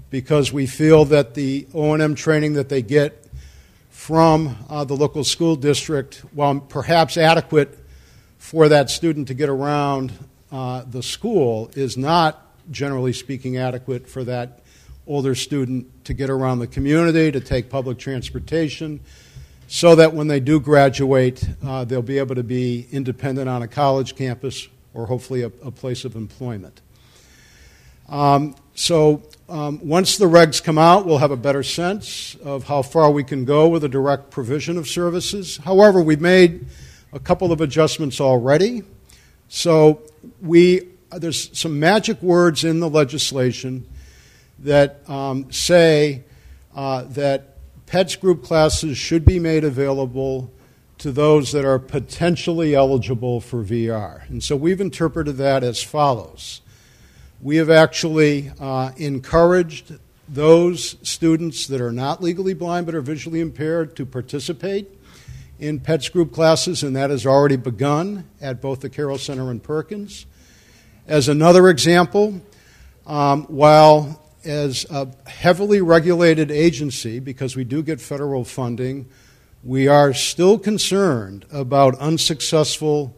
because 0.09 0.53
we 0.53 0.65
feel 0.65 1.05
that 1.05 1.33
the 1.33 1.67
O&M 1.73 2.15
training 2.15 2.53
that 2.53 2.69
they 2.69 2.81
get 2.81 3.25
from 3.89 4.55
uh, 4.69 4.83
the 4.85 4.95
local 4.95 5.23
school 5.23 5.55
district, 5.55 6.23
while 6.33 6.59
perhaps 6.59 7.17
adequate 7.17 7.77
for 8.37 8.69
that 8.69 8.89
student 8.89 9.27
to 9.27 9.33
get 9.33 9.49
around 9.49 10.13
uh, 10.51 10.83
the 10.89 11.03
school 11.03 11.69
is 11.75 11.97
not, 11.97 12.45
generally 12.71 13.11
speaking, 13.11 13.57
adequate 13.57 14.07
for 14.07 14.23
that 14.23 14.61
older 15.07 15.35
student 15.35 16.05
to 16.05 16.13
get 16.13 16.29
around 16.29 16.59
the 16.59 16.67
community, 16.67 17.31
to 17.31 17.39
take 17.41 17.69
public 17.69 17.97
transportation, 17.97 18.99
so 19.67 19.95
that 19.95 20.13
when 20.13 20.27
they 20.27 20.39
do 20.39 20.59
graduate, 20.59 21.43
uh, 21.65 21.83
they'll 21.83 22.01
be 22.01 22.17
able 22.17 22.35
to 22.35 22.43
be 22.43 22.87
independent 22.91 23.49
on 23.49 23.61
a 23.61 23.67
college 23.67 24.15
campus 24.15 24.67
or 24.93 25.05
hopefully 25.05 25.41
a, 25.43 25.47
a 25.63 25.71
place 25.71 26.05
of 26.05 26.15
employment. 26.15 26.81
Um, 28.07 28.55
so 28.73 29.23
um, 29.49 29.79
once 29.87 30.17
the 30.17 30.25
regs 30.25 30.61
come 30.61 30.77
out, 30.77 31.05
we'll 31.05 31.19
have 31.19 31.31
a 31.31 31.37
better 31.37 31.63
sense 31.63 32.35
of 32.43 32.65
how 32.65 32.81
far 32.81 33.11
we 33.11 33.23
can 33.23 33.45
go 33.45 33.69
with 33.69 33.83
a 33.83 33.89
direct 33.89 34.29
provision 34.29 34.77
of 34.77 34.87
services. 34.87 35.57
However, 35.57 36.01
we've 36.01 36.21
made 36.21 36.65
a 37.13 37.19
couple 37.19 37.51
of 37.51 37.61
adjustments 37.61 38.19
already. 38.19 38.83
So 39.47 40.01
we 40.41 40.89
there's 41.11 41.57
some 41.57 41.79
magic 41.79 42.21
words 42.21 42.65
in 42.65 42.81
the 42.81 42.89
legislation 42.89 43.87
that 44.59 45.09
um, 45.09 45.49
say 45.51 46.23
uh, 46.75 47.03
that 47.03 47.57
PETS 47.85 48.17
group 48.17 48.43
classes 48.43 48.97
should 48.97 49.23
be 49.23 49.39
made 49.39 49.63
available 49.63 50.51
to 50.97 51.11
those 51.11 51.53
that 51.53 51.63
are 51.63 51.79
potentially 51.79 52.75
eligible 52.75 53.39
for 53.39 53.63
VR. 53.63 54.27
And 54.29 54.43
so 54.43 54.55
we've 54.55 54.81
interpreted 54.81 55.37
that 55.37 55.63
as 55.63 55.81
follows. 55.81 56.61
We 57.39 57.57
have 57.57 57.69
actually 57.69 58.51
uh, 58.59 58.91
encouraged 58.97 59.93
those 60.27 60.95
students 61.07 61.67
that 61.67 61.79
are 61.79 61.91
not 61.91 62.21
legally 62.21 62.55
blind 62.55 62.87
but 62.87 62.95
are 62.95 63.01
visually 63.01 63.41
impaired 63.41 63.95
to 63.97 64.07
participate 64.07 64.89
in 65.59 65.79
PETS 65.79 66.09
group 66.09 66.33
classes, 66.33 66.81
and 66.81 66.95
that 66.95 67.11
has 67.11 67.27
already 67.27 67.55
begun 67.55 68.27
at 68.41 68.59
both 68.59 68.81
the 68.81 68.89
Carroll 68.89 69.19
Center 69.19 69.51
and 69.51 69.61
Perkins. 69.61 70.25
As 71.05 71.29
another 71.29 71.69
example, 71.69 72.41
um, 73.05 73.43
while 73.43 74.19
as 74.43 74.87
a 74.89 75.07
heavily 75.29 75.79
regulated 75.81 76.49
agency, 76.49 77.19
because 77.19 77.55
we 77.55 77.63
do 77.63 77.83
get 77.83 78.01
federal 78.01 78.45
funding, 78.45 79.07
we 79.63 79.87
are 79.87 80.11
still 80.11 80.57
concerned 80.57 81.45
about 81.51 81.95
unsuccessful 81.99 83.15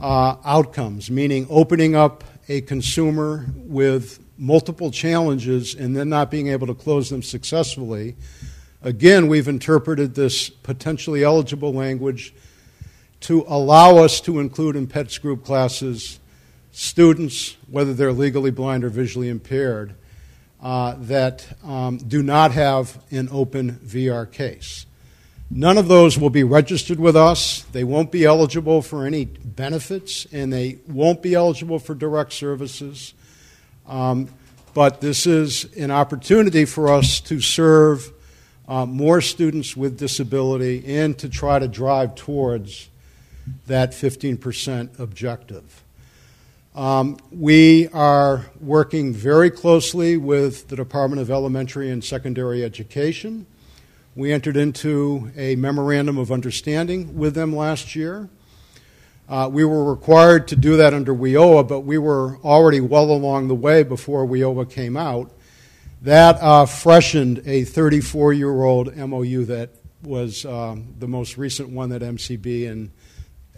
uh, 0.00 0.36
outcomes, 0.44 1.10
meaning 1.10 1.46
opening 1.50 1.94
up 1.94 2.24
a 2.48 2.60
consumer 2.62 3.46
with 3.56 4.20
multiple 4.36 4.90
challenges 4.90 5.74
and 5.74 5.96
then 5.96 6.08
not 6.08 6.30
being 6.30 6.48
able 6.48 6.66
to 6.66 6.74
close 6.74 7.10
them 7.10 7.22
successfully. 7.22 8.16
Again, 8.82 9.28
we've 9.28 9.48
interpreted 9.48 10.14
this 10.14 10.50
potentially 10.50 11.24
eligible 11.24 11.72
language 11.72 12.34
to 13.20 13.44
allow 13.48 13.96
us 13.96 14.20
to 14.22 14.40
include 14.40 14.76
in 14.76 14.86
PETS 14.86 15.18
group 15.18 15.44
classes 15.44 16.20
students, 16.72 17.56
whether 17.70 17.94
they're 17.94 18.12
legally 18.12 18.50
blind 18.50 18.84
or 18.84 18.90
visually 18.90 19.28
impaired, 19.28 19.94
uh, 20.62 20.96
that 20.98 21.46
um, 21.64 21.98
do 21.98 22.22
not 22.22 22.52
have 22.52 23.02
an 23.10 23.28
open 23.30 23.72
VR 23.84 24.30
case. 24.30 24.86
None 25.56 25.78
of 25.78 25.86
those 25.86 26.18
will 26.18 26.30
be 26.30 26.42
registered 26.42 26.98
with 26.98 27.14
us. 27.14 27.62
They 27.70 27.84
won't 27.84 28.10
be 28.10 28.24
eligible 28.24 28.82
for 28.82 29.06
any 29.06 29.26
benefits, 29.26 30.26
and 30.32 30.52
they 30.52 30.78
won't 30.88 31.22
be 31.22 31.34
eligible 31.34 31.78
for 31.78 31.94
direct 31.94 32.32
services. 32.32 33.14
Um, 33.86 34.30
but 34.74 35.00
this 35.00 35.28
is 35.28 35.72
an 35.76 35.92
opportunity 35.92 36.64
for 36.64 36.92
us 36.92 37.20
to 37.20 37.40
serve 37.40 38.12
uh, 38.66 38.84
more 38.84 39.20
students 39.20 39.76
with 39.76 39.96
disability 39.96 40.82
and 40.98 41.16
to 41.18 41.28
try 41.28 41.60
to 41.60 41.68
drive 41.68 42.16
towards 42.16 42.88
that 43.68 43.92
15% 43.92 44.98
objective. 44.98 45.84
Um, 46.74 47.16
we 47.30 47.86
are 47.90 48.46
working 48.60 49.12
very 49.12 49.52
closely 49.52 50.16
with 50.16 50.66
the 50.66 50.74
Department 50.74 51.22
of 51.22 51.30
Elementary 51.30 51.90
and 51.90 52.02
Secondary 52.02 52.64
Education. 52.64 53.46
We 54.16 54.32
entered 54.32 54.56
into 54.56 55.32
a 55.36 55.56
memorandum 55.56 56.18
of 56.18 56.30
understanding 56.30 57.16
with 57.16 57.34
them 57.34 57.54
last 57.54 57.96
year. 57.96 58.28
Uh, 59.28 59.48
we 59.50 59.64
were 59.64 59.82
required 59.90 60.46
to 60.48 60.56
do 60.56 60.76
that 60.76 60.94
under 60.94 61.12
WIOA, 61.12 61.66
but 61.66 61.80
we 61.80 61.98
were 61.98 62.38
already 62.44 62.80
well 62.80 63.10
along 63.10 63.48
the 63.48 63.56
way 63.56 63.82
before 63.82 64.24
WIOA 64.24 64.70
came 64.70 64.96
out. 64.96 65.32
That 66.02 66.36
uh, 66.40 66.66
freshened 66.66 67.42
a 67.44 67.64
34 67.64 68.34
year 68.34 68.62
old 68.62 68.94
MOU 68.96 69.46
that 69.46 69.70
was 70.04 70.44
um, 70.44 70.94
the 70.96 71.08
most 71.08 71.36
recent 71.36 71.70
one 71.70 71.88
that 71.88 72.02
MCB 72.02 72.70
and 72.70 72.92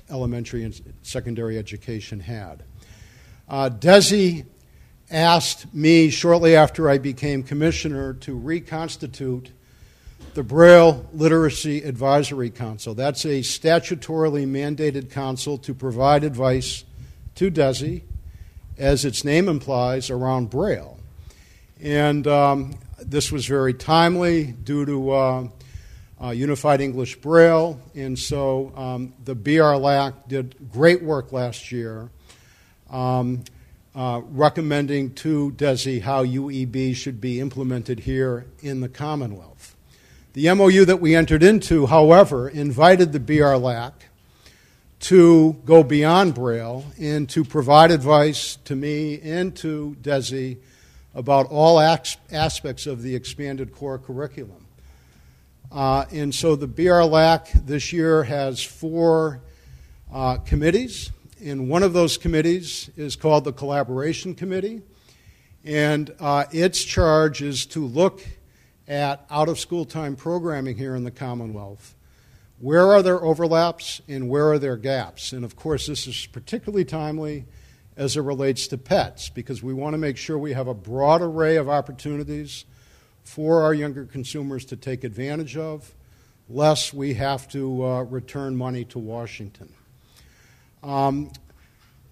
elementary 0.08 0.64
and 0.64 0.80
secondary 1.02 1.58
education 1.58 2.20
had. 2.20 2.62
Uh, 3.46 3.68
DESE 3.68 4.44
asked 5.10 5.74
me 5.74 6.08
shortly 6.08 6.56
after 6.56 6.88
I 6.88 6.96
became 6.96 7.42
commissioner 7.42 8.14
to 8.14 8.34
reconstitute 8.34 9.50
the 10.36 10.42
Braille 10.42 11.08
Literacy 11.14 11.82
Advisory 11.82 12.50
Council. 12.50 12.92
That's 12.92 13.24
a 13.24 13.40
statutorily 13.40 14.46
mandated 14.46 15.10
council 15.10 15.56
to 15.56 15.72
provide 15.72 16.24
advice 16.24 16.84
to 17.36 17.48
DESE, 17.48 18.02
as 18.76 19.06
its 19.06 19.24
name 19.24 19.48
implies, 19.48 20.10
around 20.10 20.50
Braille. 20.50 20.98
And 21.80 22.26
um, 22.26 22.78
this 23.00 23.32
was 23.32 23.46
very 23.46 23.72
timely 23.72 24.44
due 24.44 24.84
to 24.84 25.10
uh, 25.10 25.48
uh, 26.22 26.30
Unified 26.32 26.82
English 26.82 27.16
Braille, 27.16 27.80
and 27.94 28.18
so 28.18 28.74
um, 28.76 29.14
the 29.24 29.34
BRLAC 29.34 30.28
did 30.28 30.70
great 30.70 31.02
work 31.02 31.32
last 31.32 31.72
year 31.72 32.10
um, 32.90 33.42
uh, 33.94 34.20
recommending 34.22 35.14
to 35.14 35.52
DESE 35.52 36.02
how 36.02 36.26
UEB 36.26 36.94
should 36.94 37.22
be 37.22 37.40
implemented 37.40 38.00
here 38.00 38.44
in 38.60 38.82
the 38.82 38.88
Commonwealth. 38.90 39.75
The 40.36 40.52
MOU 40.52 40.84
that 40.84 41.00
we 41.00 41.16
entered 41.16 41.42
into, 41.42 41.86
however, 41.86 42.46
invited 42.46 43.10
the 43.10 43.18
BRLAC 43.18 43.92
to 45.00 45.54
go 45.64 45.82
beyond 45.82 46.34
Braille 46.34 46.84
and 47.00 47.26
to 47.30 47.42
provide 47.42 47.90
advice 47.90 48.56
to 48.66 48.76
me 48.76 49.18
and 49.22 49.56
to 49.56 49.96
DESE 50.02 50.58
about 51.14 51.46
all 51.46 51.80
aspects 51.80 52.86
of 52.86 53.00
the 53.00 53.14
expanded 53.14 53.72
core 53.72 53.98
curriculum. 53.98 54.66
Uh, 55.72 56.04
and 56.12 56.34
so 56.34 56.54
the 56.54 56.68
BRLAC 56.68 57.64
this 57.64 57.90
year 57.90 58.22
has 58.24 58.62
four 58.62 59.40
uh, 60.12 60.36
committees 60.36 61.12
and 61.42 61.70
one 61.70 61.82
of 61.82 61.94
those 61.94 62.18
committees 62.18 62.90
is 62.94 63.16
called 63.16 63.44
the 63.44 63.54
Collaboration 63.54 64.34
Committee. 64.34 64.82
And 65.64 66.14
uh, 66.20 66.44
its 66.52 66.84
charge 66.84 67.40
is 67.40 67.64
to 67.68 67.86
look 67.86 68.22
at 68.88 69.26
out 69.30 69.48
of 69.48 69.58
school 69.58 69.84
time 69.84 70.16
programming 70.16 70.76
here 70.76 70.94
in 70.94 71.04
the 71.04 71.10
Commonwealth. 71.10 71.94
Where 72.58 72.90
are 72.92 73.02
there 73.02 73.22
overlaps 73.22 74.00
and 74.08 74.28
where 74.28 74.52
are 74.52 74.58
there 74.58 74.76
gaps? 74.76 75.32
And 75.32 75.44
of 75.44 75.56
course, 75.56 75.86
this 75.86 76.06
is 76.06 76.26
particularly 76.26 76.84
timely 76.84 77.44
as 77.96 78.16
it 78.16 78.22
relates 78.22 78.66
to 78.68 78.78
pets 78.78 79.28
because 79.28 79.62
we 79.62 79.74
want 79.74 79.94
to 79.94 79.98
make 79.98 80.16
sure 80.16 80.38
we 80.38 80.52
have 80.52 80.68
a 80.68 80.74
broad 80.74 81.22
array 81.22 81.56
of 81.56 81.68
opportunities 81.68 82.64
for 83.24 83.62
our 83.62 83.74
younger 83.74 84.04
consumers 84.04 84.64
to 84.66 84.76
take 84.76 85.02
advantage 85.02 85.56
of, 85.56 85.94
lest 86.48 86.94
we 86.94 87.14
have 87.14 87.48
to 87.48 87.84
uh, 87.84 88.02
return 88.02 88.56
money 88.56 88.84
to 88.84 88.98
Washington. 88.98 89.72
Um, 90.82 91.32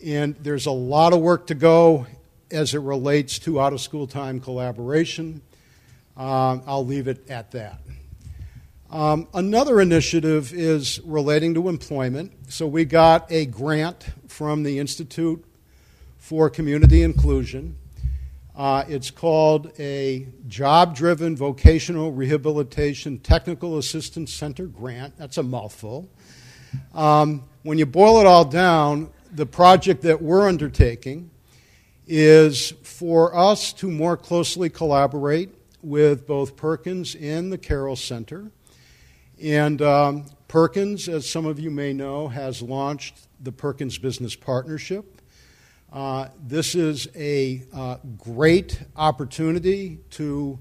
and 0.05 0.35
there's 0.41 0.67
a 0.67 0.73
lot 0.73 1.13
of 1.13 1.21
work 1.21 1.47
to 1.47 1.55
go 1.55 2.07
as 2.51 2.75
it 2.75 2.81
relates 2.81 3.39
to 3.41 3.61
out 3.61 3.73
of 3.73 3.81
school 3.81 4.07
time 4.07 4.41
collaboration. 4.41 5.41
Um, 6.17 6.63
I'll 6.67 6.87
leave 6.87 7.09
it 7.09 7.29
at 7.29 7.51
that. 7.53 7.81
Um, 8.91 9.27
another 9.35 9.81
initiative 9.81 10.53
is 10.55 11.01
relating 11.05 11.55
to 11.55 11.69
employment. 11.69 12.33
So 12.49 12.67
we 12.69 12.85
got 12.85 13.31
a 13.33 13.47
grant 13.47 14.07
from 14.29 14.63
the 14.63 14.79
Institute 14.79 15.45
for 16.17 16.49
Community 16.49 17.03
Inclusion. 17.03 17.77
Uh, 18.55 18.85
it's 18.87 19.11
called 19.11 19.73
a 19.81 20.29
Job 20.47 20.95
Driven 20.95 21.35
Vocational 21.37 22.13
Rehabilitation 22.13 23.19
Technical 23.19 23.79
Assistance 23.79 24.33
Center 24.33 24.67
grant. 24.67 25.19
That's 25.19 25.39
a 25.39 25.43
mouthful. 25.43 26.09
Um, 26.95 27.43
when 27.65 27.79
you 27.79 27.87
boil 27.87 28.21
it 28.21 28.27
all 28.27 28.45
down, 28.45 29.11
the 29.33 29.47
project 29.47 30.03
that 30.03 30.23
we're 30.23 30.47
undertaking 30.47 31.31
is 32.07 32.71
for 32.85 33.35
us 33.35 33.73
to 33.73 33.91
more 33.91 34.17
closely 34.17 34.71
collaborate 34.71 35.51
with 35.85 36.27
both 36.27 36.57
Perkins 36.57 37.15
and 37.15 37.53
the 37.53 37.59
Carroll 37.59 37.97
Center. 37.97 38.51
And 39.43 39.83
um, 39.83 40.25
Perkins, 40.49 41.09
as 41.09 41.29
some 41.29 41.45
of 41.45 41.59
you 41.59 41.71
may 41.71 41.93
know, 41.93 42.29
has 42.29 42.63
launched 42.63 43.29
the 43.41 43.53
Perkins 43.53 43.99
Business 43.99 44.35
Partnership. 44.35 45.21
Uh, 45.93 46.29
this 46.43 46.75
is 46.75 47.09
a 47.15 47.63
uh, 47.73 47.97
great 48.17 48.81
opportunity 48.97 49.99
to 50.11 50.59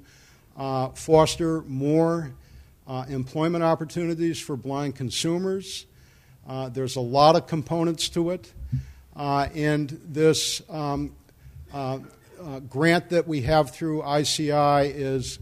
uh, 0.58 0.90
foster 0.90 1.62
more 1.62 2.34
uh, 2.86 3.06
employment 3.08 3.64
opportunities 3.64 4.40
for 4.40 4.58
blind 4.58 4.96
consumers. 4.96 5.86
Uh, 6.48 6.70
there's 6.70 6.98
a 6.98 7.02
lot 7.02 7.36
of 7.36 7.48
components 7.48 8.10
to 8.10 8.32
it. 8.32 8.52
Uh, 9.16 9.48
and 9.56 10.02
this 10.06 10.62
um, 10.70 11.16
uh, 12.44 12.60
grant 12.60 13.10
that 13.10 13.28
we 13.28 13.42
have 13.42 13.72
through 13.72 14.04
ICI 14.04 14.90
is 14.90 15.40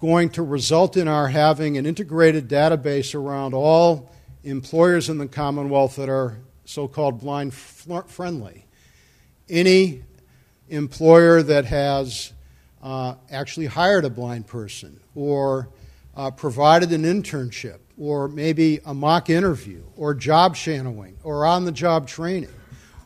going 0.00 0.28
to 0.30 0.42
result 0.42 0.96
in 0.96 1.08
our 1.08 1.28
having 1.28 1.78
an 1.78 1.86
integrated 1.86 2.48
database 2.48 3.14
around 3.14 3.54
all 3.54 4.10
employers 4.42 5.08
in 5.08 5.16
the 5.16 5.26
Commonwealth 5.26 5.96
that 5.96 6.08
are 6.08 6.38
so 6.66 6.86
called 6.86 7.20
blind 7.20 7.54
friendly. 7.54 8.66
Any 9.48 10.02
employer 10.68 11.42
that 11.42 11.64
has 11.66 12.32
uh, 12.82 13.14
actually 13.30 13.66
hired 13.66 14.04
a 14.04 14.10
blind 14.10 14.46
person 14.46 15.00
or 15.14 15.70
uh, 16.14 16.30
provided 16.30 16.92
an 16.92 17.04
internship 17.04 17.78
or 17.96 18.28
maybe 18.28 18.80
a 18.84 18.92
mock 18.92 19.30
interview 19.30 19.82
or 19.96 20.12
job 20.12 20.56
shadowing 20.56 21.16
or 21.22 21.46
on 21.46 21.64
the 21.64 21.72
job 21.72 22.06
training 22.06 22.52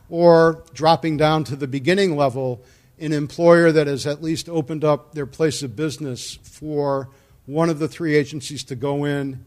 or 0.09 0.63
dropping 0.73 1.15
down 1.15 1.43
to 1.45 1.55
the 1.55 1.67
beginning 1.67 2.17
level 2.17 2.61
an 2.99 3.13
employer 3.13 3.71
that 3.71 3.87
has 3.87 4.05
at 4.05 4.21
least 4.21 4.49
opened 4.49 4.83
up 4.83 5.13
their 5.13 5.25
place 5.25 5.63
of 5.63 5.75
business 5.75 6.37
for 6.43 7.09
one 7.45 7.69
of 7.69 7.79
the 7.79 7.87
three 7.87 8.15
agencies 8.15 8.63
to 8.65 8.75
go 8.75 9.05
in 9.05 9.45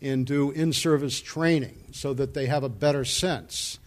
and 0.00 0.26
do 0.26 0.50
in 0.50 0.72
service 0.72 1.20
training 1.20 1.84
so 1.92 2.12
that 2.14 2.34
they 2.34 2.46
have 2.46 2.62
a 2.62 2.68
better 2.68 3.04
sense 3.04 3.78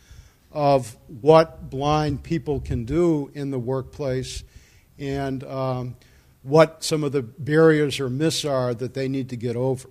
of 0.52 0.96
what 1.22 1.70
blind 1.70 2.24
people 2.24 2.60
can 2.60 2.86
do 2.86 3.30
in 3.34 3.52
the 3.52 3.60
workplace 3.60 4.44
and 4.98 5.44
um, 5.44 5.96
what 6.44 6.84
some 6.84 7.04
of 7.04 7.12
the 7.12 7.22
barriers 7.22 8.00
or 8.00 8.10
myths 8.10 8.46
are 8.46 8.74
that 8.74 8.94
they 8.94 9.08
need 9.08 9.30
to 9.30 9.36
get 9.36 9.56
over. 9.56 9.90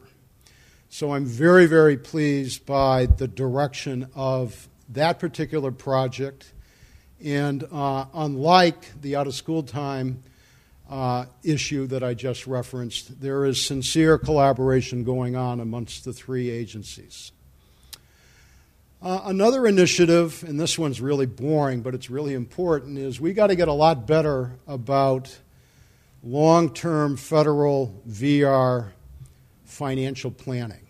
So 0.88 1.12
I'm 1.12 1.26
very, 1.26 1.66
very 1.66 1.96
pleased 1.96 2.64
by 2.64 3.06
the 3.06 3.28
direction 3.28 4.08
of 4.14 4.68
that 4.88 5.18
particular 5.18 5.70
project. 5.70 6.52
And 7.24 7.66
uh, 7.72 8.06
unlike 8.14 9.00
the 9.00 9.16
out 9.16 9.26
of 9.26 9.34
school 9.34 9.62
time 9.62 10.22
uh, 10.90 11.26
issue 11.42 11.86
that 11.88 12.02
I 12.02 12.14
just 12.14 12.46
referenced, 12.46 13.20
there 13.20 13.44
is 13.44 13.64
sincere 13.64 14.18
collaboration 14.18 15.02
going 15.04 15.34
on 15.34 15.60
amongst 15.60 16.04
the 16.04 16.12
three 16.12 16.50
agencies. 16.50 17.32
Uh, 19.02 19.20
another 19.24 19.66
initiative, 19.66 20.44
and 20.46 20.58
this 20.58 20.78
one's 20.78 21.00
really 21.00 21.26
boring, 21.26 21.80
but 21.80 21.94
it's 21.94 22.10
really 22.10 22.34
important, 22.34 22.98
is 22.98 23.20
we 23.20 23.32
got 23.32 23.48
to 23.48 23.56
get 23.56 23.68
a 23.68 23.72
lot 23.72 24.06
better 24.06 24.52
about 24.66 25.38
long 26.22 26.72
term 26.72 27.16
federal 27.16 28.02
VR 28.08 28.88
financial 29.64 30.30
planning. 30.30 30.86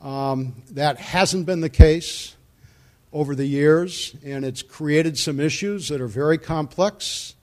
Um, 0.00 0.62
that 0.70 0.98
hasn't 0.98 1.46
been 1.46 1.60
the 1.60 1.70
case 1.70 2.36
over 3.12 3.34
the 3.34 3.46
years, 3.46 4.16
and 4.24 4.44
it's 4.44 4.62
created 4.62 5.18
some 5.18 5.38
issues 5.38 5.88
that 5.88 6.00
are 6.00 6.08
very 6.08 6.38
complex 6.38 7.34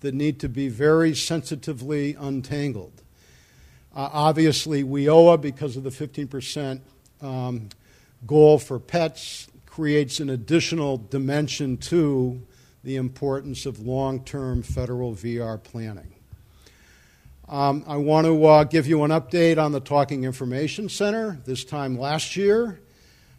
that 0.00 0.14
need 0.14 0.40
to 0.40 0.48
be 0.48 0.68
very 0.68 1.14
sensitively 1.14 2.14
untangled. 2.18 3.02
Uh, 3.94 4.10
obviously, 4.12 4.82
WIOA, 4.82 5.40
because 5.40 5.76
of 5.76 5.84
the 5.84 5.90
15% 5.90 6.80
um, 7.22 7.68
goal 8.26 8.58
for 8.58 8.78
pets, 8.78 9.46
creates 9.66 10.20
an 10.20 10.30
additional 10.30 10.96
dimension 10.96 11.76
to 11.76 12.40
the 12.82 12.96
importance 12.96 13.66
of 13.66 13.80
long 13.80 14.22
term 14.24 14.62
federal 14.62 15.14
VR 15.14 15.62
planning. 15.62 16.14
Um, 17.48 17.84
I 17.86 17.96
want 17.96 18.26
to 18.26 18.44
uh, 18.46 18.64
give 18.64 18.86
you 18.86 19.04
an 19.04 19.10
update 19.10 19.58
on 19.58 19.72
the 19.72 19.80
Talking 19.80 20.24
Information 20.24 20.88
Center. 20.88 21.38
This 21.44 21.64
time 21.64 21.98
last 21.98 22.36
year, 22.36 22.80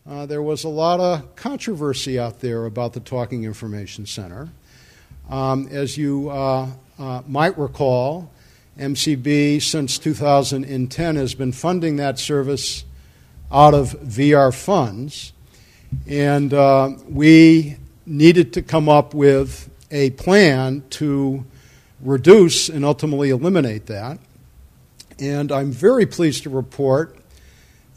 uh, 0.08 0.26
there 0.26 0.42
was 0.42 0.64
a 0.64 0.70
lot 0.70 1.00
of 1.00 1.36
controversy 1.36 2.20
out 2.20 2.40
there 2.40 2.66
about 2.66 2.94
the 2.94 3.00
Talking 3.00 3.44
Information 3.44 4.06
Center. 4.06 4.50
Um, 5.30 5.68
as 5.72 5.98
you 5.98 6.30
uh, 6.30 6.70
uh 7.00 7.24
might 7.28 7.58
recall, 7.58 8.32
MCB 8.78 9.62
since 9.64 9.98
2010 9.98 11.16
has 11.16 11.34
been 11.34 11.52
funding 11.52 11.96
that 11.96 12.20
service 12.20 12.84
out 13.52 13.74
of 13.74 14.00
VR 14.02 14.54
funds, 14.54 15.34
and 16.06 16.54
uh, 16.54 16.92
we 17.10 17.78
needed 18.06 18.54
to 18.54 18.62
come 18.62 18.88
up 18.88 19.16
with 19.16 19.72
a 19.90 20.12
plan 20.12 20.84
to 20.92 21.44
reduce 22.02 22.70
and 22.70 22.86
ultimately 22.86 23.32
eliminate 23.32 23.88
that. 23.88 24.20
And 25.20 25.52
I'm 25.52 25.72
very 25.72 26.06
pleased 26.06 26.44
to 26.44 26.52
report 26.52 27.18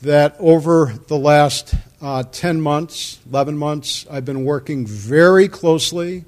that 0.00 0.36
over 0.38 0.94
the 1.08 1.18
last 1.18 1.74
uh, 2.00 2.22
10 2.30 2.60
months, 2.60 3.18
11 3.28 3.56
months, 3.56 4.06
I've 4.10 4.24
been 4.24 4.44
working 4.44 4.86
very 4.86 5.48
closely 5.48 6.24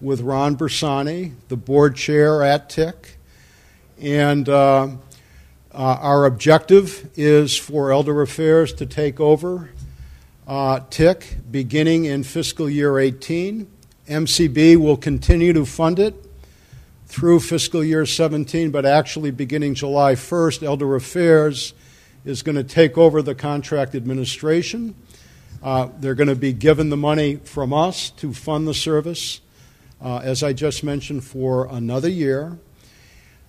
with 0.00 0.20
Ron 0.20 0.56
Bersani, 0.56 1.32
the 1.48 1.56
board 1.56 1.96
chair 1.96 2.42
at 2.42 2.68
TIC. 2.68 3.16
And 4.00 4.48
uh, 4.48 4.88
uh, 5.72 5.76
our 5.76 6.24
objective 6.24 7.08
is 7.16 7.56
for 7.56 7.92
Elder 7.92 8.20
Affairs 8.20 8.72
to 8.74 8.86
take 8.86 9.20
over 9.20 9.70
uh, 10.46 10.80
TIC 10.90 11.38
beginning 11.50 12.04
in 12.06 12.24
fiscal 12.24 12.68
year 12.68 12.98
18. 12.98 13.70
MCB 14.08 14.76
will 14.76 14.96
continue 14.96 15.52
to 15.52 15.64
fund 15.64 15.98
it 15.98 16.14
through 17.06 17.40
fiscal 17.40 17.82
year 17.82 18.04
17, 18.04 18.70
but 18.70 18.84
actually 18.84 19.30
beginning 19.30 19.74
July 19.74 20.14
1st, 20.14 20.64
Elder 20.64 20.96
Affairs 20.96 21.74
is 22.26 22.42
going 22.42 22.56
to 22.56 22.64
take 22.64 22.98
over 22.98 23.22
the 23.22 23.34
contract 23.34 23.94
administration. 23.94 24.94
Uh, 25.62 25.88
they're 26.00 26.14
going 26.14 26.28
to 26.28 26.34
be 26.34 26.52
given 26.52 26.90
the 26.90 26.96
money 26.96 27.36
from 27.36 27.72
us 27.72 28.10
to 28.10 28.34
fund 28.34 28.68
the 28.68 28.74
service, 28.74 29.40
uh, 30.02 30.18
as 30.18 30.42
I 30.42 30.52
just 30.52 30.84
mentioned, 30.84 31.24
for 31.24 31.66
another 31.66 32.08
year. 32.08 32.58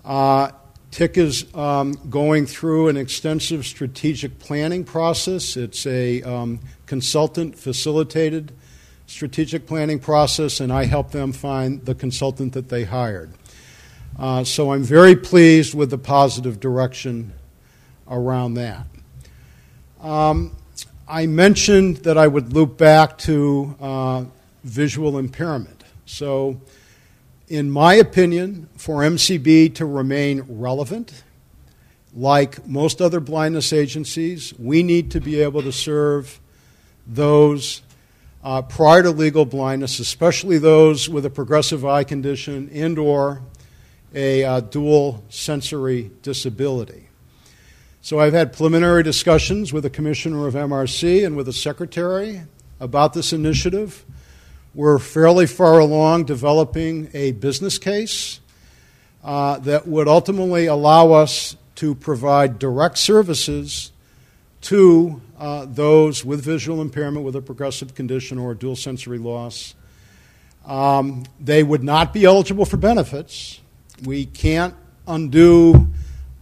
Uh, 0.05 0.51
TIC 0.91 1.17
is 1.17 1.53
um, 1.55 1.93
going 2.09 2.45
through 2.45 2.87
an 2.87 2.97
extensive 2.97 3.65
strategic 3.65 4.39
planning 4.39 4.83
process. 4.83 5.57
It's 5.57 5.85
a 5.85 6.21
um, 6.23 6.59
consultant 6.85 7.57
facilitated 7.57 8.53
strategic 9.07 9.65
planning 9.65 9.99
process, 9.99 10.59
and 10.59 10.71
I 10.71 10.85
help 10.85 11.11
them 11.11 11.33
find 11.33 11.83
the 11.85 11.95
consultant 11.95 12.53
that 12.53 12.69
they 12.69 12.83
hired. 12.83 13.33
Uh, 14.17 14.43
so 14.43 14.71
I'm 14.71 14.83
very 14.83 15.15
pleased 15.15 15.73
with 15.73 15.89
the 15.89 15.97
positive 15.97 16.59
direction 16.59 17.33
around 18.09 18.55
that. 18.55 18.85
Um, 20.01 20.55
I 21.07 21.25
mentioned 21.25 21.97
that 21.97 22.17
I 22.17 22.27
would 22.27 22.53
loop 22.53 22.77
back 22.77 23.17
to 23.19 23.75
uh, 23.79 24.25
visual 24.63 25.17
impairment. 25.17 25.83
So, 26.05 26.59
in 27.47 27.71
my 27.71 27.93
opinion, 27.93 28.69
for 28.75 29.01
MCB 29.01 29.75
to 29.75 29.85
remain 29.85 30.43
relevant, 30.47 31.23
like 32.13 32.67
most 32.67 33.01
other 33.01 33.19
blindness 33.19 33.71
agencies, 33.71 34.53
we 34.59 34.83
need 34.83 35.11
to 35.11 35.21
be 35.21 35.41
able 35.41 35.61
to 35.61 35.71
serve 35.71 36.39
those 37.05 37.81
uh, 38.43 38.61
prior 38.61 39.03
to 39.03 39.11
legal 39.11 39.45
blindness, 39.45 39.99
especially 39.99 40.57
those 40.57 41.09
with 41.09 41.25
a 41.25 41.29
progressive 41.29 41.85
eye 41.85 42.03
condition 42.03 42.69
and 42.73 42.97
or 42.97 43.41
a 44.13 44.43
uh, 44.43 44.59
dual 44.61 45.23
sensory 45.29 46.11
disability. 46.21 47.06
So 48.07 48.21
I've 48.21 48.31
had 48.31 48.53
preliminary 48.53 49.03
discussions 49.03 49.73
with 49.73 49.83
the 49.83 49.89
commissioner 49.89 50.47
of 50.47 50.53
MRC 50.53 51.25
and 51.25 51.35
with 51.35 51.45
the 51.45 51.51
secretary 51.51 52.43
about 52.79 53.11
this 53.11 53.33
initiative. 53.33 54.05
We're 54.73 54.97
fairly 54.97 55.45
far 55.45 55.79
along 55.79 56.23
developing 56.23 57.09
a 57.13 57.33
business 57.33 57.77
case 57.77 58.39
uh, 59.25 59.59
that 59.59 59.89
would 59.89 60.07
ultimately 60.07 60.67
allow 60.67 61.11
us 61.11 61.57
to 61.75 61.95
provide 61.95 62.59
direct 62.59 62.97
services 62.97 63.91
to 64.61 65.21
uh, 65.37 65.65
those 65.65 66.23
with 66.23 66.41
visual 66.41 66.79
impairment, 66.79 67.25
with 67.25 67.35
a 67.35 67.41
progressive 67.41 67.93
condition, 67.93 68.37
or 68.37 68.53
dual 68.53 68.77
sensory 68.77 69.17
loss. 69.17 69.75
Um, 70.65 71.25
they 71.41 71.61
would 71.61 71.83
not 71.83 72.13
be 72.13 72.23
eligible 72.23 72.63
for 72.63 72.77
benefits 72.77 73.59
we 74.05 74.25
can't 74.25 74.75
undo 75.05 75.89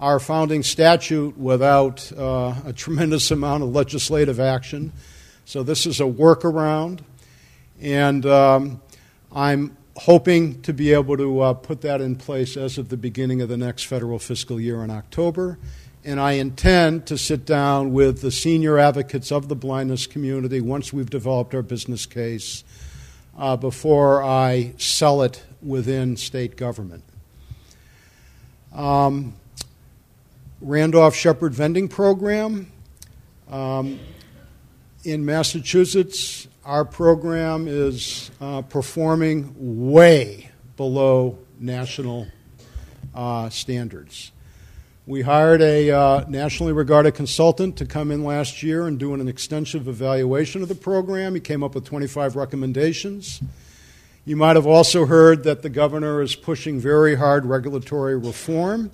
our 0.06 0.19
founding 0.19 0.61
statute 0.61 1.36
without 1.36 2.11
uh, 2.15 2.53
a 2.64 2.72
tremendous 2.72 3.32
amount 3.32 3.64
of 3.64 3.69
legislative 3.69 4.40
action. 4.40 4.94
So 5.45 5.64
this 5.64 5.88
is 5.88 5.99
a 5.99 6.03
workaround, 6.03 6.99
and 7.82 8.23
um, 8.27 8.82
I'm 9.32 9.76
hoping 9.95 10.61
to 10.61 10.73
be 10.73 10.94
able 10.94 11.18
to 11.18 11.41
uh, 11.41 11.53
put 11.56 11.82
that 11.82 12.02
in 12.02 12.18
place 12.18 12.56
as 12.56 12.77
of 12.77 12.90
the 12.90 12.98
beginning 12.98 13.41
of 13.41 13.49
the 13.49 13.57
next 13.57 13.86
federal 13.86 14.19
fiscal 14.19 14.61
year 14.61 14.84
in 14.84 14.91
October. 14.91 15.57
And 16.03 16.19
I 16.19 16.34
intend 16.34 17.07
to 17.07 17.18
sit 17.18 17.44
down 17.44 17.91
with 17.91 18.22
the 18.22 18.30
senior 18.30 18.77
advocates 18.77 19.32
of 19.32 19.48
the 19.48 19.56
blindness 19.56 20.06
community 20.06 20.61
once 20.61 20.94
we've 20.94 21.10
developed 21.10 21.56
our 21.56 21.64
business 21.64 22.06
case 22.06 22.64
uh, 23.40 23.57
before 23.57 24.23
I 24.23 24.76
sell 24.77 25.23
it 25.23 25.44
within 25.64 26.15
state 26.15 26.57
government. 26.57 27.03
Um, 28.72 29.34
Randolph 30.61 31.15
Sheppard 31.15 31.53
Vending 31.53 31.88
Program. 31.88 32.72
Um, 33.49 33.99
in 35.03 35.26
Massachusetts, 35.26 36.48
our 36.64 36.86
program 36.86 37.68
is 37.68 38.32
uh, 38.40 38.61
performing 38.61 39.53
way 39.91 40.49
below 40.77 41.38
national 41.60 42.27
uh, 43.14 43.49
standards. 43.49 44.32
We 45.06 45.22
hired 45.22 45.61
a 45.61 45.91
uh, 45.91 46.26
nationally 46.27 46.73
regarded 46.73 47.14
consultant 47.14 47.77
to 47.77 47.86
come 47.86 48.10
in 48.10 48.23
last 48.23 48.64
year 48.64 48.88
and 48.88 48.98
do 48.98 49.14
an 49.14 49.27
extensive 49.27 49.88
evaluation 49.88 50.64
of 50.64 50.69
the 50.69 50.76
program. 50.76 51.36
He 51.36 51.41
came 51.41 51.64
up 51.64 51.76
with 51.76 51.86
25 51.86 52.36
recommendations. 52.36 53.41
You 54.23 54.36
might 54.36 54.56
have 54.56 54.65
also 54.65 55.06
heard 55.06 55.44
that 55.44 55.61
the 55.61 55.69
governor 55.69 56.22
is 56.22 56.36
pushing 56.36 56.80
very 56.80 57.14
hard 57.14 57.45
regulatory 57.45 58.18
reform. 58.18 58.90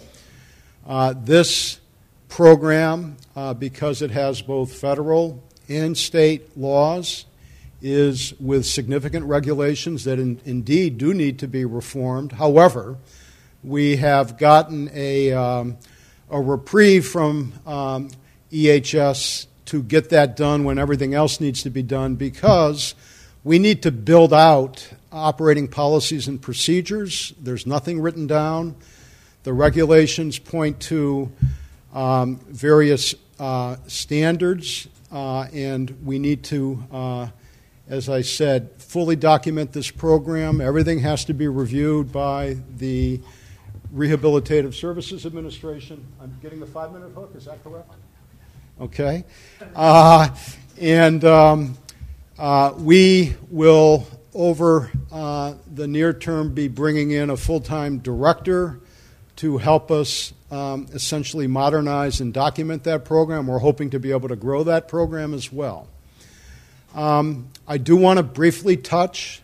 Uh, 0.85 1.13
this 1.17 1.79
program, 2.27 3.17
uh, 3.35 3.53
because 3.53 4.01
it 4.01 4.11
has 4.11 4.41
both 4.41 4.73
federal 4.73 5.43
and 5.69 5.97
state 5.97 6.57
laws, 6.57 7.25
is 7.81 8.33
with 8.39 8.65
significant 8.65 9.25
regulations 9.25 10.03
that 10.03 10.19
in, 10.19 10.39
indeed 10.45 10.97
do 10.97 11.13
need 11.13 11.39
to 11.39 11.47
be 11.47 11.65
reformed. 11.65 12.31
However, 12.33 12.97
we 13.63 13.97
have 13.97 14.37
gotten 14.37 14.89
a, 14.93 15.31
um, 15.33 15.77
a 16.29 16.39
reprieve 16.39 17.07
from 17.07 17.53
um, 17.65 18.09
EHS 18.51 19.47
to 19.65 19.83
get 19.83 20.09
that 20.09 20.35
done 20.35 20.63
when 20.63 20.77
everything 20.77 21.13
else 21.13 21.39
needs 21.39 21.63
to 21.63 21.69
be 21.69 21.83
done 21.83 22.15
because 22.15 22.95
we 23.43 23.57
need 23.57 23.83
to 23.83 23.91
build 23.91 24.33
out 24.33 24.89
operating 25.11 25.67
policies 25.67 26.27
and 26.27 26.41
procedures. 26.41 27.33
There's 27.39 27.65
nothing 27.65 28.01
written 28.01 28.27
down. 28.27 28.75
The 29.43 29.53
regulations 29.53 30.37
point 30.37 30.79
to 30.81 31.31
um, 31.93 32.37
various 32.47 33.15
uh, 33.39 33.77
standards, 33.87 34.87
uh, 35.11 35.47
and 35.51 35.89
we 36.05 36.19
need 36.19 36.43
to, 36.43 36.83
uh, 36.91 37.27
as 37.87 38.07
I 38.07 38.21
said, 38.21 38.69
fully 38.77 39.15
document 39.15 39.73
this 39.73 39.89
program. 39.89 40.61
Everything 40.61 40.99
has 40.99 41.25
to 41.25 41.33
be 41.33 41.47
reviewed 41.47 42.11
by 42.11 42.57
the 42.77 43.19
Rehabilitative 43.91 44.75
Services 44.75 45.25
Administration. 45.25 46.05
I'm 46.21 46.37
getting 46.43 46.59
the 46.59 46.67
five 46.67 46.93
minute 46.93 47.09
hook, 47.13 47.33
is 47.35 47.45
that 47.45 47.63
correct? 47.63 47.91
Okay. 48.79 49.23
Uh, 49.75 50.29
and 50.79 51.25
um, 51.25 51.77
uh, 52.37 52.73
we 52.77 53.35
will, 53.49 54.05
over 54.35 54.91
uh, 55.11 55.55
the 55.73 55.87
near 55.87 56.13
term, 56.13 56.53
be 56.53 56.67
bringing 56.67 57.09
in 57.09 57.31
a 57.31 57.37
full 57.37 57.59
time 57.59 57.97
director 57.97 58.79
to 59.41 59.57
help 59.57 59.89
us 59.89 60.33
um, 60.51 60.85
essentially 60.93 61.47
modernize 61.47 62.21
and 62.21 62.31
document 62.31 62.83
that 62.83 63.03
program. 63.05 63.47
We're 63.47 63.57
hoping 63.57 63.89
to 63.89 63.99
be 63.99 64.11
able 64.11 64.29
to 64.29 64.35
grow 64.35 64.65
that 64.65 64.87
program 64.87 65.33
as 65.33 65.51
well. 65.51 65.87
Um, 66.93 67.47
I 67.67 67.79
do 67.79 67.95
want 67.95 68.17
to 68.17 68.23
briefly 68.23 68.77
touch 68.77 69.41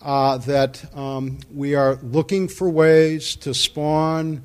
uh, 0.00 0.38
that 0.38 0.96
um, 0.96 1.38
we 1.54 1.74
are 1.74 1.96
looking 1.96 2.48
for 2.48 2.70
ways 2.70 3.36
to 3.36 3.52
spawn 3.52 4.42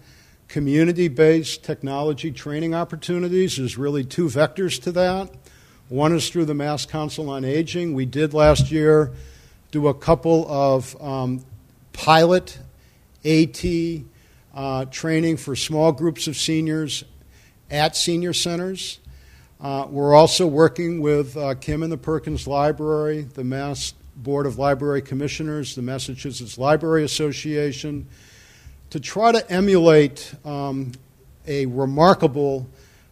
community 0.50 1.08
based 1.08 1.64
technology 1.64 2.30
training 2.30 2.76
opportunities. 2.76 3.56
There's 3.56 3.78
really 3.78 4.04
two 4.04 4.26
vectors 4.26 4.82
to 4.84 4.92
that. 4.92 5.34
One 5.88 6.14
is 6.14 6.28
through 6.28 6.46
the 6.46 6.54
Mass 6.54 6.86
Council 6.86 7.30
on 7.30 7.46
Aging. 7.46 7.94
We 7.94 8.06
did 8.06 8.34
last 8.34 8.72
year 8.72 9.14
do 9.72 9.88
a 9.88 9.94
couple 9.94 10.46
of 10.52 11.02
um, 11.02 11.46
pilot 11.94 12.60
AT 13.24 13.64
uh, 14.56 14.86
training 14.86 15.38
for 15.38 15.56
small 15.56 15.92
groups 15.92 16.28
of 16.28 16.38
seniors 16.38 17.04
at 17.70 17.96
senior 17.96 18.34
centers. 18.34 19.00
Uh, 19.60 19.86
we're 19.90 20.16
also 20.16 20.48
working 20.48 21.02
with 21.02 21.36
uh, 21.38 21.56
Kim 21.56 21.84
and 21.84 21.92
the 21.92 21.98
Perkins 21.98 22.48
Library, 22.48 23.22
the 23.22 23.44
Mass 23.44 23.94
Board 24.16 24.46
of 24.46 24.58
Library 24.58 25.02
Commissioners, 25.02 25.76
the 25.76 25.82
Massachusetts 25.82 26.58
Library 26.58 27.04
Association, 27.04 28.08
to 28.90 29.00
try 29.00 29.32
to 29.32 29.52
emulate 29.52 30.34
um, 30.46 30.92
a 31.48 31.66
remarkable 31.66 32.68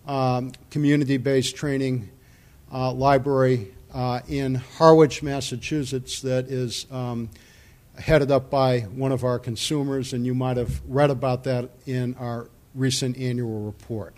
um, 0.08 0.52
community 0.70 1.18
based 1.18 1.56
training 1.56 2.10
uh, 2.72 2.92
library 2.92 3.68
uh, 3.94 4.22
in 4.28 4.56
Harwich, 4.56 5.22
Massachusetts, 5.22 6.22
that 6.22 6.46
is 6.46 6.88
um, 6.92 7.30
headed 7.98 8.32
up 8.32 8.50
by 8.50 8.82
one 8.82 9.12
of 9.12 9.24
our 9.24 9.40
consumers, 9.40 10.14
and 10.14 10.26
you 10.26 10.34
might 10.34 10.58
have 10.58 10.82
read 10.88 11.10
about 11.10 11.44
that 11.44 11.70
in 11.86 12.16
our 12.16 12.50
recent 12.74 13.18
annual 13.18 13.62
report. 13.62 14.16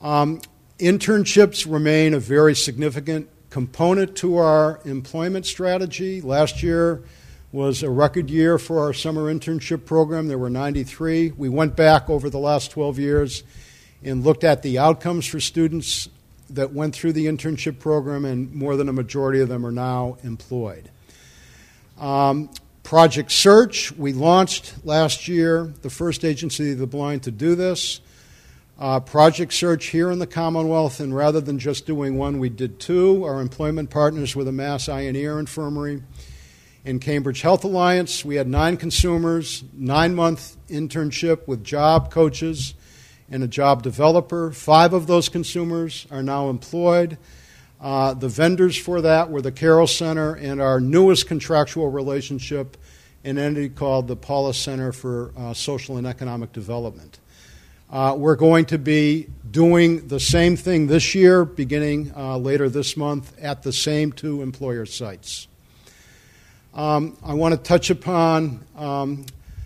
Um, 0.00 0.40
internships 0.78 1.70
remain 1.70 2.14
a 2.14 2.20
very 2.20 2.54
significant 2.54 3.28
component 3.50 4.16
to 4.16 4.38
our 4.38 4.80
employment 4.84 5.44
strategy. 5.44 6.20
Last 6.20 6.62
year 6.62 7.02
was 7.52 7.82
a 7.82 7.90
record 7.90 8.30
year 8.30 8.58
for 8.58 8.80
our 8.80 8.92
summer 8.92 9.32
internship 9.32 9.84
program. 9.84 10.28
There 10.28 10.38
were 10.38 10.50
93. 10.50 11.32
We 11.32 11.48
went 11.48 11.76
back 11.76 12.08
over 12.08 12.30
the 12.30 12.38
last 12.38 12.70
12 12.70 12.98
years 12.98 13.42
and 14.02 14.24
looked 14.24 14.44
at 14.44 14.62
the 14.62 14.78
outcomes 14.78 15.26
for 15.26 15.40
students 15.40 16.08
that 16.48 16.72
went 16.72 16.94
through 16.94 17.12
the 17.12 17.26
internship 17.26 17.78
program, 17.78 18.24
and 18.24 18.52
more 18.54 18.76
than 18.76 18.88
a 18.88 18.92
majority 18.92 19.40
of 19.40 19.48
them 19.48 19.64
are 19.66 19.72
now 19.72 20.16
employed. 20.22 20.90
Um, 21.98 22.50
Project 22.90 23.30
Search, 23.30 23.92
we 23.92 24.12
launched 24.12 24.74
last 24.84 25.28
year, 25.28 25.72
the 25.82 25.90
first 25.90 26.24
agency 26.24 26.72
of 26.72 26.78
the 26.78 26.88
blind 26.88 27.22
to 27.22 27.30
do 27.30 27.54
this. 27.54 28.00
Uh, 28.80 28.98
Project 28.98 29.52
Search 29.52 29.86
here 29.86 30.10
in 30.10 30.18
the 30.18 30.26
Commonwealth, 30.26 30.98
and 30.98 31.14
rather 31.14 31.40
than 31.40 31.60
just 31.60 31.86
doing 31.86 32.18
one, 32.18 32.40
we 32.40 32.48
did 32.48 32.80
two. 32.80 33.22
Our 33.22 33.40
employment 33.40 33.90
partners 33.90 34.34
were 34.34 34.42
the 34.42 34.50
Mass 34.50 34.88
Eye 34.88 35.02
and 35.02 35.16
Ear 35.16 35.38
Infirmary 35.38 36.02
and 36.84 37.00
Cambridge 37.00 37.42
Health 37.42 37.62
Alliance. 37.62 38.24
We 38.24 38.34
had 38.34 38.48
nine 38.48 38.76
consumers, 38.76 39.62
nine 39.72 40.16
month 40.16 40.56
internship 40.68 41.46
with 41.46 41.62
job 41.62 42.10
coaches 42.10 42.74
and 43.30 43.44
a 43.44 43.46
job 43.46 43.84
developer. 43.84 44.50
Five 44.50 44.94
of 44.94 45.06
those 45.06 45.28
consumers 45.28 46.08
are 46.10 46.24
now 46.24 46.50
employed. 46.50 47.18
Uh, 47.80 48.12
the 48.12 48.28
vendors 48.28 48.76
for 48.76 49.00
that 49.00 49.30
were 49.30 49.40
the 49.40 49.52
Carroll 49.52 49.86
Center 49.86 50.34
and 50.34 50.60
our 50.60 50.80
newest 50.80 51.26
contractual 51.26 51.88
relationship, 51.88 52.76
an 53.24 53.38
entity 53.38 53.70
called 53.70 54.06
the 54.06 54.16
Polus 54.16 54.58
Center 54.58 54.92
for 54.92 55.32
uh, 55.36 55.54
Social 55.54 55.96
and 55.96 56.06
Economic 56.06 56.52
Development. 56.52 57.18
Uh, 57.88 58.14
we're 58.16 58.36
going 58.36 58.66
to 58.66 58.78
be 58.78 59.26
doing 59.50 60.06
the 60.08 60.20
same 60.20 60.56
thing 60.56 60.86
this 60.88 61.14
year, 61.14 61.44
beginning 61.44 62.12
uh, 62.14 62.36
later 62.36 62.68
this 62.68 62.96
month, 62.96 63.34
at 63.40 63.62
the 63.62 63.72
same 63.72 64.12
two 64.12 64.42
employer 64.42 64.84
sites. 64.84 65.48
Um, 66.74 67.16
I 67.24 67.34
want 67.34 67.54
to 67.54 67.60
touch 67.60 67.88
upon 67.88 68.64
um, 68.76 69.24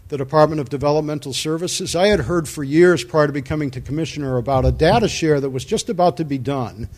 the 0.09 0.16
Department 0.16 0.61
of 0.61 0.70
Developmental 0.70 1.32
Services. 1.32 1.97
I 1.97 2.07
had 2.07 2.20
heard 2.20 2.49
for 2.49 2.62
years 2.62 3.03
prior 3.03 3.27
to 3.27 3.32
becoming 3.32 3.73
to 3.73 3.81
commissioner 3.81 4.36
about 4.36 4.65
a 4.65 4.73
data 4.73 5.09
share 5.09 5.41
that 5.41 5.51
was 5.51 5.65
just 5.65 5.91
about 5.91 6.16
to 6.19 6.24
be 6.24 6.39
done 6.39 6.89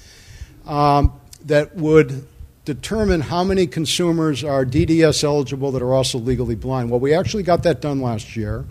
um, 0.66 1.12
that 1.44 1.76
would 1.76 2.26
determine 2.64 3.20
how 3.20 3.44
many 3.44 3.66
consumers 3.66 4.42
are 4.42 4.64
DDS 4.64 5.22
eligible 5.22 5.70
that 5.72 5.82
are 5.82 5.94
also 5.94 6.18
legally 6.18 6.56
blind. 6.56 6.90
Well, 6.90 7.00
we 7.00 7.14
actually 7.14 7.44
got 7.44 7.62
that 7.62 7.80
done 7.80 8.00
last 8.00 8.36
year, 8.36 8.64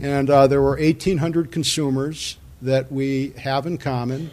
and 0.00 0.28
uh, 0.28 0.48
there 0.48 0.60
were 0.60 0.76
1,800 0.76 1.52
consumers 1.52 2.36
that 2.60 2.90
we 2.90 3.32
have 3.38 3.66
in 3.66 3.78
common. 3.78 4.30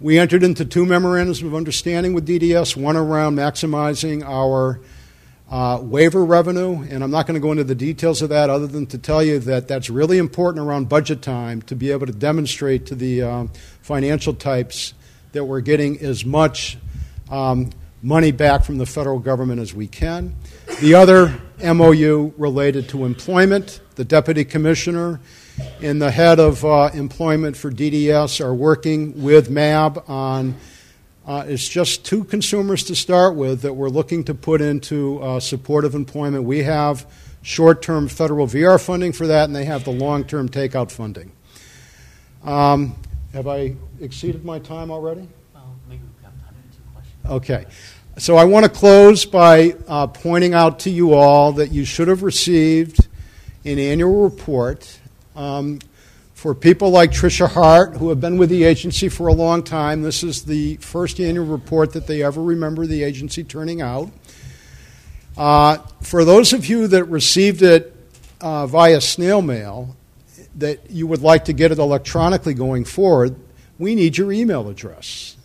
We 0.00 0.18
entered 0.18 0.44
into 0.44 0.64
two 0.64 0.86
memorandums 0.86 1.42
of 1.42 1.54
understanding 1.54 2.14
with 2.14 2.26
DDS, 2.26 2.76
one 2.76 2.96
around 2.96 3.36
maximizing 3.36 4.24
our 4.24 4.80
uh, 5.50 5.80
waiver 5.82 6.24
revenue, 6.24 6.86
and 6.88 7.02
I'm 7.02 7.10
not 7.10 7.26
going 7.26 7.34
to 7.34 7.40
go 7.40 7.50
into 7.50 7.64
the 7.64 7.74
details 7.74 8.22
of 8.22 8.28
that 8.28 8.48
other 8.48 8.68
than 8.68 8.86
to 8.86 8.98
tell 8.98 9.22
you 9.22 9.40
that 9.40 9.66
that's 9.66 9.90
really 9.90 10.18
important 10.18 10.64
around 10.64 10.88
budget 10.88 11.20
time 11.20 11.60
to 11.62 11.74
be 11.74 11.90
able 11.90 12.06
to 12.06 12.12
demonstrate 12.12 12.86
to 12.86 12.94
the 12.94 13.22
uh, 13.22 13.46
financial 13.82 14.32
types 14.32 14.94
that 15.32 15.44
we're 15.44 15.60
getting 15.60 15.98
as 16.00 16.24
much 16.24 16.78
um, 17.30 17.70
money 18.02 18.32
back 18.32 18.64
from 18.64 18.78
the 18.78 18.86
federal 18.86 19.18
government 19.18 19.60
as 19.60 19.74
we 19.74 19.86
can. 19.86 20.34
The 20.80 20.94
other 20.94 21.40
MOU 21.62 22.32
related 22.36 22.88
to 22.90 23.04
employment, 23.04 23.80
the 23.96 24.04
deputy 24.04 24.44
commissioner 24.44 25.20
and 25.82 26.00
the 26.00 26.10
head 26.10 26.40
of 26.40 26.64
uh, 26.64 26.90
employment 26.94 27.56
for 27.56 27.70
DDS 27.70 28.42
are 28.42 28.54
working 28.54 29.22
with 29.22 29.50
MAB 29.50 30.02
on 30.08 30.56
uh, 31.26 31.44
it's 31.46 31.68
just 31.68 32.04
two 32.04 32.24
consumers 32.24 32.82
to 32.82 32.96
start 32.96 33.36
with 33.36 33.62
that 33.62 33.74
we're 33.74 33.90
looking 33.90 34.24
to 34.24 34.34
put 34.34 34.60
into 34.60 35.20
uh, 35.22 35.38
supportive 35.38 35.94
employment. 35.94 36.44
We 36.44 36.64
have 36.64 37.06
short 37.42 37.82
term 37.82 38.08
federal 38.08 38.46
VR 38.46 38.82
funding 38.82 39.12
for 39.12 39.26
that, 39.26 39.44
and 39.44 39.54
they 39.54 39.66
have 39.66 39.84
the 39.84 39.92
long 39.92 40.24
term 40.24 40.48
takeout 40.48 40.90
funding. 40.90 41.30
Um, 42.42 42.96
have 43.32 43.46
I 43.46 43.74
exceeded 44.00 44.44
my 44.44 44.58
time 44.58 44.90
already? 44.90 45.28
Well, 45.54 45.76
maybe 45.88 46.02
we've 46.02 46.22
got 46.22 46.32
time 46.44 46.54
for 46.54 46.76
two 46.76 46.82
questions. 46.92 47.30
Okay. 47.30 47.66
So 48.18 48.36
I 48.36 48.44
want 48.44 48.64
to 48.64 48.70
close 48.70 49.24
by 49.24 49.76
uh, 49.86 50.08
pointing 50.08 50.52
out 50.52 50.80
to 50.80 50.90
you 50.90 51.14
all 51.14 51.52
that 51.52 51.70
you 51.70 51.84
should 51.84 52.08
have 52.08 52.22
received 52.22 53.08
an 53.64 53.78
annual 53.78 54.24
report. 54.24 54.98
Um, 55.36 55.78
for 56.34 56.54
people 56.54 56.90
like 56.90 57.12
Tricia 57.12 57.48
Hart, 57.48 57.96
who 57.98 58.08
have 58.08 58.20
been 58.20 58.38
with 58.38 58.48
the 58.48 58.64
agency 58.64 59.10
for 59.10 59.28
a 59.28 59.32
long 59.32 59.62
time, 59.62 60.02
this 60.02 60.22
is 60.22 60.44
the 60.44 60.76
first 60.76 61.20
annual 61.20 61.44
report 61.44 61.92
that 61.92 62.06
they 62.06 62.22
ever 62.22 62.42
remember 62.42 62.86
the 62.86 63.02
agency 63.02 63.44
turning 63.44 63.82
out. 63.82 64.10
Uh, 65.36 65.76
for 66.02 66.24
those 66.24 66.52
of 66.52 66.66
you 66.66 66.86
that 66.88 67.04
received 67.04 67.62
it 67.62 67.94
uh, 68.40 68.66
via 68.66 69.00
snail 69.00 69.42
mail, 69.42 69.94
that 70.56 70.90
you 70.90 71.06
would 71.06 71.22
like 71.22 71.46
to 71.46 71.52
get 71.52 71.72
it 71.72 71.78
electronically 71.78 72.54
going 72.54 72.84
forward, 72.84 73.36
we 73.78 73.94
need 73.94 74.18
your 74.18 74.32
email 74.32 74.68
address. 74.68 75.36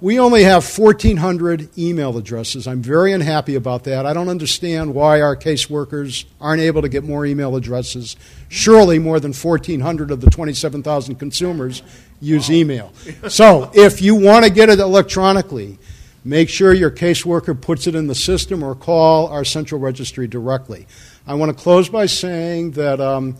We 0.00 0.18
only 0.18 0.42
have 0.42 0.66
1,400 0.66 1.78
email 1.78 2.16
addresses. 2.18 2.66
I'm 2.66 2.82
very 2.82 3.12
unhappy 3.12 3.54
about 3.54 3.84
that. 3.84 4.04
I 4.04 4.12
don't 4.12 4.28
understand 4.28 4.94
why 4.94 5.20
our 5.20 5.36
caseworkers 5.36 6.24
aren't 6.40 6.60
able 6.60 6.82
to 6.82 6.88
get 6.88 7.04
more 7.04 7.24
email 7.24 7.54
addresses. 7.54 8.16
Surely 8.48 8.98
more 8.98 9.20
than 9.20 9.32
1,400 9.32 10.10
of 10.10 10.20
the 10.20 10.28
27,000 10.28 11.16
consumers 11.16 11.84
use 12.20 12.50
email. 12.50 12.92
So 13.28 13.70
if 13.74 14.02
you 14.02 14.16
want 14.16 14.44
to 14.44 14.50
get 14.50 14.68
it 14.68 14.80
electronically, 14.80 15.78
make 16.24 16.48
sure 16.48 16.72
your 16.72 16.90
caseworker 16.90 17.60
puts 17.60 17.86
it 17.86 17.94
in 17.94 18.08
the 18.08 18.14
system 18.16 18.64
or 18.64 18.74
call 18.74 19.28
our 19.28 19.44
central 19.44 19.80
registry 19.80 20.26
directly. 20.26 20.86
I 21.28 21.34
want 21.34 21.56
to 21.56 21.62
close 21.62 21.88
by 21.88 22.06
saying 22.06 22.72
that 22.72 23.00
um, 23.00 23.36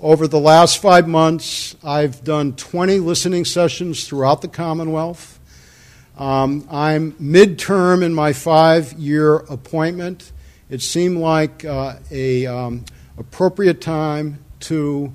over 0.00 0.26
the 0.26 0.40
last 0.40 0.78
five 0.78 1.06
months, 1.06 1.76
I've 1.84 2.24
done 2.24 2.54
20 2.56 3.00
listening 3.00 3.44
sessions 3.44 4.08
throughout 4.08 4.40
the 4.40 4.48
Commonwealth. 4.48 5.38
Um, 6.16 6.66
I'm 6.70 7.12
midterm 7.12 8.02
in 8.02 8.14
my 8.14 8.32
five 8.32 8.94
year 8.94 9.36
appointment. 9.36 10.32
It 10.70 10.80
seemed 10.80 11.18
like 11.18 11.64
uh, 11.64 11.96
a 12.10 12.46
um, 12.46 12.84
appropriate 13.18 13.80
time 13.82 14.42
to 14.60 15.14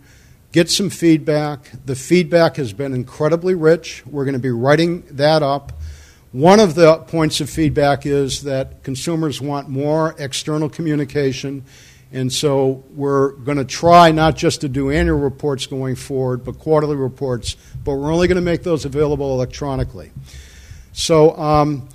get 0.51 0.69
some 0.69 0.91
feedback. 0.91 1.71
The 1.85 1.95
feedback 1.95 2.57
has 2.57 2.71
been 2.71 2.93
incredibly 2.93 3.55
rich. 3.55 4.03
We're 4.05 4.25
going 4.25 4.33
to 4.33 4.39
be 4.39 4.51
writing 4.51 5.03
that 5.11 5.41
up. 5.41 5.71
One 6.31 6.59
of 6.59 6.75
the 6.75 6.97
points 6.97 7.41
of 7.41 7.49
feedback 7.49 8.05
is 8.05 8.43
that 8.43 8.83
consumers 8.83 9.41
want 9.41 9.67
more 9.67 10.15
external 10.19 10.69
communication, 10.69 11.63
and 12.15 12.31
so 12.31 12.81
we're 12.91 13.31
going 13.31 13.57
to 13.57 13.65
try 13.65 14.11
not 14.11 14.37
just 14.37 14.61
to 14.61 14.69
do 14.69 14.89
annual 14.89 15.19
reports 15.19 15.67
going 15.67 15.95
forward, 15.95 16.45
but 16.45 16.57
quarterly 16.57 16.95
reports, 16.95 17.57
but 17.83 17.95
we're 17.95 18.13
only 18.13 18.29
going 18.29 18.37
to 18.37 18.41
make 18.41 18.63
those 18.63 18.85
available 18.85 19.33
electronically. 19.33 20.11
So, 20.93 21.35
um, 21.37 21.89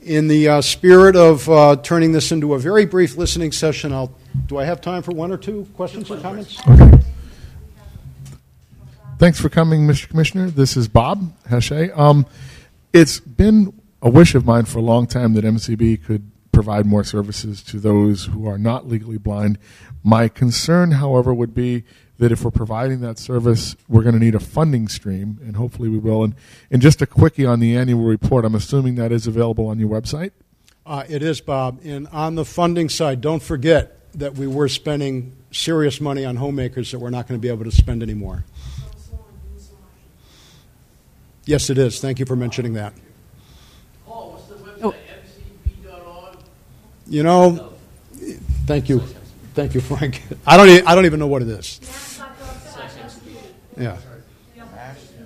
in 0.00 0.28
the 0.28 0.48
uh, 0.48 0.60
spirit 0.62 1.14
of 1.14 1.46
uh, 1.50 1.76
turning 1.76 2.12
this 2.12 2.32
into 2.32 2.54
a 2.54 2.58
very 2.58 2.86
brief 2.86 3.16
listening 3.16 3.52
session, 3.52 3.92
I'll, 3.92 4.14
do 4.46 4.56
I 4.56 4.64
have 4.64 4.80
time 4.80 5.02
for 5.02 5.12
one 5.12 5.30
or 5.30 5.36
two 5.36 5.66
questions 5.74 6.10
or 6.10 6.18
comments? 6.20 6.58
Okay. 6.66 6.98
Thanks 9.18 9.38
for 9.38 9.50
coming, 9.50 9.86
Mr. 9.86 10.08
Commissioner. 10.08 10.48
This 10.48 10.76
is 10.76 10.88
Bob 10.88 11.34
Hachey. 11.48 11.94
Um, 11.98 12.24
it's 12.94 13.20
been 13.20 13.78
a 14.00 14.08
wish 14.08 14.34
of 14.34 14.46
mine 14.46 14.64
for 14.64 14.78
a 14.78 14.82
long 14.82 15.06
time 15.06 15.34
that 15.34 15.44
MCB 15.44 16.02
could 16.04 16.30
provide 16.56 16.86
more 16.86 17.04
services 17.04 17.62
to 17.62 17.78
those 17.78 18.24
who 18.24 18.48
are 18.48 18.56
not 18.56 18.88
legally 18.88 19.18
blind. 19.18 19.58
My 20.02 20.26
concern, 20.26 20.92
however, 20.92 21.34
would 21.34 21.54
be 21.54 21.84
that 22.16 22.32
if 22.32 22.44
we're 22.44 22.50
providing 22.50 23.02
that 23.02 23.18
service, 23.18 23.76
we're 23.88 24.02
going 24.02 24.14
to 24.14 24.18
need 24.18 24.34
a 24.34 24.40
funding 24.40 24.88
stream, 24.88 25.38
and 25.42 25.56
hopefully 25.56 25.90
we 25.90 25.98
will. 25.98 26.24
And, 26.24 26.34
and 26.70 26.80
just 26.80 27.02
a 27.02 27.06
quickie 27.06 27.44
on 27.44 27.60
the 27.60 27.76
annual 27.76 28.04
report, 28.04 28.46
I'm 28.46 28.54
assuming 28.54 28.94
that 28.94 29.12
is 29.12 29.26
available 29.26 29.66
on 29.66 29.78
your 29.78 29.90
website? 29.90 30.30
Uh, 30.86 31.04
it 31.10 31.22
is, 31.22 31.42
Bob. 31.42 31.80
And 31.84 32.08
on 32.08 32.36
the 32.36 32.44
funding 32.46 32.88
side, 32.88 33.20
don't 33.20 33.42
forget 33.42 34.10
that 34.14 34.36
we 34.36 34.46
were 34.46 34.68
spending 34.68 35.36
serious 35.50 36.00
money 36.00 36.24
on 36.24 36.36
homemakers 36.36 36.90
that 36.92 37.00
we're 37.00 37.10
not 37.10 37.28
going 37.28 37.38
to 37.38 37.42
be 37.42 37.52
able 37.52 37.64
to 37.64 37.70
spend 37.70 38.02
anymore. 38.02 38.46
Yes, 41.44 41.68
it 41.68 41.76
is. 41.76 42.00
Thank 42.00 42.18
you 42.18 42.24
for 42.24 42.34
mentioning 42.34 42.72
that. 42.74 42.94
You 47.08 47.22
know, 47.22 47.72
thank 48.66 48.88
you, 48.88 49.00
thank 49.54 49.74
you, 49.74 49.80
Frank. 49.80 50.22
I 50.46 50.56
don't, 50.56 50.68
e- 50.68 50.82
I 50.82 50.94
don't 50.94 51.06
even 51.06 51.20
know 51.20 51.28
what 51.28 51.42
it 51.42 51.48
is. 51.48 51.80
Yeah. 53.76 53.96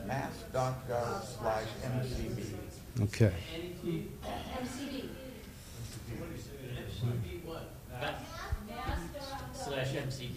Mass.gov 0.07 1.23
slash 1.40 1.65
MCB. 1.85 3.02
Okay. 3.05 3.32
Slash 9.55 9.89
MCB. 9.89 10.32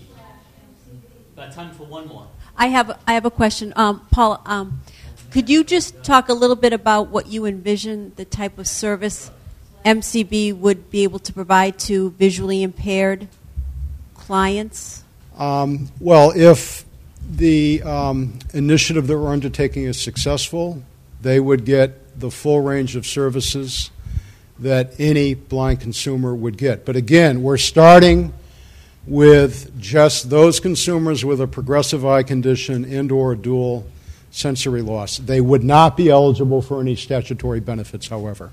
Got 1.35 1.51
time 1.51 1.71
for 1.73 1.85
one 1.85 2.07
more. 2.07 2.27
I 2.55 2.67
have 2.67 2.99
I 3.07 3.13
have 3.13 3.25
a 3.25 3.31
question, 3.31 3.73
um, 3.75 4.05
Paul. 4.11 4.39
Um, 4.45 4.81
could 5.31 5.49
you 5.49 5.63
just 5.63 6.03
talk 6.03 6.29
a 6.29 6.33
little 6.33 6.55
bit 6.55 6.73
about 6.73 7.09
what 7.09 7.25
you 7.27 7.45
envision 7.45 8.13
the 8.15 8.25
type 8.25 8.59
of 8.59 8.67
service 8.67 9.31
MCB 9.85 10.55
would 10.57 10.89
be 10.89 11.03
able 11.03 11.19
to 11.19 11.33
provide 11.33 11.77
to 11.79 12.11
visually 12.11 12.63
impaired 12.63 13.27
clients? 14.13 15.03
Um, 15.37 15.89
well, 15.99 16.31
if 16.35 16.85
the 17.29 17.81
um, 17.83 18.39
initiative 18.53 19.07
that 19.07 19.17
we're 19.17 19.31
undertaking 19.31 19.85
is 19.85 20.01
successful, 20.01 20.83
they 21.21 21.39
would 21.39 21.65
get 21.65 22.19
the 22.19 22.29
full 22.29 22.61
range 22.61 22.95
of 22.95 23.05
services 23.05 23.89
that 24.59 24.93
any 24.99 25.33
blind 25.33 25.79
consumer 25.81 26.35
would 26.35 26.57
get. 26.57 26.85
But 26.85 26.95
again, 26.95 27.41
we're 27.41 27.57
starting 27.57 28.33
with 29.05 29.79
just 29.79 30.29
those 30.29 30.59
consumers 30.59 31.25
with 31.25 31.41
a 31.41 31.47
progressive 31.47 32.05
eye 32.05 32.23
condition 32.23 32.85
and 32.85 33.11
or 33.11 33.35
dual 33.35 33.85
sensory 34.31 34.81
loss. 34.81 35.17
They 35.17 35.41
would 35.41 35.63
not 35.63 35.97
be 35.97 36.09
eligible 36.09 36.61
for 36.61 36.79
any 36.79 36.95
statutory 36.95 37.59
benefits, 37.59 38.07
however. 38.07 38.51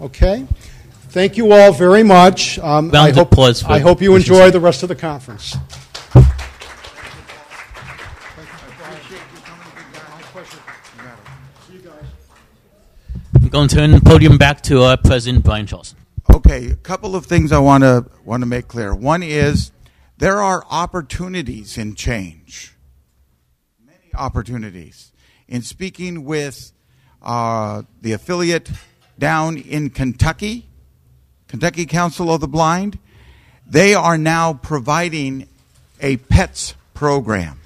Okay? 0.00 0.46
Thank 1.08 1.36
you 1.36 1.52
all 1.52 1.72
very 1.72 2.02
much. 2.02 2.58
Um, 2.58 2.94
I, 2.94 3.10
hope, 3.10 3.32
applause 3.32 3.62
for 3.62 3.70
I 3.70 3.78
hope 3.78 4.02
you 4.02 4.14
enjoy 4.14 4.44
Singh. 4.44 4.52
the 4.52 4.60
rest 4.60 4.82
of 4.82 4.88
the 4.88 4.94
conference. 4.94 5.56
I'm 13.34 13.48
going 13.48 13.68
to 13.68 13.74
turn 13.76 13.92
the 13.92 14.00
podium 14.00 14.36
back 14.36 14.60
to 14.62 14.82
our 14.82 14.96
President 14.96 15.44
Brian 15.44 15.66
Charlson. 15.66 15.96
Okay, 16.34 16.68
a 16.68 16.74
couple 16.74 17.16
of 17.16 17.24
things 17.24 17.52
I 17.52 17.58
want 17.58 17.84
to 17.84 18.04
want 18.24 18.42
to 18.42 18.46
make 18.46 18.68
clear. 18.68 18.94
One 18.94 19.22
is 19.22 19.70
there 20.18 20.42
are 20.42 20.64
opportunities 20.68 21.78
in 21.78 21.94
change. 21.94 22.74
Many 23.84 24.12
opportunities. 24.14 25.12
In 25.48 25.62
speaking 25.62 26.24
with 26.24 26.72
uh, 27.22 27.82
the 28.02 28.12
affiliate 28.12 28.70
down 29.18 29.56
in 29.56 29.90
Kentucky, 29.90 30.66
Kentucky 31.48 31.86
Council 31.86 32.32
of 32.32 32.40
the 32.40 32.48
Blind, 32.48 32.98
they 33.66 33.94
are 33.94 34.18
now 34.18 34.54
providing 34.54 35.48
a 36.00 36.16
PETS 36.18 36.74
program. 36.94 37.60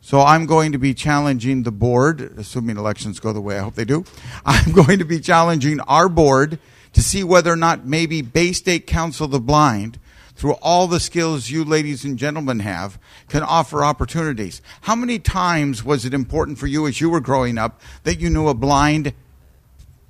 So 0.00 0.20
I'm 0.20 0.46
going 0.46 0.72
to 0.72 0.78
be 0.78 0.94
challenging 0.94 1.62
the 1.62 1.70
board, 1.70 2.20
assuming 2.36 2.76
elections 2.76 3.20
go 3.20 3.32
the 3.32 3.40
way 3.40 3.56
I 3.56 3.62
hope 3.62 3.76
they 3.76 3.84
do. 3.84 4.04
I'm 4.44 4.72
going 4.72 4.98
to 4.98 5.04
be 5.04 5.20
challenging 5.20 5.80
our 5.80 6.08
board 6.08 6.58
to 6.92 7.02
see 7.02 7.24
whether 7.24 7.52
or 7.52 7.56
not 7.56 7.86
maybe 7.86 8.20
Bay 8.20 8.52
State 8.52 8.86
Council 8.86 9.24
of 9.24 9.30
the 9.30 9.40
Blind, 9.40 9.98
through 10.34 10.54
all 10.54 10.86
the 10.86 10.98
skills 10.98 11.50
you 11.50 11.64
ladies 11.64 12.04
and 12.04 12.18
gentlemen 12.18 12.60
have, 12.60 12.98
can 13.28 13.42
offer 13.42 13.84
opportunities. 13.84 14.60
How 14.82 14.96
many 14.96 15.18
times 15.18 15.84
was 15.84 16.04
it 16.04 16.12
important 16.12 16.58
for 16.58 16.66
you 16.66 16.86
as 16.86 17.00
you 17.00 17.10
were 17.10 17.20
growing 17.20 17.58
up 17.58 17.80
that 18.02 18.18
you 18.18 18.28
knew 18.28 18.48
a 18.48 18.54
blind 18.54 19.14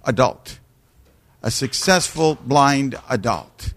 adult? 0.04 0.58
A 1.42 1.50
successful 1.50 2.36
blind 2.36 2.98
adult. 3.08 3.72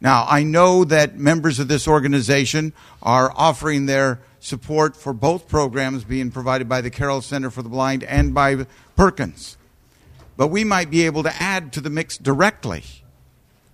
Now, 0.00 0.26
I 0.28 0.42
know 0.42 0.84
that 0.84 1.16
members 1.16 1.58
of 1.58 1.68
this 1.68 1.88
organization 1.88 2.72
are 3.02 3.32
offering 3.34 3.86
their 3.86 4.20
support 4.40 4.96
for 4.96 5.14
both 5.14 5.48
programs 5.48 6.04
being 6.04 6.30
provided 6.30 6.68
by 6.68 6.82
the 6.82 6.90
Carroll 6.90 7.22
Center 7.22 7.50
for 7.50 7.62
the 7.62 7.70
Blind 7.70 8.04
and 8.04 8.34
by 8.34 8.66
Perkins. 8.96 9.56
But 10.36 10.48
we 10.48 10.64
might 10.64 10.90
be 10.90 11.06
able 11.06 11.22
to 11.22 11.42
add 11.42 11.72
to 11.72 11.80
the 11.80 11.88
mix 11.88 12.18
directly 12.18 12.82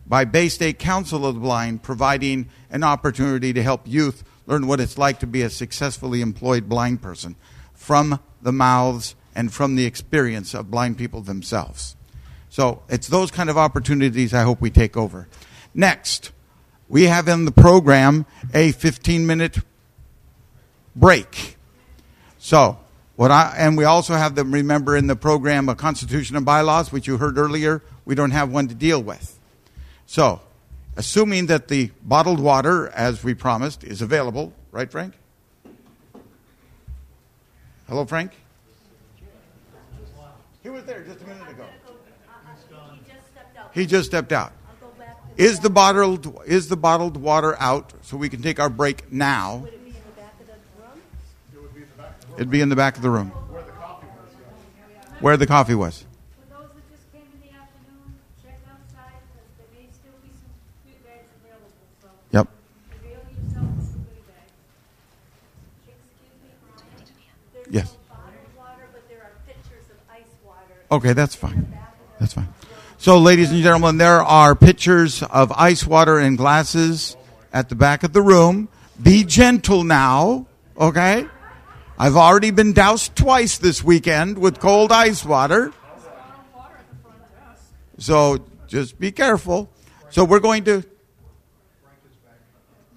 by 0.06 0.24
Bay 0.24 0.48
State 0.48 0.78
Council 0.78 1.26
of 1.26 1.34
the 1.34 1.40
Blind 1.40 1.82
providing 1.82 2.48
an 2.70 2.84
opportunity 2.84 3.52
to 3.52 3.62
help 3.62 3.82
youth 3.86 4.22
learn 4.46 4.66
what 4.66 4.80
it's 4.80 4.98
like 4.98 5.18
to 5.20 5.26
be 5.26 5.42
a 5.42 5.50
successfully 5.50 6.20
employed 6.20 6.68
blind 6.68 7.00
person 7.02 7.36
from 7.72 8.20
the 8.42 8.52
mouths 8.52 9.14
and 9.34 9.52
from 9.52 9.76
the 9.76 9.84
experience 9.84 10.54
of 10.54 10.70
blind 10.70 10.98
people 10.98 11.20
themselves. 11.20 11.96
So 12.48 12.82
it's 12.88 13.08
those 13.08 13.30
kind 13.30 13.48
of 13.48 13.56
opportunities 13.56 14.34
I 14.34 14.42
hope 14.42 14.60
we 14.60 14.70
take 14.70 14.96
over. 14.96 15.28
Next, 15.74 16.32
we 16.88 17.04
have 17.04 17.28
in 17.28 17.44
the 17.44 17.52
program 17.52 18.26
a 18.52 18.72
15 18.72 19.26
minute 19.26 19.58
break. 20.96 21.56
So, 22.38 22.78
what 23.16 23.30
I, 23.30 23.54
and 23.58 23.76
we 23.76 23.84
also 23.84 24.14
have 24.14 24.34
them 24.34 24.52
remember 24.52 24.96
in 24.96 25.06
the 25.06 25.14
program 25.14 25.68
a 25.68 25.74
constitution 25.74 26.36
and 26.36 26.44
bylaws, 26.44 26.90
which 26.90 27.06
you 27.06 27.18
heard 27.18 27.38
earlier, 27.38 27.82
we 28.04 28.14
don't 28.14 28.30
have 28.30 28.50
one 28.50 28.66
to 28.68 28.74
deal 28.74 29.00
with. 29.02 29.38
So, 30.06 30.40
assuming 30.96 31.46
that 31.46 31.68
the 31.68 31.90
bottled 32.02 32.40
water, 32.40 32.88
as 32.88 33.22
we 33.22 33.34
promised, 33.34 33.84
is 33.84 34.02
available, 34.02 34.52
right, 34.72 34.90
Frank? 34.90 35.14
Hello, 37.86 38.04
Frank? 38.06 38.32
He 40.62 40.68
was 40.68 40.84
there 40.84 41.02
just 41.02 41.20
a 41.22 41.26
minute 41.26 41.48
ago. 41.48 41.66
He 43.72 43.86
just 43.86 44.06
stepped 44.06 44.32
out. 44.32 44.52
Is 45.36 45.60
the 45.60 45.70
bottled 45.70 46.42
is 46.46 46.68
the 46.68 46.76
bottled 46.76 47.16
water 47.16 47.56
out 47.58 47.94
so 48.02 48.16
we 48.16 48.28
can 48.28 48.42
take 48.42 48.60
our 48.60 48.68
break 48.68 49.10
now? 49.12 49.66
It'd 52.36 52.50
be 52.50 52.60
in 52.60 52.68
the 52.68 52.76
back 52.76 52.96
of 52.96 53.02
the 53.02 53.10
room. 53.10 53.28
Where 55.20 55.36
the 55.36 55.46
coffee 55.46 55.74
was. 55.74 56.04
Okay, 70.92 71.12
that's 71.12 71.36
fine. 71.36 71.72
That's 72.18 72.34
fine. 72.34 72.48
So, 72.98 73.18
ladies 73.18 73.50
and 73.50 73.62
gentlemen, 73.62 73.96
there 73.96 74.20
are 74.20 74.54
pitchers 74.54 75.22
of 75.22 75.52
ice 75.52 75.86
water 75.86 76.18
and 76.18 76.36
glasses 76.36 77.16
at 77.52 77.68
the 77.68 77.74
back 77.74 78.02
of 78.02 78.12
the 78.12 78.20
room. 78.20 78.68
Be 79.00 79.24
gentle 79.24 79.84
now, 79.84 80.46
okay? 80.76 81.26
I've 81.98 82.16
already 82.16 82.50
been 82.50 82.72
doused 82.72 83.14
twice 83.16 83.56
this 83.56 83.82
weekend 83.84 84.36
with 84.36 84.58
cold 84.58 84.90
ice 84.92 85.24
water. 85.24 85.72
So, 87.98 88.44
just 88.66 88.98
be 88.98 89.12
careful. 89.12 89.70
So, 90.10 90.24
we're 90.24 90.40
going 90.40 90.64
to. 90.64 90.84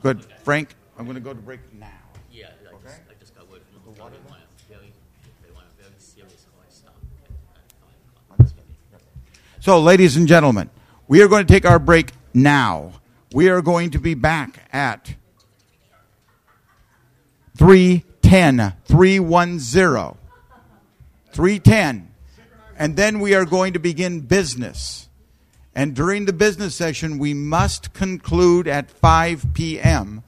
Good. 0.01 0.25
Frank, 0.43 0.75
I'm 0.97 1.05
going 1.05 1.15
to 1.15 1.21
go 1.21 1.33
to 1.33 1.39
break 1.39 1.61
now. 1.73 1.87
Yeah, 2.29 2.47
I 2.47 2.73
just, 2.83 3.01
I 3.09 3.13
just 3.19 3.35
got 3.35 3.49
word 3.49 3.61
from 3.71 3.93
the 3.93 4.01
water. 4.01 4.15
They 4.15 4.29
want 4.29 4.41
a 4.41 4.73
very, 4.73 4.93
they 5.45 5.51
want 5.53 5.67
a 5.67 5.81
very 5.81 5.93
serious 5.97 6.45
hard 6.57 6.71
stop. 6.73 6.95
So, 9.63 9.79
ladies 9.79 10.17
and 10.17 10.27
gentlemen, 10.27 10.69
we 11.07 11.21
are 11.21 11.29
going 11.29 11.47
to 11.47 11.53
take 11.53 11.63
our 11.63 11.79
break 11.79 12.11
now. 12.33 12.99
We 13.33 13.47
are 13.47 13.61
going 13.61 13.91
to 13.91 13.97
be 13.97 14.13
back 14.13 14.67
at 14.73 15.15
310, 17.55 18.73
310, 18.83 20.17
310. 21.31 22.11
And 22.77 22.97
then 22.97 23.21
we 23.21 23.33
are 23.35 23.45
going 23.45 23.71
to 23.71 23.79
begin 23.79 24.19
business. 24.19 25.07
And 25.73 25.95
during 25.95 26.25
the 26.25 26.33
business 26.33 26.75
session, 26.75 27.17
we 27.17 27.33
must 27.33 27.93
conclude 27.93 28.67
at 28.67 28.91
5 28.91 29.53
p.m. 29.53 30.23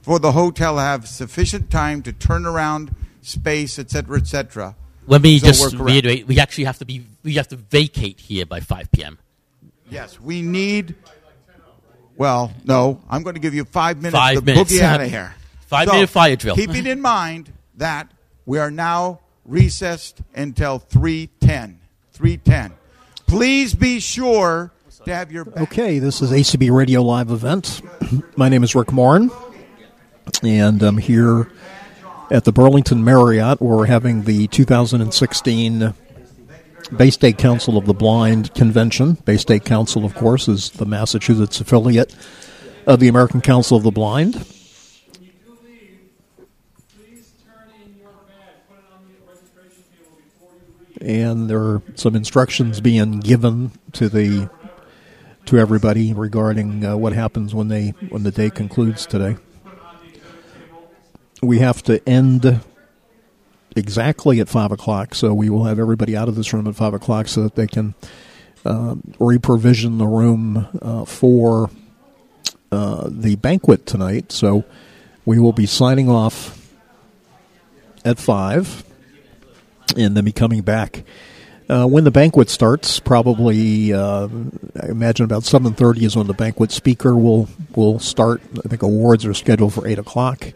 for 0.00 0.18
the 0.18 0.32
hotel 0.32 0.76
to 0.76 0.80
have 0.80 1.06
sufficient 1.06 1.70
time 1.70 2.02
to 2.04 2.14
turn 2.14 2.46
around 2.46 2.94
space, 3.20 3.78
etc., 3.78 4.16
etc. 4.16 4.74
Let 5.10 5.22
me 5.22 5.40
So 5.40 5.46
just 5.48 5.74
reiterate: 5.74 6.28
we 6.28 6.38
actually 6.38 6.64
have 6.64 6.78
to 6.78 6.84
be, 6.84 7.04
we 7.24 7.34
have 7.34 7.48
to 7.48 7.56
vacate 7.56 8.20
here 8.20 8.46
by 8.46 8.60
5 8.60 8.92
p.m. 8.92 9.18
Yes, 9.90 10.20
we 10.20 10.40
need. 10.40 10.94
Well, 12.16 12.52
no, 12.64 13.00
I'm 13.10 13.24
going 13.24 13.34
to 13.34 13.40
give 13.40 13.52
you 13.52 13.64
five 13.64 13.96
minutes 13.96 14.14
Five 14.14 14.36
to 14.38 14.44
minutes. 14.44 14.72
boogie 14.72 14.82
out 14.82 15.00
of 15.00 15.10
here. 15.10 15.34
Five-minute 15.66 16.10
fire 16.10 16.36
drill. 16.36 16.54
Keeping 16.54 16.86
in 16.86 17.00
mind 17.00 17.52
that 17.76 18.10
we 18.46 18.58
are 18.58 18.70
now 18.70 19.20
recessed 19.44 20.20
until 20.34 20.78
310. 20.78 21.80
310. 22.12 22.72
Please 23.26 23.74
be 23.74 23.98
sure 24.00 24.70
to 25.04 25.14
have 25.14 25.32
your 25.32 25.46
Okay, 25.62 25.98
this 25.98 26.22
is 26.22 26.30
ACB 26.30 26.70
Radio 26.70 27.02
Live 27.02 27.30
event. 27.30 27.80
My 28.36 28.48
name 28.48 28.62
is 28.62 28.74
Rick 28.76 28.92
Morin, 28.92 29.30
and 30.44 30.82
I'm 30.82 30.98
here 30.98 31.50
at 32.30 32.44
the 32.44 32.52
Burlington 32.52 33.04
Marriott 33.04 33.60
we're 33.60 33.86
having 33.86 34.22
the 34.22 34.46
2016 34.48 35.94
Bay 36.96 37.10
State 37.10 37.38
Council 37.38 37.76
of 37.76 37.86
the 37.86 37.94
Blind 37.94 38.52
convention. 38.54 39.14
Bay 39.24 39.36
State 39.36 39.64
Council, 39.64 40.04
of 40.04 40.14
course, 40.14 40.48
is 40.48 40.70
the 40.70 40.86
Massachusetts 40.86 41.60
affiliate 41.60 42.14
of 42.86 42.98
the 42.98 43.08
American 43.08 43.40
Council 43.40 43.76
of 43.76 43.84
the 43.84 43.90
Blind. 43.90 44.44
And 51.00 51.48
there 51.48 51.60
are 51.60 51.82
some 51.94 52.14
instructions 52.14 52.80
being 52.80 53.20
given 53.20 53.72
to 53.92 54.08
the 54.08 54.50
to 55.46 55.58
everybody 55.58 56.12
regarding 56.12 56.84
uh, 56.84 56.96
what 56.96 57.12
happens 57.12 57.54
when 57.54 57.68
they 57.68 57.90
when 58.10 58.22
the 58.22 58.30
day 58.30 58.50
concludes 58.50 59.06
today. 59.06 59.36
We 61.42 61.58
have 61.60 61.82
to 61.84 62.06
end 62.08 62.60
exactly 63.74 64.40
at 64.40 64.48
five 64.48 64.72
o'clock, 64.72 65.14
so 65.14 65.32
we 65.32 65.48
will 65.48 65.64
have 65.64 65.78
everybody 65.78 66.16
out 66.16 66.28
of 66.28 66.34
this 66.34 66.52
room 66.52 66.66
at 66.66 66.76
five 66.76 66.92
o'clock 66.92 67.28
so 67.28 67.42
that 67.44 67.54
they 67.54 67.66
can 67.66 67.94
uh, 68.64 68.96
reprovision 69.18 69.98
the 69.98 70.06
room 70.06 70.68
uh, 70.82 71.04
for 71.06 71.70
uh, 72.70 73.08
the 73.10 73.36
banquet 73.36 73.86
tonight. 73.86 74.32
So 74.32 74.64
we 75.24 75.38
will 75.38 75.54
be 75.54 75.66
signing 75.66 76.10
off 76.10 76.70
at 78.04 78.18
five, 78.18 78.84
and 79.96 80.16
then 80.16 80.24
be 80.24 80.32
coming 80.32 80.60
back. 80.60 81.04
Uh, 81.70 81.86
when 81.86 82.04
the 82.04 82.10
banquet 82.10 82.50
starts, 82.50 82.98
probably 83.00 83.92
uh, 83.92 84.28
I 84.82 84.88
imagine 84.88 85.24
about 85.24 85.44
seven 85.44 85.72
thirty 85.72 86.04
is 86.04 86.16
when 86.16 86.26
the 86.26 86.34
banquet 86.34 86.70
speaker 86.70 87.16
will 87.16 87.48
will 87.76 87.98
start. 87.98 88.42
I 88.62 88.68
think 88.68 88.82
awards 88.82 89.24
are 89.24 89.32
scheduled 89.32 89.72
for 89.72 89.86
eight 89.86 89.98
o'clock. 89.98 90.52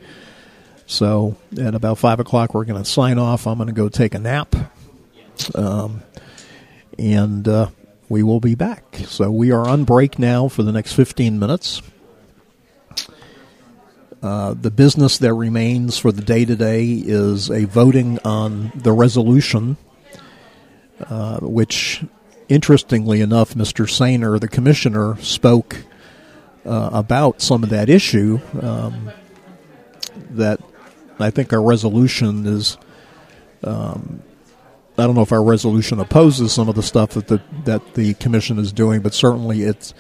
So 0.87 1.37
at 1.61 1.75
about 1.75 1.99
five 1.99 2.21
o'clock, 2.21 2.55
we're 2.55 2.65
going 2.65 2.83
to 2.83 2.89
sign 2.89 3.19
off. 3.19 3.47
I'm 3.47 3.57
going 3.57 3.69
to 3.69 3.75
go 3.75 3.89
take 3.89 4.15
a 4.15 4.19
nap, 4.19 4.55
um, 5.55 6.03
and 6.99 7.47
uh, 7.49 7.69
we 8.09 8.23
will 8.23 8.41
be 8.41 8.55
back. 8.55 8.97
So 9.07 9.31
we 9.31 9.51
are 9.51 9.67
on 9.67 9.85
break 9.85 10.19
now 10.19 10.49
for 10.49 10.63
the 10.63 10.73
next 10.73 10.93
fifteen 10.93 11.39
minutes. 11.39 11.83
Uh, 14.23 14.55
the 14.55 14.71
business 14.71 15.19
that 15.19 15.35
remains 15.35 15.99
for 15.99 16.11
the 16.11 16.23
day 16.23 16.45
today 16.47 16.93
is 16.95 17.51
a 17.51 17.65
voting 17.67 18.19
on 18.25 18.73
the 18.75 18.93
resolution 18.93 19.77
uh, 21.01 21.39
which, 21.41 22.05
interestingly 22.49 23.21
enough, 23.21 23.55
Mr. 23.55 23.89
Saner, 23.89 24.39
the 24.39 24.49
commissioner, 24.49 25.17
spoke 25.21 25.77
uh, 26.65 26.91
about 26.93 27.43
some 27.43 27.63
of 27.63 27.71
that 27.71 27.89
issue. 27.89 28.41
Um, 28.61 29.11
that 30.31 30.61
I 31.19 31.31
think 31.31 31.53
our 31.53 31.63
resolution 31.63 32.47
is. 32.47 32.77
Um, 33.63 34.23
I 34.97 35.07
don't 35.07 35.17
know 35.17 35.23
if 35.23 35.33
our 35.33 35.43
resolution 35.43 35.99
opposes 35.99 36.53
some 36.53 36.69
of 36.69 36.77
the 36.77 36.83
stuff 36.83 37.11
that 37.11 37.27
the 37.27 37.43
that 37.65 37.95
the 37.95 38.15
commission 38.15 38.59
is 38.59 38.73
doing, 38.73 39.01
but 39.01 39.15
certainly 39.15 39.63
it's 39.63 39.93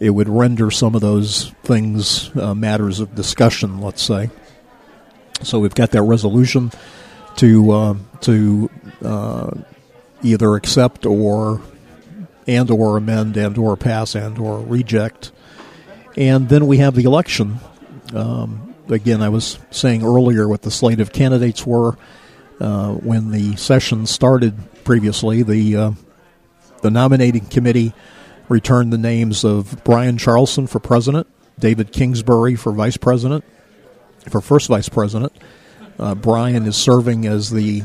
it 0.00 0.10
would 0.10 0.28
render 0.28 0.70
some 0.70 0.94
of 0.94 1.00
those 1.00 1.50
things 1.64 2.34
uh, 2.36 2.54
matters 2.54 3.00
of 3.00 3.14
discussion. 3.14 3.80
Let's 3.80 4.02
say. 4.02 4.30
So 5.42 5.60
we've 5.60 5.74
got 5.74 5.90
that 5.92 6.02
resolution 6.02 6.72
to 7.36 7.70
uh, 7.70 7.94
to 8.22 8.70
uh, 9.04 9.50
either 10.22 10.54
accept 10.54 11.06
or 11.06 11.60
and 12.46 12.70
or 12.70 12.96
amend 12.96 13.36
and 13.36 13.56
or 13.58 13.76
pass 13.76 14.14
and 14.14 14.38
or 14.38 14.60
reject. 14.60 15.30
And 16.16 16.48
then 16.48 16.66
we 16.66 16.78
have 16.78 16.94
the 16.94 17.04
election. 17.04 17.60
Um, 18.14 18.67
again, 18.88 19.22
I 19.22 19.28
was 19.28 19.58
saying 19.70 20.04
earlier 20.04 20.48
what 20.48 20.62
the 20.62 20.70
slate 20.70 21.00
of 21.00 21.12
candidates 21.12 21.66
were 21.66 21.96
uh, 22.60 22.92
when 22.94 23.30
the 23.30 23.56
session 23.56 24.06
started 24.06 24.56
previously. 24.84 25.42
The 25.42 25.76
uh, 25.76 25.90
the 26.82 26.90
nominating 26.90 27.46
committee 27.46 27.92
returned 28.48 28.92
the 28.92 28.98
names 28.98 29.44
of 29.44 29.82
Brian 29.84 30.16
Charlson 30.16 30.66
for 30.66 30.78
president, 30.78 31.26
David 31.58 31.92
Kingsbury 31.92 32.54
for 32.54 32.72
vice 32.72 32.96
president, 32.96 33.44
for 34.30 34.40
first 34.40 34.68
vice 34.68 34.88
president. 34.88 35.32
Uh, 35.98 36.14
Brian 36.14 36.66
is 36.66 36.76
serving 36.76 37.26
as 37.26 37.50
the 37.50 37.82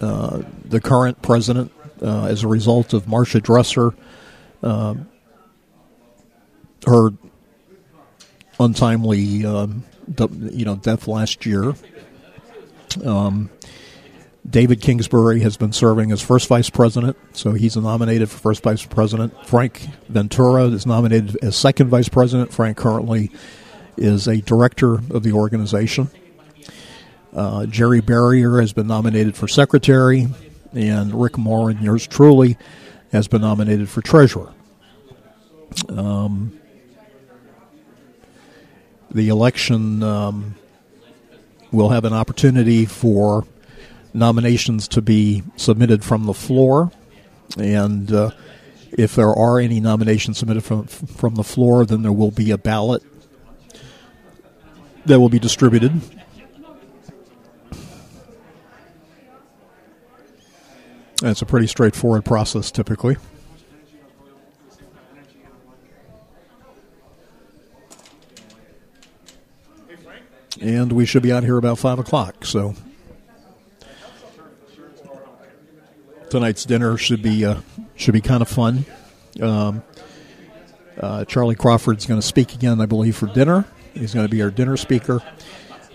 uh, 0.00 0.42
the 0.64 0.80
current 0.80 1.20
president 1.22 1.70
uh, 2.02 2.24
as 2.24 2.42
a 2.42 2.48
result 2.48 2.94
of 2.94 3.04
Marsha 3.06 3.42
Dresser, 3.42 3.94
uh, 4.62 4.94
her 6.86 7.10
untimely, 8.58 9.44
um, 9.44 9.84
you 10.18 10.64
know, 10.64 10.76
death 10.76 11.08
last 11.08 11.46
year. 11.46 11.74
Um, 13.04 13.50
David 14.48 14.82
Kingsbury 14.82 15.40
has 15.40 15.56
been 15.56 15.72
serving 15.72 16.12
as 16.12 16.20
first 16.20 16.48
vice 16.48 16.68
president, 16.68 17.16
so 17.32 17.52
he's 17.52 17.76
nominated 17.76 18.30
for 18.30 18.38
first 18.38 18.62
vice 18.62 18.84
president. 18.84 19.34
Frank 19.46 19.80
Ventura 20.08 20.64
is 20.64 20.86
nominated 20.86 21.36
as 21.42 21.56
second 21.56 21.88
vice 21.88 22.10
president. 22.10 22.52
Frank 22.52 22.76
currently 22.76 23.30
is 23.96 24.28
a 24.28 24.42
director 24.42 24.94
of 24.94 25.22
the 25.22 25.32
organization. 25.32 26.10
Uh, 27.32 27.66
Jerry 27.66 28.00
Berrier 28.00 28.60
has 28.60 28.72
been 28.72 28.86
nominated 28.86 29.34
for 29.34 29.48
secretary, 29.48 30.28
and 30.72 31.20
Rick 31.20 31.38
Morin 31.38 31.82
yours 31.82 32.06
truly 32.06 32.58
has 33.12 33.28
been 33.28 33.40
nominated 33.40 33.88
for 33.88 34.02
treasurer. 34.02 34.52
Um, 35.88 36.60
the 39.14 39.28
election 39.28 40.02
um, 40.02 40.56
will 41.70 41.90
have 41.90 42.04
an 42.04 42.12
opportunity 42.12 42.84
for 42.84 43.46
nominations 44.12 44.88
to 44.88 45.00
be 45.00 45.42
submitted 45.56 46.04
from 46.04 46.26
the 46.26 46.34
floor. 46.34 46.90
And 47.56 48.12
uh, 48.12 48.30
if 48.92 49.14
there 49.14 49.30
are 49.30 49.60
any 49.60 49.80
nominations 49.80 50.38
submitted 50.38 50.62
from, 50.62 50.86
from 50.86 51.36
the 51.36 51.44
floor, 51.44 51.86
then 51.86 52.02
there 52.02 52.12
will 52.12 52.32
be 52.32 52.50
a 52.50 52.58
ballot 52.58 53.02
that 55.06 55.20
will 55.20 55.28
be 55.28 55.38
distributed. 55.38 55.92
And 61.22 61.30
it's 61.30 61.42
a 61.42 61.46
pretty 61.46 61.68
straightforward 61.68 62.24
process 62.24 62.70
typically. 62.70 63.16
And 70.64 70.92
we 70.92 71.04
should 71.04 71.22
be 71.22 71.30
out 71.30 71.44
here 71.44 71.58
about 71.58 71.78
5 71.78 71.98
o'clock, 71.98 72.46
so 72.46 72.74
tonight's 76.30 76.64
dinner 76.64 76.96
should 76.96 77.22
be 77.22 77.44
uh, 77.44 77.56
should 77.96 78.14
be 78.14 78.22
kind 78.22 78.40
of 78.40 78.48
fun. 78.48 78.86
Um, 79.42 79.82
uh, 80.98 81.26
Charlie 81.26 81.54
Crawford's 81.54 82.06
going 82.06 82.18
to 82.18 82.26
speak 82.26 82.54
again, 82.54 82.80
I 82.80 82.86
believe, 82.86 83.14
for 83.14 83.26
dinner. 83.26 83.66
He's 83.92 84.14
going 84.14 84.24
to 84.24 84.30
be 84.30 84.40
our 84.40 84.50
dinner 84.50 84.78
speaker. 84.78 85.20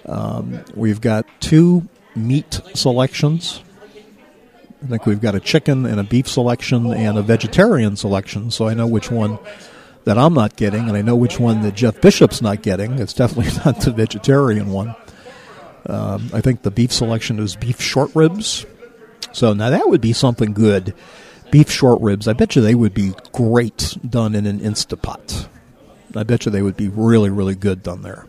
Um, 0.06 0.64
we've 0.76 1.02
got 1.02 1.26
two 1.40 1.90
meat 2.16 2.62
selections. 2.76 3.64
I 4.84 4.86
think 4.86 5.08
we've 5.08 5.20
got 5.20 5.34
a 5.34 5.40
chicken 5.40 5.88
and 5.88 6.00
a 6.00 6.04
beef 6.04 6.28
selection 6.28 6.94
and 6.94 7.18
a 7.18 7.24
vegetarian 7.24 7.96
selection, 7.96 8.52
so 8.52 8.68
I 8.68 8.76
know 8.76 8.86
which 8.86 9.10
one 9.10 9.40
that 10.10 10.18
I'm 10.18 10.34
not 10.34 10.56
getting, 10.56 10.88
and 10.88 10.98
I 10.98 11.04
know 11.04 11.16
which 11.16 11.40
one 11.40 11.62
that 11.62 11.76
Jeff 11.76 12.02
Bishop's 12.02 12.42
not 12.42 12.64
getting. 12.64 12.98
It's 12.98 13.14
definitely 13.14 13.54
not 13.66 13.80
the 13.82 13.92
vegetarian 13.92 14.72
one. 14.72 14.96
Um, 15.86 16.32
I 16.34 16.42
think 16.42 16.64
the 16.64 16.72
beef 16.72 16.92
selection 16.92 17.38
is 17.38 17.56
beef 17.56 17.80
short 17.80 18.16
ribs. 18.16 18.66
So 19.34 19.54
now 19.54 19.70
that 19.70 19.88
would 19.88 20.02
be 20.02 20.14
something 20.14 20.54
good. 20.54 20.96
Beef 21.52 21.70
short 21.70 22.02
ribs. 22.02 22.28
I 22.28 22.34
bet 22.34 22.56
you 22.56 22.64
they 22.64 22.74
would 22.74 22.96
be 22.96 23.14
great 23.34 24.00
done 24.04 24.34
in 24.34 24.48
an 24.48 24.62
Instapot. 24.62 25.48
I 26.16 26.24
bet 26.24 26.48
you 26.48 26.52
they 26.52 26.64
would 26.64 26.76
be 26.76 26.88
really, 26.88 27.30
really 27.30 27.54
good 27.54 27.84
done 27.84 28.02
there. 28.02 28.26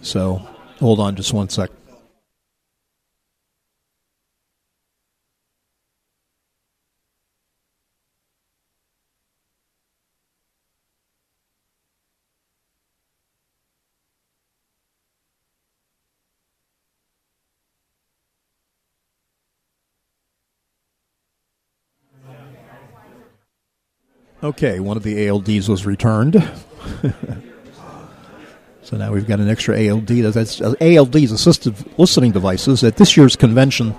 So 0.00 0.36
hold 0.78 0.98
on 0.98 1.14
just 1.16 1.34
one 1.34 1.50
sec. 1.50 1.68
Okay, 24.42 24.80
one 24.80 24.96
of 24.96 25.02
the 25.02 25.26
ALDs 25.26 25.68
was 25.68 25.84
returned. 25.84 26.42
so 28.82 28.96
now 28.96 29.12
we've 29.12 29.28
got 29.28 29.38
an 29.38 29.50
extra 29.50 29.74
ALD. 29.76 30.06
That's 30.06 30.62
uh, 30.62 30.72
ALDs, 30.80 31.28
assistive 31.28 31.98
listening 31.98 32.32
devices. 32.32 32.82
At 32.82 32.96
this 32.96 33.18
year's 33.18 33.36
convention 33.36 33.94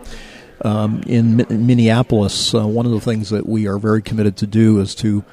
um, 0.62 1.04
in, 1.06 1.42
in, 1.42 1.68
Minneapolis, 1.68 2.56
uh, 2.56 2.66
one 2.66 2.88
of 2.88 2.92
the 2.92 3.00
things 3.00 3.30
that 3.30 3.48
we 3.48 3.68
are 3.68 3.78
very 3.78 4.02
committed 4.02 4.36
to 4.38 4.48
do 4.48 4.80
is 4.80 4.96
to 4.96 5.24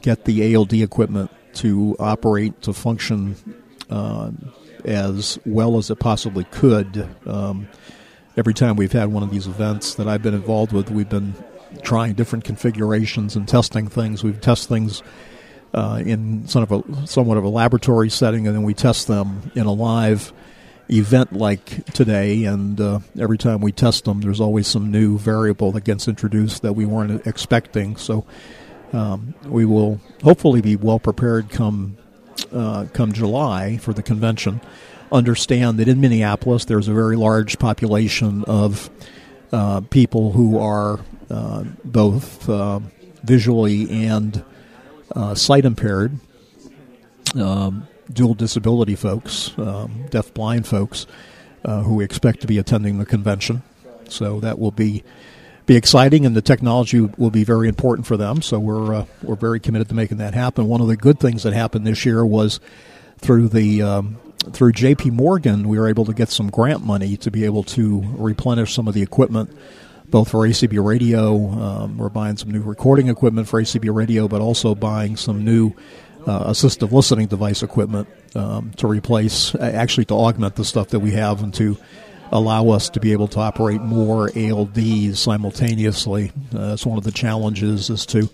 get 0.00 0.26
the 0.26 0.54
ALD 0.54 0.74
equipment 0.74 1.32
to 1.54 1.96
operate, 1.98 2.62
to 2.62 2.72
function 2.72 3.34
uh, 3.90 4.30
as 4.84 5.40
well 5.44 5.76
as 5.76 5.90
it 5.90 5.98
possibly 5.98 6.44
could. 6.44 7.08
Um, 7.26 7.68
every 8.36 8.54
time 8.54 8.76
we've 8.76 8.92
had 8.92 9.12
one 9.12 9.24
of 9.24 9.30
these 9.32 9.48
events 9.48 9.96
that 9.96 10.06
I've 10.06 10.22
been 10.22 10.34
involved 10.34 10.72
with, 10.72 10.88
we've 10.88 11.08
been 11.08 11.34
trying 11.82 12.14
different 12.14 12.44
configurations 12.44 13.36
and 13.36 13.48
testing 13.48 13.88
things. 13.88 14.22
We 14.22 14.32
test 14.32 14.68
things 14.68 15.02
uh, 15.74 16.02
in 16.04 16.46
sort 16.48 16.70
of 16.70 16.88
a 16.88 17.06
somewhat 17.06 17.38
of 17.38 17.44
a 17.44 17.48
laboratory 17.48 18.10
setting, 18.10 18.46
and 18.46 18.54
then 18.54 18.62
we 18.62 18.74
test 18.74 19.06
them 19.06 19.50
in 19.54 19.66
a 19.66 19.72
live 19.72 20.32
event 20.90 21.32
like 21.32 21.84
today. 21.86 22.44
And 22.44 22.80
uh, 22.80 23.00
every 23.18 23.38
time 23.38 23.60
we 23.60 23.72
test 23.72 24.04
them, 24.04 24.20
there's 24.20 24.40
always 24.40 24.66
some 24.66 24.90
new 24.90 25.18
variable 25.18 25.72
that 25.72 25.84
gets 25.84 26.08
introduced 26.08 26.62
that 26.62 26.74
we 26.74 26.84
weren't 26.84 27.26
expecting. 27.26 27.96
So 27.96 28.24
um, 28.92 29.34
we 29.46 29.64
will 29.64 30.00
hopefully 30.22 30.60
be 30.60 30.76
well 30.76 30.98
prepared 30.98 31.50
come 31.50 31.96
uh, 32.52 32.86
come 32.92 33.12
July 33.12 33.78
for 33.78 33.92
the 33.92 34.02
convention. 34.02 34.60
Understand 35.10 35.78
that 35.78 35.88
in 35.88 36.00
Minneapolis, 36.00 36.64
there's 36.64 36.88
a 36.88 36.94
very 36.94 37.16
large 37.16 37.58
population 37.58 38.44
of 38.44 38.90
uh, 39.52 39.82
people 39.82 40.32
who 40.32 40.58
are 40.58 41.00
both 41.84 42.48
uh, 42.48 42.80
visually 43.22 43.90
and 44.06 44.44
uh, 45.14 45.34
sight 45.34 45.64
impaired, 45.64 46.18
um, 47.36 47.86
dual 48.12 48.34
disability 48.34 48.94
folks, 48.94 49.56
um, 49.58 50.06
deaf 50.10 50.32
blind 50.34 50.66
folks, 50.66 51.06
uh, 51.64 51.82
who 51.82 51.96
we 51.96 52.04
expect 52.04 52.40
to 52.40 52.46
be 52.46 52.58
attending 52.58 52.98
the 52.98 53.06
convention. 53.06 53.62
So 54.08 54.40
that 54.40 54.58
will 54.58 54.70
be 54.70 55.04
be 55.64 55.76
exciting, 55.76 56.26
and 56.26 56.34
the 56.34 56.42
technology 56.42 57.00
will 57.00 57.30
be 57.30 57.44
very 57.44 57.68
important 57.68 58.06
for 58.06 58.16
them. 58.16 58.42
So 58.42 58.58
we're 58.58 58.94
uh, 58.94 59.06
we're 59.22 59.36
very 59.36 59.60
committed 59.60 59.88
to 59.88 59.94
making 59.94 60.18
that 60.18 60.34
happen. 60.34 60.66
One 60.66 60.80
of 60.80 60.88
the 60.88 60.96
good 60.96 61.20
things 61.20 61.44
that 61.44 61.52
happened 61.52 61.86
this 61.86 62.04
year 62.04 62.26
was 62.26 62.60
through 63.18 63.48
the 63.48 63.82
um, 63.82 64.18
through 64.52 64.72
J.P. 64.72 65.10
Morgan, 65.10 65.68
we 65.68 65.78
were 65.78 65.88
able 65.88 66.04
to 66.06 66.12
get 66.12 66.28
some 66.28 66.50
grant 66.50 66.84
money 66.84 67.16
to 67.18 67.30
be 67.30 67.44
able 67.44 67.62
to 67.64 68.02
replenish 68.16 68.74
some 68.74 68.88
of 68.88 68.94
the 68.94 69.02
equipment 69.02 69.56
both 70.12 70.30
for 70.30 70.46
ACB 70.46 70.84
radio. 70.84 71.48
Um, 71.48 71.96
we're 71.96 72.10
buying 72.10 72.36
some 72.36 72.50
new 72.50 72.60
recording 72.60 73.08
equipment 73.08 73.48
for 73.48 73.60
ACB 73.60 73.92
radio, 73.92 74.28
but 74.28 74.42
also 74.42 74.74
buying 74.74 75.16
some 75.16 75.42
new 75.42 75.72
uh, 76.26 76.50
assistive 76.50 76.92
listening 76.92 77.26
device 77.26 77.62
equipment 77.62 78.06
um, 78.36 78.72
to 78.76 78.86
replace, 78.86 79.54
actually 79.56 80.04
to 80.04 80.14
augment 80.14 80.54
the 80.54 80.66
stuff 80.66 80.88
that 80.88 81.00
we 81.00 81.12
have 81.12 81.42
and 81.42 81.54
to 81.54 81.78
allow 82.30 82.68
us 82.68 82.90
to 82.90 83.00
be 83.00 83.12
able 83.12 83.26
to 83.26 83.40
operate 83.40 83.80
more 83.80 84.28
ALDs 84.28 85.16
simultaneously. 85.16 86.30
Uh, 86.54 86.68
that's 86.68 86.86
one 86.86 86.98
of 86.98 87.04
the 87.04 87.10
challenges 87.10 87.88
is 87.88 88.04
to 88.06 88.28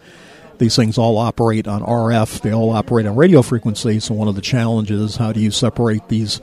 these 0.58 0.74
things 0.74 0.98
all 0.98 1.16
operate 1.16 1.68
on 1.68 1.82
RF. 1.82 2.42
They 2.42 2.52
all 2.52 2.70
operate 2.70 3.06
on 3.06 3.14
radio 3.14 3.40
frequency. 3.42 4.00
So 4.00 4.14
one 4.14 4.26
of 4.26 4.34
the 4.34 4.40
challenges, 4.40 5.14
how 5.14 5.32
do 5.32 5.38
you 5.38 5.52
separate 5.52 6.08
these 6.08 6.40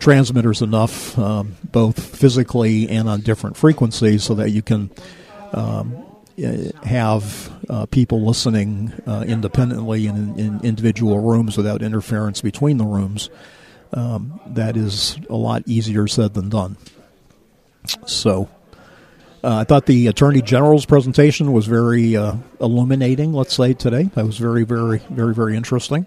transmitters 0.00 0.62
enough, 0.62 1.18
um, 1.18 1.56
both 1.64 2.16
physically 2.16 2.88
and 2.88 3.08
on 3.08 3.20
different 3.20 3.56
frequencies, 3.56 4.24
so 4.24 4.34
that 4.34 4.50
you 4.50 4.62
can 4.62 4.90
um, 5.52 6.04
have 6.82 7.52
uh, 7.68 7.86
people 7.86 8.24
listening 8.26 8.92
uh, 9.06 9.24
independently 9.26 10.06
in, 10.06 10.38
in, 10.38 10.60
individual 10.62 11.18
rooms 11.18 11.56
without 11.56 11.82
interference 11.82 12.42
between 12.42 12.76
the 12.76 12.84
rooms. 12.84 13.30
Um, 13.92 14.40
that 14.48 14.76
is 14.76 15.18
a 15.30 15.36
lot 15.36 15.62
easier 15.66 16.06
said 16.06 16.34
than 16.34 16.48
done. 16.48 16.76
So, 18.06 18.48
uh, 19.44 19.58
I 19.58 19.64
thought 19.64 19.86
the 19.86 20.08
Attorney 20.08 20.42
General's 20.42 20.86
presentation 20.86 21.52
was 21.52 21.66
very 21.66 22.16
uh, 22.16 22.34
illuminating, 22.60 23.32
let's 23.32 23.54
say, 23.54 23.74
today. 23.74 24.04
That 24.14 24.26
was 24.26 24.38
very, 24.38 24.64
very, 24.64 24.98
very, 25.08 25.34
very 25.34 25.56
interesting. 25.56 26.06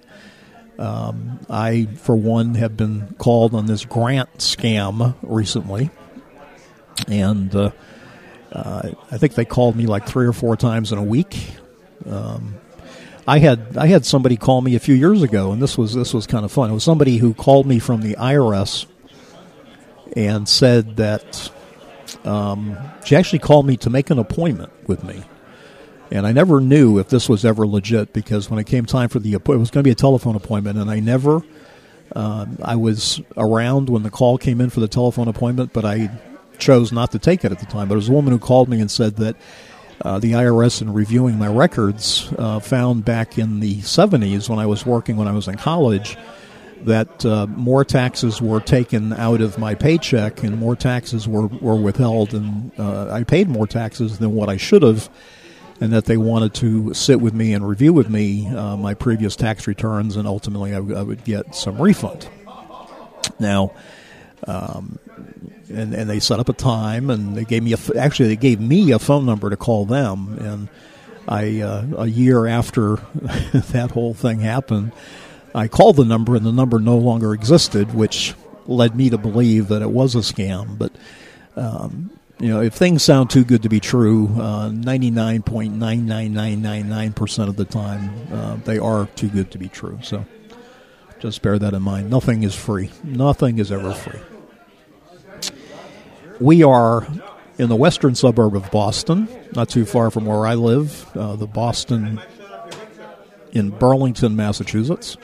Um, 0.80 1.42
I, 1.50 1.90
for 1.98 2.16
one, 2.16 2.56
have 2.56 2.78
been 2.78 3.14
called 3.18 3.54
on 3.54 3.66
this 3.66 3.84
grant 3.84 4.38
scam 4.38 5.14
recently, 5.22 5.90
and 7.06 7.54
uh, 7.54 7.72
uh, 8.54 8.92
I 9.12 9.18
think 9.18 9.34
they 9.34 9.44
called 9.44 9.76
me 9.76 9.88
like 9.88 10.08
three 10.08 10.26
or 10.26 10.32
four 10.32 10.56
times 10.56 10.94
in 10.94 10.98
a 10.98 11.04
week. 11.04 11.52
Um, 12.06 12.56
I 13.28 13.40
had 13.40 13.76
I 13.78 13.88
had 13.88 14.06
somebody 14.06 14.38
call 14.38 14.62
me 14.62 14.76
a 14.76 14.80
few 14.80 14.96
years 14.96 15.22
ago, 15.22 15.52
and 15.52 15.62
this 15.62 15.78
was 15.78 15.94
this 15.94 16.14
was 16.14 16.26
kind 16.26 16.46
of 16.46 16.52
fun. 16.52 16.72
It 16.72 16.74
was 16.74 16.86
somebody 16.86 17.18
who 17.18 17.34
called 17.34 17.68
me 17.68 17.80
from 17.80 18.02
the 18.02 18.16
IRS 18.16 18.86
and 20.16 20.48
said 20.48 20.96
that 20.96 21.52
um, 22.24 22.78
she 23.04 23.18
actually 23.18 23.40
called 23.40 23.68
me 23.68 23.76
to 23.78 23.90
make 23.90 24.10
an 24.12 24.18
appointment 24.18 24.72
with 24.88 25.04
me 25.04 25.24
and 26.12 26.26
I 26.26 26.32
never 26.32 26.60
knew 26.60 26.98
if 26.98 27.10
this 27.10 27.30
was 27.30 27.46
ever 27.46 27.68
legit 27.68 28.14
because 28.14 28.50
when 28.50 28.60
it 28.60 28.66
came 28.66 28.86
time 28.86 29.10
for 29.10 29.20
the 29.20 29.34
appointment, 29.34 29.60
it 29.60 29.62
was 29.62 29.72
going 29.72 29.84
to 29.84 29.88
be 29.88 29.92
a 29.92 29.96
telephone 29.96 30.36
appointment, 30.36 30.78
and 30.78 30.90
I 30.90 31.00
never. 31.00 31.42
Uh, 32.16 32.48
I 32.64 32.76
was 32.76 33.22
around 33.38 33.90
when 33.90 34.02
the 34.02 34.10
call 34.10 34.38
came 34.38 34.62
in 34.62 34.72
for 34.72 34.80
the 34.80 34.88
telephone 34.88 35.28
appointment, 35.28 35.74
but 35.74 35.86
I 35.86 36.10
chose 36.58 36.92
not 36.92 37.12
to 37.12 37.20
take 37.20 37.46
it 37.46 37.52
at 37.52 37.60
the 37.60 37.68
time. 37.68 37.88
But 37.88 37.96
it 37.96 37.98
was 37.98 38.10
a 38.10 38.14
woman 38.14 38.34
who 38.34 38.40
called 38.40 38.70
me 38.70 38.82
and 38.82 38.90
said 38.90 39.18
that 39.18 39.36
uh, 40.02 40.18
the 40.18 40.32
IRS, 40.32 40.82
in 40.82 40.92
reviewing 40.92 41.38
my 41.38 41.48
records, 41.48 42.32
uh, 42.38 42.60
found 42.60 43.06
back 43.06 43.38
in 43.38 43.60
the 43.60 43.76
70s 43.78 44.50
when 44.50 44.58
I 44.58 44.66
was 44.66 44.86
working 44.86 45.18
when 45.18 45.28
I 45.28 45.34
was 45.34 45.48
in 45.48 45.56
college 45.56 46.18
that 46.84 47.26
uh, 47.26 47.46
more 47.48 47.84
taxes 47.84 48.42
were 48.42 48.62
taken 48.62 49.12
out 49.14 49.42
of 49.42 49.58
my 49.58 49.76
paycheck 49.76 50.44
and 50.44 50.58
more 50.58 50.76
taxes 50.76 51.28
were, 51.28 51.48
were 51.48 51.76
withheld, 51.76 52.34
and 52.34 52.72
uh, 52.80 53.12
I 53.12 53.24
paid 53.24 53.50
more 53.50 53.68
taxes 53.68 54.20
than 54.20 54.34
what 54.34 54.50
I 54.50 54.58
should 54.58 54.84
have 54.84 55.10
and 55.82 55.94
that 55.94 56.06
they 56.06 56.18
wanted 56.18 56.54
to 56.56 56.94
sit 56.94 57.22
with 57.22 57.34
me 57.34 57.54
and 57.54 57.68
review 57.68 57.94
with 57.94 58.10
me 58.10 58.48
uh, 58.48 58.76
my 58.76 58.94
previous 58.94 59.36
tax 59.36 59.68
returns, 59.68 60.16
and 60.16 60.28
ultimately 60.28 60.72
I, 60.72 60.76
w- 60.76 60.96
I 60.96 61.02
would 61.02 61.24
get 61.24 61.56
some 61.56 61.82
refund. 61.82 62.28
Now, 63.40 63.72
um, 64.48 65.00
and 65.70 65.94
and 65.94 66.10
they 66.10 66.20
set 66.20 66.40
up 66.40 66.50
a 66.50 66.54
time, 66.54 67.10
and 67.10 67.36
they 67.36 67.46
gave 67.46 67.64
me 67.64 67.72
a 67.72 67.76
f- 67.78 67.96
actually 67.96 68.30
they 68.30 68.36
gave 68.36 68.60
me 68.60 68.92
a 68.92 69.00
phone 69.00 69.26
number 69.26 69.50
to 69.50 69.58
call 69.58 69.86
them, 69.86 70.38
and 70.40 70.68
I 71.28 71.62
uh, 71.62 71.86
a 72.00 72.08
year 72.08 72.48
after 72.48 72.96
that 73.54 73.92
whole 73.92 74.14
thing 74.14 74.40
happened, 74.40 74.92
I 75.54 75.68
called 75.68 75.96
the 75.96 76.06
number, 76.06 76.36
and 76.36 76.46
the 76.46 76.52
number 76.52 76.80
no 76.80 76.98
longer 76.98 77.34
existed, 77.34 77.94
which 77.94 78.34
led 78.68 78.96
me 78.96 79.10
to 79.12 79.18
believe 79.18 79.68
that 79.70 79.82
it 79.82 79.90
was 79.92 80.16
a 80.16 80.20
scam, 80.20 80.78
but. 80.78 80.92
Um, 81.56 82.12
you 82.40 82.48
know, 82.48 82.62
if 82.62 82.74
things 82.74 83.04
sound 83.04 83.30
too 83.30 83.44
good 83.44 83.64
to 83.64 83.70
be 83.70 83.82
true, 83.82 84.30
uh, 84.38 84.70
99.99999% 84.70 87.50
of 87.50 87.58
the 87.58 87.66
time, 87.66 88.12
uh, 88.32 88.56
they 88.64 88.78
are 88.78 89.08
too 89.16 89.28
good 89.28 89.52
to 89.52 89.58
be 89.58 89.68
true. 89.68 90.00
So 90.02 90.26
just 91.20 91.42
bear 91.42 91.60
that 91.60 91.74
in 91.74 91.82
mind. 91.82 92.10
Nothing 92.10 92.44
is 92.44 92.56
free. 92.56 92.90
Nothing 93.04 93.60
is 93.60 93.70
ever 93.72 93.94
free. 93.94 94.22
We 96.40 96.64
are 96.64 97.06
in 97.58 97.68
the 97.68 97.76
western 97.76 98.16
suburb 98.16 98.56
of 98.56 98.72
Boston, 98.72 99.28
not 99.54 99.68
too 99.68 99.86
far 99.86 100.10
from 100.10 100.26
where 100.26 100.46
I 100.46 100.54
live, 100.54 101.06
uh, 101.18 101.36
the 101.36 101.48
Boston 101.48 102.22
in 103.52 103.72
Burlington, 103.72 104.38
Massachusetts. 104.38 105.18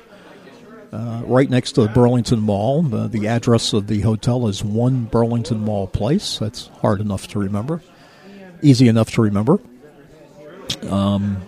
Uh, 0.95 1.21
right 1.25 1.49
next 1.49 1.73
to 1.73 1.81
the 1.81 1.89
Burlington 1.89 2.39
Mall. 2.39 2.85
Uh, 2.95 3.07
the 3.07 3.27
address 3.27 3.73
of 3.73 3.87
the 3.87 3.99
hotel 3.99 4.47
is 4.47 4.63
1 4.63 5.05
Burlington 5.05 5.59
Mall 5.59 5.87
Place. 5.87 6.39
That's 6.39 6.67
hard 6.81 7.01
enough 7.01 7.27
to 7.29 7.39
remember. 7.39 7.81
Easy 8.61 8.87
enough 8.87 9.11
to 9.11 9.21
remember. 9.21 9.59
Um, 10.89 11.41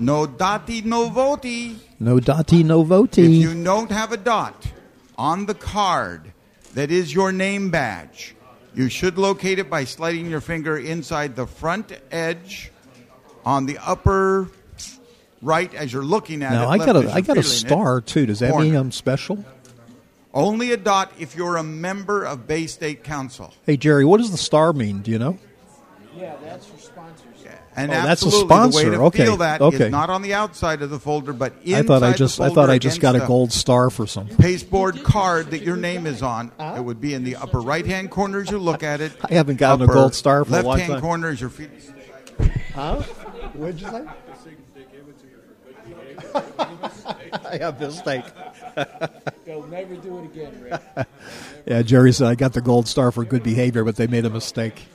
No 0.00 0.26
doti, 0.26 0.82
no 0.82 1.08
voti. 1.08 1.76
no 2.00 2.18
dati, 2.18 2.64
no 2.64 2.82
voti. 2.82 3.24
If 3.24 3.30
you 3.30 3.62
don't 3.62 3.92
have 3.92 4.10
a 4.10 4.16
dot 4.16 4.66
on 5.16 5.46
the 5.46 5.54
card 5.54 6.32
that 6.74 6.90
is 6.90 7.14
your 7.14 7.30
name 7.30 7.70
badge, 7.70 8.34
you 8.74 8.88
should 8.88 9.18
locate 9.18 9.60
it 9.60 9.70
by 9.70 9.84
sliding 9.84 10.28
your 10.28 10.40
finger 10.40 10.76
inside 10.76 11.36
the 11.36 11.46
front 11.46 11.92
edge 12.10 12.72
on 13.44 13.66
the 13.66 13.78
upper 13.78 14.48
right 15.46 15.72
as 15.74 15.92
you're 15.92 16.02
looking 16.04 16.42
at 16.42 16.52
now 16.52 16.64
it. 16.70 16.80
I 16.80 16.84
got 16.84 16.96
as 16.96 17.06
I 17.06 17.20
got 17.22 17.38
a 17.38 17.42
feeling 17.42 17.56
it. 17.56 17.68
star 17.68 18.00
too. 18.00 18.26
Does 18.26 18.40
that 18.40 18.50
Corner. 18.52 18.66
mean 18.66 18.74
I'm 18.76 18.92
special? 18.92 19.44
Only 20.34 20.72
a 20.72 20.76
dot 20.76 21.12
if 21.18 21.34
you're 21.34 21.56
a 21.56 21.62
member 21.62 22.24
of 22.24 22.46
Bay 22.46 22.66
State 22.66 23.02
Council. 23.04 23.54
Hey 23.64 23.76
Jerry, 23.78 24.04
what 24.04 24.18
does 24.18 24.30
the 24.30 24.36
star 24.36 24.72
mean? 24.74 25.00
Do 25.00 25.10
you 25.10 25.18
know? 25.18 25.38
Yeah, 26.14 26.34
that's 26.42 26.66
for 26.66 26.78
sponsors. 26.78 27.22
And 27.78 27.90
Oh, 27.90 27.94
that's 27.94 28.06
a 28.22 28.26
absolutely, 28.26 28.48
sponsor. 28.48 28.84
the 28.84 28.90
way 28.90 28.96
to 28.96 29.02
Okay, 29.02 29.24
feel 29.26 29.36
that 29.36 29.60
is 29.60 29.66
okay. 29.74 29.88
not 29.90 30.08
on 30.08 30.22
the 30.22 30.32
outside 30.32 30.80
of 30.80 30.88
the 30.88 30.98
folder, 30.98 31.34
but 31.34 31.52
inside 31.62 31.78
I 31.78 31.82
thought 31.86 32.02
I 32.02 32.12
the 32.12 32.16
just 32.16 32.40
I 32.40 32.48
thought 32.48 32.70
I 32.70 32.78
just 32.78 33.00
got 33.02 33.16
a 33.16 33.20
gold 33.20 33.52
star 33.52 33.90
for 33.90 34.06
some. 34.06 34.28
pasteboard 34.28 35.02
card 35.04 35.50
that 35.50 35.60
your 35.60 35.76
name 35.76 36.06
is 36.06 36.22
on. 36.22 36.52
It 36.58 36.82
would 36.82 37.02
be 37.02 37.12
in 37.12 37.22
the 37.22 37.36
upper 37.36 37.60
right-hand 37.60 38.10
corner 38.10 38.40
as 38.40 38.50
you 38.50 38.58
look 38.58 38.82
at 38.82 39.02
it. 39.02 39.12
I 39.22 39.34
haven't 39.34 39.56
gotten 39.56 39.88
a 39.88 39.92
gold 39.92 40.14
star 40.14 40.44
for 40.46 40.58
a 40.58 40.62
long 40.62 40.78
left-hand 40.78 41.02
corner 41.02 41.28
as 41.28 41.38
your 41.40 41.50
feet. 41.50 41.68
Huh? 42.74 43.02
What'd 43.52 43.78
you 43.82 43.88
say? 43.88 44.04
I 47.44 47.58
have 47.58 47.78
this 47.78 47.98
steak. 47.98 48.24
They'll 49.44 49.66
never 49.66 49.96
do 49.96 50.18
it 50.18 50.24
again, 50.24 50.62
Rick. 50.62 51.06
Yeah, 51.66 51.82
Jerry 51.82 52.12
said 52.12 52.28
I 52.28 52.36
got 52.36 52.52
the 52.52 52.60
gold 52.60 52.86
star 52.86 53.10
for 53.10 53.24
good 53.24 53.42
behavior, 53.42 53.82
but 53.82 53.96
they 53.96 54.06
made 54.06 54.24
a 54.24 54.30
mistake. 54.30 54.86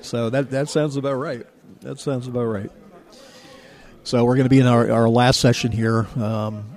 So 0.00 0.30
that 0.30 0.50
that 0.50 0.68
sounds 0.68 0.96
about 0.96 1.14
right. 1.14 1.46
That 1.82 2.00
sounds 2.00 2.26
about 2.26 2.44
right. 2.46 2.72
So 4.02 4.24
we're 4.24 4.34
going 4.34 4.46
to 4.46 4.50
be 4.50 4.58
in 4.58 4.66
our, 4.66 4.90
our 4.90 5.08
last 5.08 5.38
session 5.38 5.70
here 5.70 6.08
um, 6.16 6.76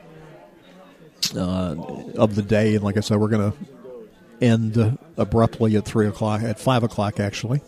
uh, 1.36 1.76
of 2.18 2.36
the 2.36 2.44
day, 2.44 2.76
and 2.76 2.84
like 2.84 2.98
I 2.98 3.00
said, 3.00 3.18
we're 3.18 3.30
going 3.30 3.52
to 3.52 3.58
end 4.42 4.78
uh, 4.78 4.92
abruptly 5.18 5.76
at 5.78 5.86
three 5.86 6.08
o'clock, 6.08 6.44
at 6.44 6.60
five 6.60 6.84
o'clock 6.84 7.20
actually. 7.20 7.62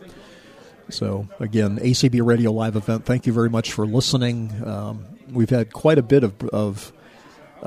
So 0.90 1.28
again, 1.40 1.80
ACB 1.80 2.24
Radio 2.26 2.52
Live 2.52 2.76
event. 2.76 3.06
Thank 3.06 3.26
you 3.26 3.34
very 3.34 3.50
much 3.50 3.72
for 3.72 3.88
listening. 3.88 4.52
Um, 4.66 5.06
we've 5.34 5.50
had 5.50 5.74
quite 5.74 5.98
a 5.98 6.04
bit 6.04 6.24
of, 6.24 6.42
of 6.50 6.94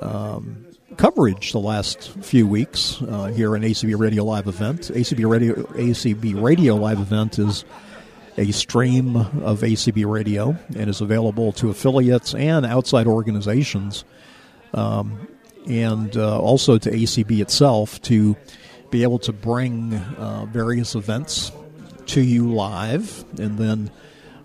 um, 0.01 0.67
coverage 0.97 1.53
the 1.53 1.61
last 1.61 2.11
few 2.23 2.47
weeks 2.47 3.01
uh, 3.03 3.27
here 3.27 3.55
in 3.57 3.63
ACB 3.63 3.99
Radio 3.99 4.25
Live 4.25 4.47
event. 4.47 4.83
ACB 4.83 5.29
Radio 5.29 5.55
ACB 5.55 6.41
Radio 6.41 6.77
Live 6.77 7.01
event 7.01 7.39
is 7.39 7.65
a 8.39 8.51
stream 8.53 9.17
of 9.17 9.61
ACB 9.61 10.07
Radio 10.07 10.57
and 10.77 10.91
is 10.91 11.01
available 11.01 11.53
to 11.53 11.71
affiliates 11.71 12.35
and 12.35 12.67
outside 12.67 13.07
organizations, 13.07 14.05
um, 14.75 15.29
and 15.67 16.17
uh, 16.17 16.39
also 16.41 16.79
to 16.79 16.91
ACB 16.91 17.41
itself 17.41 18.01
to 18.03 18.37
be 18.91 19.03
able 19.03 19.19
to 19.19 19.33
bring 19.33 19.95
uh, 19.95 20.47
various 20.47 20.95
events 20.95 21.51
to 22.07 22.21
you 22.21 22.53
live, 22.53 23.25
and 23.39 23.59
then 23.59 23.91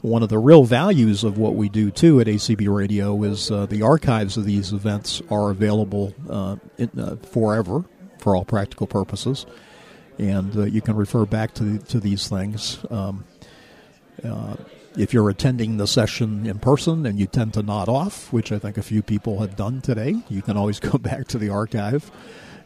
one 0.02 0.24
of 0.24 0.30
the 0.30 0.40
real 0.40 0.64
values 0.64 1.24
of 1.24 1.38
what 1.38 1.56
we 1.56 1.70
do 1.70 1.92
too 1.92 2.20
at 2.20 2.28
ACB 2.28 2.74
Radio 2.74 3.22
is 3.24 3.52
uh, 3.52 3.66
the 3.68 3.84
archives 3.84 4.36
of 4.36 4.46
these 4.46 4.74
events 4.74 5.22
are 5.30 5.52
available 5.52 6.14
uh, 6.30 6.56
in, 6.78 6.90
uh, 7.00 7.16
forever 7.18 7.86
for 8.18 8.36
all 8.36 8.46
practical 8.46 8.88
purposes, 8.88 9.46
and 10.18 10.56
uh, 10.58 10.64
you 10.64 10.82
can 10.82 10.96
refer 10.96 11.26
back 11.26 11.54
to 11.56 11.78
to 11.80 12.00
these 12.00 12.28
things. 12.28 12.80
Um, 12.90 13.26
uh, 14.24 14.56
if 14.98 15.14
you're 15.14 15.30
attending 15.30 15.78
the 15.78 15.88
session 15.88 16.46
in 16.46 16.60
person 16.60 17.06
and 17.06 17.18
you 17.18 17.26
tend 17.26 17.54
to 17.54 17.64
nod 17.64 17.88
off, 17.88 18.32
which 18.34 18.52
I 18.52 18.60
think 18.60 18.78
a 18.78 18.84
few 18.84 19.02
people 19.02 19.40
have 19.40 19.56
done 19.56 19.82
today, 19.82 20.16
you 20.28 20.42
can 20.42 20.58
always 20.58 20.80
go 20.92 20.98
back 20.98 21.28
to 21.30 21.38
the 21.38 21.50
archive 21.50 22.12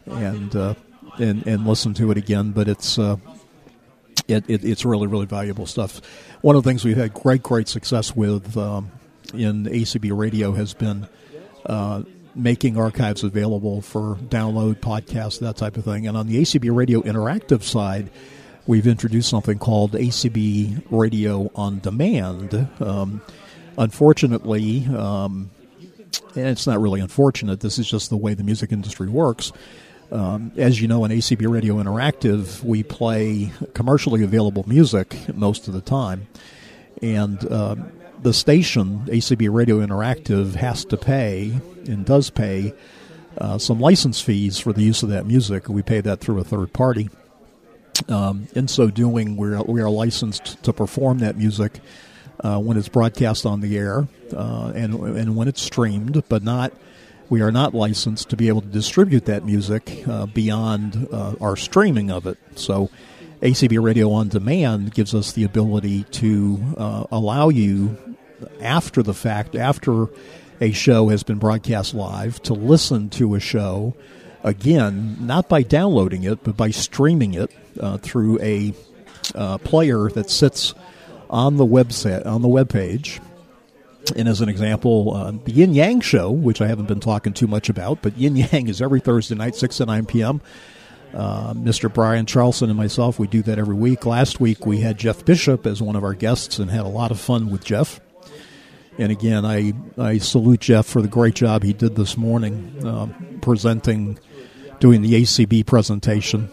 and 0.06 0.56
uh, 0.56 0.74
and 1.18 1.46
and 1.46 1.66
listen 1.66 1.92
to 1.94 2.10
it 2.10 2.16
again. 2.16 2.52
But 2.52 2.68
it's 2.68 2.98
it, 4.28 4.48
it, 4.48 4.64
it's 4.64 4.84
really, 4.84 5.06
really 5.06 5.26
valuable 5.26 5.66
stuff. 5.66 6.00
One 6.40 6.56
of 6.56 6.64
the 6.64 6.70
things 6.70 6.84
we've 6.84 6.96
had 6.96 7.14
great, 7.14 7.42
great 7.42 7.68
success 7.68 8.14
with 8.14 8.56
um, 8.56 8.90
in 9.32 9.64
ACB 9.64 10.16
Radio 10.16 10.52
has 10.52 10.74
been 10.74 11.08
uh, 11.64 12.02
making 12.34 12.76
archives 12.76 13.24
available 13.24 13.80
for 13.80 14.16
download, 14.16 14.76
podcast, 14.76 15.40
that 15.40 15.56
type 15.56 15.76
of 15.76 15.84
thing. 15.84 16.06
And 16.06 16.16
on 16.16 16.26
the 16.26 16.40
ACB 16.40 16.74
Radio 16.74 17.00
interactive 17.02 17.62
side, 17.62 18.10
we've 18.66 18.86
introduced 18.86 19.28
something 19.28 19.58
called 19.58 19.92
ACB 19.92 20.82
Radio 20.90 21.50
on 21.54 21.78
Demand. 21.80 22.68
Um, 22.80 23.22
unfortunately, 23.78 24.86
um, 24.86 25.50
and 26.34 26.46
it's 26.46 26.66
not 26.66 26.80
really 26.80 27.00
unfortunate, 27.00 27.60
this 27.60 27.78
is 27.78 27.88
just 27.88 28.10
the 28.10 28.16
way 28.16 28.34
the 28.34 28.44
music 28.44 28.72
industry 28.72 29.08
works. 29.08 29.52
Um, 30.10 30.52
as 30.56 30.80
you 30.80 30.86
know, 30.86 31.04
in 31.04 31.10
ACB 31.10 31.50
Radio 31.50 31.76
Interactive, 31.76 32.62
we 32.62 32.82
play 32.82 33.52
commercially 33.74 34.22
available 34.22 34.64
music 34.66 35.16
most 35.34 35.66
of 35.66 35.74
the 35.74 35.80
time. 35.80 36.28
And 37.02 37.52
um, 37.52 37.92
the 38.22 38.32
station, 38.32 39.00
ACB 39.06 39.52
Radio 39.52 39.84
Interactive, 39.84 40.54
has 40.54 40.84
to 40.86 40.96
pay 40.96 41.58
and 41.86 42.04
does 42.04 42.30
pay 42.30 42.74
uh, 43.38 43.58
some 43.58 43.80
license 43.80 44.20
fees 44.20 44.58
for 44.58 44.72
the 44.72 44.82
use 44.82 45.02
of 45.02 45.08
that 45.08 45.26
music. 45.26 45.68
We 45.68 45.82
pay 45.82 46.00
that 46.00 46.20
through 46.20 46.38
a 46.38 46.44
third 46.44 46.72
party. 46.72 47.10
Um, 48.08 48.46
in 48.54 48.68
so 48.68 48.90
doing, 48.90 49.36
we're, 49.36 49.60
we 49.62 49.80
are 49.80 49.90
licensed 49.90 50.62
to 50.64 50.72
perform 50.72 51.18
that 51.18 51.36
music 51.36 51.80
uh, 52.40 52.58
when 52.58 52.76
it's 52.76 52.88
broadcast 52.88 53.46
on 53.46 53.60
the 53.60 53.76
air 53.76 54.06
uh, 54.34 54.72
and, 54.74 54.94
and 54.94 55.36
when 55.36 55.48
it's 55.48 55.62
streamed, 55.62 56.22
but 56.28 56.42
not 56.42 56.72
we 57.28 57.40
are 57.40 57.50
not 57.50 57.74
licensed 57.74 58.30
to 58.30 58.36
be 58.36 58.48
able 58.48 58.60
to 58.60 58.68
distribute 58.68 59.24
that 59.26 59.44
music 59.44 60.04
uh, 60.06 60.26
beyond 60.26 61.08
uh, 61.12 61.34
our 61.40 61.56
streaming 61.56 62.10
of 62.10 62.26
it. 62.26 62.38
So, 62.54 62.90
ACB 63.42 63.82
Radio 63.82 64.10
on 64.12 64.28
Demand 64.28 64.94
gives 64.94 65.14
us 65.14 65.32
the 65.32 65.44
ability 65.44 66.04
to 66.04 66.62
uh, 66.76 67.04
allow 67.10 67.50
you, 67.50 68.16
after 68.60 69.02
the 69.02 69.12
fact, 69.12 69.54
after 69.54 70.06
a 70.60 70.72
show 70.72 71.08
has 71.08 71.22
been 71.22 71.38
broadcast 71.38 71.94
live, 71.94 72.42
to 72.44 72.54
listen 72.54 73.10
to 73.10 73.34
a 73.34 73.40
show 73.40 73.94
again, 74.42 75.16
not 75.20 75.48
by 75.48 75.62
downloading 75.62 76.22
it, 76.22 76.42
but 76.44 76.56
by 76.56 76.70
streaming 76.70 77.34
it 77.34 77.50
uh, 77.78 77.98
through 77.98 78.40
a 78.40 78.72
uh, 79.34 79.58
player 79.58 80.08
that 80.10 80.30
sits 80.30 80.74
on 81.28 81.56
the 81.56 81.66
website 81.66 82.24
on 82.24 82.40
the 82.42 82.48
web 82.48 82.68
page. 82.68 83.20
And 84.14 84.28
as 84.28 84.40
an 84.40 84.48
example, 84.48 85.14
uh, 85.14 85.32
the 85.44 85.52
Yin 85.52 85.74
Yang 85.74 86.00
Show, 86.02 86.30
which 86.30 86.60
I 86.60 86.68
haven't 86.68 86.86
been 86.86 87.00
talking 87.00 87.32
too 87.32 87.46
much 87.46 87.68
about, 87.68 88.02
but 88.02 88.16
Yin 88.16 88.36
Yang 88.36 88.68
is 88.68 88.80
every 88.80 89.00
Thursday 89.00 89.34
night, 89.34 89.56
6 89.56 89.78
to 89.78 89.86
9 89.86 90.06
p.m. 90.06 90.40
Uh, 91.12 91.54
Mr. 91.54 91.92
Brian 91.92 92.26
Charlson 92.26 92.68
and 92.68 92.76
myself, 92.76 93.18
we 93.18 93.26
do 93.26 93.42
that 93.42 93.58
every 93.58 93.74
week. 93.74 94.06
Last 94.06 94.38
week 94.38 94.66
we 94.66 94.80
had 94.80 94.98
Jeff 94.98 95.24
Bishop 95.24 95.66
as 95.66 95.80
one 95.80 95.96
of 95.96 96.04
our 96.04 96.14
guests 96.14 96.58
and 96.58 96.70
had 96.70 96.82
a 96.82 96.88
lot 96.88 97.10
of 97.10 97.18
fun 97.18 97.50
with 97.50 97.64
Jeff. 97.64 98.00
And 98.98 99.10
again, 99.10 99.44
I, 99.44 99.72
I 99.98 100.18
salute 100.18 100.60
Jeff 100.60 100.86
for 100.86 101.02
the 101.02 101.08
great 101.08 101.34
job 101.34 101.62
he 101.62 101.72
did 101.72 101.96
this 101.96 102.16
morning 102.16 102.86
uh, 102.86 103.08
presenting, 103.40 104.18
doing 104.78 105.02
the 105.02 105.22
ACB 105.22 105.66
presentation 105.66 106.50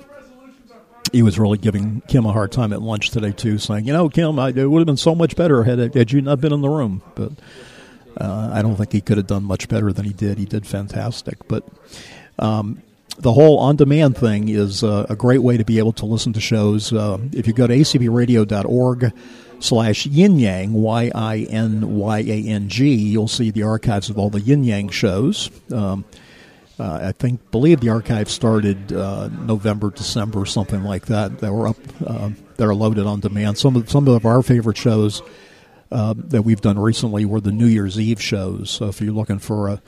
he 1.14 1.22
was 1.22 1.40
really 1.40 1.60
giving 1.60 2.02
Kim 2.07 2.26
a 2.26 2.34
hard 2.34 2.52
time 2.52 2.73
at 2.73 2.81
lunch 2.81 3.11
today 3.11 3.31
too, 3.31 3.57
saying, 3.57 3.85
"You 3.85 3.94
know, 3.94 4.10
Kim, 4.10 4.38
I, 4.40 4.49
it 4.49 4.65
would 4.65 4.80
have 4.80 4.88
been 4.88 4.98
so 4.98 5.15
much 5.15 5.35
better 5.38 5.64
had 5.64 5.95
had 5.95 6.11
you 6.11 6.22
not 6.22 6.41
been 6.41 6.52
in 6.52 6.61
the 6.61 6.69
room." 6.69 7.02
But 7.15 7.31
uh, 8.18 8.49
I 8.52 8.61
don't 8.61 8.76
think 8.76 8.91
he 8.91 8.99
could 8.99 9.18
have 9.18 9.27
done 9.27 9.44
much 9.44 9.69
better 9.69 9.94
than 9.94 10.06
he 10.06 10.11
did. 10.11 10.38
He 10.38 10.45
did 10.45 10.68
fantastic. 10.68 11.48
But 11.48 11.64
um, 12.40 12.81
the 13.18 13.31
whole 13.31 13.60
on-demand 13.60 14.18
thing 14.18 14.49
is 14.49 14.84
uh, 14.84 15.06
a 15.07 15.15
great 15.15 15.44
way 15.44 15.56
to 15.57 15.64
be 15.64 15.77
able 15.77 15.94
to 15.94 16.06
listen 16.06 16.34
to 16.34 16.41
shows. 16.41 16.91
Uh, 16.91 17.19
if 17.31 17.48
you 17.48 17.53
go 17.53 17.68
to 17.68 17.76
acbradio.org 17.76 19.14
slash 19.60 20.06
yin 20.07 20.40
yang 20.40 20.73
y 20.73 21.11
i 21.14 21.48
n 21.49 21.95
y 21.95 22.19
a 22.19 22.48
n 22.48 22.68
g, 22.69 22.94
you'll 22.95 23.27
see 23.27 23.52
the 23.52 23.64
archives 23.64 24.10
of 24.10 24.18
all 24.18 24.31
the 24.31 24.41
yin 24.41 24.64
yang 24.64 24.90
shows. 24.90 25.52
Um, 25.72 26.06
uh, 26.79 26.99
I 27.03 27.11
think 27.11 27.51
believe 27.51 27.79
the 27.79 27.89
archive 27.89 28.29
started 28.29 28.91
uh, 28.91 29.27
November, 29.27 29.91
December, 29.91 30.45
something 30.45 30.83
like 30.83 31.07
that. 31.07 31.39
That 31.39 31.53
were 31.53 31.67
up, 31.67 31.77
uh, 32.05 32.31
that 32.57 32.67
are 32.67 32.75
loaded 32.75 33.05
on 33.05 33.19
demand. 33.19 33.57
Some 33.57 33.75
of 33.75 33.89
some 33.89 34.07
of 34.07 34.25
our 34.25 34.41
favorite 34.41 34.77
shows 34.77 35.21
uh, 35.91 36.13
that 36.17 36.41
we've 36.41 36.61
done 36.61 36.79
recently 36.79 37.25
were 37.25 37.41
the 37.41 37.51
New 37.51 37.67
Year's 37.67 37.99
Eve 37.99 38.21
shows. 38.21 38.71
So 38.71 38.87
if 38.87 39.01
you're 39.01 39.13
looking 39.13 39.39
for 39.39 39.69
a 39.69 39.81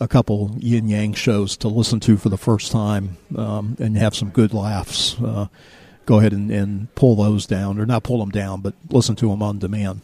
a 0.00 0.08
couple 0.08 0.56
yin 0.58 0.88
yang 0.88 1.12
shows 1.12 1.58
to 1.58 1.68
listen 1.68 2.00
to 2.00 2.16
for 2.16 2.30
the 2.30 2.38
first 2.38 2.72
time 2.72 3.18
um, 3.36 3.76
and 3.78 3.98
have 3.98 4.14
some 4.16 4.30
good 4.30 4.54
laughs, 4.54 5.20
uh, 5.20 5.46
go 6.06 6.18
ahead 6.18 6.32
and, 6.32 6.50
and 6.50 6.92
pull 6.94 7.16
those 7.16 7.44
down, 7.46 7.78
or 7.78 7.84
not 7.84 8.02
pull 8.02 8.18
them 8.18 8.30
down, 8.30 8.62
but 8.62 8.74
listen 8.88 9.14
to 9.16 9.28
them 9.28 9.42
on 9.42 9.58
demand. 9.58 10.00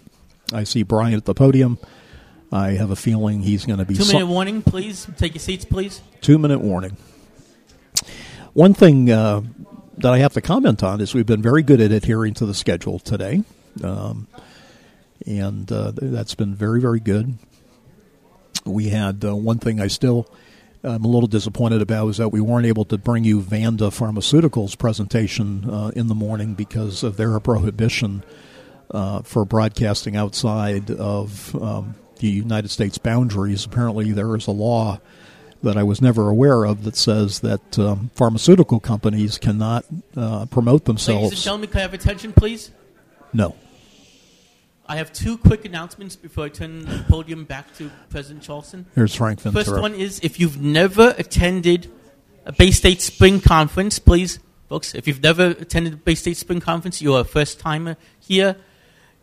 I 0.53 0.65
see 0.65 0.83
Brian 0.83 1.15
at 1.15 1.25
the 1.25 1.35
podium. 1.35 1.79
I 2.53 2.73
have 2.73 2.91
a 2.91 2.97
feeling 2.97 3.43
he's 3.43 3.65
going 3.65 3.79
to 3.79 3.85
be 3.85 3.95
Two 3.95 4.07
minute 4.07 4.27
warning, 4.27 4.63
please. 4.63 5.07
Take 5.17 5.35
your 5.35 5.41
seats, 5.41 5.65
please. 5.65 6.01
Two 6.21 6.39
minute 6.39 6.61
warning. 6.61 6.97
One 8.53 8.73
thing 8.73 9.11
uh, 9.11 9.43
that 9.99 10.13
I 10.13 10.19
have 10.19 10.33
to 10.35 10.41
comment 10.41 10.83
on 10.83 11.01
is 11.01 11.15
we've 11.15 11.27
been 11.27 11.43
very 11.43 11.63
good 11.63 11.81
at 11.81 11.91
adhering 11.91 12.35
to 12.35 12.47
the 12.47 12.55
schedule 12.55 12.99
today. 12.99 13.43
Um, 13.83 14.29
and 15.27 15.71
uh, 15.71 15.93
that's 15.95 16.35
been 16.35 16.55
very, 16.55 16.81
very 16.81 17.01
good. 17.01 17.37
We 18.65 18.89
had 18.89 19.25
uh, 19.25 19.37
one 19.37 19.59
thing 19.59 19.81
I 19.81 19.89
still 19.89 20.29
am 20.85 21.05
a 21.05 21.09
little 21.09 21.29
disappointed 21.29 21.83
about 21.83 22.09
is 22.09 22.17
that 22.19 22.29
we 22.29 22.41
weren't 22.41 22.67
able 22.67 22.85
to 22.87 22.99
bring 22.99 23.25
you 23.25 23.41
Vanda 23.41 23.87
Pharmaceuticals 23.87 24.79
presentation 24.79 25.69
uh, 25.69 25.91
in 25.95 26.07
the 26.09 26.15
morning 26.15 26.55
because 26.55 27.03
of 27.03 27.17
their 27.17 27.39
prohibition 27.41 28.25
uh, 28.91 29.23
for 29.23 29.45
broadcasting 29.45 30.17
outside 30.17 30.91
of 30.91 31.55
um, 31.57 31.95
the 32.19 32.29
United 32.29 32.71
States 32.71 32.99
boundaries. 32.99 33.65
Apparently, 33.65 34.13
there 34.13 34.35
is 34.37 34.47
a 34.47 34.53
law 34.53 35.01
that 35.63 35.77
I 35.77 35.83
was 35.83 36.01
never 36.01 36.29
aware 36.29 36.65
of 36.65 36.85
that 36.85 36.97
says 36.97 37.41
that 37.41 37.79
um, 37.79 38.11
pharmaceutical 38.15 38.81
companies 38.81 39.39
cannot 39.39 39.85
uh, 40.17 40.47
promote 40.47 40.87
Ladies 40.87 41.09
and 41.09 41.19
themselves. 41.19 41.45
gentlemen, 41.45 41.71
can 41.71 41.79
I 41.79 41.83
have 41.83 41.95
attention, 41.95 42.33
please? 42.33 42.71
No. 43.33 43.57
I 44.89 44.97
have 44.97 45.13
two 45.13 45.37
quick 45.37 45.65
announcements 45.65 46.15
before 46.15 46.45
I 46.45 46.49
turn 46.49 46.85
the 46.85 47.05
podium 47.09 47.45
back 47.45 47.75
to 47.77 47.91
President 48.09 48.45
Charlson. 48.45 48.87
Here's 48.95 49.15
Frank 49.15 49.41
First 49.41 49.73
one 49.73 49.95
is 49.95 50.21
if 50.23 50.39
you've 50.39 50.61
never 50.61 51.15
attended 51.19 51.91
a 52.45 52.53
Bay 52.53 52.71
State 52.71 53.03
Spring 53.03 53.41
Conference, 53.41 53.99
please, 53.99 54.39
folks, 54.69 54.95
if 54.95 55.09
you've 55.09 55.23
never 55.23 55.47
attended 55.47 55.95
a 55.95 55.97
Bay 55.97 56.15
State 56.15 56.37
Spring 56.37 56.61
Conference, 56.61 57.03
you're 57.03 57.21
a 57.21 57.25
first 57.25 57.59
timer 57.59 57.97
here. 58.21 58.57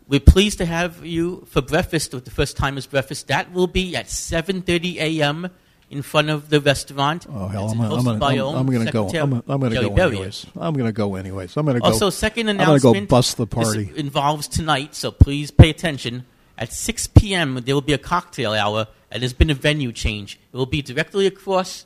We're 0.06 0.20
pleased 0.20 0.58
to 0.58 0.66
have 0.66 1.04
you 1.04 1.46
for 1.48 1.62
breakfast 1.62 2.12
with 2.12 2.24
the 2.24 2.30
first 2.30 2.56
timers 2.56 2.86
breakfast. 2.86 3.28
That 3.28 3.52
will 3.52 3.66
be 3.66 3.96
at 3.96 4.06
7:30 4.06 4.96
a.m. 4.96 5.50
in 5.90 6.02
front 6.02 6.28
of 6.28 6.50
the 6.50 6.60
restaurant. 6.60 7.26
Oh 7.28 7.48
hell! 7.48 7.70
I'm, 7.70 7.80
I'm, 7.80 7.92
I'm, 7.92 8.22
I'm 8.22 8.66
gonna 8.66 8.92
go. 8.92 9.08
I'm, 9.08 9.42
I'm 9.48 9.60
gonna 9.60 9.74
go 9.74 9.90
Berrier. 9.90 10.16
anyways. 10.16 10.46
I'm 10.56 10.74
gonna 10.74 10.92
go 10.92 11.14
anyways. 11.14 11.56
I'm 11.56 11.64
gonna 11.64 11.80
go. 11.80 11.86
Also, 11.86 12.10
second 12.10 12.48
announcement. 12.48 12.84
I'm 12.84 12.92
gonna 12.92 13.06
go 13.06 13.06
bust 13.06 13.38
the 13.38 13.46
this 13.46 13.54
party. 13.54 13.92
involves 13.96 14.46
tonight, 14.46 14.94
so 14.94 15.10
please 15.10 15.50
pay 15.50 15.70
attention. 15.70 16.26
At 16.56 16.72
6 16.72 17.08
p.m., 17.08 17.60
there 17.64 17.74
will 17.74 17.82
be 17.82 17.94
a 17.94 17.98
cocktail 17.98 18.52
hour, 18.52 18.86
and 19.10 19.22
there's 19.22 19.32
been 19.32 19.50
a 19.50 19.54
venue 19.54 19.90
change. 19.90 20.38
It 20.52 20.56
will 20.56 20.66
be 20.66 20.82
directly 20.82 21.26
across 21.26 21.84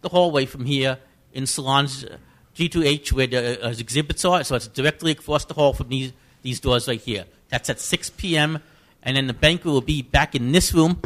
the 0.00 0.08
hallway 0.08 0.44
from 0.44 0.64
here 0.64 0.98
in 1.32 1.46
Salons 1.46 2.02
uh, 2.04 2.16
G2H, 2.56 3.12
where 3.12 3.28
the 3.28 3.64
uh, 3.64 3.70
exhibits 3.70 4.24
are. 4.24 4.42
So 4.42 4.56
it's 4.56 4.66
directly 4.66 5.12
across 5.12 5.44
the 5.44 5.54
hall 5.54 5.72
from 5.72 5.90
these 5.90 6.12
these 6.42 6.60
doors 6.60 6.88
right 6.88 7.00
here. 7.00 7.26
That's 7.50 7.70
at 7.70 7.80
6 7.80 8.10
p.m., 8.10 8.60
and 9.02 9.16
then 9.16 9.26
the 9.26 9.32
banquet 9.32 9.66
will 9.72 9.80
be 9.80 10.02
back 10.02 10.34
in 10.34 10.52
this 10.52 10.74
room 10.74 11.00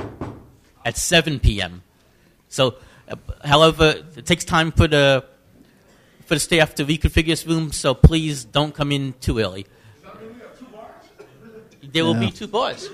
at 0.85 0.97
7 0.97 1.39
p.m. 1.41 1.83
So, 2.49 2.77
uh, 3.09 3.17
however, 3.45 3.95
it 4.17 4.27
takes 4.27 4.45
time 4.45 4.73
for 4.73 4.89
the 4.89 5.25
for 6.27 6.35
the 6.35 6.41
staff 6.41 6.75
to 6.77 6.85
reconfigure 6.85 7.27
this 7.27 7.47
room, 7.47 7.73
so 7.73 7.95
please 7.95 8.45
don't 8.45 8.75
come 8.75 8.91
in 8.93 9.13
too 9.21 9.39
early. 9.39 9.67
There 11.93 12.05
will 12.05 12.15
Yeah. 12.15 12.21
be 12.21 12.31
two 12.31 12.47
bars. 12.47 12.89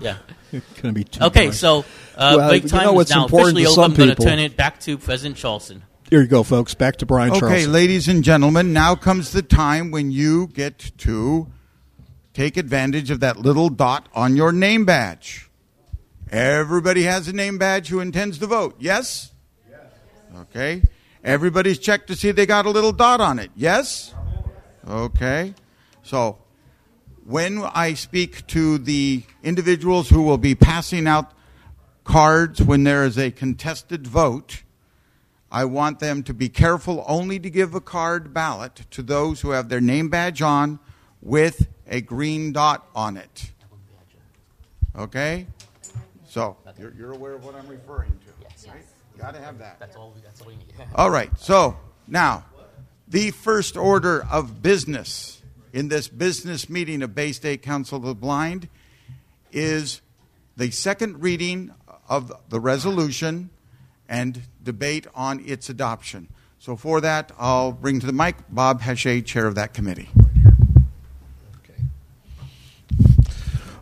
Yeah. 0.00 0.16
It's 0.52 0.64
gonna 0.80 0.94
be 0.94 1.04
two 1.04 1.22
Okay, 1.24 1.46
bars. 1.46 1.58
so 1.58 1.84
uh, 2.16 2.34
Well, 2.38 2.48
break 2.48 2.62
you 2.64 2.68
time 2.70 2.84
know 2.84 2.90
is 2.92 2.96
what's 2.96 3.10
now 3.10 3.24
important 3.24 3.58
officially 3.58 3.62
to 3.64 3.68
over. 3.68 3.74
some 3.74 3.90
I'm 3.92 3.96
going 3.96 4.08
to 4.08 4.14
people. 4.16 4.24
turn 4.24 4.38
it 4.38 4.56
back 4.56 4.80
to 4.80 4.98
President 4.98 5.36
Charlson. 5.36 5.82
Here 6.08 6.22
you 6.22 6.26
go, 6.28 6.42
folks. 6.42 6.74
Back 6.74 6.96
to 6.96 7.06
Brian 7.06 7.30
Okay, 7.30 7.40
Charlson. 7.40 7.72
ladies 7.72 8.08
and 8.08 8.24
gentlemen, 8.24 8.72
now 8.72 8.94
comes 8.96 9.30
the 9.32 9.42
time 9.42 9.90
when 9.90 10.10
you 10.10 10.48
get 10.48 10.90
to 10.98 11.48
take 12.40 12.56
advantage 12.56 13.10
of 13.10 13.20
that 13.20 13.36
little 13.36 13.68
dot 13.68 14.08
on 14.14 14.34
your 14.34 14.50
name 14.50 14.86
badge. 14.86 15.50
Everybody 16.30 17.02
has 17.02 17.28
a 17.28 17.34
name 17.34 17.58
badge 17.58 17.88
who 17.88 18.00
intends 18.00 18.38
to 18.38 18.46
vote. 18.46 18.76
Yes? 18.78 19.30
Okay. 20.34 20.82
Everybody's 21.22 21.78
checked 21.78 22.06
to 22.06 22.16
see 22.16 22.30
they 22.30 22.46
got 22.46 22.64
a 22.64 22.70
little 22.70 22.92
dot 22.92 23.20
on 23.20 23.38
it. 23.38 23.50
Yes? 23.54 24.14
Okay. 24.88 25.52
So, 26.02 26.38
when 27.26 27.58
I 27.62 27.92
speak 27.92 28.46
to 28.46 28.78
the 28.78 29.22
individuals 29.42 30.08
who 30.08 30.22
will 30.22 30.38
be 30.38 30.54
passing 30.54 31.06
out 31.06 31.32
cards 32.04 32.62
when 32.62 32.84
there 32.84 33.04
is 33.04 33.18
a 33.18 33.30
contested 33.30 34.06
vote, 34.06 34.62
I 35.52 35.66
want 35.66 35.98
them 35.98 36.22
to 36.22 36.32
be 36.32 36.48
careful 36.48 37.04
only 37.06 37.38
to 37.38 37.50
give 37.50 37.74
a 37.74 37.82
card 37.82 38.32
ballot 38.32 38.86
to 38.92 39.02
those 39.02 39.42
who 39.42 39.50
have 39.50 39.68
their 39.68 39.82
name 39.82 40.08
badge 40.08 40.40
on 40.40 40.78
with 41.20 41.66
a 41.90 42.00
green 42.00 42.52
dot 42.52 42.86
on 42.94 43.16
it. 43.16 43.50
Okay? 44.96 45.46
So, 46.26 46.56
you're, 46.78 46.94
you're 46.94 47.12
aware 47.12 47.34
of 47.34 47.44
what 47.44 47.56
I'm 47.56 47.66
referring 47.66 48.10
to. 48.10 48.32
Yes. 48.42 48.66
Right? 48.68 48.84
Got 49.18 49.34
to 49.34 49.40
have 49.40 49.58
that. 49.58 49.78
That's 49.80 49.96
all, 49.96 50.14
that's 50.22 50.40
all 50.40 50.46
we 50.46 50.56
need. 50.56 50.72
All 50.94 51.10
right. 51.10 51.30
So, 51.38 51.76
now, 52.06 52.44
the 53.08 53.32
first 53.32 53.76
order 53.76 54.24
of 54.30 54.62
business 54.62 55.42
in 55.72 55.88
this 55.88 56.08
business 56.08 56.70
meeting 56.70 57.02
of 57.02 57.14
Bay 57.14 57.32
State 57.32 57.62
Council 57.62 57.98
of 57.98 58.04
the 58.04 58.14
Blind 58.14 58.68
is 59.52 60.00
the 60.56 60.70
second 60.70 61.22
reading 61.22 61.74
of 62.08 62.32
the 62.48 62.60
resolution 62.60 63.50
and 64.08 64.42
debate 64.62 65.06
on 65.14 65.44
its 65.44 65.68
adoption. 65.68 66.28
So, 66.58 66.76
for 66.76 67.00
that, 67.00 67.32
I'll 67.38 67.72
bring 67.72 68.00
to 68.00 68.06
the 68.06 68.12
mic 68.12 68.36
Bob 68.48 68.80
Hachey, 68.82 69.24
chair 69.24 69.46
of 69.46 69.56
that 69.56 69.74
committee. 69.74 70.08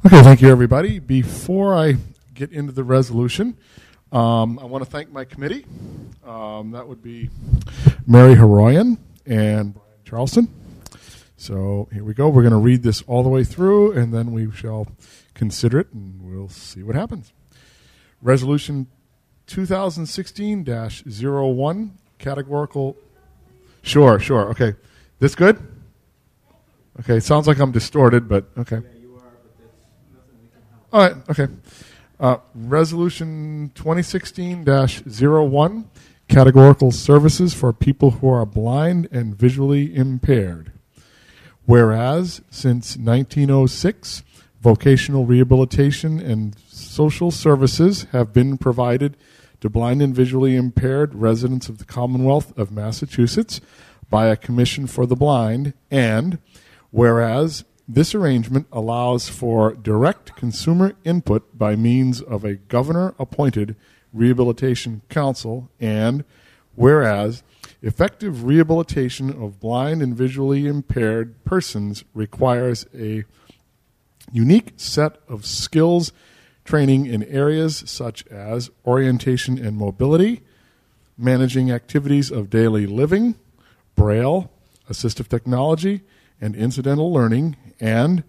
Okay, 0.06 0.22
thank 0.22 0.40
you, 0.40 0.48
everybody. 0.48 1.00
Before 1.00 1.74
I 1.74 1.96
get 2.32 2.52
into 2.52 2.70
the 2.70 2.84
resolution, 2.84 3.56
um, 4.12 4.56
I 4.60 4.64
want 4.64 4.84
to 4.84 4.88
thank 4.88 5.10
my 5.10 5.24
committee. 5.24 5.66
Um, 6.24 6.70
that 6.70 6.86
would 6.86 7.02
be 7.02 7.30
Mary 8.06 8.36
Heroyan 8.36 8.98
and 9.26 9.74
Brian 9.74 9.88
Charlson. 10.04 10.54
So 11.36 11.88
here 11.92 12.04
we 12.04 12.14
go. 12.14 12.28
We're 12.28 12.42
going 12.42 12.52
to 12.52 12.58
read 12.58 12.84
this 12.84 13.02
all 13.08 13.24
the 13.24 13.28
way 13.28 13.42
through, 13.42 13.90
and 13.90 14.14
then 14.14 14.30
we 14.30 14.52
shall 14.52 14.86
consider 15.34 15.80
it, 15.80 15.92
and 15.92 16.22
we'll 16.22 16.48
see 16.48 16.84
what 16.84 16.94
happens. 16.94 17.32
Resolution 18.22 18.86
2016 19.48 20.64
01, 20.64 21.98
categorical. 22.18 22.96
Sure, 23.82 24.20
sure. 24.20 24.50
Okay. 24.50 24.74
This 25.18 25.34
good? 25.34 25.58
Okay, 27.00 27.18
sounds 27.18 27.48
like 27.48 27.58
I'm 27.58 27.72
distorted, 27.72 28.28
but 28.28 28.46
okay. 28.56 28.80
All 30.90 31.00
right, 31.00 31.16
okay. 31.28 31.48
Uh, 32.18 32.38
resolution 32.54 33.70
2016 33.74 34.64
01, 34.64 35.90
categorical 36.28 36.90
services 36.90 37.52
for 37.52 37.74
people 37.74 38.12
who 38.12 38.28
are 38.30 38.46
blind 38.46 39.06
and 39.12 39.36
visually 39.36 39.94
impaired. 39.94 40.72
Whereas, 41.66 42.40
since 42.48 42.96
1906, 42.96 44.22
vocational 44.62 45.26
rehabilitation 45.26 46.18
and 46.18 46.58
social 46.68 47.30
services 47.30 48.06
have 48.12 48.32
been 48.32 48.56
provided 48.56 49.18
to 49.60 49.68
blind 49.68 50.00
and 50.00 50.14
visually 50.14 50.56
impaired 50.56 51.14
residents 51.14 51.68
of 51.68 51.76
the 51.76 51.84
Commonwealth 51.84 52.56
of 52.56 52.72
Massachusetts 52.72 53.60
by 54.08 54.28
a 54.28 54.36
Commission 54.36 54.86
for 54.86 55.04
the 55.04 55.16
Blind, 55.16 55.74
and 55.90 56.38
whereas 56.90 57.64
this 57.88 58.14
arrangement 58.14 58.66
allows 58.70 59.30
for 59.30 59.72
direct 59.72 60.36
consumer 60.36 60.92
input 61.04 61.56
by 61.56 61.74
means 61.74 62.20
of 62.20 62.44
a 62.44 62.54
governor 62.54 63.14
appointed 63.18 63.74
rehabilitation 64.12 65.00
council, 65.08 65.70
and 65.80 66.22
whereas 66.74 67.42
effective 67.80 68.44
rehabilitation 68.44 69.30
of 69.30 69.58
blind 69.58 70.02
and 70.02 70.14
visually 70.14 70.66
impaired 70.66 71.42
persons 71.44 72.04
requires 72.12 72.84
a 72.94 73.24
unique 74.30 74.74
set 74.76 75.16
of 75.26 75.46
skills 75.46 76.12
training 76.64 77.06
in 77.06 77.22
areas 77.24 77.82
such 77.86 78.26
as 78.26 78.70
orientation 78.86 79.56
and 79.58 79.78
mobility, 79.78 80.42
managing 81.16 81.70
activities 81.70 82.30
of 82.30 82.50
daily 82.50 82.86
living, 82.86 83.34
braille, 83.96 84.50
assistive 84.90 85.28
technology, 85.28 86.02
and 86.40 86.54
incidental 86.54 87.12
learning, 87.12 87.56
and 87.80 88.24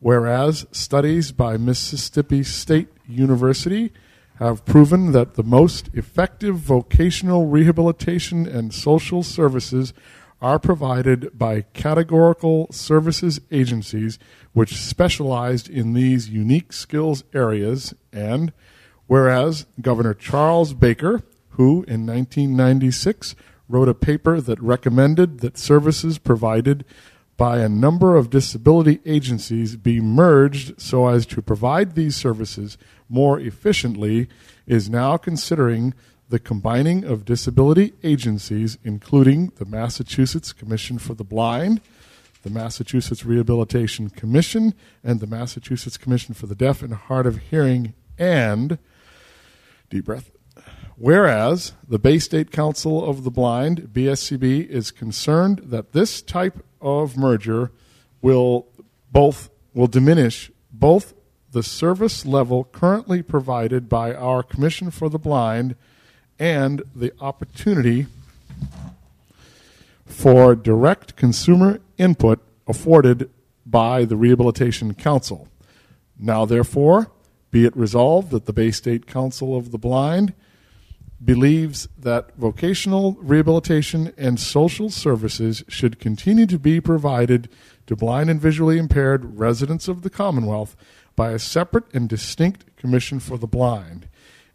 whereas 0.00 0.66
studies 0.72 1.32
by 1.32 1.56
Mississippi 1.56 2.42
State 2.42 2.88
University 3.06 3.92
have 4.36 4.64
proven 4.64 5.12
that 5.12 5.34
the 5.34 5.42
most 5.42 5.88
effective 5.94 6.56
vocational 6.56 7.46
rehabilitation 7.46 8.46
and 8.46 8.74
social 8.74 9.22
services 9.22 9.92
are 10.42 10.58
provided 10.58 11.38
by 11.38 11.62
categorical 11.72 12.66
services 12.70 13.40
agencies 13.50 14.18
which 14.52 14.76
specialized 14.76 15.70
in 15.70 15.94
these 15.94 16.28
unique 16.28 16.72
skills 16.72 17.24
areas 17.32 17.94
and 18.12 18.52
whereas 19.06 19.66
Governor 19.80 20.14
Charles 20.14 20.74
Baker, 20.74 21.22
who 21.50 21.84
in 21.84 22.06
1996 22.06 23.34
wrote 23.68 23.88
a 23.88 23.94
paper 23.94 24.40
that 24.40 24.60
recommended 24.60 25.40
that 25.40 25.56
services 25.56 26.18
provided 26.18 26.84
by 27.36 27.58
a 27.58 27.68
number 27.68 28.16
of 28.16 28.30
disability 28.30 29.00
agencies 29.04 29.76
be 29.76 30.00
merged 30.00 30.80
so 30.80 31.08
as 31.08 31.26
to 31.26 31.42
provide 31.42 31.94
these 31.94 32.14
services 32.14 32.78
more 33.08 33.40
efficiently, 33.40 34.28
is 34.66 34.88
now 34.88 35.16
considering 35.16 35.94
the 36.28 36.38
combining 36.38 37.04
of 37.04 37.24
disability 37.24 37.92
agencies, 38.02 38.78
including 38.84 39.52
the 39.56 39.64
Massachusetts 39.64 40.52
Commission 40.52 40.98
for 40.98 41.14
the 41.14 41.24
Blind, 41.24 41.80
the 42.42 42.50
Massachusetts 42.50 43.24
Rehabilitation 43.24 44.10
Commission, 44.10 44.74
and 45.02 45.20
the 45.20 45.26
Massachusetts 45.26 45.96
Commission 45.96 46.34
for 46.34 46.46
the 46.46 46.54
Deaf 46.54 46.82
and 46.82 46.94
Hard 46.94 47.26
of 47.26 47.38
Hearing, 47.38 47.94
and, 48.18 48.78
deep 49.90 50.06
breath, 50.06 50.30
Whereas 50.96 51.72
the 51.88 51.98
Bay 51.98 52.18
State 52.18 52.52
Council 52.52 53.04
of 53.04 53.24
the 53.24 53.30
Blind, 53.30 53.88
BSCB, 53.92 54.68
is 54.68 54.92
concerned 54.92 55.58
that 55.64 55.92
this 55.92 56.22
type 56.22 56.64
of 56.84 57.16
merger 57.16 57.72
will 58.22 58.66
both 59.10 59.50
will 59.72 59.86
diminish 59.88 60.52
both 60.72 61.14
the 61.50 61.62
service 61.62 62.26
level 62.26 62.64
currently 62.64 63.22
provided 63.22 63.88
by 63.88 64.14
our 64.14 64.42
Commission 64.42 64.90
for 64.90 65.08
the 65.08 65.18
Blind 65.18 65.74
and 66.38 66.82
the 66.94 67.12
opportunity 67.20 68.06
for 70.04 70.54
direct 70.54 71.16
consumer 71.16 71.80
input 71.96 72.40
afforded 72.66 73.30
by 73.64 74.04
the 74.04 74.16
Rehabilitation 74.16 74.94
Council. 74.94 75.48
Now, 76.18 76.44
therefore, 76.44 77.10
be 77.50 77.64
it 77.64 77.76
resolved 77.76 78.30
that 78.30 78.46
the 78.46 78.52
Bay 78.52 78.70
State 78.70 79.06
Council 79.06 79.56
of 79.56 79.70
the 79.70 79.78
Blind 79.78 80.34
believes 81.24 81.88
that 81.98 82.34
vocational 82.36 83.12
rehabilitation 83.20 84.12
and 84.16 84.38
social 84.38 84.90
services 84.90 85.64
should 85.68 85.98
continue 85.98 86.46
to 86.46 86.58
be 86.58 86.80
provided 86.80 87.48
to 87.86 87.96
blind 87.96 88.30
and 88.30 88.40
visually 88.40 88.78
impaired 88.78 89.38
residents 89.38 89.88
of 89.88 90.02
the 90.02 90.10
Commonwealth 90.10 90.76
by 91.16 91.30
a 91.30 91.38
separate 91.38 91.84
and 91.94 92.08
distinct 92.08 92.76
Commission 92.76 93.20
for 93.20 93.38
the 93.38 93.46
Blind. 93.46 94.08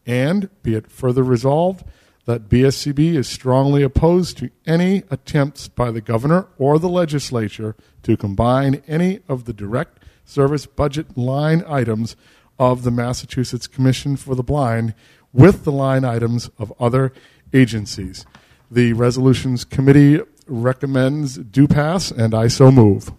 And 0.06 0.50
be 0.64 0.76
it 0.76 0.92
further 0.92 1.24
resolved 1.24 1.86
that 2.26 2.50
BSCB 2.50 3.16
is 3.16 3.28
strongly 3.28 3.82
opposed 3.82 4.38
to 4.38 4.52
any 4.66 5.04
attempts 5.10 5.68
by 5.68 5.90
the 5.90 6.02
governor 6.02 6.48
or 6.58 6.78
the 6.78 6.90
legislature 6.90 7.76
to 8.04 8.18
combine 8.18 8.84
any 8.88 9.22
of 9.28 9.46
the 9.46 9.54
direct 9.54 10.04
service 10.26 10.68
budget 10.68 11.18
line 11.18 11.64
items 11.68 12.16
of 12.60 12.84
the 12.84 12.92
Massachusetts 12.92 13.68
Commission 13.68 14.16
for 14.16 14.36
the 14.36 14.44
Blind 14.44 14.94
with 15.34 15.64
the 15.64 15.72
line 15.72 16.04
items 16.04 16.50
of 16.58 16.74
other 16.80 17.14
agencies. 17.54 18.26
The 18.72 18.94
Resolutions 18.94 19.64
Committee 19.66 20.22
recommends 20.48 21.38
do 21.38 21.68
pass, 21.68 22.12
and 22.12 22.34
I 22.34 22.48
so 22.48 22.72
move. 22.72 23.12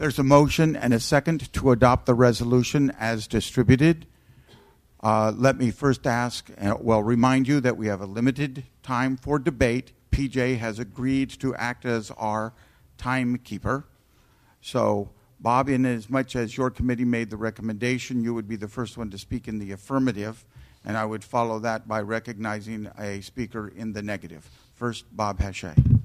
There's 0.00 0.18
a 0.18 0.22
motion 0.22 0.76
and 0.76 0.94
a 0.94 0.98
second 0.98 1.52
to 1.52 1.72
adopt 1.72 2.06
the 2.06 2.14
resolution 2.14 2.90
as 2.98 3.26
distributed. 3.26 4.06
Uh, 5.02 5.30
let 5.36 5.58
me 5.58 5.70
first 5.70 6.06
ask, 6.06 6.50
uh, 6.58 6.74
well, 6.80 7.02
remind 7.02 7.46
you 7.46 7.60
that 7.60 7.76
we 7.76 7.88
have 7.88 8.00
a 8.00 8.06
limited 8.06 8.64
time 8.82 9.18
for 9.18 9.38
debate. 9.38 9.92
PJ 10.10 10.56
has 10.56 10.78
agreed 10.78 11.28
to 11.40 11.54
act 11.54 11.84
as 11.84 12.10
our 12.12 12.54
timekeeper. 12.96 13.84
So 14.62 15.10
Bob, 15.42 15.70
in 15.70 15.86
as 15.86 16.10
much 16.10 16.36
as 16.36 16.54
your 16.54 16.70
committee 16.70 17.04
made 17.04 17.30
the 17.30 17.36
recommendation, 17.36 18.22
you 18.22 18.34
would 18.34 18.46
be 18.46 18.56
the 18.56 18.68
first 18.68 18.98
one 18.98 19.10
to 19.10 19.16
speak 19.16 19.48
in 19.48 19.58
the 19.58 19.72
affirmative, 19.72 20.44
and 20.84 20.98
I 20.98 21.06
would 21.06 21.24
follow 21.24 21.58
that 21.60 21.88
by 21.88 22.02
recognizing 22.02 22.90
a 22.98 23.22
speaker 23.22 23.68
in 23.68 23.94
the 23.94 24.02
negative. 24.02 24.46
First, 24.74 25.04
Bob 25.16 25.38
Hachey. 25.38 26.00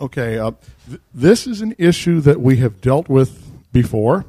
Okay, 0.00 0.38
uh, 0.38 0.52
th- 0.88 1.00
this 1.12 1.48
is 1.48 1.60
an 1.60 1.74
issue 1.76 2.20
that 2.20 2.40
we 2.40 2.58
have 2.58 2.80
dealt 2.80 3.08
with 3.08 3.50
before, 3.72 4.24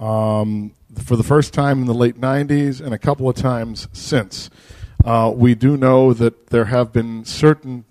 um, 0.00 0.72
for 1.04 1.14
the 1.14 1.22
first 1.22 1.54
time 1.54 1.80
in 1.80 1.86
the 1.86 1.94
late 1.94 2.20
90s 2.20 2.80
and 2.80 2.92
a 2.92 2.98
couple 2.98 3.28
of 3.28 3.36
times 3.36 3.86
since. 3.92 4.50
Uh, 5.04 5.32
we 5.32 5.54
do 5.54 5.76
know 5.76 6.12
that 6.12 6.48
there 6.48 6.64
have 6.64 6.92
been 6.92 7.24
certain 7.24 7.84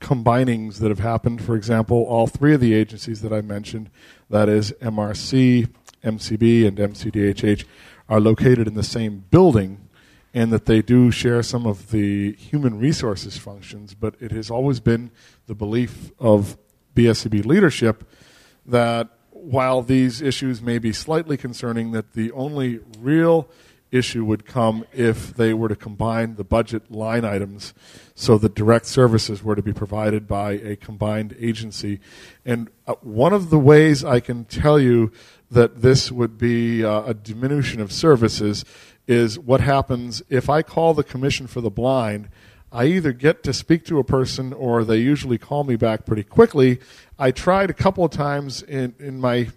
combinings 0.00 0.78
that 0.78 0.88
have 0.88 1.00
happened. 1.00 1.42
For 1.42 1.54
example, 1.54 2.04
all 2.04 2.26
three 2.26 2.54
of 2.54 2.60
the 2.60 2.74
agencies 2.74 3.22
that 3.22 3.32
I 3.32 3.40
mentioned, 3.40 3.90
that 4.28 4.48
is 4.48 4.72
MRC, 4.80 5.68
MCB, 6.02 6.66
and 6.66 6.78
MCDHH, 6.78 7.64
are 8.08 8.20
located 8.20 8.66
in 8.66 8.74
the 8.74 8.82
same 8.82 9.24
building 9.30 9.88
and 10.32 10.52
that 10.52 10.66
they 10.66 10.80
do 10.80 11.10
share 11.10 11.42
some 11.42 11.66
of 11.66 11.90
the 11.90 12.32
human 12.32 12.78
resources 12.78 13.36
functions, 13.36 13.94
but 13.94 14.14
it 14.20 14.30
has 14.30 14.50
always 14.50 14.80
been 14.80 15.10
the 15.46 15.54
belief 15.54 16.12
of 16.18 16.56
BSCB 16.94 17.44
leadership 17.44 18.08
that 18.64 19.08
while 19.30 19.82
these 19.82 20.20
issues 20.22 20.60
may 20.62 20.78
be 20.78 20.92
slightly 20.92 21.36
concerning, 21.36 21.92
that 21.92 22.12
the 22.12 22.30
only 22.32 22.78
real 22.98 23.48
issue 23.92 24.24
would 24.24 24.46
come 24.46 24.84
if 24.92 25.34
they 25.34 25.52
were 25.52 25.68
to 25.68 25.76
combine 25.76 26.36
the 26.36 26.44
budget 26.44 26.90
line 26.90 27.24
items 27.24 27.74
so 28.14 28.38
that 28.38 28.54
direct 28.54 28.86
services 28.86 29.42
were 29.42 29.56
to 29.56 29.62
be 29.62 29.72
provided 29.72 30.26
by 30.28 30.52
a 30.52 30.76
combined 30.76 31.34
agency. 31.38 32.00
And 32.44 32.70
uh, 32.86 32.94
one 33.02 33.32
of 33.32 33.50
the 33.50 33.58
ways 33.58 34.04
I 34.04 34.20
can 34.20 34.44
tell 34.44 34.78
you 34.78 35.12
that 35.50 35.82
this 35.82 36.12
would 36.12 36.38
be 36.38 36.84
uh, 36.84 37.02
a 37.02 37.14
diminution 37.14 37.80
of 37.80 37.92
services 37.92 38.64
is 39.06 39.38
what 39.38 39.60
happens 39.60 40.22
if 40.28 40.48
I 40.48 40.62
call 40.62 40.94
the 40.94 41.02
Commission 41.02 41.46
for 41.46 41.60
the 41.60 41.70
Blind 41.70 42.28
I 42.72 42.86
either 42.86 43.12
get 43.12 43.42
to 43.44 43.52
speak 43.52 43.84
to 43.86 43.98
a 43.98 44.04
person 44.04 44.52
or 44.52 44.84
they 44.84 44.98
usually 44.98 45.38
call 45.38 45.64
me 45.64 45.74
back 45.74 46.06
pretty 46.06 46.22
quickly. 46.22 46.78
I 47.20 47.32
tried 47.32 47.68
a 47.68 47.74
couple 47.74 48.02
of 48.02 48.10
times 48.10 48.62
in, 48.62 48.94
in 48.98 49.20
my 49.20 49.48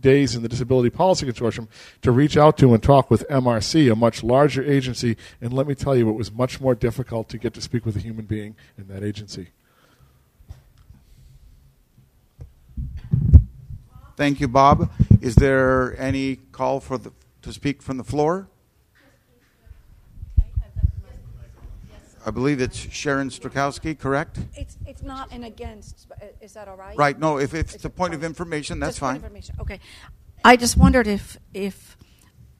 days 0.00 0.34
in 0.34 0.42
the 0.42 0.48
Disability 0.48 0.90
Policy 0.90 1.24
Consortium 1.24 1.68
to 2.02 2.10
reach 2.10 2.36
out 2.36 2.58
to 2.58 2.74
and 2.74 2.82
talk 2.82 3.12
with 3.12 3.24
MRC, 3.30 3.92
a 3.92 3.94
much 3.94 4.24
larger 4.24 4.60
agency, 4.60 5.16
and 5.40 5.52
let 5.52 5.68
me 5.68 5.76
tell 5.76 5.94
you, 5.94 6.08
it 6.08 6.14
was 6.14 6.32
much 6.32 6.60
more 6.60 6.74
difficult 6.74 7.28
to 7.28 7.38
get 7.38 7.54
to 7.54 7.60
speak 7.60 7.86
with 7.86 7.94
a 7.94 8.00
human 8.00 8.24
being 8.24 8.56
in 8.76 8.88
that 8.88 9.04
agency. 9.04 9.50
Thank 14.16 14.40
you, 14.40 14.48
Bob. 14.48 14.90
Is 15.20 15.36
there 15.36 15.98
any 16.00 16.36
call 16.50 16.80
for 16.80 16.98
the, 16.98 17.12
to 17.42 17.52
speak 17.52 17.82
from 17.82 17.98
the 17.98 18.04
floor? 18.04 18.48
I 22.24 22.30
believe 22.30 22.60
it's 22.60 22.76
Sharon 22.76 23.28
Strakowski, 23.30 23.98
correct? 23.98 24.38
It's, 24.54 24.76
it's 24.86 25.02
not 25.02 25.32
an 25.32 25.44
against. 25.44 26.06
Is 26.40 26.52
that 26.54 26.68
all 26.68 26.76
right? 26.76 26.96
Right. 26.96 27.18
No, 27.18 27.38
if 27.38 27.52
if 27.54 27.74
it's 27.74 27.84
a 27.84 27.90
point 27.90 28.14
of 28.14 28.22
information, 28.22 28.78
that's 28.78 28.98
fine. 28.98 29.16
information. 29.16 29.56
Okay. 29.60 29.80
I 30.44 30.56
just 30.56 30.76
wondered 30.76 31.06
if 31.06 31.36
if 31.52 31.96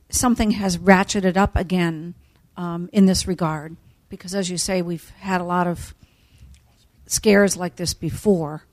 something 0.09 0.53
has 0.53 0.79
ratcheted 0.79 1.37
up 1.37 1.57
again 1.57 2.15
um, 2.57 2.91
in 2.93 3.07
this 3.07 3.27
regard, 3.27 3.77
because 4.09 4.35
as 4.35 4.51
you 4.51 4.59
say, 4.59 4.83
we've 4.83 5.09
had 5.21 5.41
a 5.41 5.45
lot 5.45 5.67
of 5.67 5.95
scares 7.07 7.57
like 7.57 7.77
this 7.77 7.95
before. 7.95 8.65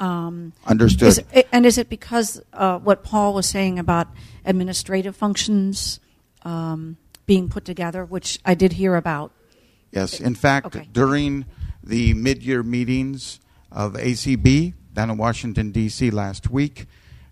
Um, 0.00 0.52
Understood. 0.66 1.08
is 1.08 1.18
it- 1.32 1.48
and 1.52 1.66
is 1.66 1.78
it 1.78 1.88
because 1.88 2.40
uh, 2.52 2.78
what 2.78 3.04
Paul 3.04 3.34
was 3.34 3.46
saying 3.48 3.78
about 3.78 4.08
administrative 4.44 5.14
functions 5.14 6.00
um, 6.42 6.96
being 7.26 7.48
put 7.48 7.64
together, 7.64 8.04
which 8.04 8.40
I 8.44 8.54
did 8.54 8.72
hear 8.74 8.96
about? 8.96 9.32
Yes. 9.92 10.20
In 10.20 10.34
fact, 10.34 10.66
Okay. 10.66 10.88
during 10.92 11.44
the 11.84 12.14
mid-year 12.14 12.62
meetings 12.62 13.40
of 13.70 13.94
ACB 13.94 14.74
down 14.94 15.10
in 15.10 15.16
Washington 15.18 15.70
D.C. 15.70 16.10
last 16.10 16.50
week, 16.50 16.86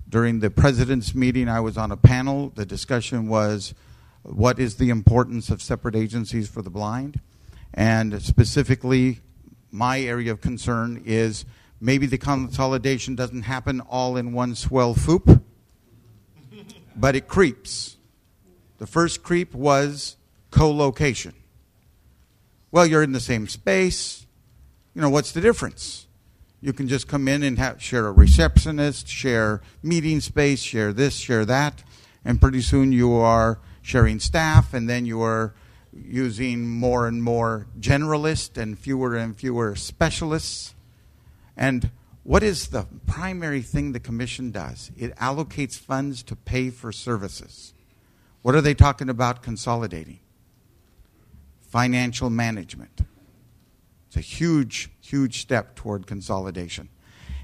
during 0.09 0.41
the 0.41 0.51
president's 0.51 1.15
meeting, 1.15 1.49
I 1.49 1.61
was 1.61 1.79
on 1.79 1.91
a 1.91 1.97
panel. 1.97 2.53
The 2.55 2.67
discussion 2.67 3.29
was, 3.29 3.75
"What 4.23 4.59
is 4.59 4.77
the 4.77 4.91
importance 4.91 5.51
of 5.51 5.63
separate 5.63 5.97
agencies 5.97 6.49
for 6.49 6.63
the 6.63 6.71
blind?" 6.71 7.21
And 7.73 8.21
specifically, 8.23 9.21
my 9.71 10.01
area 10.01 10.33
of 10.33 10.41
concern 10.41 11.01
is 11.05 11.45
maybe 11.81 12.07
the 12.07 12.19
consolidation 12.19 13.15
doesn't 13.15 13.43
happen 13.43 13.81
all 13.81 14.17
in 14.17 14.33
one 14.33 14.55
swell 14.55 14.95
foop, 14.95 15.41
but 16.97 17.15
it 17.15 17.29
creeps. 17.29 17.97
The 18.79 18.87
first 18.87 19.23
creep 19.23 19.55
was 19.55 20.17
co-location. 20.51 21.35
Well, 22.73 22.87
you're 22.87 23.03
in 23.03 23.13
the 23.13 23.21
same 23.21 23.49
space. 23.49 24.27
You 24.95 25.01
know, 25.01 25.11
what's 25.11 25.33
the 25.33 25.41
difference? 25.41 26.07
You 26.61 26.73
can 26.73 26.89
just 26.89 27.09
come 27.09 27.27
in 27.27 27.43
and 27.43 27.59
have, 27.59 27.83
share 27.83 28.07
a 28.07 28.13
receptionist, 28.13 29.09
share 29.09 29.61
meeting 29.83 30.21
space, 30.21 30.61
share 30.61 30.93
this, 30.93 31.17
share 31.17 31.45
that, 31.47 31.83
and 32.25 32.41
pretty 32.41 32.61
soon 32.61 32.93
you 32.93 33.15
are 33.15 33.59
sharing 33.83 34.21
staff, 34.21 34.75
and 34.75 34.89
then 34.89 35.07
you 35.07 35.23
are 35.23 35.55
using 35.93 36.69
more 36.69 37.09
and 37.09 37.23
more 37.23 37.67
generalists 37.79 38.57
and 38.57 38.79
fewer 38.79 39.17
and 39.17 39.37
fewer 39.37 39.75
specialists. 39.75 40.75
And 41.57 41.91
what 42.23 42.43
is 42.43 42.69
the 42.69 42.87
primary 43.07 43.63
thing 43.63 43.93
the 43.93 44.01
commission 44.01 44.51
does? 44.51 44.91
It 44.97 45.17
allocates 45.17 45.79
funds 45.79 46.23
to 46.25 46.37
pay 46.37 46.71
for 46.71 46.93
services. 46.93 47.73
What 48.43 48.55
are 48.55 48.61
they 48.61 48.75
talking 48.75 49.09
about 49.09 49.43
consolidating? 49.43 50.21
Financial 51.71 52.31
management. 52.31 53.01
It's 54.09 54.17
a 54.17 54.21
huge, 54.21 54.91
huge 55.01 55.41
step 55.41 55.77
toward 55.77 56.07
consolidation. 56.07 56.89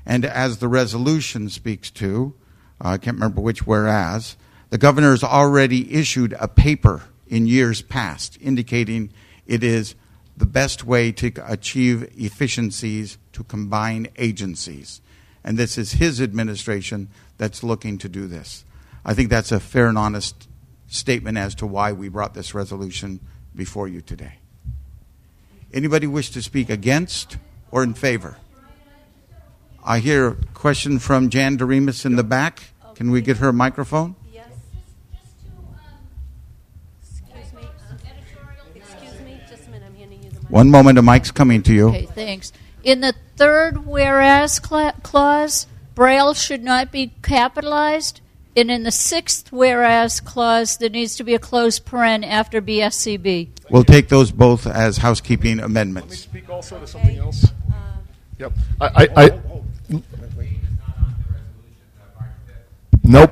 And 0.04 0.24
as 0.24 0.58
the 0.58 0.68
resolution 0.68 1.48
speaks 1.48 1.90
to, 1.92 2.34
uh, 2.84 2.88
I 2.88 2.98
can't 2.98 3.16
remember 3.16 3.40
which 3.40 3.66
whereas, 3.66 4.36
the 4.70 4.78
governor 4.78 5.10
has 5.10 5.22
already 5.22 5.94
issued 5.94 6.34
a 6.38 6.48
paper 6.48 7.02
in 7.28 7.46
years 7.46 7.82
past 7.82 8.36
indicating 8.40 9.12
it 9.46 9.62
is 9.62 9.94
the 10.36 10.46
best 10.46 10.84
way 10.84 11.12
to 11.12 11.32
achieve 11.46 12.12
efficiencies 12.16 13.18
to 13.32 13.44
combine 13.44 14.08
agencies. 14.16 15.00
And 15.44 15.56
this 15.56 15.78
is 15.78 15.92
his 15.92 16.20
administration 16.20 17.08
that's 17.38 17.62
looking 17.62 17.98
to 17.98 18.08
do 18.08 18.26
this. 18.26 18.64
I 19.04 19.14
think 19.14 19.30
that's 19.30 19.52
a 19.52 19.60
fair 19.60 19.86
and 19.86 19.96
honest 19.96 20.48
statement 20.88 21.38
as 21.38 21.54
to 21.56 21.66
why 21.66 21.92
we 21.92 22.08
brought 22.08 22.34
this 22.34 22.54
resolution 22.54 23.20
before 23.56 23.88
you 23.88 24.00
today. 24.00 24.38
Anybody 25.72 26.06
wish 26.06 26.30
to 26.30 26.42
speak 26.42 26.70
against 26.70 27.38
or 27.70 27.82
in 27.82 27.94
favor? 27.94 28.36
I 29.84 29.98
hear 29.98 30.28
a 30.28 30.34
question 30.54 30.98
from 30.98 31.30
Jan 31.30 31.56
Doremus 31.56 32.04
in 32.04 32.16
the 32.16 32.24
back. 32.24 32.62
Can 32.94 33.10
we 33.10 33.20
get 33.20 33.38
her 33.38 33.48
a 33.48 33.52
microphone? 33.52 34.16
One 40.48 40.70
moment, 40.70 40.96
a 40.96 41.02
mic's 41.02 41.32
coming 41.32 41.62
to 41.64 41.74
you. 41.74 41.88
Okay, 41.88 42.06
thanks. 42.06 42.52
In 42.84 43.00
the 43.00 43.14
third 43.36 43.84
whereas 43.84 44.60
cla- 44.60 44.94
clause, 45.02 45.66
Braille 45.94 46.34
should 46.34 46.62
not 46.62 46.92
be 46.92 47.12
capitalized. 47.20 48.20
And 48.56 48.70
in 48.70 48.84
the 48.84 48.90
sixth 48.90 49.52
whereas 49.52 50.20
clause, 50.20 50.78
there 50.78 50.88
needs 50.88 51.16
to 51.16 51.24
be 51.24 51.34
a 51.34 51.38
closed 51.38 51.84
paren 51.84 52.26
after 52.26 52.62
BSCB. 52.62 53.48
We'll 53.68 53.84
take 53.84 54.08
those 54.08 54.30
both 54.30 54.66
as 54.66 54.96
housekeeping 54.96 55.60
amendments. 55.60 56.20
Speak 56.20 56.48
also 56.48 56.80
to 56.80 56.86
something 56.86 57.18
else. 57.18 57.46
Yep. 58.38 58.52
I, 58.80 58.86
I, 58.86 59.24
I 59.24 59.40
nope. 63.04 63.30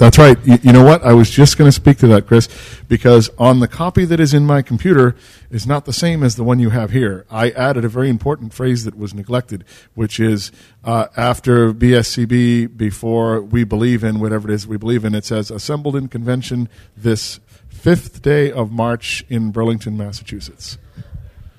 That's 0.00 0.16
right. 0.16 0.38
You, 0.46 0.56
you 0.62 0.72
know 0.72 0.82
what? 0.82 1.02
I 1.02 1.12
was 1.12 1.28
just 1.28 1.58
going 1.58 1.68
to 1.68 1.72
speak 1.72 1.98
to 1.98 2.06
that, 2.06 2.26
Chris, 2.26 2.48
because 2.88 3.28
on 3.36 3.60
the 3.60 3.68
copy 3.68 4.06
that 4.06 4.18
is 4.18 4.32
in 4.32 4.46
my 4.46 4.62
computer 4.62 5.14
is 5.50 5.66
not 5.66 5.84
the 5.84 5.92
same 5.92 6.22
as 6.22 6.36
the 6.36 6.42
one 6.42 6.58
you 6.58 6.70
have 6.70 6.90
here. 6.90 7.26
I 7.30 7.50
added 7.50 7.84
a 7.84 7.88
very 7.90 8.08
important 8.08 8.54
phrase 8.54 8.84
that 8.84 8.96
was 8.96 9.12
neglected, 9.12 9.62
which 9.94 10.18
is 10.18 10.52
uh, 10.84 11.08
after 11.18 11.74
BSCB, 11.74 12.78
before 12.78 13.42
we 13.42 13.62
believe 13.62 14.02
in 14.02 14.20
whatever 14.20 14.50
it 14.50 14.54
is 14.54 14.66
we 14.66 14.78
believe 14.78 15.04
in. 15.04 15.14
It 15.14 15.26
says 15.26 15.50
assembled 15.50 15.94
in 15.96 16.08
convention 16.08 16.70
this 16.96 17.38
fifth 17.68 18.22
day 18.22 18.50
of 18.50 18.72
March 18.72 19.22
in 19.28 19.50
Burlington, 19.52 19.98
Massachusetts. 19.98 20.78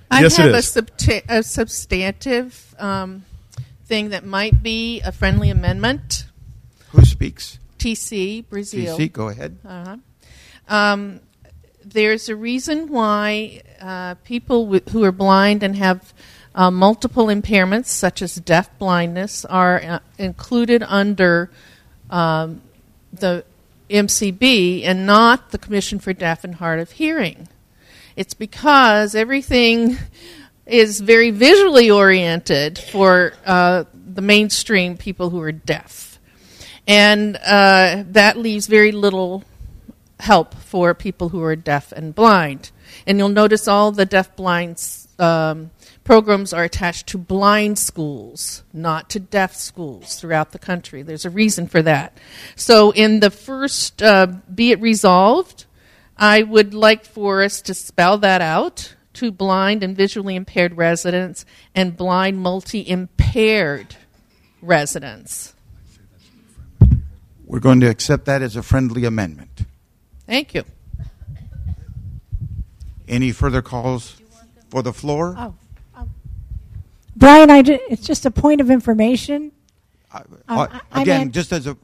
I 0.10 0.22
yes, 0.22 0.38
have 0.38 0.50
it 0.50 0.56
a, 0.56 0.58
is. 0.58 0.66
subta- 0.66 1.30
a 1.30 1.44
substantive 1.44 2.74
um, 2.80 3.24
thing 3.86 4.10
that 4.10 4.26
might 4.26 4.64
be 4.64 5.00
a 5.02 5.12
friendly 5.12 5.52
amendment. 5.52 6.26
Who 6.90 7.06
speaks? 7.06 7.60
TC 7.82 8.48
Brazil. 8.48 8.98
TC, 8.98 9.12
go 9.12 9.30
ahead. 9.30 9.58
Uh-huh. 9.66 9.98
Um, 10.68 11.20
there's 11.84 12.30
a 12.30 12.36
reason 12.36 12.90
why 12.90 13.62
uh, 13.80 14.16
people 14.24 14.66
w- 14.66 14.84
who 14.92 15.04
are 15.04 15.12
blind 15.12 15.64
and 15.64 15.76
have 15.76 16.14
uh, 16.54 16.70
multiple 16.70 17.28
impairments, 17.28 17.88
such 17.88 18.22
as 18.22 18.36
deaf 18.36 18.78
blindness, 18.78 19.46
are 19.46 19.82
uh, 19.82 20.00
included 20.18 20.84
under 20.84 21.50
um, 22.10 22.62
the 23.12 23.44
MCB 23.90 24.84
and 24.84 25.06
not 25.06 25.52
the 25.52 25.58
Commission 25.58 26.00
for 26.00 26.14
Deaf 26.14 26.44
and 26.44 26.56
Hard 26.56 26.80
of 26.80 26.92
Hearing. 26.92 27.48
It's 28.16 28.34
because 28.34 29.16
everything 29.16 29.98
is 30.66 31.00
very 31.00 31.32
visually 31.32 31.90
oriented 31.90 32.78
for 32.78 33.34
uh, 33.46 33.86
the 33.94 34.22
mainstream 34.22 34.98
people 34.98 35.30
who 35.30 35.42
are 35.42 35.52
deaf. 35.52 36.11
And 36.88 37.38
uh, 37.38 38.04
that 38.08 38.38
leaves 38.38 38.68
very 38.68 38.92
little 38.92 39.44
help 40.20 40.54
for 40.54 40.94
people 40.94 41.30
who 41.30 41.42
are 41.42 41.56
deaf 41.56 41.92
and 41.92 42.14
blind. 42.14 42.72
And 43.08 43.18
you'll 43.18 43.30
notice 43.30 43.68
all 43.68 43.92
the 43.92 44.06
deaf 44.06 44.36
blind 44.36 44.84
um, 45.20 45.72
programs 46.04 46.52
are 46.54 46.64
attached 46.64 47.08
to 47.08 47.18
blind 47.18 47.78
schools, 47.78 48.64
not 48.74 49.10
to 49.12 49.20
deaf 49.20 49.56
schools 49.56 50.20
throughout 50.20 50.52
the 50.52 50.60
country. 50.60 51.04
There's 51.04 51.26
a 51.26 51.30
reason 51.30 51.68
for 51.68 51.82
that. 51.84 52.18
So, 52.56 52.92
in 52.92 53.20
the 53.20 53.30
first, 53.30 54.02
uh, 54.02 54.28
be 54.54 54.72
it 54.72 54.82
resolved, 54.82 55.66
I 56.18 56.44
would 56.44 56.74
like 56.74 57.06
for 57.06 57.44
us 57.44 57.62
to 57.64 57.74
spell 57.74 58.18
that 58.20 58.42
out 58.42 58.96
to 59.14 59.32
blind 59.32 59.84
and 59.84 59.96
visually 59.96 60.36
impaired 60.36 60.78
residents 60.78 61.46
and 61.76 61.98
blind 61.98 62.40
multi 62.40 62.88
impaired 62.88 63.96
residents. 64.62 65.54
We're 67.52 67.60
going 67.60 67.82
to 67.82 67.88
accept 67.88 68.24
that 68.26 68.42
as 68.42 68.56
a 68.56 68.64
friendly 68.64 69.04
amendment. 69.04 69.64
Thank 70.26 70.54
you. 70.54 70.64
Any 73.10 73.34
further 73.34 73.62
calls 73.62 74.16
for 74.70 74.82
the 74.82 74.94
floor? 74.94 75.36
Oh, 75.38 75.54
oh. 75.98 76.08
Brian, 77.18 77.52
I 77.52 77.62
ju- 77.62 77.78
it's 77.90 78.08
just 78.08 78.26
a 78.26 78.32
point 78.32 78.62
of 78.62 78.72
information. 78.72 79.52
Uh, 80.14 80.22
I- 80.48 80.80
I 80.94 81.02
Again, 81.02 81.20
meant- 81.20 81.34
just 81.34 81.52
as 81.52 81.68
a 81.68 81.76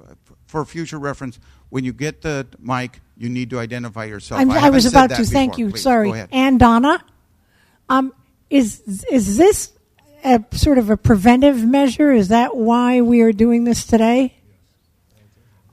for 0.46 0.64
future 0.64 0.98
reference, 0.98 1.38
when 1.68 1.84
you 1.84 1.92
get 1.92 2.22
the 2.22 2.48
mic, 2.60 3.02
you 3.18 3.28
need 3.28 3.50
to 3.50 3.60
identify 3.60 4.06
yourself. 4.06 4.40
I'm, 4.40 4.50
I 4.50 4.68
I, 4.68 4.70
was 4.70 4.86
about 4.86 5.10
that 5.10 5.18
to. 5.18 5.26
Thank 5.26 5.58
you. 5.58 5.72
Please, 5.72 5.82
Sorry, 5.82 6.14
and 6.32 6.58
Donna. 6.58 7.04
Um, 7.90 8.14
is 8.50 9.04
is 9.12 9.36
this 9.36 9.74
a 10.24 10.42
sort 10.54 10.78
of 10.78 10.90
a 10.90 10.96
preventive 10.96 11.66
measure? 11.66 12.14
Is 12.14 12.30
that 12.30 12.56
why 12.56 13.02
we 13.02 13.20
are 13.20 13.34
doing 13.34 13.66
this 13.66 13.86
today? 13.86 14.37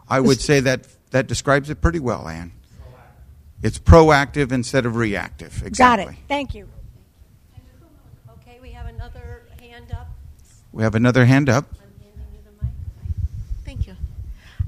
I 0.08 0.20
would 0.20 0.40
say 0.40 0.60
that 0.60 0.86
that 1.10 1.26
describes 1.26 1.70
it 1.70 1.80
pretty 1.80 2.00
well, 2.00 2.28
Anne. 2.28 2.52
It's 3.62 3.78
proactive 3.78 4.52
instead 4.52 4.84
of 4.84 4.96
reactive. 4.96 5.62
Exactly. 5.64 6.04
Got 6.04 6.12
it. 6.12 6.18
Thank 6.28 6.54
you. 6.54 6.68
Okay, 8.30 8.58
we 8.60 8.70
have 8.72 8.86
another 8.86 9.42
hand 9.58 9.90
up. 9.92 10.08
We 10.72 10.82
have 10.82 10.94
another 10.94 11.24
hand 11.24 11.48
up. 11.48 11.66
Thank 13.64 13.86
you. 13.86 13.96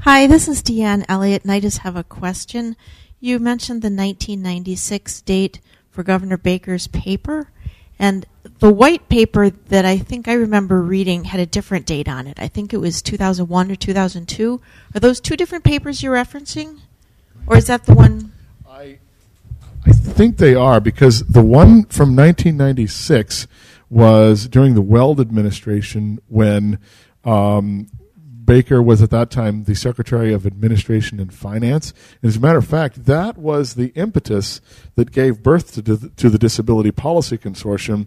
Hi, 0.01 0.27
this 0.27 0.49
is 0.49 0.63
Deanne 0.63 1.05
Elliott, 1.09 1.43
and 1.43 1.53
I 1.53 1.61
just 1.61 1.79
have 1.79 1.97
a 1.97 2.05
question. 2.05 2.77
You 3.21 3.39
mentioned 3.39 3.83
the 3.83 3.87
1996 3.87 5.21
date 5.23 5.61
for 5.91 6.03
Governor 6.03 6.39
Baker's 6.39 6.87
paper, 6.87 7.51
and 7.99 8.25
the 8.59 8.73
white 8.73 9.09
paper 9.09 9.51
that 9.51 9.85
I 9.85 9.99
think 9.99 10.29
I 10.29 10.35
remember 10.35 10.81
reading 10.83 11.25
had 11.25 11.41
a 11.41 11.47
different 11.47 11.87
date 11.87 12.09
on 12.09 12.27
it. 12.27 12.39
I 12.41 12.49
think 12.49 12.73
it 12.73 12.79
was 12.79 13.03
2001 13.03 13.71
or 13.71 13.77
2002. 13.77 14.61
Are 14.95 15.01
those 15.01 15.21
two 15.21 15.37
different 15.37 15.65
papers 15.65 16.03
you're 16.03 16.15
referencing? 16.15 16.81
Or 17.47 17.57
is 17.57 17.67
that 17.67 17.85
the 17.85 17.95
one? 17.95 18.33
I 18.69 18.99
I 19.87 19.93
think 19.93 20.39
they 20.39 20.55
are 20.55 20.81
because 20.81 21.21
the 21.21 21.43
one 21.43 21.85
from 21.85 22.17
1996 22.17 23.47
was 23.89 24.49
during 24.49 24.75
the 24.75 24.83
Weld 24.83 25.21
administration 25.21 26.19
when 26.29 26.81
um, 27.25 27.89
Baker 28.45 28.83
was 28.83 29.01
at 29.01 29.11
that 29.11 29.31
time 29.31 29.65
the 29.65 29.75
Secretary 29.75 30.33
of 30.33 30.45
Administration 30.45 31.21
and 31.21 31.33
Finance. 31.33 31.93
And 32.21 32.29
as 32.29 32.37
a 32.37 32.41
matter 32.41 32.59
of 32.59 32.67
fact, 32.67 33.05
that 33.05 33.39
was 33.39 33.75
the 33.75 33.89
impetus 33.95 34.61
that 34.97 35.13
gave 35.13 35.43
birth 35.43 35.75
to, 35.75 36.11
to 36.11 36.31
the 36.31 36.39
Disability 36.39 36.91
Policy 36.91 37.39
Consortium. 37.39 38.07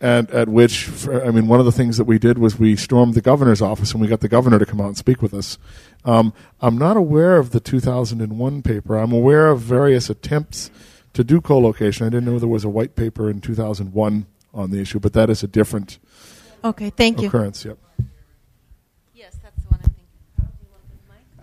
And 0.00 0.30
at 0.30 0.48
which, 0.48 0.84
for- 0.84 1.24
I 1.24 1.30
mean, 1.32 1.48
one 1.48 1.58
of 1.58 1.66
the 1.66 1.72
things 1.72 1.96
that 1.96 2.04
we 2.04 2.18
did 2.20 2.38
was 2.38 2.56
we 2.58 2.76
stormed 2.76 3.14
the 3.14 3.20
governor's 3.20 3.60
office 3.60 3.90
and 3.92 4.00
we 4.00 4.06
got 4.06 4.20
the 4.20 4.28
governor 4.28 4.58
to 4.60 4.66
come 4.66 4.80
out 4.80 4.86
and 4.86 4.96
speak 4.96 5.20
with 5.22 5.34
us. 5.34 5.58
Um, 6.04 6.32
I'm 6.60 6.78
not 6.78 6.96
aware 6.96 7.36
of 7.36 7.50
the 7.50 7.58
2001 7.58 8.62
paper. 8.62 8.96
I'm 8.96 9.10
aware 9.12 9.48
of 9.48 9.60
various 9.60 10.08
attempts 10.08 10.70
to 11.14 11.24
do 11.24 11.40
co-location. 11.40 12.06
I 12.06 12.10
didn't 12.10 12.26
know 12.26 12.38
there 12.38 12.48
was 12.48 12.62
a 12.64 12.68
white 12.68 12.94
paper 12.94 13.28
in 13.28 13.40
2001 13.40 14.26
on 14.54 14.70
the 14.70 14.80
issue, 14.80 15.00
but 15.00 15.14
that 15.14 15.30
is 15.30 15.42
a 15.42 15.48
different 15.48 15.98
Okay, 16.64 16.90
thank 16.90 17.20
you. 17.20 17.26
occurrence. 17.28 17.64
Yep. 17.64 17.78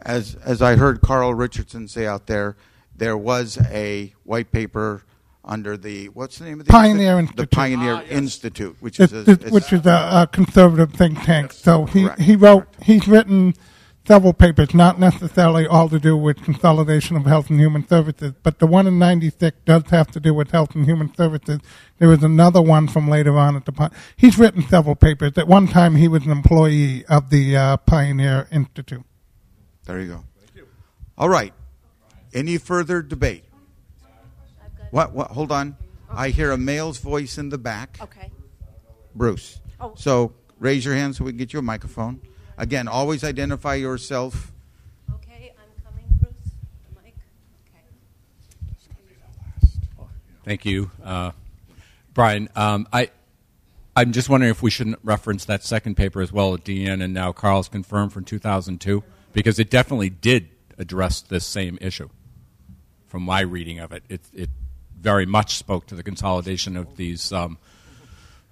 As 0.01 0.35
as 0.35 0.61
I 0.61 0.75
heard 0.75 1.01
Carl 1.01 1.33
Richardson 1.33 1.87
say 1.87 2.05
out 2.05 2.27
there, 2.27 2.55
there 2.95 3.17
was 3.17 3.57
a 3.71 4.13
white 4.23 4.51
paper 4.51 5.03
under 5.47 5.77
the 5.77 6.07
what's 6.09 6.39
the 6.39 6.45
name 6.45 6.59
of 6.59 6.65
the 6.65 6.71
Pioneer 6.71 7.19
institute? 7.19 7.19
Institute. 7.19 7.49
The 7.51 7.55
Pioneer 7.55 7.93
Ah, 7.95 8.01
yes. 8.01 8.11
Institute, 8.11 8.77
which 8.79 8.99
It- 8.99 9.11
is 9.11 9.27
a, 9.27 9.31
it- 9.31 9.51
which 9.51 9.71
is 9.73 9.85
a, 9.85 10.09
a 10.23 10.29
conservative 10.31 10.93
think 10.93 11.21
tank. 11.23 11.53
so 11.53 11.85
he, 11.85 12.03
correct, 12.03 12.21
he 12.21 12.35
wrote, 12.35 12.67
he's 12.81 13.07
written 13.07 13.53
several 14.07 14.33
papers, 14.33 14.73
not 14.75 14.99
necessarily 14.99 15.65
all 15.65 15.89
to 15.89 15.97
do 15.99 16.15
with 16.15 16.37
consolidation 16.43 17.15
of 17.17 17.25
health 17.25 17.49
and 17.49 17.59
human 17.59 17.87
services, 17.87 18.33
but 18.43 18.59
the 18.59 18.67
one 18.67 18.85
in 18.85 18.99
'96 18.99 19.57
does 19.65 19.83
have 19.89 20.11
to 20.11 20.19
do 20.19 20.33
with 20.33 20.51
health 20.51 20.75
and 20.75 20.85
human 20.85 21.13
services. 21.15 21.59
There 21.99 22.09
was 22.09 22.23
another 22.23 22.61
one 22.61 22.87
from 22.87 23.07
later 23.09 23.37
on 23.37 23.55
at 23.55 23.65
the. 23.65 23.71
Pi- 23.71 23.89
He's 24.15 24.37
written 24.37 24.61
several 24.67 24.95
papers. 24.95 25.31
At 25.37 25.47
one 25.47 25.67
time, 25.67 25.95
he 25.95 26.07
was 26.07 26.25
an 26.25 26.31
employee 26.31 27.05
of 27.05 27.29
the 27.29 27.55
uh, 27.57 27.77
Pioneer 27.77 28.47
Institute. 28.51 29.03
There 29.85 29.99
you 30.01 30.07
go. 30.07 30.23
All 31.17 31.29
right. 31.29 31.53
Any 32.33 32.57
further 32.57 33.01
debate? 33.01 33.44
What? 34.91 35.13
What? 35.13 35.31
Hold 35.31 35.51
on. 35.51 35.77
I 36.09 36.29
hear 36.29 36.51
a 36.51 36.57
male's 36.57 36.99
voice 36.99 37.37
in 37.37 37.49
the 37.49 37.57
back. 37.57 37.97
Okay. 38.01 38.31
Bruce. 39.13 39.59
Oh. 39.79 39.93
So 39.95 40.33
raise 40.59 40.85
your 40.85 40.95
hand 40.95 41.15
so 41.15 41.23
we 41.23 41.31
can 41.31 41.37
get 41.37 41.53
you 41.53 41.59
a 41.59 41.63
microphone. 41.63 42.21
Again, 42.57 42.87
always 42.87 43.23
identify 43.23 43.75
yourself. 43.75 44.53
Okay, 45.15 45.53
I'm 45.57 45.83
coming, 45.83 46.05
Bruce. 46.21 46.35
The 46.95 47.01
mic. 47.01 47.15
Thank 50.43 50.65
you, 50.65 50.91
uh, 51.03 51.31
Brian. 52.13 52.49
Um, 52.55 52.87
I, 52.93 53.09
I'm 53.95 54.11
just 54.13 54.29
wondering 54.29 54.51
if 54.51 54.61
we 54.61 54.71
shouldn't 54.71 54.99
reference 55.03 55.45
that 55.45 55.63
second 55.63 55.95
paper 55.95 56.21
as 56.21 56.31
well 56.31 56.53
at 56.53 56.63
Deanne 56.63 57.03
and 57.03 57.13
now 57.13 57.33
Carl's 57.33 57.67
confirmed 57.67 58.13
from 58.13 58.23
2002 58.23 59.03
because 59.33 59.59
it 59.59 59.69
definitely 59.69 60.09
did 60.09 60.49
address 60.77 61.21
this 61.21 61.45
same 61.45 61.77
issue. 61.81 62.09
From 63.07 63.23
my 63.23 63.41
reading 63.41 63.79
of 63.79 63.91
it, 63.91 64.03
it, 64.09 64.21
it 64.33 64.49
very 65.05 65.27
much 65.27 65.55
spoke 65.55 65.85
to 65.85 65.93
the 65.95 66.01
consolidation 66.01 66.75
of 66.75 66.97
these 66.97 67.31
um, 67.31 67.59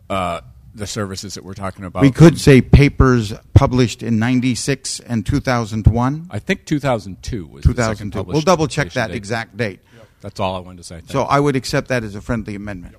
uh, 0.08 0.40
the 0.76 0.86
services 0.86 1.34
that 1.34 1.44
we're 1.44 1.56
talking 1.56 1.84
about. 1.84 2.04
We 2.04 2.12
could 2.12 2.40
say 2.40 2.62
papers 2.62 3.34
published 3.56 4.04
in 4.04 4.20
96 4.20 5.00
and 5.02 5.26
2001. 5.26 6.28
I 6.30 6.38
think 6.38 6.66
2002 6.66 7.48
was 7.48 7.64
the 7.64 7.70
second 7.74 8.12
2002. 8.12 8.18
published 8.18 8.34
We'll 8.36 8.42
double 8.44 8.68
check 8.68 8.92
that 8.94 9.08
date. 9.08 9.16
exact 9.16 9.58
date. 9.58 9.80
That's 10.22 10.40
all 10.40 10.56
I 10.56 10.60
wanted 10.60 10.78
to 10.78 10.84
say. 10.84 10.96
Thank 10.98 11.10
So 11.10 11.22
you. 11.22 11.26
I 11.26 11.40
would 11.40 11.56
accept 11.56 11.88
that 11.88 12.04
as 12.04 12.14
a 12.16 12.22
friendly 12.22 12.54
amendment. 12.56 12.96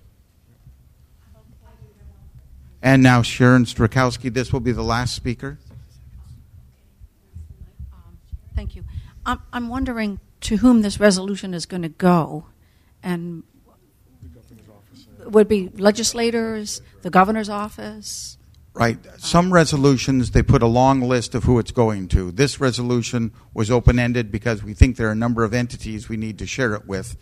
And 2.82 3.02
now 3.02 3.22
Sharon 3.22 3.64
Strakowski, 3.64 4.34
this 4.34 4.52
will 4.52 4.60
be 4.60 4.72
the 4.72 4.82
last 4.82 5.14
speaker. 5.14 5.58
Thank 8.54 8.76
you. 8.76 8.84
I'm, 9.24 9.40
I'm 9.52 9.68
wondering 9.68 10.20
to 10.42 10.56
whom 10.58 10.82
this 10.82 11.00
resolution 11.00 11.54
is 11.54 11.64
going 11.66 11.82
to 11.82 11.88
go, 11.88 12.46
and 13.04 13.44
would 15.26 15.46
be 15.46 15.68
legislators, 15.74 16.82
the 17.02 17.10
governor's 17.10 17.48
office. 17.48 18.38
Right. 18.72 18.98
Some 19.18 19.52
resolutions, 19.52 20.32
they 20.32 20.42
put 20.42 20.60
a 20.60 20.66
long 20.66 21.00
list 21.00 21.36
of 21.36 21.44
who 21.44 21.60
it's 21.60 21.70
going 21.70 22.08
to. 22.08 22.32
This 22.32 22.58
resolution 22.60 23.32
was 23.52 23.70
open 23.70 24.00
ended 24.00 24.32
because 24.32 24.64
we 24.64 24.74
think 24.74 24.96
there 24.96 25.06
are 25.08 25.12
a 25.12 25.16
number 25.16 25.44
of 25.44 25.54
entities 25.54 26.08
we 26.08 26.16
need 26.16 26.38
to 26.40 26.46
share 26.46 26.74
it 26.74 26.86
with, 26.86 27.16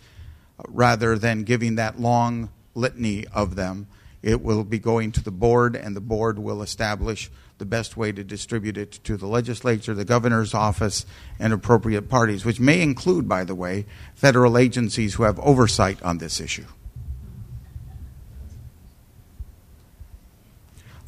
uh, 0.57 0.63
rather 0.67 1.15
than 1.15 1.43
giving 1.43 1.75
that 1.75 1.99
long 1.99 2.49
litany 2.73 3.27
of 3.27 3.55
them. 3.55 3.87
It 4.23 4.41
will 4.41 4.63
be 4.63 4.79
going 4.79 5.11
to 5.11 5.23
the 5.23 5.31
board, 5.31 5.75
and 5.75 5.95
the 5.95 6.01
board 6.01 6.39
will 6.39 6.61
establish 6.61 7.29
the 7.57 7.65
best 7.65 7.97
way 7.97 8.13
to 8.13 8.23
distribute 8.23 8.77
it 8.77 8.93
to 9.03 9.17
the 9.17 9.27
legislature, 9.27 9.93
the 9.93 10.05
governor's 10.05 10.53
office, 10.53 11.05
and 11.39 11.51
appropriate 11.51 12.09
parties, 12.09 12.45
which 12.45 12.59
may 12.59 12.81
include, 12.81 13.27
by 13.27 13.43
the 13.43 13.53
way, 13.53 13.85
federal 14.15 14.57
agencies 14.57 15.15
who 15.15 15.23
have 15.23 15.39
oversight 15.41 16.01
on 16.01 16.19
this 16.19 16.39
issue. 16.39 16.65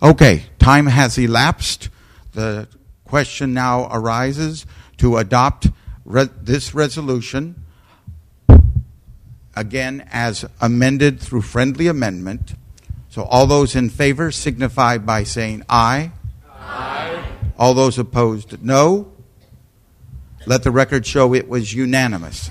Okay, 0.03 0.43
time 0.59 0.87
has 0.87 1.17
elapsed. 1.17 1.89
The 2.33 2.67
question 3.05 3.53
now 3.53 3.87
arises 3.91 4.65
to 4.97 5.17
adopt 5.17 5.67
re- 6.03 6.29
this 6.41 6.75
resolution 6.75 7.63
again 9.55 10.05
as 10.11 10.45
amended 10.59 11.21
through 11.21 11.41
friendly 11.41 11.87
amendment. 11.87 12.55
So 13.15 13.23
all 13.23 13.47
those 13.47 13.77
in 13.77 13.89
favor 13.89 14.29
signify 14.29 14.97
by 14.97 15.23
saying 15.23 15.63
aye. 15.69 16.11
Aye. 16.51 17.25
All 17.57 17.73
those 17.73 17.97
opposed, 17.97 18.61
no. 18.61 19.13
Let 20.45 20.63
the 20.63 20.71
record 20.71 21.05
show 21.05 21.33
it 21.33 21.47
was 21.47 21.73
unanimous. 21.73 22.49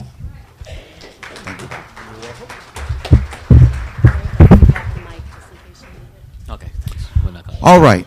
Okay, 6.49 6.70
thanks. 6.81 7.09
We're 7.23 7.31
not 7.31 7.47
gonna- 7.47 7.59
All 7.61 7.81
right. 7.81 8.07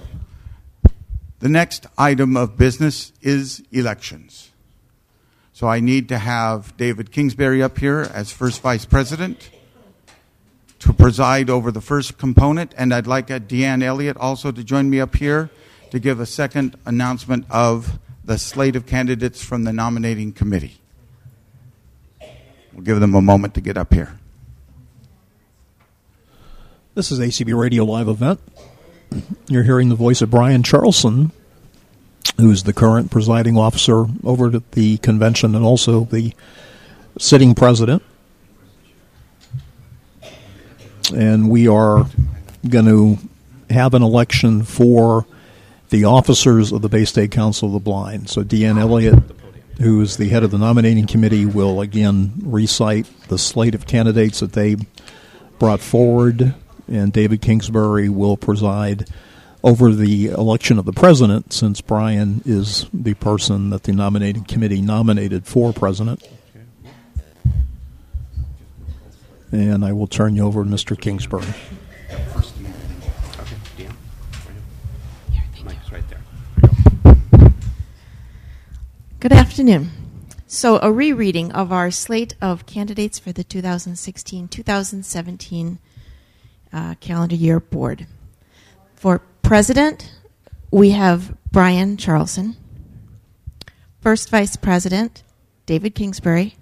The 1.38 1.50
next 1.50 1.86
item 1.96 2.36
of 2.36 2.58
business 2.58 3.14
is 3.22 3.62
elections. 3.72 4.50
So 5.54 5.68
I 5.68 5.80
need 5.80 6.10
to 6.10 6.18
have 6.18 6.76
David 6.76 7.12
Kingsbury 7.12 7.62
up 7.62 7.78
here 7.78 8.10
as 8.12 8.32
first 8.32 8.64
vice 8.64 8.86
president 8.86 9.52
to 10.80 10.94
preside 10.94 11.50
over 11.50 11.72
the 11.72 11.82
first 11.82 12.18
component, 12.18 12.74
and 12.78 12.94
I'd 12.94 13.08
like 13.08 13.32
uh, 13.32 13.40
Deanne 13.40 13.84
Elliott 13.84 14.18
also 14.18 14.52
to 14.52 14.64
join 14.64 14.90
me 14.90 15.00
up 15.00 15.16
here 15.16 15.50
to 15.92 16.00
give 16.00 16.20
a 16.20 16.26
second 16.26 16.78
announcement 16.86 17.46
of 17.50 18.00
the 18.24 18.38
slate 18.38 18.76
of 18.76 18.86
candidates 18.86 19.44
from 19.44 19.64
the 19.64 19.74
nominating 19.74 20.34
committee. 20.34 20.80
We'll 22.74 22.84
give 22.84 23.00
them 23.00 23.16
a 23.16 23.22
moment 23.22 23.54
to 23.56 23.62
get 23.62 23.78
up 23.78 23.94
here. 23.94 24.20
This 26.94 27.12
is 27.12 27.20
ACB 27.20 27.58
Radio 27.58 27.86
Live 27.86 28.08
event. 28.08 28.40
You're 29.48 29.64
hearing 29.64 29.90
the 29.90 29.96
voice 29.96 30.22
of 30.22 30.30
Brian 30.30 30.64
Charlson, 30.64 31.32
who's 32.38 32.64
the 32.64 32.74
current 32.74 33.10
presiding 33.10 33.58
officer 33.58 34.06
over 34.24 34.56
at 34.56 34.72
the 34.74 34.98
convention 34.98 35.56
and 35.56 35.64
also 35.64 36.04
the 36.06 36.34
sitting 37.18 37.56
president. 37.56 38.04
And 41.14 41.50
we 41.50 41.68
are 41.68 42.06
going 42.68 42.86
to 42.86 43.18
have 43.70 43.94
an 43.94 44.02
election 44.02 44.64
for 44.64 45.26
the 45.90 46.04
officers 46.04 46.72
of 46.72 46.82
the 46.82 46.90
Bay 46.90 47.06
State 47.06 47.32
Council 47.32 47.70
of 47.70 47.74
the 47.74 47.80
Blind. 47.80 48.30
So 48.30 48.44
Deanne 48.44 48.80
Elliott, 48.80 49.24
who 49.80 50.02
is 50.02 50.18
the 50.18 50.30
head 50.30 50.44
of 50.44 50.52
the 50.52 50.58
nominating 50.58 51.08
committee, 51.08 51.46
will 51.46 51.82
again 51.82 52.34
recite 52.44 53.08
the 53.30 53.38
slate 53.38 53.76
of 53.76 53.88
candidates 53.88 54.42
that 54.42 54.54
they 54.54 54.76
brought 55.60 55.80
forward, 55.80 56.54
and 56.88 57.14
David 57.14 57.42
Kingsbury 57.42 58.10
will 58.10 58.38
preside 58.38 59.10
over 59.64 59.92
the 59.92 60.28
election 60.28 60.78
of 60.78 60.86
the 60.86 60.94
president, 60.94 61.52
since 61.52 61.82
Brian 61.82 62.42
is 62.46 62.86
the 62.94 63.16
person 63.16 63.70
that 63.72 63.84
the 63.84 63.92
nominating 63.92 64.44
committee 64.44 64.82
nominated 64.82 65.46
for 65.46 65.74
president. 65.74 66.22
And 69.52 69.86
I 69.86 69.94
will 69.94 70.08
turn 70.08 70.36
you 70.36 70.44
over 70.46 70.64
to 70.64 70.70
Mr. 70.70 71.00
Kingsbury. 71.00 71.46
Good 79.20 79.34
afternoon. 79.34 79.92
So, 80.46 80.80
a 80.82 80.92
rereading 80.92 81.52
of 81.52 81.74
our 81.74 81.92
slate 81.92 82.36
of 82.40 82.66
candidates 82.66 83.20
for 83.20 83.32
the 83.32 83.44
2016 83.44 84.48
2017 84.48 85.80
uh, 86.72 86.96
calendar 87.00 87.36
year 87.36 87.60
board. 87.60 88.08
For 88.96 89.22
president, 89.42 90.12
we 90.72 90.92
have 90.92 91.36
Brian 91.52 91.98
Charlson. 91.98 92.56
First 94.00 94.30
vice 94.30 94.56
president, 94.56 95.24
David 95.66 95.96
Kingsbury. 95.96 96.56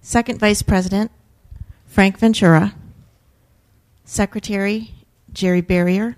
Second 0.00 0.38
vice 0.38 0.62
president, 0.62 1.10
Frank 1.90 2.18
Ventura. 2.18 2.72
Secretary, 4.04 4.92
Jerry 5.32 5.60
Berrier. 5.60 6.14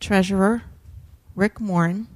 Treasurer, 0.00 0.64
Rick 1.36 1.60
Morin. 1.60 2.08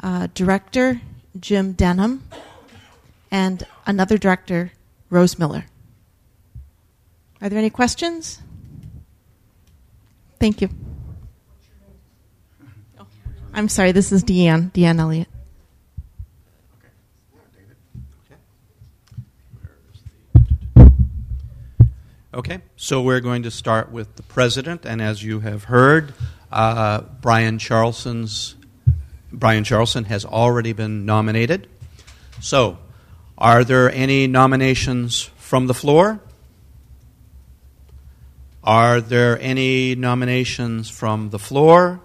Uh, 0.00 0.28
director, 0.32 1.00
Jim 1.38 1.72
Denham. 1.72 2.22
And 3.32 3.66
another 3.84 4.16
director, 4.16 4.70
Rose 5.10 5.40
Miller. 5.40 5.66
Are 7.42 7.48
there 7.48 7.58
any 7.58 7.70
questions? 7.70 8.40
Thank 10.38 10.62
you. 10.62 10.68
I'm 13.52 13.68
sorry, 13.68 13.90
this 13.90 14.12
is 14.12 14.22
Deanne, 14.22 14.70
Deanne 14.70 15.00
Elliott. 15.00 15.28
Okay, 22.34 22.62
so 22.74 23.00
we're 23.00 23.20
going 23.20 23.44
to 23.44 23.50
start 23.52 23.92
with 23.92 24.16
the 24.16 24.24
president, 24.24 24.84
and 24.84 25.00
as 25.00 25.22
you 25.22 25.38
have 25.38 25.62
heard, 25.62 26.14
uh, 26.50 27.02
Brian 27.20 27.60
Charlson's 27.60 28.56
Brian 29.32 29.62
Charlson 29.62 30.02
has 30.06 30.24
already 30.24 30.72
been 30.72 31.06
nominated. 31.06 31.68
So, 32.40 32.78
are 33.38 33.62
there 33.62 33.88
any 33.88 34.26
nominations 34.26 35.30
from 35.36 35.68
the 35.68 35.74
floor? 35.74 36.18
Are 38.64 39.00
there 39.00 39.38
any 39.40 39.94
nominations 39.94 40.90
from 40.90 41.30
the 41.30 41.38
floor? 41.38 42.00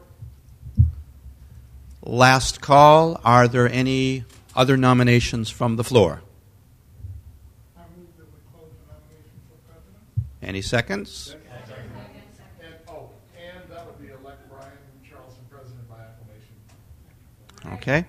Last 2.03 2.61
call. 2.61 3.19
Are 3.23 3.47
there 3.47 3.67
any 3.67 4.25
other 4.55 4.77
nominations 4.77 5.49
from 5.49 5.75
the 5.75 5.83
floor? 5.83 6.21
Any 10.49 10.63
seconds? 10.63 11.35
Oh, 12.87 13.11
and 13.37 13.69
that 13.69 13.85
would 13.85 14.01
be 14.01 14.07
elect 14.07 14.49
Brian 14.49 14.71
Charlson 15.07 15.43
president 15.47 15.87
by 15.87 15.97
acclamation. 15.99 17.77
Okay. 17.77 18.05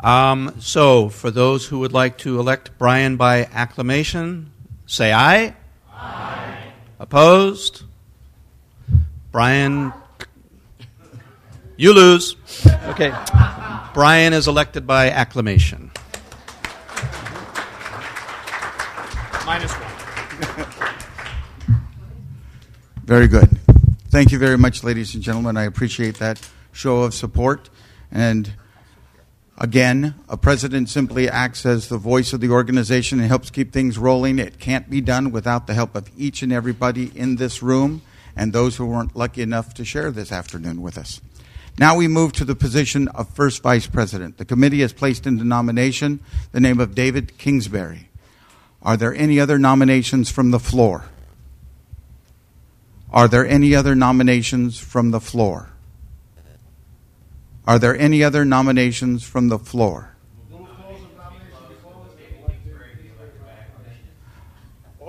Um, 0.00 0.60
so, 0.60 1.08
for 1.08 1.30
those 1.30 1.68
who 1.68 1.78
would 1.78 1.94
like 1.94 2.18
to 2.18 2.38
elect 2.38 2.72
Brian 2.76 3.16
by 3.16 3.46
acclamation, 3.46 4.52
say 4.84 5.10
aye. 5.10 5.54
Aye. 5.90 6.64
Opposed? 6.98 7.84
Brian, 9.32 9.94
you 11.78 11.94
lose. 11.94 12.36
Okay. 12.88 13.10
Brian 13.94 14.34
is 14.34 14.46
elected 14.46 14.86
by 14.86 15.08
acclamation. 15.10 15.90
Very 23.10 23.26
good. 23.26 23.58
Thank 24.10 24.30
you 24.30 24.38
very 24.38 24.56
much, 24.56 24.84
ladies 24.84 25.16
and 25.16 25.22
gentlemen. 25.24 25.56
I 25.56 25.64
appreciate 25.64 26.20
that 26.20 26.48
show 26.70 26.98
of 26.98 27.12
support. 27.12 27.68
And 28.12 28.52
again, 29.58 30.14
a 30.28 30.36
president 30.36 30.90
simply 30.90 31.28
acts 31.28 31.66
as 31.66 31.88
the 31.88 31.98
voice 31.98 32.32
of 32.32 32.40
the 32.40 32.50
organization 32.50 33.18
and 33.18 33.26
helps 33.26 33.50
keep 33.50 33.72
things 33.72 33.98
rolling. 33.98 34.38
It 34.38 34.60
can't 34.60 34.88
be 34.88 35.00
done 35.00 35.32
without 35.32 35.66
the 35.66 35.74
help 35.74 35.96
of 35.96 36.08
each 36.16 36.42
and 36.42 36.52
everybody 36.52 37.10
in 37.12 37.34
this 37.34 37.64
room 37.64 38.02
and 38.36 38.52
those 38.52 38.76
who 38.76 38.86
weren't 38.86 39.16
lucky 39.16 39.42
enough 39.42 39.74
to 39.74 39.84
share 39.84 40.12
this 40.12 40.30
afternoon 40.30 40.80
with 40.80 40.96
us. 40.96 41.20
Now 41.80 41.96
we 41.96 42.06
move 42.06 42.30
to 42.34 42.44
the 42.44 42.54
position 42.54 43.08
of 43.08 43.28
first 43.30 43.60
vice 43.60 43.88
president. 43.88 44.38
The 44.38 44.44
committee 44.44 44.82
has 44.82 44.92
placed 44.92 45.26
into 45.26 45.42
nomination 45.42 46.20
the 46.52 46.60
name 46.60 46.78
of 46.78 46.94
David 46.94 47.38
Kingsbury. 47.38 48.08
Are 48.82 48.96
there 48.96 49.12
any 49.12 49.40
other 49.40 49.58
nominations 49.58 50.30
from 50.30 50.52
the 50.52 50.60
floor? 50.60 51.06
Are 53.12 53.26
there 53.26 53.46
any 53.46 53.74
other 53.74 53.94
nominations 53.94 54.78
from 54.78 55.10
the 55.10 55.20
floor? 55.20 55.70
Are 57.66 57.78
there 57.78 57.96
any 57.96 58.22
other 58.22 58.44
nominations 58.44 59.24
from 59.24 59.48
the 59.48 59.58
floor? 59.58 60.16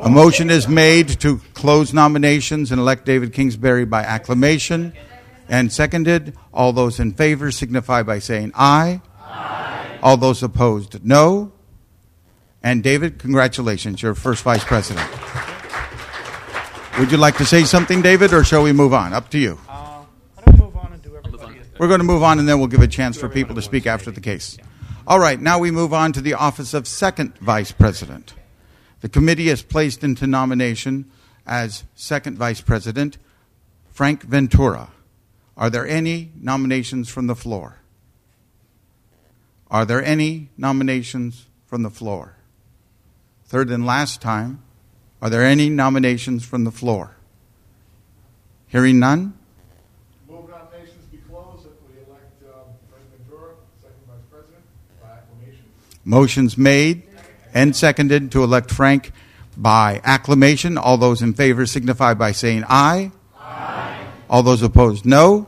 A 0.01 0.09
motion 0.09 0.49
is 0.49 0.67
made 0.67 1.09
to 1.19 1.37
close 1.53 1.93
nominations 1.93 2.71
and 2.71 2.81
elect 2.81 3.05
David 3.05 3.33
Kingsbury 3.33 3.85
by 3.85 4.01
acclamation 4.01 4.93
and 5.47 5.71
seconded. 5.71 6.35
All 6.51 6.73
those 6.73 6.99
in 6.99 7.13
favor 7.13 7.51
signify 7.51 8.01
by 8.01 8.17
saying 8.17 8.51
aye. 8.55 9.01
aye. 9.19 9.99
All 10.01 10.17
those 10.17 10.41
opposed, 10.41 11.05
no. 11.05 11.51
And 12.63 12.81
David, 12.81 13.19
congratulations, 13.19 14.01
you're 14.01 14.15
first 14.15 14.43
vice 14.43 14.63
president. 14.63 15.07
Would 17.01 17.11
you 17.11 17.17
like 17.17 17.37
to 17.37 17.45
say 17.47 17.63
something, 17.63 18.03
David, 18.03 18.31
or 18.31 18.43
shall 18.43 18.61
we 18.61 18.73
move 18.73 18.93
on? 18.93 19.11
Up 19.11 19.27
to 19.29 19.39
you. 19.39 19.57
We're 21.79 21.87
going 21.87 21.99
to 21.99 22.03
move 22.03 22.21
on 22.21 22.37
and 22.37 22.47
then 22.47 22.59
we'll 22.59 22.67
give 22.67 22.83
a 22.83 22.87
chance 22.87 23.17
for 23.17 23.27
people 23.27 23.55
to 23.55 23.61
speak 23.63 23.87
after 23.87 24.11
the 24.11 24.21
case. 24.21 24.55
All 25.07 25.17
right, 25.17 25.41
now 25.41 25.57
we 25.57 25.71
move 25.71 25.95
on 25.95 26.13
to 26.13 26.21
the 26.21 26.35
office 26.35 26.75
of 26.75 26.87
second 26.87 27.35
vice 27.39 27.71
president. 27.71 28.35
The 28.99 29.09
committee 29.09 29.47
has 29.47 29.63
placed 29.63 30.03
into 30.03 30.27
nomination 30.27 31.09
as 31.47 31.85
second 31.95 32.37
vice 32.37 32.61
president 32.61 33.17
Frank 33.89 34.21
Ventura. 34.21 34.91
Are 35.57 35.71
there 35.71 35.87
any 35.87 36.31
nominations 36.39 37.09
from 37.09 37.25
the 37.25 37.35
floor? 37.35 37.79
Are 39.71 39.85
there 39.85 40.05
any 40.05 40.49
nominations 40.55 41.47
from 41.65 41.81
the 41.81 41.89
floor? 41.89 42.35
Third 43.45 43.71
and 43.71 43.87
last 43.87 44.21
time, 44.21 44.61
are 45.21 45.29
there 45.29 45.43
any 45.43 45.69
nominations 45.69 46.43
from 46.43 46.63
the 46.63 46.71
floor? 46.71 47.15
Hearing 48.67 48.99
none? 48.99 49.37
Move 50.27 50.49
nominations 50.49 51.05
be 51.11 51.17
closed 51.29 51.67
we 51.87 52.01
elect 52.07 52.41
um, 52.45 52.73
Frank 52.89 53.05
Ventura, 53.17 53.53
second 53.81 53.97
vice 54.07 54.23
president, 54.31 54.63
by 55.01 55.09
acclamation. 55.09 55.65
Motion's 56.05 56.57
made 56.57 57.03
and 57.53 57.75
seconded 57.75 58.31
to 58.31 58.43
elect 58.43 58.71
Frank 58.71 59.11
by 59.57 60.01
acclamation. 60.03 60.77
All 60.77 60.97
those 60.97 61.21
in 61.21 61.33
favor 61.33 61.65
signify 61.65 62.13
by 62.13 62.31
saying 62.31 62.63
aye. 62.67 63.11
Aye. 63.37 64.07
All 64.29 64.41
those 64.41 64.61
opposed, 64.61 65.05
no. 65.05 65.47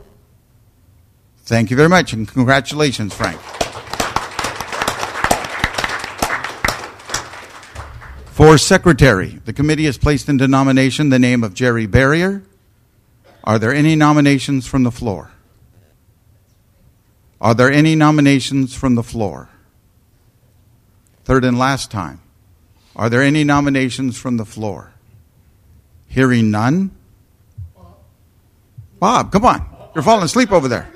Thank 1.45 1.71
you 1.71 1.77
very 1.77 1.89
much 1.89 2.13
and 2.13 2.27
congratulations, 2.27 3.13
Frank. 3.13 3.39
For 8.33 8.57
secretary, 8.57 9.39
the 9.45 9.53
committee 9.53 9.85
has 9.85 9.99
placed 9.99 10.27
into 10.27 10.47
nomination 10.47 11.09
the 11.09 11.19
name 11.19 11.43
of 11.43 11.53
Jerry 11.53 11.85
Berrier. 11.85 12.41
Are 13.43 13.59
there 13.59 13.71
any 13.71 13.95
nominations 13.95 14.65
from 14.65 14.81
the 14.81 14.89
floor? 14.89 15.29
Are 17.39 17.53
there 17.53 17.71
any 17.71 17.93
nominations 17.93 18.73
from 18.73 18.95
the 18.95 19.03
floor? 19.03 19.49
Third 21.25 21.45
and 21.45 21.59
last 21.59 21.91
time. 21.91 22.21
Are 22.95 23.07
there 23.07 23.21
any 23.21 23.43
nominations 23.43 24.17
from 24.17 24.37
the 24.37 24.45
floor? 24.45 24.93
Hearing 26.07 26.49
none? 26.49 26.89
Bob, 28.99 29.31
come 29.31 29.45
on. 29.45 29.63
You're 29.93 30.03
falling 30.03 30.23
asleep 30.23 30.51
over 30.51 30.67
there. 30.67 30.91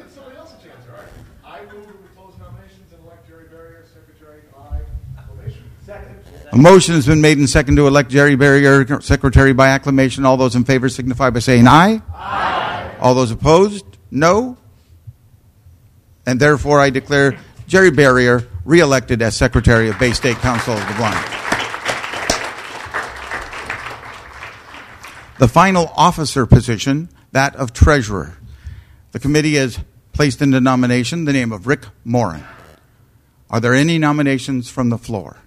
A 6.51 6.57
motion 6.57 6.95
has 6.95 7.05
been 7.05 7.21
made 7.21 7.37
and 7.37 7.49
second 7.49 7.75
to 7.75 7.87
elect 7.87 8.09
Jerry 8.09 8.35
Berrier 8.35 9.03
secretary 9.03 9.53
by 9.53 9.67
acclamation. 9.67 10.25
All 10.25 10.37
those 10.37 10.55
in 10.55 10.63
favor 10.63 10.87
signify 10.87 11.29
by 11.29 11.39
saying 11.39 11.67
aye. 11.67 12.01
Aye. 12.13 12.95
All 12.99 13.13
those 13.15 13.31
opposed, 13.31 13.85
no. 14.11 14.57
And 16.25 16.39
therefore, 16.39 16.79
I 16.79 16.89
declare 16.89 17.37
Jerry 17.67 17.91
Berrier 17.91 18.47
reelected 18.63 19.21
as 19.21 19.35
secretary 19.35 19.89
of 19.89 19.99
Bay 19.99 20.13
State 20.13 20.37
Council 20.37 20.73
of 20.73 20.87
the 20.87 20.93
Blind. 20.95 21.25
The 25.39 25.47
final 25.47 25.91
officer 25.95 26.45
position, 26.45 27.09
that 27.33 27.55
of 27.55 27.71
treasurer. 27.73 28.37
The 29.11 29.19
committee 29.19 29.55
has 29.55 29.79
placed 30.13 30.41
into 30.41 30.59
nomination 30.59 31.25
the 31.25 31.33
name 31.33 31.51
of 31.51 31.67
Rick 31.67 31.85
Morin. 32.03 32.43
Are 33.49 33.59
there 33.59 33.75
any 33.75 33.97
nominations 33.99 34.69
from 34.69 34.89
the 34.89 34.97
floor? 34.97 35.37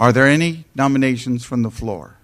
Are 0.00 0.12
there 0.12 0.26
any 0.26 0.64
nominations 0.74 1.44
from 1.44 1.60
the 1.60 1.70
floor? 1.70 2.16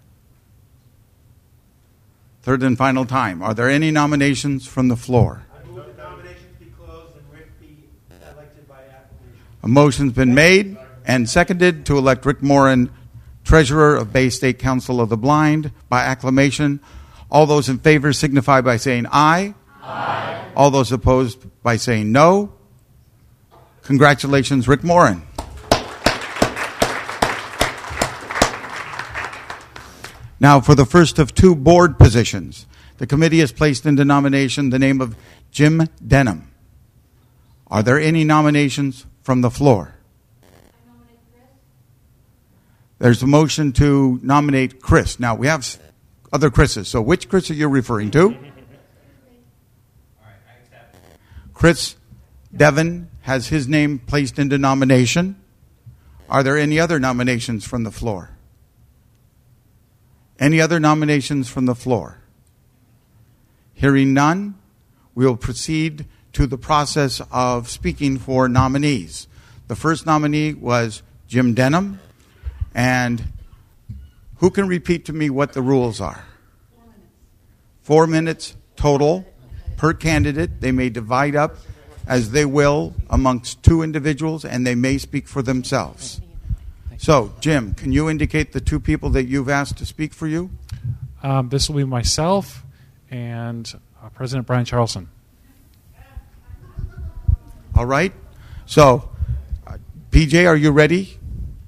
Third 2.40 2.62
and 2.62 2.78
final 2.78 3.04
time. 3.04 3.42
Are 3.42 3.52
there 3.52 3.68
any 3.68 3.90
nominations 3.90 4.66
from 4.66 4.88
the 4.88 4.96
floor? 4.96 5.42
A 9.62 9.68
motion's 9.68 10.12
been 10.12 10.32
made 10.32 10.78
and 11.04 11.28
seconded 11.28 11.84
to 11.86 11.98
elect 11.98 12.24
Rick 12.24 12.40
Morin, 12.40 12.88
treasurer 13.44 13.96
of 13.96 14.12
Bay 14.12 14.30
State 14.30 14.58
Council 14.58 15.00
of 15.00 15.08
the 15.08 15.16
Blind, 15.16 15.70
by 15.90 16.02
acclamation. 16.02 16.80
All 17.30 17.44
those 17.44 17.68
in 17.68 17.78
favor 17.80 18.12
signify 18.12 18.60
by 18.60 18.76
saying 18.76 19.06
aye. 19.10 19.54
Aye. 19.82 20.52
All 20.54 20.70
those 20.70 20.92
opposed 20.92 21.44
by 21.62 21.76
saying 21.76 22.10
no. 22.10 22.52
Congratulations, 23.82 24.66
Rick 24.66 24.82
Morin. 24.82 25.25
Now, 30.38 30.60
for 30.60 30.74
the 30.74 30.84
first 30.84 31.18
of 31.18 31.34
two 31.34 31.54
board 31.54 31.98
positions, 31.98 32.66
the 32.98 33.06
committee 33.06 33.40
has 33.40 33.52
placed 33.52 33.86
into 33.86 34.04
nomination 34.04 34.70
the 34.70 34.78
name 34.78 35.00
of 35.00 35.16
Jim 35.50 35.88
Denham. 36.06 36.50
Are 37.68 37.82
there 37.82 37.98
any 37.98 38.24
nominations 38.24 39.06
from 39.22 39.40
the 39.40 39.50
floor? 39.50 39.94
There's 42.98 43.22
a 43.22 43.26
motion 43.26 43.72
to 43.72 44.18
nominate 44.22 44.80
Chris. 44.80 45.20
Now, 45.20 45.34
we 45.34 45.46
have 45.46 45.78
other 46.32 46.50
Chris's, 46.50 46.88
so 46.88 47.02
which 47.02 47.28
Chris 47.28 47.50
are 47.50 47.54
you 47.54 47.68
referring 47.68 48.10
to? 48.12 48.36
Chris 51.52 51.96
Devon 52.54 53.10
has 53.22 53.48
his 53.48 53.66
name 53.66 53.98
placed 53.98 54.38
into 54.38 54.58
nomination. 54.58 55.36
Are 56.28 56.42
there 56.42 56.56
any 56.56 56.78
other 56.78 56.98
nominations 56.98 57.64
from 57.64 57.82
the 57.82 57.90
floor? 57.90 58.35
Any 60.38 60.60
other 60.60 60.78
nominations 60.78 61.48
from 61.48 61.66
the 61.66 61.74
floor? 61.74 62.18
Hearing 63.74 64.14
none, 64.14 64.54
we 65.14 65.24
will 65.24 65.36
proceed 65.36 66.06
to 66.32 66.46
the 66.46 66.58
process 66.58 67.22
of 67.30 67.70
speaking 67.70 68.18
for 68.18 68.48
nominees. 68.48 69.28
The 69.68 69.76
first 69.76 70.04
nominee 70.06 70.52
was 70.52 71.02
Jim 71.26 71.54
Denham, 71.54 72.00
And 72.74 73.24
who 74.36 74.50
can 74.50 74.68
repeat 74.68 75.06
to 75.06 75.12
me 75.12 75.30
what 75.30 75.54
the 75.54 75.62
rules 75.62 76.00
are? 76.00 76.24
Four 77.82 78.06
minutes 78.06 78.54
total 78.76 79.24
per 79.76 79.94
candidate. 79.94 80.60
They 80.60 80.72
may 80.72 80.90
divide 80.90 81.34
up 81.34 81.56
as 82.06 82.30
they 82.30 82.44
will 82.44 82.94
amongst 83.08 83.62
two 83.62 83.82
individuals, 83.82 84.44
and 84.44 84.66
they 84.66 84.74
may 84.74 84.98
speak 84.98 85.26
for 85.26 85.42
themselves. 85.42 86.20
So, 86.98 87.34
Jim, 87.40 87.74
can 87.74 87.92
you 87.92 88.08
indicate 88.08 88.52
the 88.52 88.60
two 88.60 88.80
people 88.80 89.10
that 89.10 89.24
you've 89.24 89.48
asked 89.48 89.78
to 89.78 89.86
speak 89.86 90.12
for 90.14 90.26
you? 90.26 90.50
Um, 91.22 91.48
this 91.48 91.68
will 91.68 91.76
be 91.76 91.84
myself 91.84 92.64
and 93.10 93.72
uh, 94.02 94.08
President 94.10 94.46
Brian 94.46 94.64
Charlson. 94.64 95.08
All 97.74 97.86
right. 97.86 98.12
So, 98.64 99.10
uh, 99.66 99.76
PJ, 100.10 100.48
are 100.48 100.56
you 100.56 100.70
ready? 100.70 101.18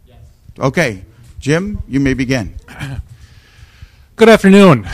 Yes. 0.06 0.18
Okay. 0.58 1.04
Jim, 1.38 1.82
you 1.86 2.00
may 2.00 2.14
begin. 2.14 2.54
Good 4.16 4.28
afternoon. 4.28 4.88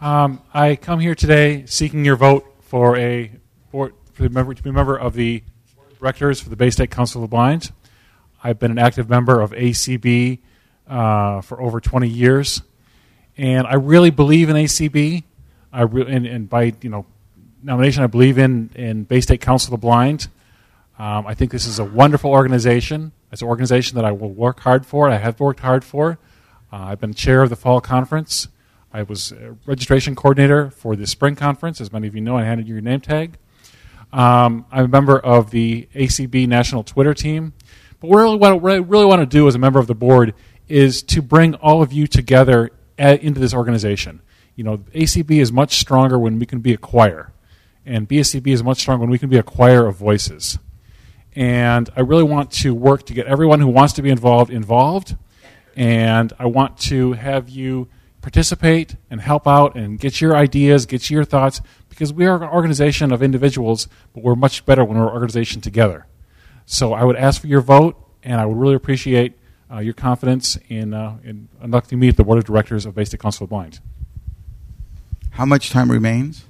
Um, 0.00 0.42
I 0.52 0.76
come 0.76 0.98
here 0.98 1.14
today 1.14 1.64
seeking 1.66 2.04
your 2.04 2.16
vote 2.16 2.44
for 2.62 2.96
a 2.96 3.30
board, 3.70 3.94
for 4.12 4.24
the 4.24 4.28
member, 4.28 4.52
to 4.52 4.62
be 4.62 4.70
a 4.70 4.72
member 4.72 4.96
of 4.96 5.14
the 5.14 5.42
directors 6.00 6.40
for 6.40 6.50
the 6.50 6.56
Bay 6.56 6.70
State 6.70 6.90
Council 6.90 7.22
of 7.22 7.30
the 7.30 7.34
Blind. 7.34 7.70
I've 8.42 8.58
been 8.58 8.70
an 8.70 8.78
active 8.78 9.08
member 9.08 9.40
of 9.40 9.52
ACB 9.52 10.38
uh, 10.88 11.40
for 11.42 11.60
over 11.60 11.80
20 11.80 12.08
years, 12.08 12.62
and 13.36 13.66
I 13.66 13.74
really 13.74 14.10
believe 14.10 14.48
in 14.48 14.56
ACB. 14.56 15.22
I 15.72 15.82
re- 15.82 16.06
and, 16.06 16.26
and 16.26 16.50
by 16.50 16.74
you 16.80 16.90
know 16.90 17.06
nomination, 17.62 18.02
I 18.02 18.08
believe 18.08 18.38
in 18.38 18.70
in 18.74 19.04
Bay 19.04 19.20
State 19.20 19.40
Council 19.40 19.72
of 19.72 19.80
the 19.80 19.84
Blind. 19.86 20.28
Um, 20.98 21.26
I 21.26 21.34
think 21.34 21.50
this 21.50 21.66
is 21.66 21.78
a 21.78 21.84
wonderful 21.84 22.30
organization. 22.30 23.12
It's 23.30 23.42
an 23.42 23.48
organization 23.48 23.96
that 23.96 24.04
I 24.04 24.12
will 24.12 24.30
work 24.30 24.60
hard 24.60 24.84
for. 24.84 25.08
I 25.08 25.16
have 25.16 25.40
worked 25.40 25.60
hard 25.60 25.84
for. 25.84 26.18
Uh, 26.72 26.76
I've 26.76 27.00
been 27.00 27.14
chair 27.14 27.42
of 27.42 27.50
the 27.50 27.56
fall 27.56 27.80
conference. 27.80 28.48
I 28.92 29.02
was 29.02 29.32
registration 29.64 30.14
coordinator 30.14 30.70
for 30.70 30.96
the 30.96 31.06
spring 31.06 31.34
conference. 31.34 31.80
As 31.80 31.92
many 31.92 32.08
of 32.08 32.14
you 32.14 32.20
know, 32.20 32.36
I 32.36 32.42
handed 32.42 32.68
you 32.68 32.74
your 32.74 32.82
name 32.82 33.00
tag. 33.00 33.38
Um, 34.12 34.66
I'm 34.70 34.84
a 34.84 34.88
member 34.88 35.18
of 35.18 35.50
the 35.50 35.88
ACB 35.94 36.46
national 36.46 36.84
Twitter 36.84 37.14
team. 37.14 37.54
But 38.02 38.08
really 38.08 38.36
what, 38.36 38.52
I 38.52 38.76
really 38.76 39.06
want 39.06 39.20
to 39.20 39.26
do 39.26 39.46
as 39.46 39.54
a 39.54 39.60
member 39.60 39.78
of 39.78 39.86
the 39.86 39.94
board 39.94 40.34
is 40.68 41.02
to 41.04 41.22
bring 41.22 41.54
all 41.54 41.82
of 41.82 41.92
you 41.92 42.08
together 42.08 42.70
at, 42.98 43.22
into 43.22 43.38
this 43.38 43.54
organization. 43.54 44.20
You 44.56 44.64
know, 44.64 44.78
ACB 44.78 45.40
is 45.40 45.52
much 45.52 45.78
stronger 45.78 46.18
when 46.18 46.40
we 46.40 46.44
can 46.44 46.58
be 46.58 46.74
a 46.74 46.76
choir, 46.76 47.32
and 47.86 48.08
BSCB 48.08 48.48
is 48.48 48.64
much 48.64 48.80
stronger 48.80 49.02
when 49.02 49.10
we 49.10 49.18
can 49.18 49.30
be 49.30 49.38
a 49.38 49.42
choir 49.44 49.86
of 49.86 49.96
voices. 49.96 50.58
And 51.34 51.88
I 51.96 52.00
really 52.00 52.24
want 52.24 52.50
to 52.50 52.74
work 52.74 53.06
to 53.06 53.14
get 53.14 53.26
everyone 53.26 53.60
who 53.60 53.68
wants 53.68 53.94
to 53.94 54.02
be 54.02 54.10
involved 54.10 54.50
involved, 54.50 55.16
and 55.76 56.32
I 56.40 56.46
want 56.46 56.78
to 56.80 57.12
have 57.12 57.48
you 57.48 57.88
participate 58.20 58.96
and 59.10 59.20
help 59.20 59.46
out 59.46 59.76
and 59.76 59.98
get 59.98 60.20
your 60.20 60.36
ideas, 60.36 60.86
get 60.86 61.08
your 61.08 61.24
thoughts, 61.24 61.60
because 61.88 62.12
we 62.12 62.26
are 62.26 62.42
an 62.42 62.48
organization 62.48 63.12
of 63.12 63.22
individuals, 63.22 63.86
but 64.12 64.24
we're 64.24 64.34
much 64.34 64.66
better 64.66 64.84
when 64.84 64.98
we're 64.98 65.06
an 65.06 65.14
organization 65.14 65.60
together. 65.60 66.06
So 66.72 66.94
I 66.94 67.04
would 67.04 67.16
ask 67.16 67.38
for 67.38 67.48
your 67.48 67.60
vote, 67.60 68.02
and 68.22 68.40
I 68.40 68.46
would 68.46 68.56
really 68.56 68.76
appreciate 68.76 69.34
uh, 69.70 69.80
your 69.80 69.92
confidence 69.92 70.58
in, 70.70 70.94
uh, 70.94 71.18
in 71.22 71.50
electing 71.62 71.98
me 71.98 72.08
at 72.08 72.16
the 72.16 72.24
board 72.24 72.38
of 72.38 72.44
directors 72.44 72.86
of 72.86 72.94
Bay 72.94 73.04
State 73.04 73.20
Council 73.20 73.44
of 73.44 73.50
Blind. 73.50 73.78
How 75.32 75.44
much 75.44 75.68
time 75.68 75.92
remains? 75.92 76.46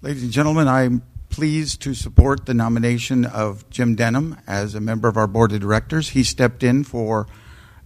Ladies 0.00 0.22
and 0.22 0.32
gentlemen, 0.32 0.68
I'm 0.68 1.02
pleased 1.28 1.82
to 1.82 1.92
support 1.92 2.46
the 2.46 2.54
nomination 2.54 3.26
of 3.26 3.68
Jim 3.68 3.94
Denham 3.94 4.38
as 4.46 4.74
a 4.74 4.80
member 4.80 5.08
of 5.08 5.18
our 5.18 5.26
board 5.26 5.52
of 5.52 5.60
directors. 5.60 6.08
He 6.08 6.24
stepped 6.24 6.62
in 6.62 6.82
for 6.82 7.26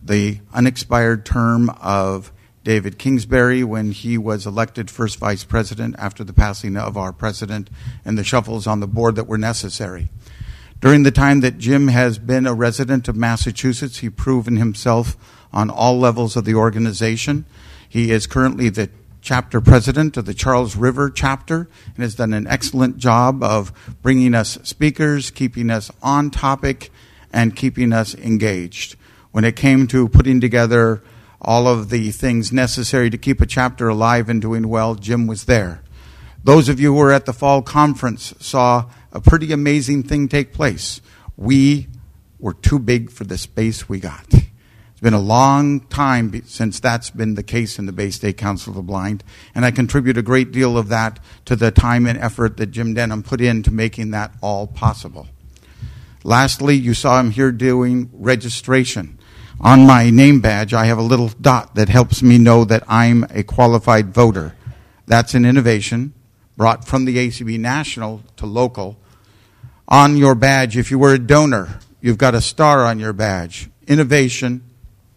the 0.01 0.39
unexpired 0.55 1.27
term 1.27 1.69
of 1.81 2.31
David 2.69 2.99
Kingsbury 2.99 3.65
when 3.65 3.93
he 3.93 4.18
was 4.18 4.47
elected 4.47 4.91
first 4.91 5.18
vice 5.18 5.43
president 5.43 5.97
after 5.99 6.23
the 6.23 6.34
passing 6.34 6.76
of 6.76 6.99
our 6.99 7.15
president 7.15 7.70
and 8.05 8.18
the 8.18 8.23
shuffles 8.23 8.67
on 8.67 8.81
the 8.81 8.86
board 8.86 9.17
that 9.17 9.26
were 9.26 9.39
necessary. 9.39 10.10
During 10.78 11.02
the 11.02 11.10
time 11.10 11.41
that 11.41 11.57
Jim 11.57 11.89
has 11.89 12.18
been 12.18 12.47
a 12.47 12.52
resident 12.52 13.09
of 13.09 13.17
Massachusetts, 13.17 14.01
he's 14.01 14.10
proven 14.10 14.59
himself 14.59 15.17
on 15.51 15.70
all 15.70 15.99
levels 15.99 16.36
of 16.36 16.44
the 16.44 16.57
organization. 16.57 17.47
He 17.89 18.10
is 18.10 18.26
currently 18.26 18.68
the 18.68 18.91
chapter 19.23 19.62
president 19.62 20.18
of 20.18 20.26
the 20.26 20.34
Charles 20.34 20.76
River 20.76 21.09
chapter 21.09 21.70
and 21.94 22.02
has 22.02 22.17
done 22.17 22.34
an 22.34 22.47
excellent 22.47 22.99
job 22.99 23.43
of 23.43 23.73
bringing 24.02 24.34
us 24.34 24.59
speakers, 24.62 25.31
keeping 25.31 25.70
us 25.70 25.91
on 26.02 26.31
topic, 26.31 26.91
and 27.33 27.57
keeping 27.57 27.94
us 27.94 28.15
engaged. 28.17 28.97
When 29.31 29.44
it 29.44 29.57
came 29.57 29.86
to 29.86 30.07
putting 30.07 30.43
together 30.43 31.02
all 31.41 31.68
of 31.68 31.91
the 31.91 32.10
things 32.10 32.52
necessary 32.52 33.10
to 33.10 33.18
keep 33.18 33.41
a 33.41 33.47
chapter 33.47 33.89
alive 33.89 34.28
and 34.28 34.42
doing 34.42 34.68
well, 34.68 34.94
Jim 34.94 35.26
was 35.26 35.44
there. 35.44 35.83
Those 36.42 36.68
of 36.68 36.81
you 36.81 36.92
who 36.92 36.99
were 36.99 37.12
at 37.12 37.26
the 37.26 37.33
fall 37.33 37.62
conference 37.62 38.34
saw 38.41 38.91
a 39.12 39.20
pretty 39.20 39.52
amazing 39.52 40.02
thing 40.02 40.28
take 40.28 40.52
place. 40.52 41.00
We 41.36 41.89
were 42.39 42.55
too 42.55 42.78
big 42.78 43.10
for 43.10 43.25
the 43.25 43.39
space 43.39 43.89
we 43.89 44.00
got. 44.00 44.26
It's 44.99 45.02
been 45.05 45.15
a 45.15 45.20
long 45.20 45.81
time 45.83 46.42
since 46.47 46.81
that's 46.81 47.10
been 47.10 47.34
the 47.34 47.44
case 47.44 47.78
in 47.78 47.86
the 47.86 47.92
Bay 47.92 48.10
State 48.10 48.36
Council 48.36 48.73
of 48.73 48.76
the 48.76 48.83
Blind, 48.83 49.23
and 49.55 49.65
I 49.65 49.70
contribute 49.70 50.18
a 50.18 50.23
great 50.23 50.50
deal 50.50 50.76
of 50.76 50.89
that 50.89 51.20
to 51.44 51.55
the 51.55 51.70
time 51.70 52.05
and 52.05 52.18
effort 52.18 52.57
that 52.57 52.73
Jim 52.73 52.94
Denham 52.94 53.23
put 53.23 53.41
into 53.41 53.70
making 53.70 54.10
that 54.10 54.33
all 54.41 54.67
possible. 54.67 55.28
Lastly, 56.25 56.75
you 56.75 56.94
saw 56.94 57.20
him 57.20 57.31
here 57.31 57.52
doing 57.52 58.10
registration. 58.12 59.18
On 59.61 59.87
my 59.87 60.09
name 60.11 60.41
badge, 60.41 60.73
I 60.73 60.85
have 60.87 60.99
a 60.99 61.03
little 61.03 61.28
dot 61.28 61.75
that 61.75 61.89
helps 61.89 62.23
me 62.23 62.39
know 62.39 62.65
that 62.65 62.85
I'm 62.87 63.25
a 63.31 63.43
qualified 63.43 64.15
voter. 64.15 64.55
That's 65.07 65.35
an 65.35 65.45
innovation 65.45 66.15
brought 66.57 66.87
from 66.87 67.07
the 67.07 67.17
ACB 67.17 67.59
national 67.59 68.23
to 68.37 68.47
local. 68.47 68.99
On 69.89 70.17
your 70.17 70.37
badge, 70.37 70.77
if 70.77 70.93
you 70.93 70.99
were 70.99 71.15
a 71.15 71.19
donor, 71.19 71.81
you've 72.01 72.19
got 72.19 72.37
a 72.37 72.41
star 72.41 72.85
on 72.85 73.01
your 73.01 73.12
badge. 73.12 73.69
Innovation, 73.89 74.62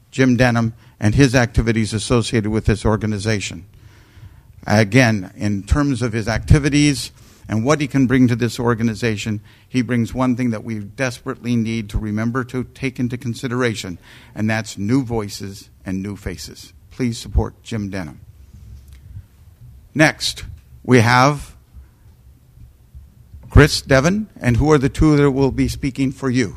Jim 0.09 0.37
Denham, 0.37 0.73
and 0.99 1.13
his 1.13 1.35
activities 1.35 1.93
associated 1.93 2.49
with 2.49 2.65
this 2.65 2.83
organization. 2.83 3.65
Again, 4.65 5.31
in 5.35 5.63
terms 5.63 6.01
of 6.01 6.13
his 6.13 6.27
activities 6.27 7.11
and 7.51 7.65
what 7.65 7.81
he 7.81 7.87
can 7.87 8.07
bring 8.07 8.29
to 8.29 8.35
this 8.37 8.57
organization, 8.61 9.41
he 9.67 9.81
brings 9.81 10.13
one 10.13 10.37
thing 10.37 10.51
that 10.51 10.63
we 10.63 10.79
desperately 10.79 11.57
need 11.57 11.89
to 11.89 11.97
remember 11.97 12.45
to 12.45 12.63
take 12.63 12.97
into 12.97 13.17
consideration, 13.17 13.97
and 14.33 14.49
that's 14.49 14.77
new 14.77 15.03
voices 15.03 15.69
and 15.85 16.01
new 16.01 16.15
faces. 16.15 16.71
Please 16.91 17.17
support 17.17 17.61
Jim 17.61 17.89
Denham. 17.89 18.21
Next, 19.93 20.45
we 20.81 21.01
have 21.01 21.57
Chris 23.49 23.81
Devon, 23.81 24.29
and 24.39 24.55
who 24.55 24.71
are 24.71 24.77
the 24.77 24.87
two 24.87 25.17
that 25.17 25.31
will 25.31 25.51
be 25.51 25.67
speaking 25.67 26.13
for 26.13 26.29
you? 26.29 26.55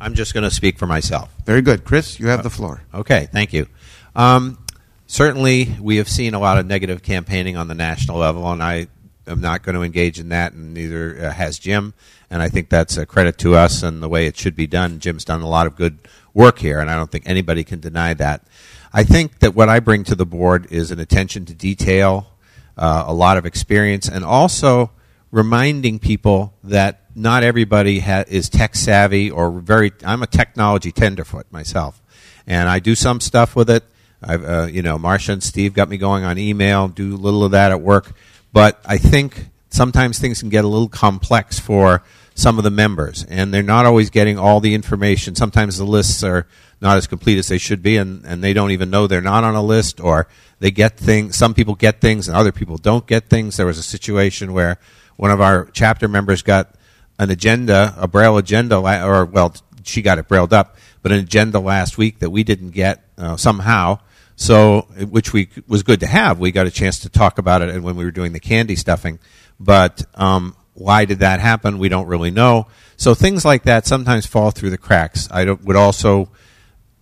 I'm 0.00 0.14
just 0.14 0.34
going 0.34 0.42
to 0.42 0.50
speak 0.50 0.78
for 0.78 0.88
myself. 0.88 1.32
Very 1.46 1.62
good. 1.62 1.84
Chris, 1.84 2.18
you 2.18 2.26
have 2.26 2.42
the 2.42 2.50
floor. 2.50 2.82
Okay, 2.92 3.28
thank 3.30 3.52
you. 3.52 3.68
Um, 4.16 4.58
certainly, 5.06 5.76
we 5.80 5.98
have 5.98 6.08
seen 6.08 6.34
a 6.34 6.40
lot 6.40 6.58
of 6.58 6.66
negative 6.66 7.04
campaigning 7.04 7.56
on 7.56 7.68
the 7.68 7.74
national 7.74 8.18
level, 8.18 8.50
and 8.50 8.60
I 8.60 8.88
am 9.26 9.40
not 9.40 9.62
going 9.62 9.74
to 9.74 9.82
engage 9.82 10.18
in 10.18 10.28
that, 10.30 10.52
and 10.52 10.74
neither 10.74 11.26
uh, 11.26 11.30
has 11.30 11.58
Jim. 11.58 11.94
And 12.30 12.42
I 12.42 12.48
think 12.48 12.68
that's 12.68 12.96
a 12.96 13.06
credit 13.06 13.38
to 13.38 13.54
us 13.54 13.82
and 13.82 14.02
the 14.02 14.08
way 14.08 14.26
it 14.26 14.36
should 14.36 14.56
be 14.56 14.66
done. 14.66 15.00
Jim's 15.00 15.24
done 15.24 15.42
a 15.42 15.48
lot 15.48 15.66
of 15.66 15.76
good 15.76 15.98
work 16.34 16.58
here, 16.58 16.80
and 16.80 16.90
I 16.90 16.96
don't 16.96 17.10
think 17.10 17.24
anybody 17.26 17.64
can 17.64 17.80
deny 17.80 18.14
that. 18.14 18.46
I 18.92 19.04
think 19.04 19.38
that 19.40 19.54
what 19.54 19.68
I 19.68 19.80
bring 19.80 20.04
to 20.04 20.14
the 20.14 20.26
board 20.26 20.70
is 20.70 20.90
an 20.90 20.98
attention 20.98 21.44
to 21.46 21.54
detail, 21.54 22.32
uh, 22.76 23.04
a 23.06 23.14
lot 23.14 23.36
of 23.36 23.46
experience, 23.46 24.08
and 24.08 24.24
also 24.24 24.90
reminding 25.30 25.98
people 25.98 26.54
that 26.62 27.02
not 27.14 27.42
everybody 27.42 28.00
ha- 28.00 28.24
is 28.28 28.48
tech 28.48 28.74
savvy 28.74 29.30
or 29.30 29.50
very. 29.50 29.92
I'm 30.04 30.22
a 30.22 30.26
technology 30.26 30.92
tenderfoot 30.92 31.46
myself, 31.50 32.02
and 32.46 32.68
I 32.68 32.78
do 32.78 32.94
some 32.94 33.20
stuff 33.20 33.56
with 33.56 33.70
it. 33.70 33.84
I've, 34.22 34.44
uh, 34.44 34.68
you 34.70 34.82
know, 34.82 34.98
Marsha 34.98 35.30
and 35.30 35.42
Steve 35.42 35.74
got 35.74 35.88
me 35.88 35.96
going 35.96 36.24
on 36.24 36.38
email. 36.38 36.88
Do 36.88 37.14
a 37.14 37.16
little 37.16 37.44
of 37.44 37.52
that 37.52 37.72
at 37.72 37.80
work, 37.80 38.12
but 38.52 38.80
I 38.84 38.98
think 38.98 39.48
sometimes 39.70 40.18
things 40.18 40.40
can 40.40 40.50
get 40.50 40.64
a 40.64 40.68
little 40.68 40.88
complex 40.88 41.58
for 41.58 42.02
some 42.34 42.58
of 42.58 42.64
the 42.64 42.70
members, 42.70 43.24
and 43.28 43.52
they're 43.52 43.62
not 43.62 43.86
always 43.86 44.10
getting 44.10 44.38
all 44.38 44.60
the 44.60 44.74
information. 44.74 45.34
Sometimes 45.34 45.76
the 45.76 45.84
lists 45.84 46.22
are 46.22 46.46
not 46.80 46.96
as 46.96 47.06
complete 47.06 47.38
as 47.38 47.48
they 47.48 47.58
should 47.58 47.82
be, 47.82 47.96
and, 47.96 48.24
and 48.24 48.42
they 48.42 48.52
don't 48.52 48.70
even 48.70 48.90
know 48.90 49.06
they're 49.06 49.20
not 49.20 49.44
on 49.44 49.54
a 49.54 49.62
list, 49.62 50.00
or 50.00 50.28
they 50.58 50.70
get 50.70 50.96
things. 50.96 51.36
Some 51.36 51.54
people 51.54 51.74
get 51.74 52.00
things, 52.00 52.28
and 52.28 52.36
other 52.36 52.52
people 52.52 52.78
don't 52.78 53.06
get 53.06 53.28
things. 53.28 53.56
There 53.56 53.66
was 53.66 53.78
a 53.78 53.82
situation 53.82 54.52
where 54.52 54.78
one 55.16 55.30
of 55.30 55.40
our 55.40 55.68
chapter 55.72 56.08
members 56.08 56.42
got 56.42 56.74
an 57.18 57.30
agenda, 57.30 57.94
a 57.98 58.08
Braille 58.08 58.38
agenda, 58.38 58.78
or 58.78 59.24
well, 59.26 59.54
she 59.84 60.02
got 60.02 60.18
it 60.18 60.28
brailled 60.28 60.52
up, 60.52 60.76
but 61.02 61.12
an 61.12 61.18
agenda 61.18 61.60
last 61.60 61.98
week 61.98 62.18
that 62.20 62.30
we 62.30 62.44
didn't 62.44 62.70
get 62.70 63.04
uh, 63.18 63.36
somehow. 63.36 63.98
So, 64.36 64.82
which 65.10 65.32
we 65.32 65.48
was 65.68 65.82
good 65.82 66.00
to 66.00 66.06
have. 66.06 66.38
We 66.38 66.52
got 66.52 66.66
a 66.66 66.70
chance 66.70 67.00
to 67.00 67.08
talk 67.08 67.38
about 67.38 67.62
it 67.62 67.68
and 67.68 67.84
when 67.84 67.96
we 67.96 68.04
were 68.04 68.10
doing 68.10 68.32
the 68.32 68.40
candy 68.40 68.76
stuffing. 68.76 69.18
But 69.60 70.04
um, 70.14 70.56
why 70.74 71.04
did 71.04 71.20
that 71.20 71.40
happen? 71.40 71.78
We 71.78 71.88
don't 71.88 72.06
really 72.06 72.30
know. 72.30 72.66
So 72.96 73.14
things 73.14 73.44
like 73.44 73.64
that 73.64 73.86
sometimes 73.86 74.26
fall 74.26 74.50
through 74.50 74.70
the 74.70 74.78
cracks. 74.78 75.28
I 75.30 75.50
would 75.50 75.76
also 75.76 76.30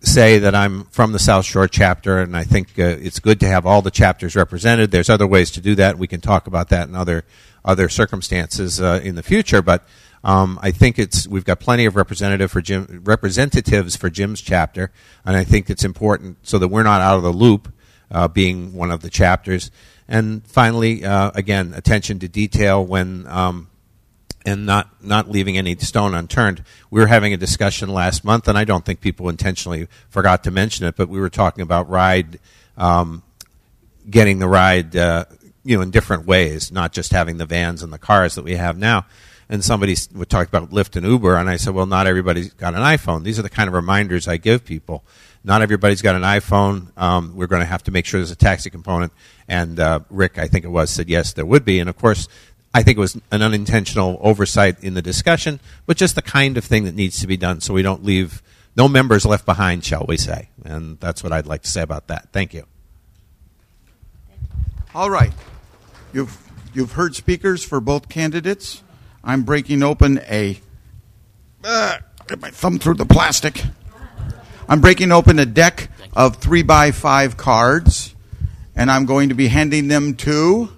say 0.00 0.38
that 0.38 0.54
I'm 0.54 0.84
from 0.86 1.12
the 1.12 1.18
South 1.18 1.44
Shore 1.44 1.68
chapter, 1.68 2.18
and 2.18 2.36
I 2.36 2.44
think 2.44 2.78
uh, 2.78 2.84
it's 2.84 3.20
good 3.20 3.40
to 3.40 3.46
have 3.46 3.66
all 3.66 3.82
the 3.82 3.90
chapters 3.90 4.34
represented. 4.34 4.90
There's 4.90 5.10
other 5.10 5.26
ways 5.26 5.50
to 5.52 5.60
do 5.60 5.74
that. 5.76 5.98
We 5.98 6.06
can 6.06 6.20
talk 6.20 6.46
about 6.46 6.70
that 6.70 6.88
in 6.88 6.94
other 6.94 7.24
other 7.64 7.88
circumstances 7.88 8.80
uh, 8.80 9.00
in 9.02 9.14
the 9.14 9.22
future, 9.22 9.62
but. 9.62 9.86
Um, 10.22 10.58
I 10.62 10.70
think 10.70 10.98
it's 10.98 11.26
we've 11.26 11.44
got 11.44 11.60
plenty 11.60 11.86
of 11.86 11.96
representative 11.96 12.50
for 12.50 12.60
Jim, 12.60 13.02
representatives 13.04 13.96
for 13.96 14.10
Jim's 14.10 14.40
chapter, 14.40 14.92
and 15.24 15.36
I 15.36 15.44
think 15.44 15.70
it's 15.70 15.84
important 15.84 16.38
so 16.42 16.58
that 16.58 16.68
we're 16.68 16.82
not 16.82 17.00
out 17.00 17.16
of 17.16 17.22
the 17.22 17.32
loop, 17.32 17.72
uh, 18.10 18.28
being 18.28 18.74
one 18.74 18.90
of 18.90 19.00
the 19.00 19.10
chapters. 19.10 19.70
And 20.06 20.46
finally, 20.46 21.04
uh, 21.04 21.30
again, 21.34 21.72
attention 21.74 22.18
to 22.18 22.28
detail 22.28 22.84
when 22.84 23.26
um, 23.28 23.68
and 24.44 24.66
not 24.66 25.02
not 25.02 25.30
leaving 25.30 25.56
any 25.56 25.76
stone 25.76 26.14
unturned. 26.14 26.64
We 26.90 27.00
were 27.00 27.06
having 27.06 27.32
a 27.32 27.36
discussion 27.36 27.88
last 27.88 28.24
month, 28.24 28.48
and 28.48 28.56
I 28.56 28.64
don't 28.64 28.84
think 28.84 29.00
people 29.00 29.28
intentionally 29.28 29.88
forgot 30.08 30.44
to 30.44 30.50
mention 30.50 30.86
it, 30.86 30.96
but 30.96 31.08
we 31.08 31.20
were 31.20 31.30
talking 31.30 31.62
about 31.62 31.88
ride, 31.88 32.40
um, 32.76 33.22
getting 34.08 34.38
the 34.38 34.48
ride, 34.48 34.96
uh, 34.96 35.26
you 35.64 35.76
know, 35.76 35.82
in 35.82 35.90
different 35.90 36.26
ways, 36.26 36.72
not 36.72 36.92
just 36.92 37.12
having 37.12 37.36
the 37.36 37.46
vans 37.46 37.82
and 37.82 37.92
the 37.92 37.98
cars 37.98 38.34
that 38.34 38.44
we 38.44 38.56
have 38.56 38.78
now. 38.78 39.06
And 39.50 39.64
somebody 39.64 39.96
would 40.14 40.30
talk 40.30 40.46
about 40.46 40.70
Lyft 40.70 40.94
and 40.94 41.04
Uber, 41.04 41.34
and 41.34 41.50
I 41.50 41.56
said, 41.56 41.74
well, 41.74 41.84
not 41.84 42.06
everybody's 42.06 42.54
got 42.54 42.74
an 42.74 42.82
iPhone. 42.82 43.24
These 43.24 43.36
are 43.36 43.42
the 43.42 43.50
kind 43.50 43.66
of 43.66 43.74
reminders 43.74 44.28
I 44.28 44.36
give 44.36 44.64
people. 44.64 45.02
Not 45.42 45.60
everybody's 45.60 46.02
got 46.02 46.14
an 46.14 46.22
iPhone. 46.22 46.96
Um, 46.96 47.34
we're 47.34 47.48
going 47.48 47.60
to 47.60 47.66
have 47.66 47.82
to 47.84 47.90
make 47.90 48.06
sure 48.06 48.20
there's 48.20 48.30
a 48.30 48.36
taxi 48.36 48.70
component. 48.70 49.12
And 49.48 49.80
uh, 49.80 50.00
Rick, 50.08 50.38
I 50.38 50.46
think 50.46 50.64
it 50.64 50.68
was, 50.68 50.88
said 50.90 51.08
yes, 51.08 51.32
there 51.32 51.44
would 51.44 51.64
be. 51.64 51.80
And 51.80 51.90
of 51.90 51.98
course, 51.98 52.28
I 52.72 52.84
think 52.84 52.96
it 52.96 53.00
was 53.00 53.20
an 53.32 53.42
unintentional 53.42 54.18
oversight 54.20 54.84
in 54.84 54.94
the 54.94 55.02
discussion, 55.02 55.58
but 55.84 55.96
just 55.96 56.14
the 56.14 56.22
kind 56.22 56.56
of 56.56 56.64
thing 56.64 56.84
that 56.84 56.94
needs 56.94 57.18
to 57.18 57.26
be 57.26 57.36
done 57.36 57.60
so 57.60 57.74
we 57.74 57.82
don't 57.82 58.04
leave 58.04 58.42
no 58.76 58.86
members 58.86 59.26
left 59.26 59.46
behind, 59.46 59.84
shall 59.84 60.04
we 60.06 60.16
say. 60.16 60.50
And 60.64 61.00
that's 61.00 61.24
what 61.24 61.32
I'd 61.32 61.46
like 61.46 61.62
to 61.62 61.70
say 61.70 61.82
about 61.82 62.06
that. 62.06 62.28
Thank 62.30 62.54
you. 62.54 62.66
All 64.94 65.10
right. 65.10 65.32
You've, 66.12 66.38
you've 66.72 66.92
heard 66.92 67.16
speakers 67.16 67.64
for 67.64 67.80
both 67.80 68.08
candidates. 68.08 68.84
I'm 69.22 69.42
breaking 69.42 69.82
open 69.82 70.20
a. 70.28 70.58
Uh, 71.62 71.98
get 72.26 72.40
my 72.40 72.50
thumb 72.50 72.78
through 72.78 72.94
the 72.94 73.06
plastic. 73.06 73.62
I'm 74.68 74.80
breaking 74.80 75.12
open 75.12 75.38
a 75.38 75.46
deck 75.46 75.90
of 76.14 76.36
three 76.36 76.62
by 76.62 76.90
five 76.92 77.36
cards, 77.36 78.14
and 78.74 78.90
I'm 78.90 79.04
going 79.04 79.28
to 79.28 79.34
be 79.34 79.48
handing 79.48 79.88
them 79.88 80.14
to. 80.16 80.70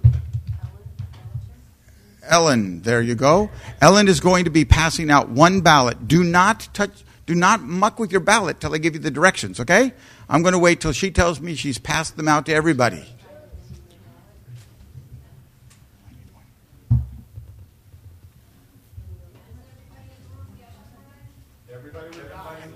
Ellen, 2.25 2.81
there 2.83 3.03
you 3.03 3.15
go. 3.15 3.51
Ellen 3.81 4.09
is 4.09 4.21
going 4.21 4.45
to 4.45 4.51
be 4.51 4.65
passing 4.65 5.11
out 5.11 5.29
one 5.29 5.61
ballot. 5.61 6.09
Do 6.09 6.25
not 6.25 6.69
touch, 6.73 7.05
do 7.27 7.35
not 7.35 7.63
muck 7.63 7.99
with 7.99 8.11
your 8.11 8.21
ballot 8.21 8.61
till 8.61 8.75
I 8.75 8.79
give 8.79 8.95
you 8.95 9.01
the 9.01 9.11
directions, 9.11 9.61
okay? 9.61 9.93
I'm 10.29 10.43
going 10.43 10.53
to 10.53 10.59
wait 10.59 10.81
till 10.81 10.93
she 10.93 11.11
tells 11.11 11.41
me 11.41 11.55
she's 11.55 11.79
passed 11.79 12.17
them 12.17 12.29
out 12.29 12.47
to 12.47 12.55
everybody. 12.55 13.05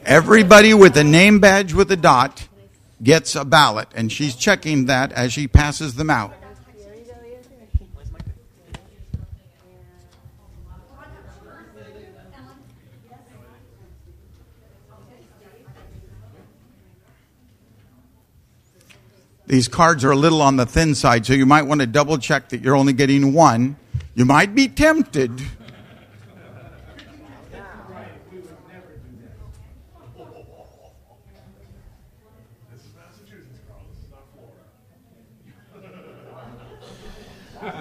Everybody 0.06 0.72
with 0.72 0.96
a 0.96 1.02
name 1.02 1.40
badge 1.40 1.74
with 1.74 1.90
a 1.90 1.96
dot 1.96 2.46
gets 3.02 3.34
a 3.34 3.44
ballot, 3.44 3.88
and 3.92 4.12
she's 4.12 4.36
checking 4.36 4.84
that 4.86 5.10
as 5.10 5.32
she 5.32 5.48
passes 5.48 5.96
them 5.96 6.10
out. 6.10 6.32
These 19.48 19.66
cards 19.66 20.04
are 20.04 20.12
a 20.12 20.16
little 20.16 20.40
on 20.40 20.54
the 20.54 20.66
thin 20.66 20.94
side, 20.94 21.26
so 21.26 21.32
you 21.32 21.46
might 21.46 21.62
want 21.62 21.80
to 21.80 21.86
double 21.88 22.18
check 22.18 22.50
that 22.50 22.60
you're 22.60 22.76
only 22.76 22.92
getting 22.92 23.32
one. 23.32 23.74
You 24.14 24.24
might 24.24 24.54
be 24.54 24.68
tempted. 24.68 25.42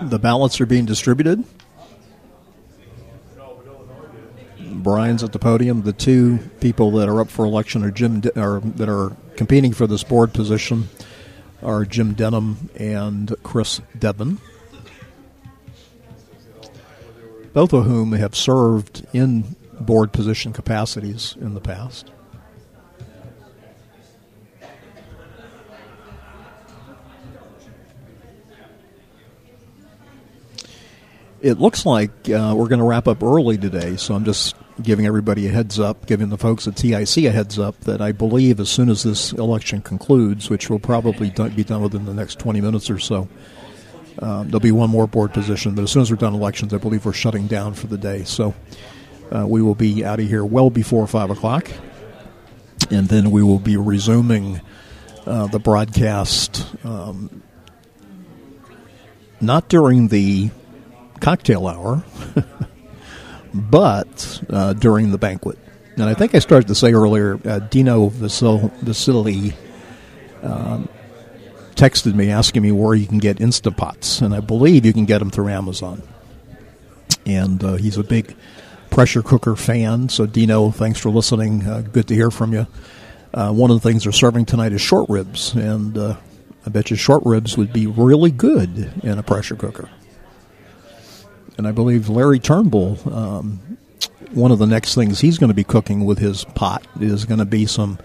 The 0.03 0.19
ballots 0.19 0.59
are 0.61 0.65
being 0.65 0.85
distributed. 0.85 1.43
Brian's 4.59 5.23
at 5.23 5.31
the 5.31 5.39
podium. 5.39 5.81
The 5.81 5.93
two 5.93 6.37
people 6.59 6.91
that 6.91 7.09
are 7.09 7.21
up 7.21 7.29
for 7.29 7.45
election 7.45 7.83
are 7.83 7.91
Jim, 7.91 8.19
De- 8.19 8.39
or 8.39 8.59
that 8.59 8.87
are 8.87 9.15
competing 9.35 9.73
for 9.73 9.87
this 9.87 10.03
board 10.03 10.33
position 10.33 10.89
are 11.63 11.85
Jim 11.85 12.13
Denham 12.13 12.69
and 12.75 13.33
Chris 13.41 13.81
Devon, 13.97 14.39
both 17.53 17.73
of 17.73 17.85
whom 17.85 18.11
have 18.11 18.35
served 18.35 19.05
in 19.13 19.55
board 19.79 20.11
position 20.11 20.53
capacities 20.53 21.35
in 21.41 21.53
the 21.55 21.61
past. 21.61 22.11
It 31.41 31.59
looks 31.59 31.85
like 31.85 32.11
uh, 32.29 32.53
we're 32.57 32.67
going 32.67 32.79
to 32.79 32.85
wrap 32.85 33.07
up 33.07 33.21
early 33.21 33.57
today, 33.57 33.97
so 33.97 34.15
I'm 34.15 34.25
just 34.25 34.55
giving 34.81 35.05
everybody 35.05 35.47
a 35.47 35.51
heads 35.51 35.79
up, 35.79 36.05
giving 36.05 36.29
the 36.29 36.37
folks 36.37 36.67
at 36.67 36.75
TIC 36.75 37.25
a 37.25 37.31
heads 37.31 37.59
up 37.59 37.79
that 37.81 38.01
I 38.01 38.11
believe 38.11 38.59
as 38.59 38.69
soon 38.69 38.89
as 38.89 39.03
this 39.03 39.31
election 39.33 39.81
concludes, 39.81 40.49
which 40.49 40.69
will 40.69 40.79
probably 40.79 41.29
be 41.29 41.63
done 41.63 41.81
within 41.81 42.05
the 42.05 42.13
next 42.13 42.39
20 42.39 42.61
minutes 42.61 42.89
or 42.89 42.99
so, 42.99 43.27
um, 44.19 44.47
there'll 44.47 44.59
be 44.59 44.71
one 44.71 44.89
more 44.89 45.07
board 45.07 45.33
position. 45.33 45.75
But 45.75 45.83
as 45.83 45.91
soon 45.91 46.01
as 46.01 46.09
we're 46.09 46.17
done 46.17 46.33
elections, 46.33 46.73
I 46.73 46.77
believe 46.77 47.05
we're 47.05 47.13
shutting 47.13 47.47
down 47.47 47.73
for 47.73 47.87
the 47.87 47.97
day. 47.97 48.23
So 48.23 48.55
uh, 49.31 49.45
we 49.47 49.61
will 49.61 49.75
be 49.75 50.05
out 50.05 50.19
of 50.19 50.27
here 50.27 50.45
well 50.45 50.69
before 50.69 51.05
5 51.05 51.31
o'clock. 51.31 51.69
And 52.91 53.07
then 53.07 53.31
we 53.31 53.43
will 53.43 53.59
be 53.59 53.77
resuming 53.77 54.61
uh, 55.25 55.47
the 55.47 55.59
broadcast 55.59 56.65
um, 56.85 57.41
not 59.41 59.67
during 59.69 60.07
the 60.07 60.49
cocktail 61.19 61.67
hour. 61.67 62.03
but 63.55 64.41
uh, 64.49 64.73
during 64.73 65.11
the 65.11 65.17
banquet. 65.17 65.57
And 65.95 66.03
I 66.03 66.13
think 66.13 66.35
I 66.35 66.39
started 66.39 66.67
to 66.67 66.75
say 66.75 66.93
earlier, 66.93 67.39
uh, 67.45 67.59
Dino 67.59 68.09
Vasil- 68.09 68.69
Vasili 68.81 69.53
um, 70.43 70.89
texted 71.75 72.13
me 72.13 72.31
asking 72.31 72.63
me 72.63 72.73
where 72.73 72.95
you 72.95 73.07
can 73.07 73.17
get 73.17 73.37
Instapots, 73.37 74.21
and 74.21 74.35
I 74.35 74.41
believe 74.41 74.85
you 74.85 74.91
can 74.91 75.05
get 75.05 75.19
them 75.19 75.29
through 75.29 75.47
Amazon. 75.47 76.03
And 77.25 77.63
uh, 77.63 77.75
he's 77.75 77.97
a 77.97 78.03
big 78.03 78.35
pressure 78.89 79.23
cooker 79.23 79.55
fan, 79.55 80.09
so 80.09 80.25
Dino, 80.25 80.69
thanks 80.69 80.99
for 80.99 81.09
listening. 81.09 81.65
Uh, 81.65 81.81
good 81.81 82.09
to 82.09 82.13
hear 82.13 82.31
from 82.31 82.51
you. 82.51 82.67
Uh, 83.33 83.53
one 83.53 83.71
of 83.71 83.81
the 83.81 83.89
things 83.89 84.03
they're 84.03 84.11
serving 84.11 84.45
tonight 84.45 84.73
is 84.73 84.81
short 84.81 85.09
ribs, 85.09 85.53
and 85.53 85.97
uh, 85.97 86.17
I 86.65 86.69
bet 86.69 86.91
you 86.91 86.97
short 86.97 87.23
ribs 87.25 87.57
would 87.57 87.71
be 87.71 87.87
really 87.87 88.31
good 88.31 88.91
in 89.01 89.17
a 89.17 89.23
pressure 89.23 89.55
cooker 89.55 89.89
and 91.57 91.67
I 91.67 91.71
believe 91.71 92.09
Larry 92.09 92.39
Turnbull, 92.39 92.97
um, 93.13 93.77
one 94.31 94.51
of 94.51 94.59
the 94.59 94.67
next 94.67 94.95
things 94.95 95.19
he's 95.19 95.37
going 95.37 95.49
to 95.49 95.55
be 95.55 95.63
cooking 95.63 96.05
with 96.05 96.19
his 96.19 96.43
pot 96.43 96.85
is 96.99 97.25
going 97.25 97.39
to 97.39 97.45
be 97.45 97.65
some. 97.65 97.99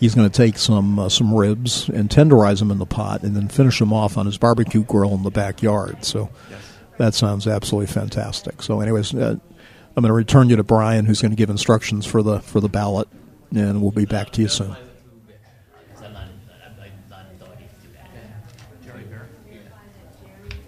He's 0.00 0.14
going 0.14 0.28
to 0.28 0.36
take 0.36 0.58
some 0.58 0.98
uh, 0.98 1.08
some 1.08 1.32
ribs 1.32 1.88
and 1.88 2.10
tenderize 2.10 2.58
them 2.58 2.70
in 2.70 2.78
the 2.78 2.86
pot, 2.86 3.22
and 3.22 3.34
then 3.34 3.48
finish 3.48 3.78
them 3.78 3.92
off 3.92 4.18
on 4.18 4.26
his 4.26 4.36
barbecue 4.36 4.82
grill 4.82 5.14
in 5.14 5.22
the 5.22 5.30
backyard. 5.30 6.04
So 6.04 6.30
yes. 6.50 6.72
that 6.98 7.14
sounds 7.14 7.46
absolutely 7.46 7.86
fantastic. 7.86 8.60
So, 8.60 8.80
anyways, 8.80 9.14
uh, 9.14 9.36
I'm 9.96 10.02
going 10.02 10.08
to 10.08 10.12
return 10.12 10.50
you 10.50 10.56
to 10.56 10.64
Brian, 10.64 11.06
who's 11.06 11.22
going 11.22 11.30
to 11.30 11.36
give 11.36 11.50
instructions 11.50 12.06
for 12.06 12.22
the 12.22 12.40
for 12.40 12.60
the 12.60 12.68
ballot, 12.68 13.08
and 13.54 13.80
we'll 13.80 13.92
be 13.92 14.04
back 14.04 14.30
to 14.32 14.42
you 14.42 14.48
soon. 14.48 14.76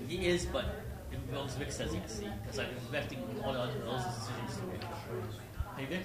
He 0.09 0.27
is, 0.27 0.47
but 0.47 0.65
Vic 1.59 1.73
says 1.73 1.95
yes, 1.95 2.21
because 2.43 2.59
I'm 2.59 2.71
expecting 2.77 3.19
all 3.43 3.53
the 3.53 3.61
other 3.61 3.73
those 3.81 4.05
decisions 4.05 4.57
to 4.57 4.67
make. 4.67 4.83
Hey, 5.77 5.87
Vic? 5.87 6.03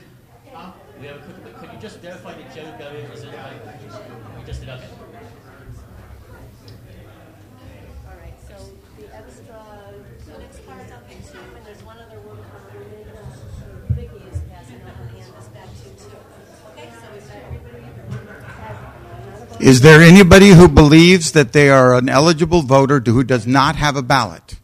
Huh? 0.53 0.71
We 0.99 1.07
have 1.07 1.17
a 1.17 1.19
quick, 1.19 1.57
could 1.57 1.73
you 1.73 1.79
just 1.79 1.99
verify 1.99 2.33
that 2.33 2.55
Joe 2.55 2.73
Gary 2.77 3.05
was 3.09 3.23
in 3.23 3.31
We 3.31 4.45
just 4.45 4.61
did 4.61 4.69
okay. 4.69 4.87
All 8.07 8.17
right, 8.17 8.33
so 8.47 8.55
the 8.97 9.13
extra 9.13 9.65
Phoenix 10.25 10.59
cards 10.65 10.91
on 10.91 11.03
page 11.09 11.25
two, 11.31 11.39
one 11.91 12.05
other 12.05 12.19
that 13.05 13.95
Vicky 13.95 14.23
is 14.31 14.39
passing 14.49 14.81
on 14.81 15.53
back 15.53 15.67
to 15.75 15.83
too. 15.83 16.17
Okay, 16.71 16.89
so 17.01 17.07
is 17.17 17.27
that 17.27 17.43
everybody? 17.43 17.83
Is 19.65 19.81
there 19.81 20.01
anybody 20.01 20.49
who 20.49 20.67
believes 20.67 21.33
that 21.33 21.51
they 21.53 21.69
are 21.69 21.93
an 21.95 22.07
eligible 22.07 22.61
voter 22.61 23.01
who 23.05 23.23
does 23.23 23.45
not 23.45 23.75
have 23.75 23.95
a 23.95 24.01
ballot? 24.01 24.55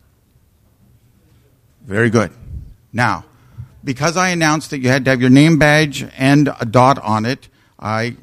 Very 1.81 2.09
good. 2.09 2.31
Now, 2.93 3.25
because 3.83 4.17
I 4.17 4.29
announced 4.29 4.71
that 4.71 4.79
you 4.79 4.89
had 4.89 5.05
to 5.05 5.11
have 5.11 5.21
your 5.21 5.29
name 5.29 5.59
badge 5.59 6.05
and 6.17 6.49
a 6.59 6.65
dot 6.65 6.97
on 6.99 7.25
it, 7.25 7.49
I 7.79 8.15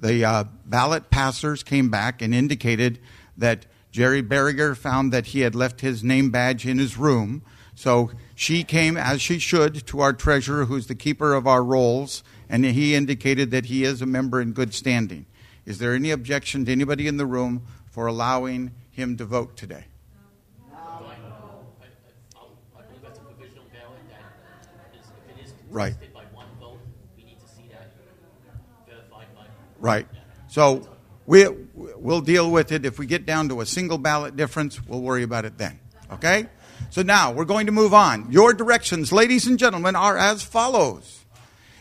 the 0.00 0.24
uh, 0.24 0.44
ballot 0.64 1.10
passers 1.10 1.62
came 1.62 1.90
back 1.90 2.22
and 2.22 2.34
indicated 2.34 2.98
that 3.36 3.66
Jerry 3.92 4.22
Berriger 4.22 4.76
found 4.76 5.12
that 5.12 5.26
he 5.26 5.40
had 5.40 5.54
left 5.54 5.80
his 5.80 6.02
name 6.02 6.30
badge 6.30 6.66
in 6.66 6.78
his 6.78 6.96
room. 6.96 7.42
So 7.76 8.10
she 8.34 8.64
came, 8.64 8.96
as 8.96 9.20
she 9.20 9.38
should, 9.38 9.86
to 9.88 10.00
our 10.00 10.14
treasurer, 10.14 10.64
who's 10.64 10.86
the 10.86 10.94
keeper 10.94 11.34
of 11.34 11.46
our 11.46 11.62
rolls, 11.62 12.24
and 12.48 12.64
he 12.64 12.94
indicated 12.94 13.50
that 13.50 13.66
he 13.66 13.84
is 13.84 14.00
a 14.00 14.06
member 14.06 14.40
in 14.40 14.52
good 14.52 14.72
standing. 14.72 15.26
Is 15.66 15.78
there 15.78 15.94
any 15.94 16.10
objection 16.10 16.64
to 16.64 16.72
anybody 16.72 17.06
in 17.06 17.18
the 17.18 17.26
room 17.26 17.66
for 17.84 18.06
allowing 18.06 18.72
him 18.90 19.18
to 19.18 19.26
vote 19.26 19.58
today? 19.58 19.84
Right. 25.68 25.94
Right. 29.78 30.06
So 30.48 30.88
we, 31.26 31.46
we'll 31.74 32.22
deal 32.22 32.50
with 32.50 32.72
it. 32.72 32.86
If 32.86 32.98
we 32.98 33.04
get 33.04 33.26
down 33.26 33.50
to 33.50 33.60
a 33.60 33.66
single 33.66 33.98
ballot 33.98 34.34
difference, 34.34 34.82
we'll 34.86 35.02
worry 35.02 35.22
about 35.22 35.44
it 35.44 35.58
then. 35.58 35.78
Okay? 36.10 36.46
So 36.90 37.02
now 37.02 37.32
we're 37.32 37.44
going 37.44 37.66
to 37.66 37.72
move 37.72 37.92
on. 37.92 38.30
Your 38.30 38.54
directions, 38.54 39.12
ladies 39.12 39.46
and 39.46 39.58
gentlemen, 39.58 39.96
are 39.96 40.16
as 40.16 40.42
follows. 40.42 41.24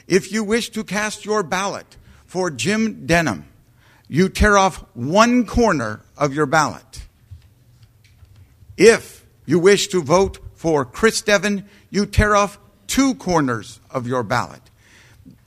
If 0.07 0.31
you 0.31 0.43
wish 0.43 0.69
to 0.71 0.83
cast 0.83 1.25
your 1.25 1.43
ballot 1.43 1.97
for 2.25 2.51
Jim 2.51 3.05
Denham, 3.05 3.45
you 4.07 4.29
tear 4.29 4.57
off 4.57 4.83
one 4.93 5.45
corner 5.45 6.01
of 6.17 6.33
your 6.33 6.45
ballot. 6.45 7.03
If 8.77 9.25
you 9.45 9.59
wish 9.59 9.87
to 9.87 10.03
vote 10.03 10.39
for 10.53 10.85
Chris 10.85 11.21
Devon, 11.21 11.65
you 11.89 12.05
tear 12.05 12.35
off 12.35 12.59
two 12.87 13.15
corners 13.15 13.79
of 13.89 14.07
your 14.07 14.23
ballot. 14.23 14.61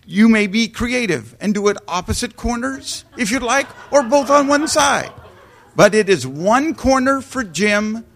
You 0.06 0.28
may 0.28 0.46
be 0.46 0.68
creative 0.68 1.36
and 1.40 1.52
do 1.52 1.68
it 1.68 1.76
opposite 1.86 2.34
corners 2.34 3.04
if 3.18 3.30
you'd 3.30 3.42
like, 3.42 3.66
or 3.92 4.02
both 4.02 4.30
on 4.30 4.48
one 4.48 4.66
side. 4.66 5.12
But 5.76 5.94
it 5.94 6.08
is 6.08 6.26
one 6.26 6.74
corner 6.74 7.20
for 7.20 7.44
Jim, 7.44 8.06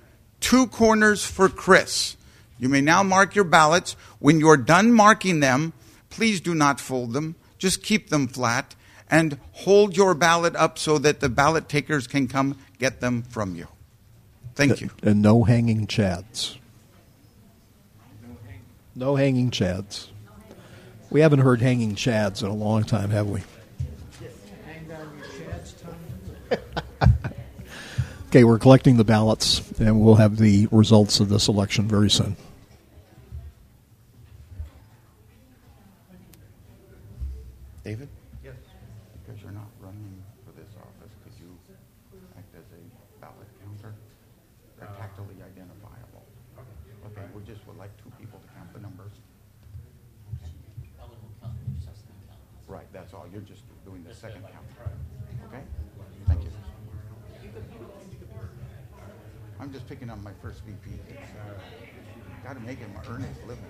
two 0.42 0.66
corners 0.66 1.24
for 1.24 1.48
Chris. 1.48 2.16
You 2.58 2.68
may 2.68 2.82
now 2.82 3.02
mark 3.02 3.34
your 3.34 3.44
ballots. 3.44 3.96
When 4.18 4.38
you're 4.38 4.58
done 4.58 4.92
marking 4.92 5.40
them, 5.40 5.72
please 6.10 6.42
do 6.42 6.54
not 6.54 6.78
fold 6.78 7.14
them. 7.14 7.36
Just 7.56 7.82
keep 7.82 8.10
them 8.10 8.28
flat 8.28 8.74
and 9.10 9.38
hold 9.52 9.96
your 9.96 10.14
ballot 10.14 10.54
up 10.56 10.78
so 10.78 10.98
that 10.98 11.20
the 11.20 11.28
ballot 11.30 11.68
takers 11.68 12.06
can 12.06 12.28
come 12.28 12.58
get 12.78 13.00
them 13.00 13.22
from 13.22 13.54
you. 13.54 13.68
Thank 14.54 14.80
you. 14.80 14.90
And 15.02 15.22
no 15.22 15.44
hanging 15.44 15.86
chads. 15.86 16.56
No 18.94 19.16
hanging 19.16 19.50
chads. 19.50 20.08
We 21.08 21.20
haven't 21.20 21.40
heard 21.40 21.62
hanging 21.62 21.94
chads 21.94 22.42
in 22.42 22.48
a 22.48 22.54
long 22.54 22.84
time, 22.84 23.10
have 23.10 23.28
we? 23.28 23.42
okay, 28.33 28.44
we're 28.44 28.59
collecting 28.59 28.97
the 28.97 29.05
ballots, 29.05 29.61
and 29.78 30.01
we'll 30.01 30.15
have 30.15 30.39
the 30.39 30.67
results 30.70 31.20
of 31.20 31.28
this 31.28 31.49
election 31.49 31.86
very 31.86 32.09
soon. 32.09 32.35
David? 37.85 38.09
Yes. 38.43 38.55
Because 39.20 39.43
you're 39.43 39.52
not 39.52 39.69
running 39.83 40.17
for 40.47 40.52
this 40.57 40.73
office, 40.81 41.12
could 41.23 41.36
you 41.36 41.52
act 42.39 42.49
as 42.57 42.65
a 42.73 42.81
ballot 43.20 43.36
counter? 43.61 43.93
They're 44.78 44.89
tactily 44.97 45.36
identifiable. 45.44 46.25
Okay, 47.12 47.27
we 47.36 47.43
just 47.44 47.61
would 47.67 47.77
like 47.77 47.94
two 48.02 48.11
people 48.19 48.41
to 48.41 48.49
count 48.57 48.73
the 48.73 48.81
numbers. 48.81 49.12
Right, 52.67 52.91
that's 52.94 53.12
all. 53.12 53.27
You're 53.31 53.43
just 53.43 53.65
doing 53.85 54.02
the 54.09 54.15
second 54.15 54.41
count. 54.44 54.65
Okay? 55.49 55.61
Thank 56.27 56.44
you. 56.44 56.51
I'm 59.62 59.73
just 59.73 59.86
picking 59.86 60.11
up 60.11 60.20
my 60.25 60.33
first 60.43 60.62
VP. 60.65 60.99
Got 62.43 62.55
to 62.55 62.61
make 62.61 62.78
him 62.78 62.91
earn 63.09 63.23
his 63.23 63.39
living. 63.47 63.65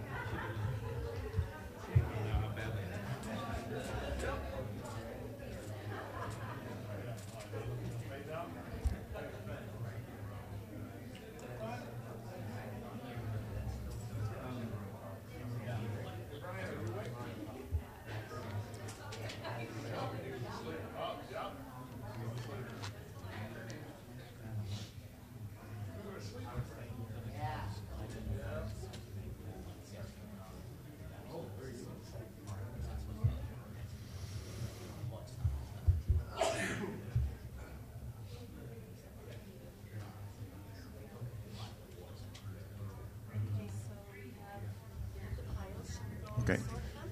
Okay. 46.43 46.59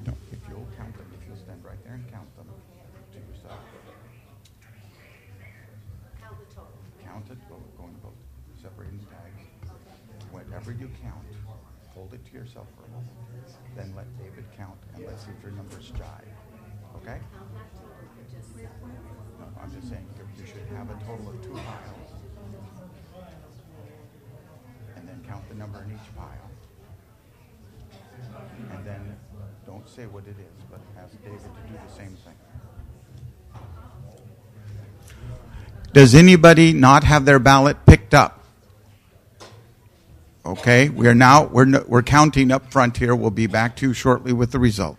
No, 0.04 0.12
if 0.32 0.40
you'll 0.48 0.66
count 0.76 0.90
them, 0.96 1.06
if 1.14 1.22
you'll 1.24 1.36
stand 1.36 1.62
right 1.62 1.78
there 1.84 1.94
and 1.94 2.02
count 2.10 2.26
them 2.34 2.46
to 2.50 3.18
yourself. 3.30 3.62
Count 6.18 6.34
the 6.40 6.46
total. 6.50 6.74
Count 7.04 7.30
it, 7.30 7.38
go, 7.48 7.62
go 7.78 7.84
in 7.86 7.94
both, 8.02 8.18
separating 8.60 8.98
the 8.98 9.06
tags. 9.06 9.46
Whatever 10.32 10.72
you 10.72 10.90
count, 11.00 11.30
hold 11.94 12.12
it 12.12 12.26
to 12.26 12.32
yourself 12.32 12.66
for 12.74 12.86
a 12.86 12.90
moment. 12.90 13.14
Then 13.76 13.94
let 13.94 14.10
David 14.18 14.50
count 14.58 14.82
and 14.96 15.06
let's 15.06 15.22
see 15.22 15.30
if 15.30 15.42
your 15.44 15.52
numbers 15.52 15.92
jive. 15.94 16.34
Okay? 16.98 17.22
No, 19.38 19.46
I'm 19.62 19.70
just 19.70 19.88
saying, 19.88 20.08
you 20.18 20.26
you 20.42 20.46
should 20.50 20.66
have 20.74 20.90
a 20.90 20.98
total 21.06 21.30
of 21.30 21.40
two 21.40 21.54
piles. 21.54 22.10
And 24.96 25.06
then 25.06 25.22
count 25.22 25.48
the 25.48 25.54
number 25.54 25.84
in 25.84 25.92
each 25.94 26.16
pile. 26.16 26.50
And 28.72 28.84
then, 28.84 29.16
don't 29.66 29.88
say 29.88 30.06
what 30.06 30.24
it 30.24 30.36
is, 30.38 30.64
but 30.70 30.80
ask 30.98 31.12
David 31.22 31.40
to 31.40 31.48
do 31.68 31.78
the 31.86 31.92
same 31.92 32.16
thing. 32.24 32.34
Does 36.00 36.14
anybody 36.14 36.72
not 36.72 37.04
have 37.04 37.26
their 37.26 37.38
ballot 37.38 37.84
picked 37.84 38.14
up? 38.14 38.42
Okay, 40.46 40.88
we 40.88 41.06
are 41.06 41.14
now 41.14 41.44
we're 41.44 41.84
we're 41.84 42.02
counting 42.02 42.50
up 42.50 42.72
front 42.72 42.96
here. 42.96 43.14
We'll 43.14 43.30
be 43.30 43.46
back 43.46 43.76
to 43.76 43.88
you 43.88 43.92
shortly 43.92 44.32
with 44.32 44.50
the 44.50 44.58
result. 44.58 44.96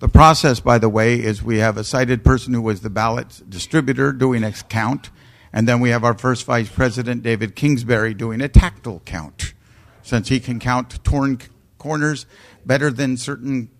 The 0.00 0.08
process, 0.08 0.60
by 0.60 0.76
the 0.76 0.90
way, 0.90 1.14
is 1.14 1.42
we 1.42 1.60
have 1.60 1.78
a 1.78 1.82
sighted 1.82 2.24
person 2.24 2.52
who 2.52 2.60
was 2.60 2.82
the 2.82 2.90
ballot 2.90 3.40
distributor 3.48 4.12
doing 4.12 4.44
a 4.44 4.52
count, 4.52 5.08
and 5.50 5.66
then 5.66 5.80
we 5.80 5.88
have 5.88 6.04
our 6.04 6.12
first 6.12 6.44
vice 6.44 6.68
president, 6.68 7.22
David 7.22 7.56
Kingsbury, 7.56 8.12
doing 8.12 8.42
a 8.42 8.48
tactile 8.50 9.00
count, 9.06 9.54
since 10.02 10.28
he 10.28 10.40
can 10.40 10.60
count 10.60 11.02
torn 11.04 11.38
corners 11.78 12.26
better 12.66 12.90
than 12.90 13.16
certain 13.16 13.70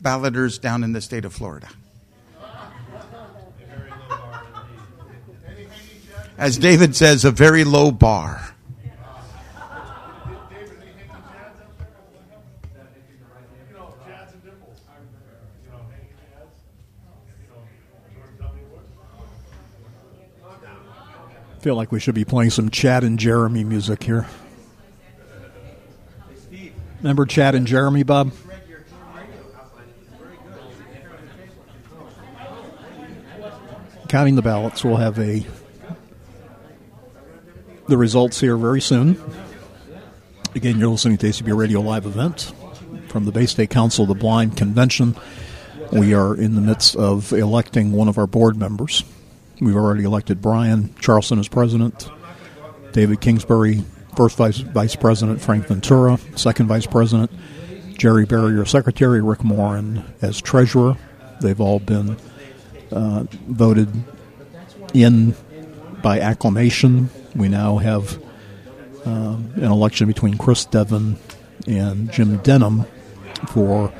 balloters 0.00 0.60
down 0.60 0.84
in 0.84 0.92
the 0.92 1.00
state 1.00 1.24
of 1.24 1.32
Florida. 1.32 1.70
As 6.38 6.58
David 6.58 6.96
says, 6.96 7.24
a 7.24 7.30
very 7.30 7.64
low 7.64 7.92
bar. 7.92 8.54
Feel 21.60 21.76
like 21.76 21.92
we 21.92 22.00
should 22.00 22.16
be 22.16 22.24
playing 22.24 22.50
some 22.50 22.70
Chad 22.70 23.04
and 23.04 23.20
Jeremy 23.20 23.62
music 23.62 24.02
here. 24.02 24.26
Remember 26.98 27.24
Chad 27.24 27.54
and 27.54 27.68
Jeremy, 27.68 28.02
Bob? 28.02 28.32
Counting 34.08 34.34
the 34.34 34.42
ballots, 34.42 34.84
we'll 34.84 34.96
have 34.96 35.18
a 35.20 35.46
the 37.88 37.96
results 37.96 38.40
here 38.40 38.56
very 38.56 38.80
soon. 38.80 39.20
Again, 40.54 40.78
you're 40.78 40.88
listening 40.88 41.18
to 41.18 41.26
ACB 41.26 41.56
Radio 41.56 41.80
Live 41.80 42.06
event 42.06 42.52
from 43.08 43.24
the 43.24 43.32
Bay 43.32 43.46
State 43.46 43.70
Council 43.70 44.04
of 44.04 44.08
the 44.08 44.14
Blind 44.14 44.56
Convention. 44.56 45.16
We 45.92 46.14
are 46.14 46.34
in 46.34 46.54
the 46.54 46.60
midst 46.60 46.96
of 46.96 47.32
electing 47.32 47.92
one 47.92 48.08
of 48.08 48.18
our 48.18 48.26
board 48.26 48.56
members. 48.56 49.04
We've 49.60 49.76
already 49.76 50.04
elected 50.04 50.40
Brian 50.40 50.94
Charlson 51.00 51.38
as 51.38 51.48
president, 51.48 52.08
David 52.92 53.20
Kingsbury 53.20 53.84
first 54.16 54.36
vice, 54.36 54.58
vice 54.58 54.96
president 54.96 55.40
Frank 55.40 55.66
Ventura, 55.66 56.18
second 56.36 56.66
vice 56.66 56.86
president 56.86 57.30
Jerry 57.98 58.26
Berrier, 58.26 58.66
secretary 58.66 59.22
Rick 59.22 59.44
Morin 59.44 60.04
as 60.20 60.40
treasurer. 60.40 60.96
They've 61.40 61.60
all 61.60 61.78
been 61.78 62.16
uh, 62.90 63.24
voted 63.46 63.88
in 64.92 65.34
by 66.02 66.20
acclamation. 66.20 67.10
We 67.34 67.48
now 67.48 67.78
have 67.78 68.22
um, 69.04 69.52
an 69.56 69.64
election 69.64 70.06
between 70.06 70.38
Chris 70.38 70.64
Devon 70.64 71.16
and 71.66 72.12
Jim 72.12 72.38
Denham 72.38 72.84
for 73.48 73.92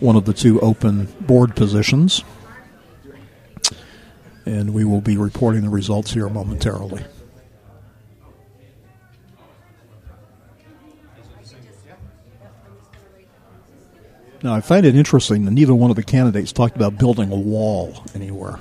one 0.00 0.16
of 0.16 0.24
the 0.24 0.32
two 0.32 0.60
open 0.60 1.06
board 1.20 1.54
positions. 1.54 2.24
And 4.46 4.72
we 4.72 4.84
will 4.84 5.02
be 5.02 5.16
reporting 5.16 5.62
the 5.62 5.68
results 5.68 6.12
here 6.12 6.28
momentarily. 6.28 7.04
Now, 14.42 14.54
I 14.54 14.62
find 14.62 14.86
it 14.86 14.96
interesting 14.96 15.44
that 15.44 15.50
neither 15.50 15.74
one 15.74 15.90
of 15.90 15.96
the 15.96 16.02
candidates 16.02 16.50
talked 16.50 16.74
about 16.74 16.96
building 16.96 17.30
a 17.30 17.36
wall 17.36 18.02
anywhere. 18.14 18.58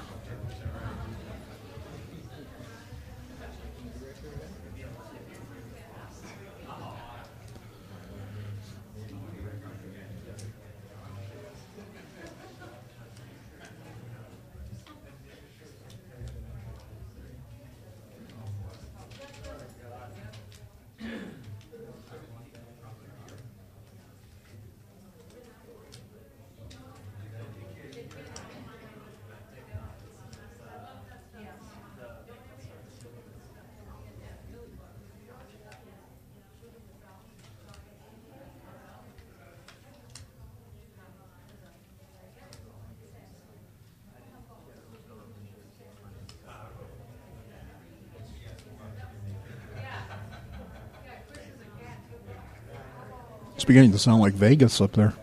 It's 53.60 53.66
beginning 53.66 53.92
to 53.92 54.00
sound 54.00 54.22
like 54.22 54.36
Vegas 54.36 54.80
up 54.80 54.94
there. 54.94 55.14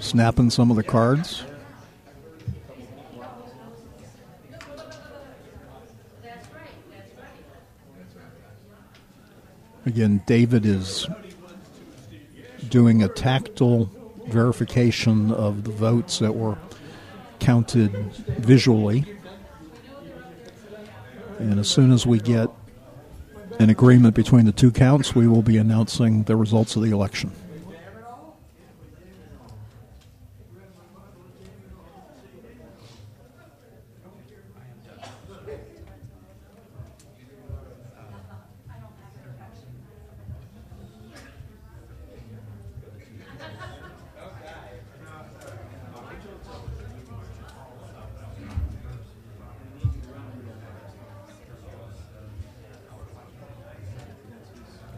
Snapping 0.00 0.50
some 0.50 0.68
of 0.68 0.76
the 0.76 0.82
cards. 0.82 1.44
Again, 9.86 10.20
David 10.26 10.66
is 10.66 11.06
doing 12.68 13.04
a 13.04 13.08
tactile 13.08 13.88
verification 14.26 15.30
of 15.30 15.62
the 15.62 15.70
votes 15.70 16.18
that 16.18 16.34
were 16.34 16.58
counted 17.38 17.92
visually. 18.40 19.04
And 21.38 21.60
as 21.60 21.68
soon 21.68 21.92
as 21.92 22.04
we 22.08 22.18
get 22.18 22.50
an 23.58 23.70
agreement 23.70 24.14
between 24.14 24.44
the 24.46 24.52
two 24.52 24.70
counts, 24.70 25.14
we 25.14 25.26
will 25.26 25.42
be 25.42 25.58
announcing 25.58 26.22
the 26.24 26.36
results 26.36 26.76
of 26.76 26.82
the 26.82 26.90
election. 26.90 27.32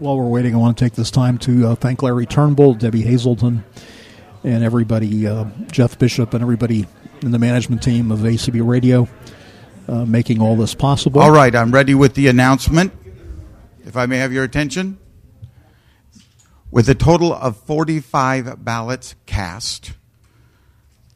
While 0.01 0.17
we're 0.17 0.29
waiting, 0.29 0.55
I 0.55 0.57
want 0.57 0.79
to 0.79 0.83
take 0.83 0.95
this 0.95 1.11
time 1.11 1.37
to 1.41 1.69
uh, 1.69 1.75
thank 1.75 2.03
Larry 2.03 2.25
Turnbull, 2.25 2.73
Debbie 2.73 3.03
Hazelton, 3.03 3.63
and 4.43 4.65
everybody, 4.65 5.27
uh, 5.27 5.45
Jeff 5.71 5.99
Bishop, 5.99 6.33
and 6.33 6.41
everybody 6.41 6.87
in 7.21 7.33
the 7.33 7.39
management 7.39 7.83
team 7.83 8.11
of 8.11 8.21
ACB 8.21 8.67
Radio, 8.67 9.07
uh, 9.89 10.07
making 10.07 10.41
all 10.41 10.57
this 10.57 10.75
possible. 10.75 11.21
All 11.21 11.31
right, 11.31 11.55
I'm 11.55 11.71
ready 11.71 11.95
with 11.95 12.15
the 12.15 12.29
announcement. 12.29 12.95
If 13.85 13.95
I 13.95 14.07
may 14.07 14.17
have 14.17 14.33
your 14.33 14.43
attention. 14.43 14.99
With 16.71 16.89
a 16.89 16.95
total 16.95 17.35
of 17.35 17.59
45 17.59 18.65
ballots 18.65 19.17
cast, 19.27 19.93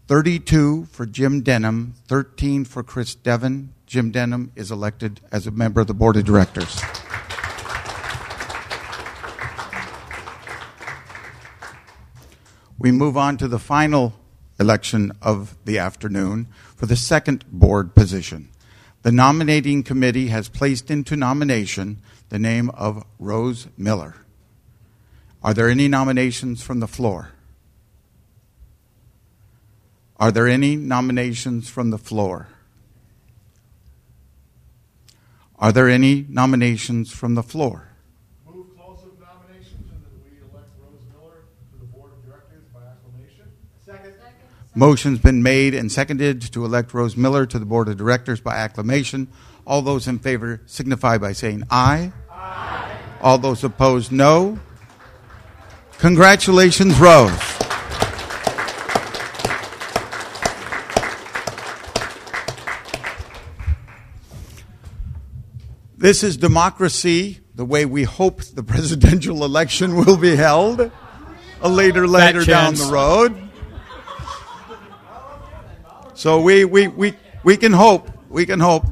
32 0.09 0.89
for 0.91 1.07
Jim 1.07 1.41
Denham, 1.41 1.95
13 2.07 2.67
for 2.67 2.83
Chris 2.83 3.15
Devon, 3.15 3.73
Jim 3.87 4.11
Denham 4.11 4.53
is 4.55 4.71
elected 4.71 5.23
as 5.33 5.47
a 5.47 5.51
member 5.51 5.81
of 5.81 5.87
the 5.87 5.95
Board 5.95 6.19
of 6.19 6.27
Directors. 6.27 6.83
We 12.79 12.93
move 12.93 13.17
on 13.17 13.37
to 13.39 13.49
the 13.49 13.59
final 13.59 14.15
election 14.59 15.13
of 15.23 15.57
the 15.65 15.79
afternoon 15.79 16.49
for 16.77 16.87
the 16.87 16.97
second 16.97 17.45
board 17.51 17.95
position. 17.95 18.49
The 19.03 19.13
nominating 19.13 19.83
committee 19.83 20.29
has 20.29 20.49
placed 20.49 20.91
into 20.91 21.17
nomination 21.17 22.01
the 22.31 22.39
name 22.39 22.71
of 22.71 23.05
Rose 23.19 23.69
Miller. 23.77 24.15
Are 25.43 25.53
there 25.53 25.69
any 25.69 25.89
nominations 25.89 26.63
from 26.63 26.81
the 26.81 26.89
floor? 26.89 27.33
Are 30.17 30.33
there 30.33 30.49
any 30.49 30.77
nominations 30.77 31.69
from 31.69 31.91
the 31.91 31.99
floor? 31.99 32.49
Are 35.59 35.71
there 35.71 35.89
any 35.89 36.25
nominations 36.29 37.13
from 37.13 37.35
the 37.35 37.43
floor? 37.43 37.89
Move 38.47 38.75
close 38.75 39.05
of 39.05 39.21
nominations 39.21 39.91
and 39.91 40.03
that 40.03 40.13
we 40.25 40.39
elect 40.49 40.71
Rose 40.81 41.03
Miller 41.13 41.45
to 41.73 41.79
the 41.79 41.85
board 41.87 42.13
of 42.13 42.25
directors 42.25 42.65
by 42.73 42.81
acclamation. 42.81 43.53
Second. 43.85 44.15
Motion's 44.77 45.21
been 45.21 45.41
made 45.41 45.73
and 45.73 45.91
seconded 45.91 46.43
to 46.53 46.65
elect 46.65 46.93
Rose 46.93 47.17
Miller 47.17 47.47
to 47.47 47.61
the 47.61 47.65
Board 47.65 47.89
of 47.89 47.97
Directors 47.97 48.41
by 48.41 48.57
acclamation. 48.57 49.29
All 49.65 49.83
those 49.83 50.09
in 50.09 50.19
favor 50.19 50.61
signify 50.67 51.17
by 51.19 51.33
saying 51.33 51.63
aye. 51.71 52.13
Aye. 52.31 52.99
All 53.21 53.39
those 53.39 53.63
opposed, 53.63 54.11
no. 54.11 54.59
Congratulations, 55.99 56.99
Rose. 56.99 57.31
This 65.97 66.25
is 66.25 66.37
democracy, 66.37 67.41
the 67.55 67.65
way 67.65 67.87
we 67.87 68.03
hope 68.03 68.43
the 68.43 68.65
presidential 68.65 69.45
election 69.45 69.95
will 69.95 70.17
be 70.17 70.35
held 70.35 70.91
a 71.63 71.69
later, 71.69 72.09
later 72.09 72.45
down 72.45 72.75
the 72.75 72.91
road. 72.93 73.44
So 76.15 76.41
we, 76.41 76.65
we, 76.65 76.89
we, 76.89 77.15
we 77.43 77.57
can 77.57 77.73
hope. 77.73 78.11
We 78.29 78.47
can 78.47 78.61
hope. 78.61 78.87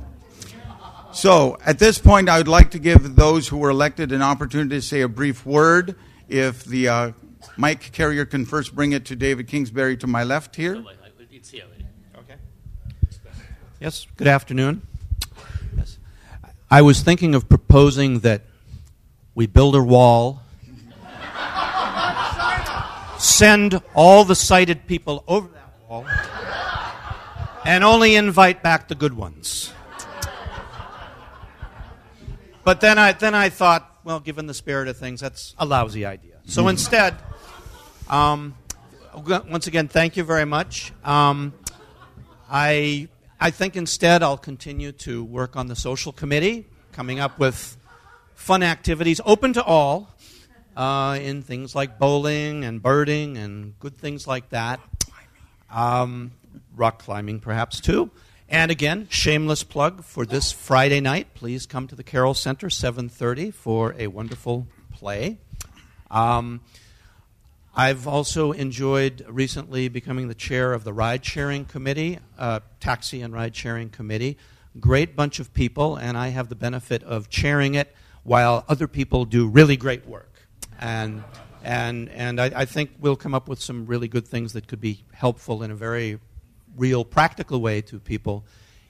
So 1.12 1.59
at 1.65 1.78
this 1.78 1.99
point, 1.99 2.28
I 2.28 2.39
would 2.39 2.49
like 2.49 2.70
to 2.73 2.78
give 2.78 3.17
those 3.17 3.49
who 3.49 3.59
were 3.59 3.70
elected 3.70 4.12
an 4.12 4.23
opportunity 4.23 4.76
to 4.76 4.83
say 4.83 5.02
a 5.02 5.09
brief 5.09 5.47
word. 5.47 5.94
If 6.28 6.65
the 6.65 6.89
uh, 6.89 7.12
mic 7.57 7.92
carrier 7.92 8.25
can 8.25 8.44
first 8.44 8.75
bring 8.75 8.92
it 8.92 9.05
to 9.07 9.17
David 9.17 9.47
Kingsbury 9.47 9.97
to 9.99 10.07
my 10.07 10.25
left 10.25 10.57
here. 10.57 10.83
Yes, 13.83 14.07
good 14.17 14.28
afternoon. 14.28 14.83
Yes. 15.76 15.99
I 16.70 16.83
was 16.83 17.01
thinking 17.01 17.34
of 17.34 17.49
proposing 17.49 18.20
that 18.20 18.42
we 19.34 19.49
build 19.49 19.75
a 19.75 19.83
wall, 19.83 20.41
send 23.18 23.81
all 23.92 24.25
the 24.25 24.36
sighted 24.36 24.86
people 24.86 25.25
over 25.26 25.49
that 25.49 25.75
wall, 25.89 26.07
and 27.65 27.85
only 27.85 28.17
invite 28.17 28.63
back 28.63 28.89
the 28.89 28.95
good 28.95 29.15
ones. 29.15 29.73
But 32.65 32.81
then 32.81 32.99
I, 32.99 33.13
then 33.13 33.35
I 33.35 33.49
thought, 33.49 33.89
well, 34.05 34.21
given 34.21 34.47
the 34.47 34.55
spirit 34.55 34.89
of 34.89 34.97
things, 34.97 35.21
that's 35.21 35.55
a 35.59 35.67
lousy 35.67 36.07
idea. 36.07 36.37
So 36.45 36.69
instead, 36.69 37.15
um, 38.09 38.55
once 39.15 39.67
again, 39.67 39.89
thank 39.89 40.17
you 40.17 40.25
very 40.25 40.45
much. 40.45 40.93
Um, 41.05 41.53
I, 42.51 43.09
I 43.41 43.51
think 43.51 43.77
instead 43.77 44.23
I'll 44.23 44.39
continue 44.39 44.93
to 44.93 45.25
work 45.25 45.57
on 45.57 45.67
the 45.67 45.77
social 45.77 46.13
committee, 46.13 46.67
coming 46.93 47.19
up 47.19 47.39
with 47.39 47.77
fun 48.35 48.63
activities 48.63 49.21
open 49.25 49.53
to 49.55 49.65
all 49.65 50.11
uh, 50.77 51.19
in 51.21 51.43
things 51.43 51.75
like 51.75 51.99
bowling 51.99 52.65
and 52.65 52.83
birding 52.83 53.37
and 53.37 53.79
good 53.79 53.97
things 53.97 54.27
like 54.27 54.51
that. 54.51 54.81
Um, 55.71 56.33
rock 56.76 57.02
climbing, 57.02 57.41
perhaps, 57.41 57.81
too. 57.81 58.10
And 58.49 58.70
again, 58.70 59.09
shameless 59.10 59.65
plug 59.65 60.05
for 60.05 60.26
this 60.26 60.52
Friday 60.52 61.01
night. 61.01 61.34
Please 61.34 61.65
come 61.65 61.89
to 61.89 61.94
the 61.94 62.02
Carroll 62.02 62.34
Center, 62.34 62.68
7.30, 62.68 63.55
for 63.55 63.94
a 63.99 64.09
wonderful 64.09 64.67
play. 64.92 65.39
Um, 66.10 66.60
I've 67.75 68.07
also 68.07 68.52
enjoyed 68.52 69.25
recently 69.26 69.89
becoming 69.89 70.28
the 70.28 70.34
chair 70.34 70.75
of 70.75 70.84
the 70.84 70.92
ride 70.92 71.25
sharing 71.25 71.65
committee, 71.65 72.18
uh, 72.39 72.60
taxi 72.81 73.23
and 73.23 73.33
ride 73.33 73.57
sharing 73.57 73.89
committee. 73.89 74.36
Great 74.78 75.17
bunch 75.17 75.41
of 75.41 75.55
people, 75.55 75.97
and 75.97 76.18
I 76.18 76.28
have 76.28 76.51
the 76.51 76.55
benefit 76.55 77.02
of 77.05 77.31
chairing 77.31 77.75
it 77.75 77.94
while 78.23 78.67
other 78.68 78.86
people 78.86 79.25
do 79.25 79.49
really 79.49 79.78
great 79.78 80.07
work. 80.07 80.47
And, 80.78 81.25
and, 81.65 82.10
and 82.10 82.39
I, 82.39 82.52
I 82.55 82.65
think 82.67 82.91
we'll 83.01 83.17
come 83.17 83.34
up 83.34 83.49
with 83.49 83.62
some 83.62 83.86
really 83.86 84.09
good 84.09 84.28
things 84.28 84.52
that 84.52 84.68
could 84.68 84.81
be 84.81 85.05
helpful 85.15 85.62
in 85.62 85.70
a 85.70 85.75
very 85.75 86.18
real, 86.76 87.05
practical 87.05 87.60
way 87.60 87.81
to 87.83 87.99
people 87.99 88.44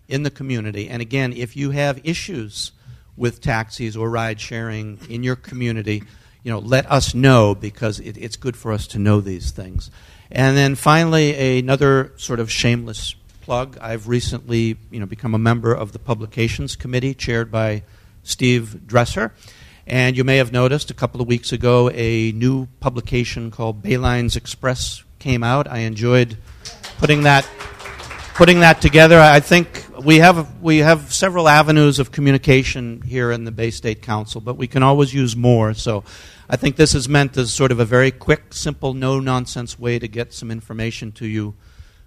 in 0.08 0.22
the 0.22 0.30
community. 0.30 0.88
And 0.88 1.00
again, 1.00 1.32
if 1.32 1.56
you 1.56 1.70
have 1.70 2.00
issues 2.04 2.72
with 3.16 3.40
taxis 3.40 3.96
or 3.96 4.10
ride 4.10 4.40
sharing 4.40 4.98
in 5.08 5.22
your 5.22 5.36
community, 5.36 6.02
you 6.42 6.50
know, 6.50 6.58
let 6.58 6.90
us 6.90 7.14
know 7.14 7.54
because 7.54 8.00
it, 8.00 8.16
it's 8.16 8.36
good 8.36 8.56
for 8.56 8.72
us 8.72 8.86
to 8.88 8.98
know 8.98 9.20
these 9.20 9.50
things. 9.50 9.90
And 10.30 10.56
then 10.56 10.74
finally, 10.74 11.58
another 11.58 12.12
sort 12.16 12.40
of 12.40 12.50
shameless 12.50 13.14
plug. 13.42 13.76
I've 13.80 14.08
recently, 14.08 14.76
you 14.90 15.00
know, 15.00 15.06
become 15.06 15.34
a 15.34 15.38
member 15.38 15.74
of 15.74 15.92
the 15.92 15.98
Publications 15.98 16.74
Committee, 16.74 17.14
chaired 17.14 17.50
by 17.50 17.82
Steve 18.22 18.86
Dresser. 18.86 19.32
And 19.86 20.16
you 20.16 20.24
may 20.24 20.36
have 20.36 20.52
noticed 20.52 20.90
a 20.90 20.94
couple 20.94 21.20
of 21.20 21.26
weeks 21.26 21.52
ago 21.52 21.90
a 21.92 22.32
new 22.32 22.66
publication 22.80 23.50
called 23.50 23.82
Baylines 23.82 24.36
Express 24.36 25.02
came 25.18 25.42
out. 25.42 25.68
I 25.68 25.78
enjoyed 25.78 26.36
putting 26.98 27.22
that 27.22 27.48
putting 28.34 28.60
that 28.60 28.80
together. 28.80 29.18
I 29.18 29.40
think 29.40 29.86
we 30.04 30.18
have 30.18 30.60
we 30.62 30.78
have 30.78 31.12
several 31.12 31.48
avenues 31.48 31.98
of 31.98 32.12
communication 32.12 33.02
here 33.02 33.30
in 33.30 33.44
the 33.44 33.52
Bay 33.52 33.70
State 33.70 34.02
Council, 34.02 34.40
but 34.40 34.56
we 34.56 34.66
can 34.66 34.82
always 34.82 35.12
use 35.12 35.36
more. 35.36 35.74
So 35.74 36.04
I 36.48 36.56
think 36.56 36.76
this 36.76 36.94
is 36.94 37.08
meant 37.08 37.36
as 37.36 37.52
sort 37.52 37.72
of 37.72 37.80
a 37.80 37.84
very 37.84 38.10
quick, 38.10 38.52
simple, 38.54 38.94
no 38.94 39.20
nonsense 39.20 39.78
way 39.78 39.98
to 39.98 40.08
get 40.08 40.32
some 40.32 40.50
information 40.50 41.12
to 41.12 41.26
you 41.26 41.54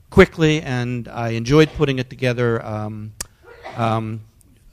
quickly. 0.09 0.61
And 0.61 1.07
I 1.07 1.29
enjoyed 1.29 1.69
putting 1.73 1.99
it 1.99 2.09
together. 2.09 2.63
Um, 2.65 3.13
um, 3.75 4.21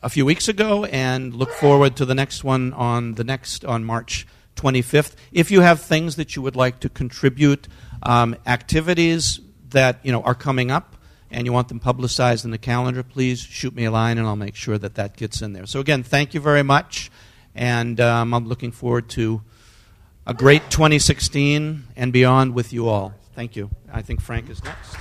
a 0.02 0.08
few 0.08 0.26
weeks 0.26 0.48
ago 0.48 0.84
and 0.86 1.32
look 1.32 1.50
forward 1.52 1.96
to 1.96 2.04
the 2.04 2.14
next 2.14 2.42
one 2.42 2.72
on 2.72 3.14
the 3.14 3.24
next 3.24 3.64
on 3.64 3.84
March 3.84 4.26
25th. 4.56 5.14
If 5.30 5.50
you 5.50 5.60
have 5.60 5.80
things 5.80 6.16
that 6.16 6.34
you 6.34 6.42
would 6.42 6.56
like 6.56 6.80
to 6.80 6.88
contribute, 6.88 7.68
um, 8.02 8.36
activities 8.46 9.40
that 9.70 10.00
you 10.02 10.12
know 10.12 10.22
are 10.22 10.34
coming 10.34 10.70
up, 10.70 10.96
and 11.32 11.46
you 11.46 11.52
want 11.52 11.68
them 11.68 11.80
publicized 11.80 12.44
in 12.44 12.50
the 12.50 12.58
calendar, 12.58 13.02
please 13.02 13.40
shoot 13.40 13.74
me 13.74 13.86
a 13.86 13.90
line 13.90 14.18
and 14.18 14.26
I'll 14.26 14.36
make 14.36 14.54
sure 14.54 14.78
that 14.78 14.94
that 14.96 15.16
gets 15.16 15.40
in 15.42 15.54
there. 15.54 15.66
So 15.66 15.80
again, 15.80 16.02
thank 16.02 16.34
you 16.34 16.40
very 16.40 16.62
much, 16.62 17.10
and 17.54 18.00
um, 18.00 18.34
I'm 18.34 18.46
looking 18.46 18.70
forward 18.70 19.08
to 19.10 19.42
a 20.26 20.34
great 20.34 20.70
2016 20.70 21.84
and 21.96 22.12
beyond 22.12 22.54
with 22.54 22.72
you 22.72 22.88
all. 22.88 23.14
Thank 23.34 23.56
you. 23.56 23.70
I 23.90 24.02
think 24.02 24.20
Frank 24.20 24.50
is 24.50 24.62
next. 24.62 24.96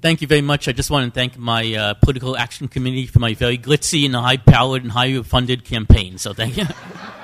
Thank 0.00 0.22
you 0.22 0.28
very 0.28 0.42
much. 0.42 0.68
I 0.68 0.72
just 0.72 0.90
want 0.90 1.12
to 1.12 1.18
thank 1.18 1.36
my 1.36 1.74
uh, 1.74 1.94
political 1.94 2.36
action 2.36 2.68
committee 2.68 3.06
for 3.06 3.18
my 3.18 3.34
very 3.34 3.58
glitzy 3.58 4.06
and 4.06 4.14
high-powered 4.14 4.82
and 4.82 4.92
high-funded 4.92 5.64
campaign. 5.64 6.18
So 6.18 6.32
thank 6.32 6.56
you. 6.56 6.64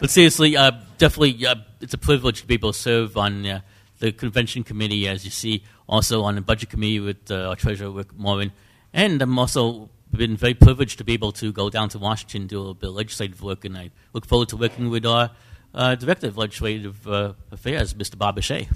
but 0.00 0.10
seriously, 0.10 0.56
uh, 0.56 0.72
definitely, 0.98 1.46
uh, 1.46 1.56
it's 1.80 1.94
a 1.94 1.98
privilege 1.98 2.40
to 2.40 2.46
be 2.46 2.54
able 2.54 2.72
to 2.72 2.78
serve 2.78 3.16
on 3.16 3.46
uh, 3.46 3.60
the 3.98 4.12
convention 4.12 4.64
committee, 4.64 5.06
as 5.06 5.24
you 5.24 5.30
see, 5.30 5.62
also 5.88 6.22
on 6.22 6.34
the 6.34 6.40
budget 6.40 6.70
committee 6.70 7.00
with 7.00 7.30
uh, 7.30 7.48
our 7.48 7.56
treasurer 7.56 7.90
Rick 7.90 8.16
Morin, 8.16 8.52
and 8.92 9.20
I'm 9.20 9.38
also 9.38 9.90
been 10.10 10.36
very 10.36 10.54
privileged 10.54 10.98
to 10.98 11.04
be 11.04 11.12
able 11.12 11.30
to 11.30 11.52
go 11.52 11.70
down 11.70 11.88
to 11.90 11.98
Washington 11.98 12.48
do 12.48 12.56
a 12.56 12.58
little 12.58 12.74
bit 12.74 12.88
of 12.88 12.96
legislative 12.96 13.42
work, 13.42 13.64
and 13.64 13.76
I 13.76 13.90
look 14.12 14.26
forward 14.26 14.48
to 14.48 14.56
working 14.56 14.90
with 14.90 15.06
our 15.06 15.30
uh, 15.74 15.94
director 15.94 16.26
of 16.26 16.36
legislative 16.36 17.06
affairs, 17.06 17.94
Mr. 17.94 18.18
Bob 18.18 18.40
Shea. 18.42 18.68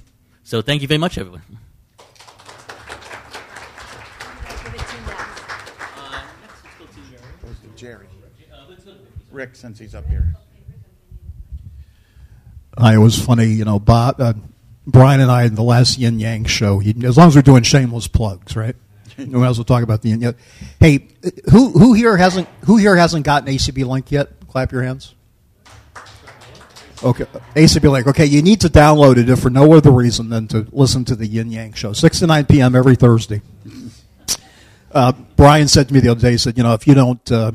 So 0.44 0.62
thank 0.62 0.82
you 0.82 0.88
very 0.88 0.98
much, 0.98 1.18
everyone. 1.18 1.42
Jerry. 7.76 8.06
Rick, 9.30 9.56
since 9.56 9.78
he's 9.78 9.94
up 9.94 10.06
here. 10.06 10.34
I 12.76 12.98
was 12.98 13.18
funny, 13.18 13.46
you 13.46 13.64
know, 13.64 13.78
Bob, 13.78 14.20
uh, 14.20 14.34
Brian 14.86 15.20
and 15.20 15.30
I 15.30 15.44
in 15.44 15.54
the 15.54 15.62
last 15.62 15.98
Yin 15.98 16.18
Yang 16.18 16.46
show. 16.46 16.78
He, 16.78 16.94
as 17.04 17.16
long 17.16 17.28
as 17.28 17.36
we're 17.36 17.42
doing 17.42 17.62
shameless 17.62 18.08
plugs, 18.08 18.56
right? 18.56 18.76
We 19.18 19.26
might 19.26 19.48
as 19.48 19.58
well 19.58 19.64
talk 19.64 19.82
about 19.82 20.02
the 20.02 20.10
Yin 20.10 20.20
Yang. 20.20 20.34
Hey, 20.80 21.08
who 21.50 21.70
who 21.70 21.92
here 21.92 22.16
hasn't 22.16 22.48
who 22.64 22.76
here 22.76 22.96
hasn't 22.96 23.24
gotten 23.24 23.48
ACB 23.48 23.86
link 23.86 24.10
yet? 24.10 24.28
Clap 24.48 24.72
your 24.72 24.82
hands. 24.82 25.14
Okay, 27.02 27.24
ACB 27.54 27.90
Link. 27.90 28.06
Okay, 28.06 28.24
you 28.24 28.40
need 28.40 28.62
to 28.62 28.68
download 28.68 29.18
it 29.18 29.28
if 29.28 29.40
for 29.40 29.50
no 29.50 29.74
other 29.74 29.90
reason 29.90 30.30
than 30.30 30.48
to 30.48 30.66
listen 30.72 31.04
to 31.04 31.14
the 31.14 31.26
Yin 31.26 31.50
Yang 31.50 31.74
Show, 31.74 31.92
six 31.92 32.20
to 32.20 32.26
nine 32.26 32.46
p.m. 32.46 32.74
every 32.74 32.96
Thursday. 32.96 33.42
Uh, 34.90 35.12
Brian 35.36 35.68
said 35.68 35.88
to 35.88 35.94
me 35.94 36.00
the 36.00 36.08
other 36.08 36.20
day, 36.20 36.32
he 36.32 36.38
said, 36.38 36.56
"You 36.56 36.62
know, 36.62 36.72
if 36.72 36.86
you 36.86 36.94
don't 36.94 37.32
uh, 37.32 37.52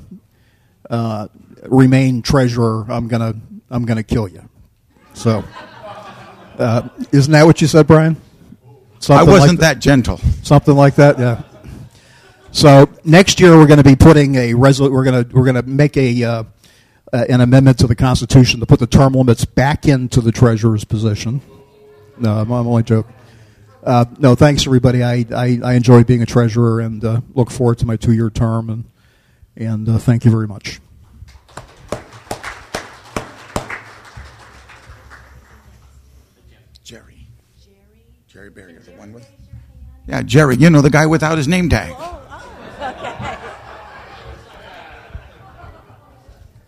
uh, 0.89 1.27
remain 1.65 2.21
treasurer, 2.21 2.85
I'm 2.89 3.07
gonna 3.07 3.33
I'm 3.69 3.85
gonna 3.85 4.03
kill 4.03 4.27
you." 4.27 4.47
So, 5.19 5.43
uh, 6.57 6.87
isn't 7.11 7.33
that 7.33 7.45
what 7.45 7.59
you 7.59 7.67
said, 7.67 7.87
Brian? 7.87 8.15
I 9.09 9.23
wasn't 9.23 9.59
that 9.59 9.79
gentle. 9.79 10.17
Something 10.43 10.75
like 10.75 10.95
that, 10.95 11.19
yeah. 11.19 11.43
So 12.51 12.89
next 13.03 13.41
year 13.41 13.57
we're 13.57 13.67
going 13.67 13.79
to 13.79 13.83
be 13.83 13.97
putting 13.97 14.35
a 14.35 14.53
resol- 14.53 14.89
We're 14.89 15.03
going 15.03 15.25
to 15.25 15.35
we're 15.35 15.43
going 15.43 15.61
to 15.61 15.63
make 15.63 15.97
a 15.97 16.23
uh, 16.23 16.43
uh, 17.11 17.25
an 17.27 17.41
amendment 17.41 17.79
to 17.79 17.87
the 17.87 17.95
Constitution 17.95 18.61
to 18.61 18.65
put 18.65 18.79
the 18.79 18.87
term 18.87 19.11
limits 19.11 19.43
back 19.43 19.87
into 19.87 20.21
the 20.21 20.31
treasurer's 20.31 20.85
position. 20.85 21.41
No, 22.17 22.37
I'm, 22.39 22.51
I'm 22.51 22.65
only 22.65 22.83
joking. 22.83 23.13
Uh, 23.83 24.05
no, 24.19 24.35
thanks 24.35 24.65
everybody. 24.65 25.03
I, 25.03 25.25
I, 25.35 25.59
I 25.63 25.73
enjoy 25.73 26.03
being 26.05 26.21
a 26.21 26.25
treasurer 26.25 26.79
and 26.79 27.03
uh, 27.03 27.21
look 27.33 27.51
forward 27.51 27.77
to 27.79 27.85
my 27.85 27.97
two 27.97 28.13
year 28.13 28.29
term 28.29 28.69
and 28.69 28.85
and 29.57 29.89
uh, 29.89 29.97
thank 29.97 30.23
you 30.23 30.31
very 30.31 30.47
much. 30.47 30.79
Yeah, 40.09 40.23
Jerry. 40.23 40.55
You 40.55 40.71
know 40.71 40.81
the 40.81 40.89
guy 40.89 41.05
without 41.05 41.37
his 41.37 41.47
name 41.47 41.69
tag. 41.69 41.93
Oh, 41.95 42.19
oh, 42.31 43.39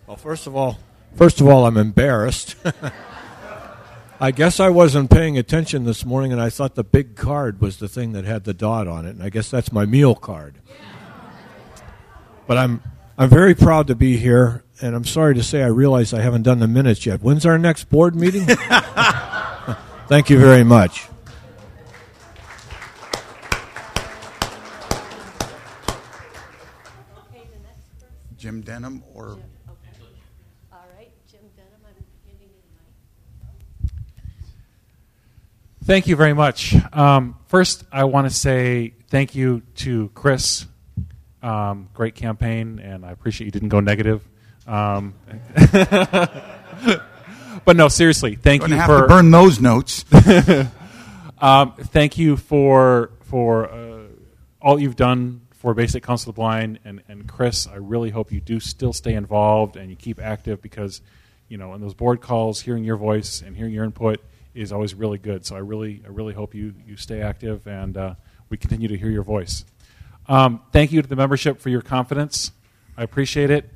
well, 0.06 0.16
first 0.16 0.46
of 0.46 0.54
all, 0.54 0.78
first 1.16 1.40
of 1.40 1.48
all, 1.48 1.66
I'm 1.66 1.76
embarrassed. 1.76 2.54
I 4.20 4.30
guess 4.30 4.60
I 4.60 4.68
wasn't 4.68 5.10
paying 5.10 5.36
attention 5.36 5.82
this 5.82 6.06
morning, 6.06 6.30
and 6.30 6.40
I 6.40 6.50
thought 6.50 6.76
the 6.76 6.84
big 6.84 7.16
card 7.16 7.60
was 7.60 7.78
the 7.78 7.88
thing 7.88 8.12
that 8.12 8.24
had 8.24 8.44
the 8.44 8.54
dot 8.54 8.86
on 8.86 9.06
it, 9.06 9.16
and 9.16 9.24
I 9.24 9.28
guess 9.28 9.50
that's 9.50 9.72
my 9.72 9.86
meal 9.86 10.14
card. 10.14 10.54
But 12.46 12.58
I'm 12.58 12.80
I'm 13.18 13.28
very 13.28 13.56
proud 13.56 13.88
to 13.88 13.96
be 13.96 14.18
here, 14.18 14.62
and 14.80 14.94
I'm 14.94 15.04
sorry 15.04 15.34
to 15.34 15.42
say 15.42 15.64
I 15.64 15.66
realize 15.66 16.14
I 16.14 16.20
haven't 16.20 16.42
done 16.42 16.60
the 16.60 16.68
minutes 16.68 17.04
yet. 17.06 17.20
When's 17.22 17.44
our 17.44 17.58
next 17.58 17.90
board 17.90 18.14
meeting? 18.14 18.46
Thank 20.06 20.30
you 20.30 20.38
very 20.38 20.62
much. 20.62 21.08
Jim 28.42 28.60
Denham 28.60 29.04
or. 29.14 29.26
okay, 29.28 29.38
All 30.72 30.84
right, 30.96 31.12
Jim 31.30 31.42
Denham, 31.54 31.80
I'm 31.86 31.94
handing 32.26 32.48
you 32.48 32.60
the 32.64 33.86
mic. 33.86 33.92
Thank 35.84 36.08
you 36.08 36.16
very 36.16 36.32
much. 36.32 36.74
Um, 36.92 37.36
first, 37.46 37.84
I 37.92 38.02
want 38.02 38.28
to 38.28 38.34
say 38.34 38.94
thank 39.10 39.36
you 39.36 39.62
to 39.76 40.10
Chris. 40.16 40.66
Um, 41.40 41.88
great 41.94 42.16
campaign, 42.16 42.80
and 42.80 43.06
I 43.06 43.12
appreciate 43.12 43.44
you 43.44 43.52
didn't 43.52 43.68
go 43.68 43.78
negative. 43.78 44.28
Um, 44.66 45.14
but 47.64 47.76
no, 47.76 47.86
seriously, 47.86 48.34
thank 48.34 48.62
Gonna 48.62 48.74
you 48.74 48.80
have 48.80 48.88
for 48.88 49.02
to 49.02 49.06
burn 49.06 49.30
those 49.30 49.60
notes. 49.60 50.04
um, 51.38 51.74
thank 51.74 52.18
you 52.18 52.36
for 52.36 53.12
for 53.20 53.70
uh, 53.70 54.00
all 54.60 54.80
you've 54.80 54.96
done 54.96 55.42
for 55.62 55.74
Bay 55.74 55.86
State 55.86 56.02
Council 56.02 56.30
of 56.30 56.34
the 56.34 56.40
Blind, 56.40 56.80
and, 56.84 57.04
and 57.06 57.28
Chris. 57.28 57.68
I 57.68 57.76
really 57.76 58.10
hope 58.10 58.32
you 58.32 58.40
do 58.40 58.58
still 58.58 58.92
stay 58.92 59.14
involved 59.14 59.76
and 59.76 59.90
you 59.90 59.94
keep 59.94 60.20
active 60.20 60.60
because 60.60 61.00
you 61.48 61.56
know 61.56 61.72
in 61.74 61.80
those 61.80 61.94
board 61.94 62.20
calls, 62.20 62.60
hearing 62.60 62.82
your 62.82 62.96
voice 62.96 63.42
and 63.42 63.56
hearing 63.56 63.72
your 63.72 63.84
input 63.84 64.20
is 64.56 64.72
always 64.72 64.92
really 64.92 65.18
good. 65.18 65.46
So 65.46 65.54
I 65.54 65.60
really 65.60 66.02
I 66.04 66.08
really 66.08 66.34
hope 66.34 66.52
you 66.52 66.74
you 66.84 66.96
stay 66.96 67.22
active 67.22 67.68
and 67.68 67.96
uh, 67.96 68.14
we 68.50 68.56
continue 68.56 68.88
to 68.88 68.98
hear 68.98 69.08
your 69.08 69.22
voice. 69.22 69.64
Um, 70.26 70.62
thank 70.72 70.90
you 70.90 71.00
to 71.00 71.06
the 71.06 71.14
membership 71.14 71.60
for 71.60 71.68
your 71.68 71.80
confidence. 71.80 72.50
I 72.96 73.04
appreciate 73.04 73.50
it. 73.50 73.70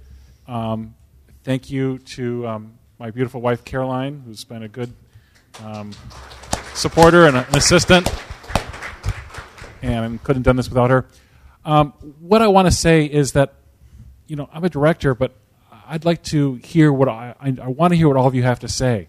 Um, 0.48 0.97
thank 1.44 1.70
you 1.70 1.98
to 1.98 2.48
um, 2.48 2.78
my 2.98 3.12
beautiful 3.12 3.40
wife, 3.40 3.65
Caroline, 3.65 4.24
who's 4.26 4.42
been 4.42 4.65
a 4.65 4.68
good 4.68 4.92
um, 5.62 5.92
supporter 6.74 7.26
and 7.26 7.36
an 7.36 7.44
assistant, 7.55 8.12
and 9.82 10.20
couldn't 10.24 10.40
have 10.40 10.47
done 10.47 10.56
this 10.56 10.68
without 10.68 10.90
her. 10.90 11.06
Um, 11.66 11.92
what 12.20 12.42
I 12.42 12.46
want 12.46 12.66
to 12.66 12.70
say 12.70 13.06
is 13.06 13.32
that, 13.32 13.54
you 14.28 14.36
know, 14.36 14.48
I'm 14.52 14.62
a 14.62 14.70
director, 14.70 15.16
but 15.16 15.34
I'd 15.88 16.04
like 16.04 16.22
to 16.24 16.54
hear 16.54 16.92
what 16.92 17.08
I, 17.08 17.34
I, 17.40 17.56
I 17.60 17.66
want 17.66 17.90
to 17.90 17.96
hear 17.96 18.06
what 18.06 18.16
all 18.16 18.28
of 18.28 18.36
you 18.36 18.44
have 18.44 18.60
to 18.60 18.68
say. 18.68 19.08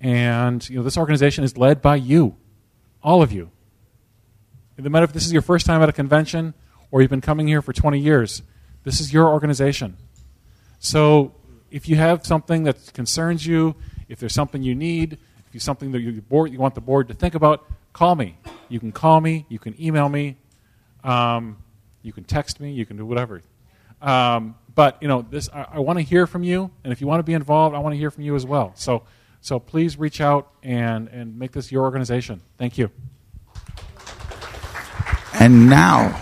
And, 0.00 0.66
you 0.70 0.78
know, 0.78 0.82
this 0.82 0.96
organization 0.96 1.44
is 1.44 1.58
led 1.58 1.82
by 1.82 1.96
you, 1.96 2.36
all 3.02 3.22
of 3.22 3.32
you. 3.32 3.50
No 4.78 4.88
matter 4.88 5.04
if 5.04 5.12
this 5.12 5.26
is 5.26 5.32
your 5.32 5.42
first 5.42 5.66
time 5.66 5.82
at 5.82 5.90
a 5.90 5.92
convention 5.92 6.54
or 6.90 7.02
you've 7.02 7.10
been 7.10 7.20
coming 7.20 7.46
here 7.46 7.60
for 7.60 7.74
20 7.74 7.98
years, 7.98 8.40
this 8.84 8.98
is 8.98 9.12
your 9.12 9.28
organization. 9.28 9.98
So 10.78 11.34
if 11.70 11.86
you 11.86 11.96
have 11.96 12.24
something 12.24 12.62
that 12.64 12.94
concerns 12.94 13.46
you, 13.46 13.74
if 14.08 14.20
there's 14.20 14.32
something 14.32 14.62
you 14.62 14.74
need, 14.74 15.18
if 15.46 15.52
you 15.52 15.60
something 15.60 15.92
that 15.92 16.00
you, 16.00 16.22
board, 16.22 16.50
you 16.50 16.58
want 16.58 16.74
the 16.74 16.80
board 16.80 17.08
to 17.08 17.14
think 17.14 17.34
about, 17.34 17.66
call 17.92 18.14
me. 18.14 18.38
You 18.70 18.80
can 18.80 18.90
call 18.90 19.20
me. 19.20 19.44
You 19.50 19.58
can 19.58 19.78
email 19.82 20.08
me. 20.08 20.38
Um, 21.08 21.56
you 22.02 22.12
can 22.12 22.24
text 22.24 22.60
me. 22.60 22.72
You 22.72 22.84
can 22.84 22.98
do 22.98 23.06
whatever. 23.06 23.40
Um, 24.02 24.56
but 24.74 24.98
you 25.00 25.08
know, 25.08 25.22
this 25.22 25.48
I, 25.52 25.66
I 25.72 25.78
want 25.80 25.98
to 25.98 26.04
hear 26.04 26.26
from 26.26 26.42
you, 26.42 26.70
and 26.84 26.92
if 26.92 27.00
you 27.00 27.06
want 27.06 27.20
to 27.20 27.24
be 27.24 27.32
involved, 27.32 27.74
I 27.74 27.78
want 27.78 27.94
to 27.94 27.98
hear 27.98 28.10
from 28.10 28.24
you 28.24 28.36
as 28.36 28.44
well. 28.44 28.72
So, 28.76 29.04
so 29.40 29.58
please 29.58 29.98
reach 29.98 30.20
out 30.20 30.52
and 30.62 31.08
and 31.08 31.38
make 31.38 31.52
this 31.52 31.72
your 31.72 31.84
organization. 31.84 32.42
Thank 32.58 32.76
you. 32.76 32.90
And 35.32 35.70
now, 35.70 36.20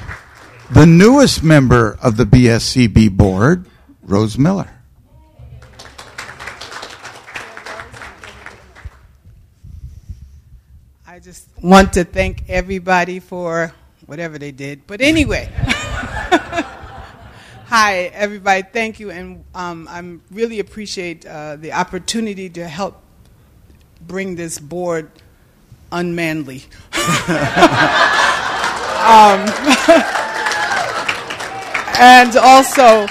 the 0.70 0.86
newest 0.86 1.42
member 1.42 1.98
of 2.02 2.16
the 2.16 2.24
BSCB 2.24 3.16
board, 3.16 3.68
Rose 4.02 4.38
Miller. 4.38 4.70
I 11.06 11.18
just 11.18 11.48
want 11.62 11.94
to 11.94 12.04
thank 12.04 12.44
everybody 12.48 13.20
for 13.20 13.72
whatever 14.06 14.38
they 14.38 14.52
did. 14.52 14.86
But 14.86 15.00
anyway, 15.00 15.50
hi 17.66 18.10
everybody, 18.14 18.62
thank 18.62 19.00
you, 19.00 19.10
and 19.10 19.44
um, 19.54 19.88
I 19.88 20.18
really 20.34 20.60
appreciate 20.60 21.26
uh, 21.26 21.56
the 21.56 21.72
opportunity 21.72 22.48
to 22.50 22.66
help 22.66 23.02
bring 24.00 24.36
this 24.36 24.58
board 24.58 25.10
unmanly. 25.92 26.64
um, 29.06 29.46
and 31.98 32.36
also 32.36 33.06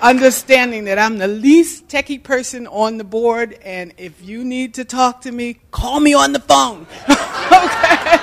understanding 0.00 0.84
that 0.84 0.98
I'm 0.98 1.18
the 1.18 1.28
least 1.28 1.88
techie 1.88 2.22
person 2.22 2.66
on 2.66 2.98
the 2.98 3.04
board, 3.04 3.58
and 3.64 3.92
if 3.96 4.22
you 4.22 4.44
need 4.44 4.74
to 4.74 4.84
talk 4.84 5.22
to 5.22 5.32
me, 5.32 5.58
call 5.70 6.00
me 6.00 6.14
on 6.14 6.32
the 6.32 6.40
phone. 6.40 6.86
okay? 7.08 8.18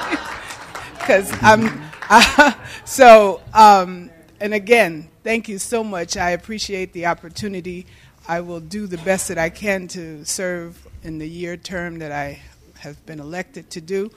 Because 0.99 1.31
I'm. 1.41 1.84
Uh, 2.09 2.53
so, 2.85 3.41
um, 3.53 4.09
and 4.39 4.53
again, 4.53 5.09
thank 5.23 5.47
you 5.47 5.57
so 5.57 5.83
much. 5.83 6.17
I 6.17 6.31
appreciate 6.31 6.93
the 6.93 7.05
opportunity. 7.07 7.85
I 8.27 8.41
will 8.41 8.59
do 8.59 8.87
the 8.87 8.97
best 8.99 9.27
that 9.27 9.37
I 9.37 9.49
can 9.49 9.87
to 9.89 10.25
serve 10.25 10.87
in 11.03 11.19
the 11.19 11.27
year 11.27 11.57
term 11.57 11.99
that 11.99 12.11
I 12.11 12.41
have 12.79 13.03
been 13.05 13.19
elected 13.19 13.69
to 13.71 13.81
do, 13.81 14.11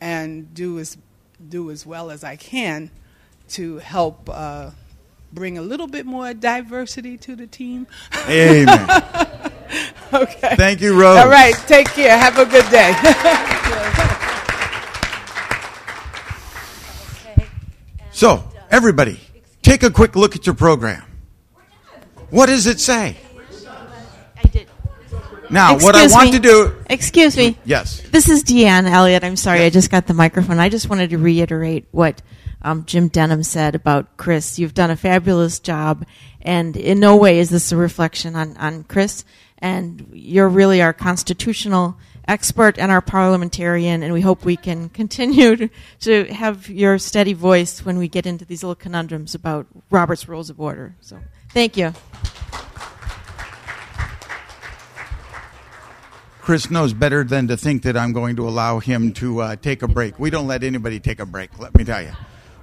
and 0.00 0.52
do 0.54 0.78
as 0.78 0.96
do 1.48 1.70
as 1.70 1.84
well 1.84 2.10
as 2.10 2.24
I 2.24 2.36
can 2.36 2.90
to 3.50 3.78
help 3.78 4.28
uh, 4.32 4.70
bring 5.32 5.58
a 5.58 5.62
little 5.62 5.86
bit 5.86 6.06
more 6.06 6.32
diversity 6.32 7.16
to 7.18 7.36
the 7.36 7.46
team. 7.46 7.86
Amen. 8.28 8.88
okay. 10.12 10.56
Thank 10.56 10.80
you, 10.80 10.98
Rose. 10.98 11.18
All 11.18 11.28
right. 11.28 11.54
Take 11.66 11.88
care. 11.88 12.16
Have 12.16 12.38
a 12.38 12.46
good 12.46 12.68
day. 12.70 14.10
So, 18.14 18.48
everybody, 18.70 19.18
take 19.60 19.82
a 19.82 19.90
quick 19.90 20.14
look 20.14 20.36
at 20.36 20.46
your 20.46 20.54
program. 20.54 21.02
What 22.30 22.46
does 22.46 22.68
it 22.68 22.78
say? 22.78 23.16
Now, 25.50 25.76
what 25.78 25.96
I 25.96 26.06
want 26.06 26.30
me. 26.30 26.32
to 26.32 26.38
do. 26.38 26.76
Excuse 26.88 27.36
me. 27.36 27.58
Yes. 27.64 28.02
This 28.12 28.28
is 28.28 28.44
Deanne 28.44 28.88
Elliott. 28.88 29.24
I'm 29.24 29.34
sorry, 29.34 29.62
I 29.62 29.70
just 29.70 29.90
got 29.90 30.06
the 30.06 30.14
microphone. 30.14 30.60
I 30.60 30.68
just 30.68 30.88
wanted 30.88 31.10
to 31.10 31.18
reiterate 31.18 31.86
what 31.90 32.22
um, 32.62 32.84
Jim 32.84 33.08
Denham 33.08 33.42
said 33.42 33.74
about 33.74 34.16
Chris. 34.16 34.60
You've 34.60 34.74
done 34.74 34.92
a 34.92 34.96
fabulous 34.96 35.58
job, 35.58 36.06
and 36.40 36.76
in 36.76 37.00
no 37.00 37.16
way 37.16 37.40
is 37.40 37.50
this 37.50 37.72
a 37.72 37.76
reflection 37.76 38.36
on, 38.36 38.56
on 38.58 38.84
Chris. 38.84 39.24
And 39.58 40.06
you're 40.12 40.48
really 40.48 40.80
our 40.82 40.92
constitutional 40.92 41.98
expert 42.26 42.78
and 42.78 42.90
our 42.90 43.00
parliamentarian, 43.00 44.02
and 44.02 44.12
we 44.12 44.20
hope 44.20 44.44
we 44.44 44.56
can 44.56 44.88
continue 44.88 45.68
to, 46.00 46.24
have 46.32 46.68
your 46.68 46.98
steady 46.98 47.32
voice 47.32 47.84
when 47.84 47.98
we 47.98 48.08
get 48.08 48.26
into 48.26 48.44
these 48.44 48.62
little 48.62 48.74
conundrums 48.74 49.34
about 49.34 49.66
Robert's 49.90 50.28
Rules 50.28 50.50
of 50.50 50.60
Order. 50.60 50.94
So, 51.00 51.18
thank 51.50 51.76
you. 51.76 51.92
Chris 56.40 56.70
knows 56.70 56.92
better 56.92 57.24
than 57.24 57.48
to 57.48 57.56
think 57.56 57.82
that 57.84 57.96
I'm 57.96 58.12
going 58.12 58.36
to 58.36 58.46
allow 58.46 58.78
him 58.78 59.14
to 59.14 59.40
uh, 59.40 59.56
take 59.56 59.82
a 59.82 59.88
break. 59.88 60.18
We 60.18 60.28
don't 60.28 60.46
let 60.46 60.62
anybody 60.62 61.00
take 61.00 61.18
a 61.18 61.24
break, 61.24 61.58
let 61.58 61.74
me 61.74 61.84
tell 61.84 62.02
you. 62.02 62.12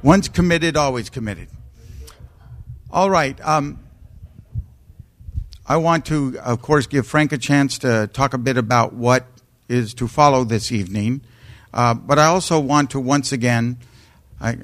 Once 0.03 0.27
committed, 0.27 0.77
always 0.77 1.09
committed. 1.09 1.47
All 2.91 3.09
right. 3.09 3.39
Um, 3.41 3.79
I 5.65 5.77
want 5.77 6.05
to, 6.07 6.37
of 6.43 6.61
course, 6.61 6.85
give 6.85 7.07
Frank 7.07 7.31
a 7.31 7.37
chance 7.37 7.79
to 7.79 8.07
talk 8.13 8.33
a 8.33 8.37
bit 8.37 8.57
about 8.57 8.93
what 8.93 9.25
is 9.71 9.93
to 9.95 10.07
follow 10.07 10.43
this 10.43 10.71
evening. 10.71 11.21
Uh, 11.73 11.93
but 11.93 12.19
I 12.19 12.25
also 12.25 12.59
want 12.59 12.91
to 12.91 12.99
once 12.99 13.31
again, 13.31 13.77
I, 14.39 14.57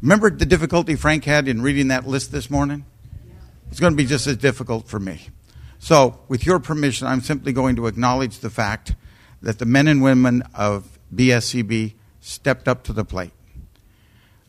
remember 0.00 0.30
the 0.30 0.46
difficulty 0.46 0.96
Frank 0.96 1.24
had 1.24 1.46
in 1.46 1.60
reading 1.60 1.88
that 1.88 2.06
list 2.06 2.32
this 2.32 2.50
morning? 2.50 2.86
It's 3.70 3.80
going 3.80 3.92
to 3.92 3.96
be 3.96 4.06
just 4.06 4.26
as 4.26 4.36
difficult 4.36 4.88
for 4.88 4.98
me. 4.98 5.28
So, 5.78 6.20
with 6.28 6.46
your 6.46 6.58
permission, 6.58 7.06
I'm 7.06 7.20
simply 7.20 7.52
going 7.52 7.76
to 7.76 7.86
acknowledge 7.86 8.38
the 8.38 8.48
fact 8.48 8.94
that 9.42 9.58
the 9.58 9.66
men 9.66 9.86
and 9.88 10.02
women 10.02 10.42
of 10.54 10.98
BSCB 11.14 11.94
stepped 12.20 12.66
up 12.66 12.82
to 12.84 12.92
the 12.92 13.04
plate. 13.04 13.32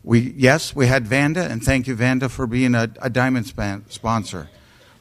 We, 0.04 0.34
yes, 0.38 0.74
we 0.74 0.88
had 0.88 1.06
Vanda, 1.06 1.44
and 1.44 1.62
thank 1.62 1.86
you, 1.86 1.96
Vanda, 1.96 2.30
for 2.30 2.48
being 2.48 2.74
a, 2.74 2.90
a 3.02 3.10
diamond 3.10 3.46
span, 3.46 3.84
sponsor. 3.90 4.50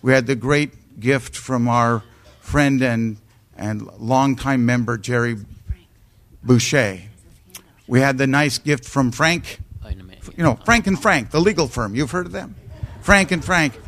We 0.02 0.12
had 0.12 0.26
the 0.26 0.34
great 0.34 0.98
gift 0.98 1.36
from 1.36 1.68
our 1.68 2.02
friend 2.40 2.82
and, 2.82 3.18
and 3.57 3.86
longtime 3.99 4.67
member, 4.67 4.99
Jerry 4.99 5.36
Boucher. 6.43 7.01
We 7.86 8.01
had 8.01 8.18
the 8.18 8.26
nice 8.26 8.59
gift 8.59 8.85
from 8.85 9.12
Frank, 9.12 9.60
you 10.36 10.43
know, 10.43 10.59
Frank 10.65 10.86
and 10.86 11.01
Frank, 11.01 11.31
the 11.31 11.41
legal 11.41 11.68
firm. 11.68 11.94
You've 11.94 12.10
heard 12.10 12.26
of 12.26 12.33
them? 12.33 12.57
Frank 13.01 13.31
and 13.31 13.44
Frank. 13.44 13.78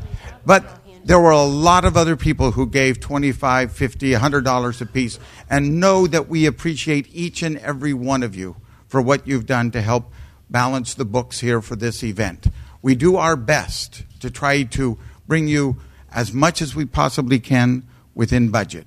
But 0.46 0.64
there 1.04 1.18
were 1.18 1.30
a 1.30 1.42
lot 1.42 1.84
of 1.84 1.96
other 1.96 2.16
people 2.16 2.52
who 2.52 2.66
gave 2.66 3.00
25 3.00 3.72
50 3.72 4.12
$100 4.12 4.80
apiece 4.80 5.18
and 5.50 5.80
know 5.80 6.06
that 6.06 6.28
we 6.28 6.46
appreciate 6.46 7.08
each 7.12 7.42
and 7.42 7.58
every 7.58 7.92
one 7.92 8.22
of 8.22 8.34
you 8.34 8.56
for 8.86 9.02
what 9.02 9.26
you've 9.26 9.46
done 9.46 9.70
to 9.72 9.82
help 9.82 10.12
balance 10.50 10.94
the 10.94 11.04
books 11.04 11.40
here 11.40 11.60
for 11.60 11.76
this 11.76 12.02
event. 12.02 12.46
We 12.80 12.94
do 12.94 13.16
our 13.16 13.36
best 13.36 14.04
to 14.20 14.30
try 14.30 14.62
to 14.62 14.98
bring 15.26 15.48
you 15.48 15.76
as 16.10 16.32
much 16.32 16.62
as 16.62 16.74
we 16.74 16.84
possibly 16.84 17.38
can 17.38 17.86
within 18.14 18.50
budget. 18.50 18.86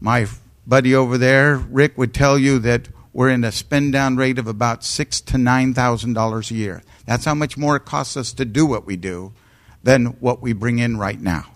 My 0.00 0.26
buddy 0.66 0.94
over 0.94 1.18
there, 1.18 1.56
Rick, 1.56 1.98
would 1.98 2.14
tell 2.14 2.38
you 2.38 2.58
that 2.60 2.88
we're 3.12 3.28
in 3.28 3.44
a 3.44 3.52
spend 3.52 3.92
down 3.92 4.16
rate 4.16 4.38
of 4.38 4.46
about 4.46 4.82
six 4.82 5.20
to 5.22 5.36
nine 5.36 5.74
thousand 5.74 6.14
dollars 6.14 6.50
a 6.50 6.54
year. 6.54 6.82
That's 7.06 7.26
how 7.26 7.34
much 7.34 7.58
more 7.58 7.76
it 7.76 7.84
costs 7.84 8.16
us 8.16 8.32
to 8.34 8.44
do 8.46 8.64
what 8.64 8.86
we 8.86 8.96
do 8.96 9.32
than 9.82 10.06
what 10.20 10.40
we 10.40 10.52
bring 10.52 10.78
in 10.78 10.96
right 10.96 11.20
now. 11.20 11.46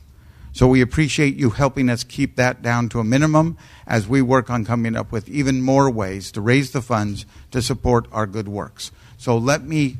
So 0.52 0.68
we 0.68 0.82
appreciate 0.82 1.36
you 1.36 1.50
helping 1.50 1.88
us 1.88 2.04
keep 2.04 2.36
that 2.36 2.62
down 2.62 2.88
to 2.90 3.00
a 3.00 3.04
minimum 3.04 3.56
as 3.86 4.06
we 4.06 4.22
work 4.22 4.50
on 4.50 4.64
coming 4.64 4.94
up 4.94 5.10
with 5.10 5.28
even 5.28 5.62
more 5.62 5.90
ways 5.90 6.30
to 6.32 6.40
raise 6.40 6.70
the 6.70 6.82
funds 6.82 7.26
to 7.50 7.60
support 7.62 8.06
our 8.12 8.26
good 8.26 8.46
works. 8.46 8.92
So 9.16 9.36
let 9.36 9.64
me 9.64 9.96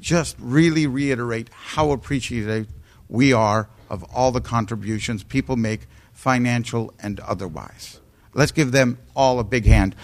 just 0.00 0.36
really 0.38 0.86
reiterate 0.86 1.48
how 1.52 1.92
appreciative 1.92 2.68
we 3.08 3.32
are 3.32 3.68
of 3.90 4.04
all 4.14 4.32
the 4.32 4.40
contributions 4.40 5.22
people 5.24 5.56
make, 5.56 5.82
financial 6.22 6.94
and 7.00 7.18
otherwise. 7.18 7.98
Let's 8.32 8.52
give 8.52 8.70
them 8.70 8.96
all 9.16 9.40
a 9.40 9.44
big 9.44 9.66
hand. 9.66 9.96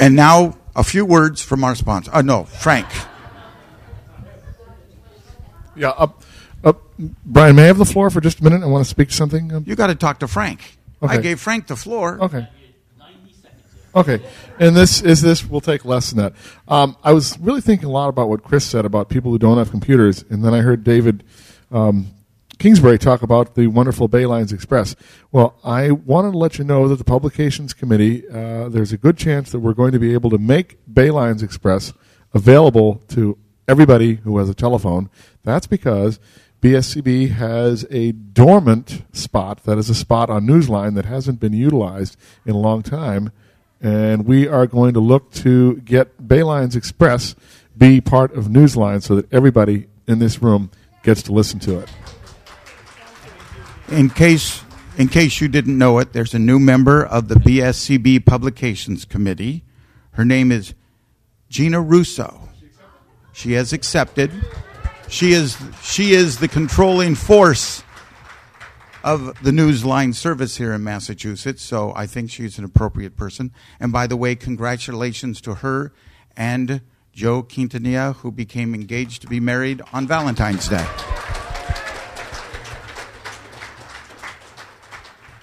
And 0.00 0.14
now, 0.14 0.56
a 0.76 0.84
few 0.84 1.04
words 1.04 1.42
from 1.42 1.64
our 1.64 1.74
sponsor. 1.74 2.12
Uh, 2.14 2.22
no, 2.22 2.44
Frank. 2.44 2.86
Yeah, 5.74 5.88
uh, 5.88 6.06
uh, 6.62 6.74
Brian, 7.26 7.56
may 7.56 7.64
I 7.64 7.66
have 7.66 7.78
the 7.78 7.84
floor 7.84 8.10
for 8.10 8.20
just 8.20 8.38
a 8.38 8.44
minute? 8.44 8.62
I 8.62 8.66
want 8.66 8.84
to 8.84 8.88
speak 8.88 9.08
to 9.08 9.14
something. 9.14 9.52
Um, 9.52 9.64
You 9.66 9.74
got 9.74 9.88
to 9.88 9.96
talk 9.96 10.20
to 10.20 10.28
Frank. 10.28 10.78
I 11.02 11.18
gave 11.18 11.40
Frank 11.40 11.66
the 11.66 11.76
floor. 11.76 12.22
Okay. 12.22 12.46
Okay, 13.94 14.20
and 14.58 14.76
this 14.76 15.00
is 15.00 15.22
this 15.22 15.48
will 15.48 15.60
take 15.60 15.84
less 15.84 16.10
than 16.10 16.18
that. 16.18 16.34
Um, 16.68 16.96
I 17.02 17.12
was 17.12 17.38
really 17.38 17.60
thinking 17.60 17.88
a 17.88 17.92
lot 17.92 18.08
about 18.08 18.28
what 18.28 18.42
Chris 18.42 18.64
said 18.64 18.84
about 18.84 19.08
people 19.08 19.30
who 19.30 19.38
don't 19.38 19.58
have 19.58 19.70
computers, 19.70 20.24
and 20.28 20.44
then 20.44 20.52
I 20.52 20.60
heard 20.60 20.84
David 20.84 21.24
um, 21.70 22.08
Kingsbury 22.58 22.98
talk 22.98 23.22
about 23.22 23.54
the 23.54 23.68
wonderful 23.68 24.08
Baylines 24.08 24.52
Express. 24.52 24.96
Well, 25.32 25.58
I 25.64 25.92
wanted 25.92 26.32
to 26.32 26.38
let 26.38 26.58
you 26.58 26.64
know 26.64 26.88
that 26.88 26.96
the 26.96 27.04
Publications 27.04 27.72
Committee, 27.72 28.28
uh, 28.28 28.68
there's 28.68 28.92
a 28.92 28.98
good 28.98 29.16
chance 29.16 29.52
that 29.52 29.60
we're 29.60 29.74
going 29.74 29.92
to 29.92 29.98
be 29.98 30.12
able 30.12 30.30
to 30.30 30.38
make 30.38 30.78
Baylines 30.92 31.42
Express 31.42 31.92
available 32.34 33.00
to 33.08 33.38
everybody 33.68 34.16
who 34.16 34.38
has 34.38 34.48
a 34.48 34.54
telephone. 34.54 35.08
That's 35.44 35.66
because 35.66 36.18
BSCB 36.60 37.30
has 37.30 37.86
a 37.90 38.10
dormant 38.12 39.04
spot 39.12 39.62
that 39.64 39.78
is 39.78 39.88
a 39.88 39.94
spot 39.94 40.28
on 40.28 40.46
Newsline 40.46 40.96
that 40.96 41.04
hasn't 41.04 41.38
been 41.38 41.52
utilized 41.52 42.16
in 42.44 42.54
a 42.54 42.58
long 42.58 42.82
time. 42.82 43.30
And 43.80 44.26
we 44.26 44.48
are 44.48 44.66
going 44.66 44.94
to 44.94 45.00
look 45.00 45.30
to 45.34 45.76
get 45.78 46.26
Baylines 46.26 46.74
Express 46.74 47.34
be 47.76 48.00
part 48.00 48.34
of 48.34 48.46
Newsline 48.46 49.02
so 49.02 49.14
that 49.16 49.32
everybody 49.32 49.86
in 50.06 50.18
this 50.18 50.42
room 50.42 50.70
gets 51.02 51.22
to 51.22 51.32
listen 51.32 51.60
to 51.60 51.78
it. 51.78 51.88
In 53.88 54.10
case, 54.10 54.62
in 54.96 55.08
case 55.08 55.40
you 55.40 55.48
didn't 55.48 55.78
know 55.78 55.98
it, 55.98 56.12
there's 56.12 56.34
a 56.34 56.38
new 56.38 56.58
member 56.58 57.04
of 57.04 57.28
the 57.28 57.36
BSCB 57.36 58.26
Publications 58.26 59.04
Committee. 59.04 59.64
Her 60.12 60.24
name 60.24 60.50
is 60.50 60.74
Gina 61.48 61.80
Russo. 61.80 62.48
She 63.32 63.52
has 63.52 63.72
accepted. 63.72 64.32
She 65.08 65.32
is 65.32 65.56
she 65.82 66.12
is 66.12 66.38
the 66.38 66.48
controlling 66.48 67.14
force 67.14 67.82
of 69.04 69.42
the 69.42 69.50
Newsline 69.50 70.14
service 70.14 70.56
here 70.56 70.72
in 70.72 70.82
Massachusetts, 70.82 71.62
so 71.62 71.92
I 71.94 72.06
think 72.06 72.30
she's 72.30 72.58
an 72.58 72.64
appropriate 72.64 73.16
person. 73.16 73.52
And 73.78 73.92
by 73.92 74.06
the 74.06 74.16
way, 74.16 74.34
congratulations 74.34 75.40
to 75.42 75.54
her 75.56 75.92
and 76.36 76.80
Joe 77.12 77.42
Quintanilla, 77.42 78.16
who 78.16 78.30
became 78.30 78.74
engaged 78.74 79.22
to 79.22 79.28
be 79.28 79.40
married 79.40 79.82
on 79.92 80.06
Valentine's 80.06 80.68
Day. 80.68 80.86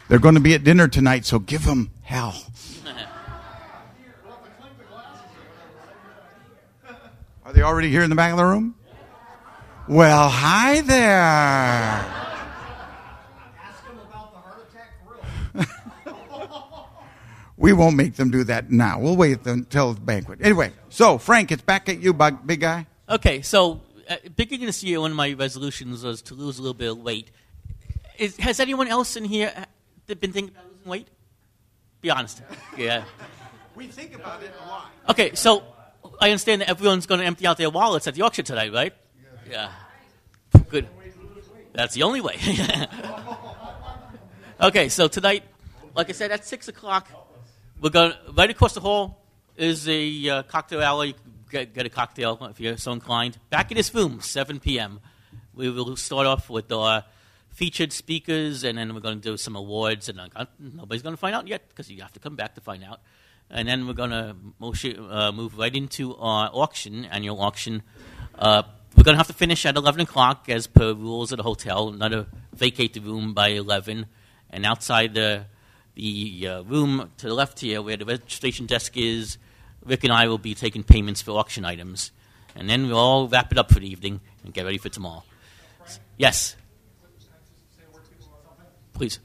They're 0.08 0.20
going 0.20 0.36
to 0.36 0.42
be 0.42 0.54
at 0.54 0.64
dinner 0.64 0.88
tonight, 0.88 1.26
so 1.26 1.40
give 1.40 1.66
them 1.66 1.90
hell. 2.04 2.36
Are 7.44 7.54
they 7.54 7.62
already 7.62 7.90
here 7.90 8.04
in 8.04 8.10
the 8.10 8.16
back 8.16 8.32
of 8.32 8.38
the 8.38 8.46
room? 8.46 8.76
Well, 9.88 10.30
hi 10.30 10.82
there. 10.82 12.25
We 17.58 17.74
won't 17.74 17.96
make 17.96 18.16
them 18.16 18.32
do 18.32 18.44
that 18.46 18.72
now. 18.72 19.00
We'll 19.00 19.16
wait 19.16 19.46
until 19.46 19.94
the 19.94 20.02
banquet. 20.02 20.40
Anyway, 20.42 20.74
so 20.90 21.18
Frank, 21.18 21.52
it's 21.52 21.62
back 21.62 21.90
at 21.90 22.00
you, 22.00 22.14
big 22.14 22.62
guy. 22.62 22.88
Okay, 23.08 23.42
so 23.42 23.82
uh, 24.10 24.18
beginning 24.36 24.66
this 24.66 24.84
year, 24.84 25.00
one 25.00 25.12
of 25.12 25.18
my 25.18 25.34
resolutions 25.34 26.04
was 26.04 26.22
to 26.24 26.34
lose 26.34 26.60
a 26.60 26.62
little 26.62 26.74
bit 26.74 26.92
of 26.92 27.00
weight. 27.00 27.32
Is, 28.18 28.38
has 28.38 28.60
anyone 28.60 28.88
else 28.88 29.16
in 29.16 29.26
here 29.26 29.52
uh, 29.56 30.16
been 30.16 30.32
thinking 30.32 30.56
about 30.56 30.72
losing 30.72 30.90
weight? 30.90 31.08
Be 32.02 32.10
honest. 32.10 32.42
Yeah. 32.78 33.04
We 33.76 33.88
think 33.88 34.16
about 34.16 34.42
it 34.42 34.54
a 34.64 34.68
lot. 34.70 34.90
Okay, 35.10 35.36
so 35.36 35.62
I 36.22 36.30
understand 36.30 36.62
that 36.62 36.70
everyone's 36.70 37.08
going 37.08 37.20
to 37.20 37.26
empty 37.26 37.46
out 37.46 37.58
their 37.58 37.70
wallets 37.70 38.08
at 38.08 38.16
the 38.16 38.22
auction 38.22 38.46
tonight, 38.46 38.72
right? 38.72 38.94
Yeah. 39.50 39.70
Yeah. 40.54 40.62
Good. 40.70 40.88
That's 41.74 41.94
the 41.94 42.04
only 42.04 42.22
way. 42.22 42.40
okay, 44.62 44.88
so 44.88 45.10
tonight, 45.10 45.44
like 45.94 46.10
I 46.10 46.14
said, 46.14 46.32
at 46.32 46.46
six 46.46 46.70
o'clock, 46.70 47.10
we're 47.82 47.90
going 47.90 48.14
right 48.34 48.50
across 48.50 48.74
the 48.74 48.80
hall 48.80 49.22
is 49.58 49.88
a 49.88 50.30
uh, 50.30 50.44
cocktail 50.44 50.82
alley. 50.82 51.16
Get, 51.50 51.74
get 51.74 51.86
a 51.86 51.90
cocktail 51.90 52.38
if 52.50 52.60
you're 52.60 52.78
so 52.78 52.92
inclined. 52.92 53.38
Back 53.50 53.72
in 53.72 53.78
this 53.78 53.94
room, 53.94 54.22
7 54.22 54.60
p.m. 54.60 55.00
We 55.54 55.70
will 55.70 55.96
start 55.96 56.26
off 56.26 56.50
with 56.50 56.72
our 56.72 57.06
featured 57.50 57.94
speakers, 57.94 58.64
and 58.64 58.78
then 58.78 58.94
we're 58.94 59.02
going 59.02 59.22
to 59.22 59.30
do 59.30 59.38
some 59.38 59.56
awards. 59.56 60.10
And 60.10 60.20
uh, 60.20 60.46
nobody's 60.60 61.02
going 61.02 61.14
to 61.14 61.20
find 61.20 61.36
out 61.36 61.48
yet 61.48 61.70
because 61.70 61.90
you 61.90 62.02
have 62.02 62.14
to 62.14 62.20
come 62.20 62.36
back 62.36 62.56
to 62.56 62.62
find 62.62 62.84
out. 62.84 63.02
And 63.50 63.68
then 63.68 63.88
we're 63.88 63.94
going 63.94 64.10
to 64.10 64.36
uh, 65.10 65.32
move 65.32 65.58
right 65.58 65.74
into 65.74 66.16
our 66.18 66.50
auction, 66.52 67.06
annual 67.06 67.40
auction. 67.42 67.84
Uh, 68.38 68.64
we're 68.98 69.04
going 69.04 69.14
to 69.14 69.20
have 69.20 69.28
to 69.28 69.34
finish 69.34 69.66
at 69.66 69.76
11 69.76 70.02
o'clock 70.02 70.50
as 70.50 70.68
per 70.68 70.94
rules 70.94 71.32
of 71.32 71.38
the 71.38 71.44
hotel. 71.44 71.92
Not 71.92 72.10
to 72.10 72.28
vacate 72.54 72.94
the 72.94 73.02
room 73.02 73.34
by 73.34 73.50
11. 73.50 74.08
And 74.50 74.66
outside 74.66 75.14
the 75.14 75.46
the 75.96 76.48
uh, 76.48 76.62
room 76.64 77.12
to 77.18 77.28
the 77.28 77.34
left 77.34 77.60
here, 77.60 77.82
where 77.82 77.98
the 77.98 78.06
registration 78.06 78.66
desk 78.66 78.96
is, 78.96 79.38
Rick 79.84 80.04
and 80.04 80.14
I 80.14 80.28
will 80.28 80.38
be 80.38 80.54
taking 80.54 80.84
payments 80.84 81.22
for 81.22 81.32
auction 81.32 81.66
items. 81.66 82.12
And 82.56 82.70
then 82.70 82.88
we'll 82.88 82.98
all 82.98 83.28
wrap 83.28 83.52
it 83.52 83.58
up 83.58 83.72
for 83.72 83.80
the 83.80 83.90
evening 83.90 84.22
and 84.44 84.54
get 84.54 84.66
ready 84.66 84.78
for 84.78 84.90
tomorrow. 84.90 85.24
Yes. 86.18 86.56
Please. 88.94 89.20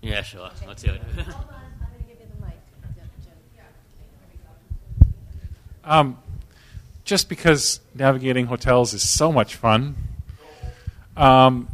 Yeah, 0.00 0.22
sure. 0.22 0.50
Let's 0.66 0.82
hear 0.82 0.94
it. 0.94 1.26
Um, 5.86 6.16
just 7.04 7.28
because 7.28 7.80
navigating 7.94 8.46
hotels 8.46 8.94
is 8.94 9.06
so 9.06 9.30
much 9.30 9.54
fun. 9.54 9.96
Um, 11.14 11.68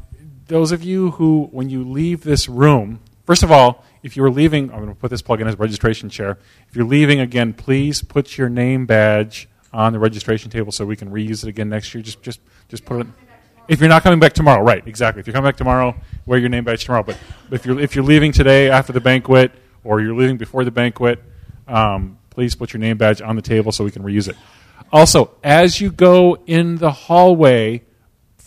those 0.51 0.73
of 0.73 0.83
you 0.83 1.12
who, 1.12 1.49
when 1.53 1.70
you 1.70 1.83
leave 1.89 2.23
this 2.23 2.49
room, 2.49 3.01
first 3.25 3.43
of 3.43 3.51
all, 3.51 3.85
if 4.03 4.17
you're 4.17 4.31
leaving, 4.31 4.70
I'm 4.70 4.79
going 4.79 4.89
to 4.89 4.95
put 4.95 5.11
this 5.11 5.23
plug 5.23 5.41
in 5.41 5.47
as 5.47 5.59
registration 5.59 6.11
chair. 6.11 6.39
If 6.69 6.77
you're 6.77 6.85
leaving 6.85 7.20
again, 7.20 7.55
please 7.55 8.03
put 8.03 8.37
your 8.37 8.49
name 8.49 8.85
badge 8.85 9.49
on 9.73 9.93
the 9.93 9.99
registration 9.99 10.51
table 10.51 10.73
so 10.73 10.85
we 10.85 10.97
can 10.97 11.11
reuse 11.11 11.45
it 11.45 11.49
again 11.49 11.69
next 11.69 11.95
year. 11.95 12.03
Just, 12.03 12.23
just, 12.23 12.41
just 12.69 12.85
put 12.85 13.01
it. 13.01 13.07
If 13.69 13.79
you're 13.79 13.89
not 13.89 14.03
coming 14.03 14.19
back 14.19 14.33
tomorrow, 14.33 14.62
right? 14.62 14.85
Exactly. 14.87 15.20
If 15.20 15.27
you're 15.27 15.35
coming 15.35 15.49
back 15.49 15.57
tomorrow, 15.57 15.95
wear 16.27 16.39
your 16.39 16.49
name 16.49 16.65
badge 16.65 16.85
tomorrow. 16.85 17.05
But 17.05 17.17
if 17.53 17.65
you're 17.65 17.79
if 17.79 17.95
you're 17.95 18.05
leaving 18.05 18.33
today 18.33 18.69
after 18.69 18.93
the 18.93 19.01
banquet, 19.01 19.53
or 19.85 20.01
you're 20.01 20.15
leaving 20.15 20.37
before 20.37 20.65
the 20.65 20.73
banquet, 20.73 21.23
um, 21.69 22.19
please 22.31 22.57
put 22.57 22.73
your 22.73 22.81
name 22.81 22.97
badge 22.97 23.23
on 23.23 23.37
the 23.37 23.43
table 23.43 23.70
so 23.70 23.85
we 23.85 23.93
can 23.93 24.03
reuse 24.03 24.29
it. 24.29 24.35
Also, 24.93 25.31
as 25.45 25.81
you 25.81 25.93
go 25.93 26.37
in 26.47 26.79
the 26.79 26.91
hallway 26.91 27.83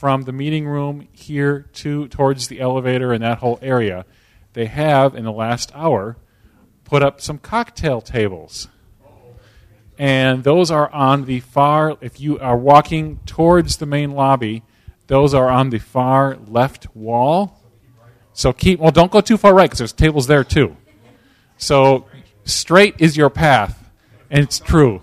from 0.04 0.24
the 0.24 0.34
meeting 0.34 0.68
room 0.68 1.08
here 1.14 1.62
to 1.72 2.10
towards 2.10 2.50
the 2.50 2.60
elevator 2.60 3.14
and 3.14 3.24
that 3.24 3.38
whole 3.38 3.58
area, 3.62 4.06
they 4.52 4.66
have 4.66 5.16
in 5.16 5.24
the 5.24 5.32
last 5.32 5.72
hour 5.74 6.18
put 6.84 7.02
up 7.02 7.22
some 7.22 7.38
cocktail 7.38 8.02
tables. 8.02 8.68
And 9.98 10.44
those 10.44 10.70
are 10.70 10.92
on 10.92 11.24
the 11.24 11.40
far 11.40 11.98
if 12.02 12.20
you 12.20 12.38
are 12.40 12.58
walking 12.58 13.22
towards 13.26 13.78
the 13.78 13.86
main 13.86 14.12
lobby, 14.12 14.64
those 15.08 15.34
are 15.34 15.48
on 15.48 15.70
the 15.70 15.80
far 15.80 16.38
left 16.48 16.94
wall. 16.94 17.64
So 18.34 18.52
keep 18.52 18.82
well 18.82 18.92
don't 18.92 19.10
go 19.10 19.22
too 19.22 19.38
far 19.38 19.54
right 19.54 19.70
because 19.70 19.80
there's 19.80 19.94
tables 19.94 20.28
there 20.28 20.44
too. 20.44 20.76
So 21.56 22.08
straight 22.44 22.96
is 23.00 23.16
your 23.16 23.30
path 23.30 23.90
and 24.30 24.44
it's 24.44 24.60
true. 24.60 25.02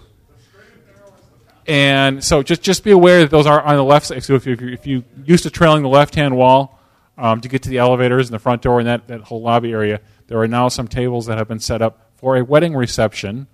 And 1.71 2.25
so 2.25 2.43
just 2.43 2.63
just 2.63 2.83
be 2.83 2.91
aware 2.91 3.21
that 3.21 3.31
those 3.31 3.47
are 3.47 3.63
on 3.63 3.77
the 3.77 3.85
left 3.85 4.07
side. 4.07 4.25
So 4.25 4.35
if 4.35 4.45
you 4.45 4.57
if 4.59 4.89
you 4.89 5.05
used 5.25 5.45
to 5.45 5.51
trailing 5.51 5.85
the 5.85 5.89
left 5.89 6.17
hand 6.17 6.37
wall 6.37 6.81
um, 7.17 7.41
to 7.43 7.49
get 7.49 7.63
to 7.63 7.69
the 7.69 7.79
elevators 7.79 8.27
and 8.27 8.35
the 8.35 8.41
front 8.41 8.61
door 8.63 8.81
and 8.81 8.89
that, 8.89 9.07
that 9.07 9.21
whole 9.21 9.41
lobby 9.41 9.71
area, 9.71 10.01
there 10.27 10.41
are 10.41 10.49
now 10.49 10.67
some 10.67 10.89
tables 10.89 11.27
that 11.27 11.39
have 11.39 11.47
been 11.47 11.61
set 11.61 11.81
up 11.81 12.11
for 12.17 12.37
a 12.37 12.43
wedding 12.43 12.75
reception 12.75 13.47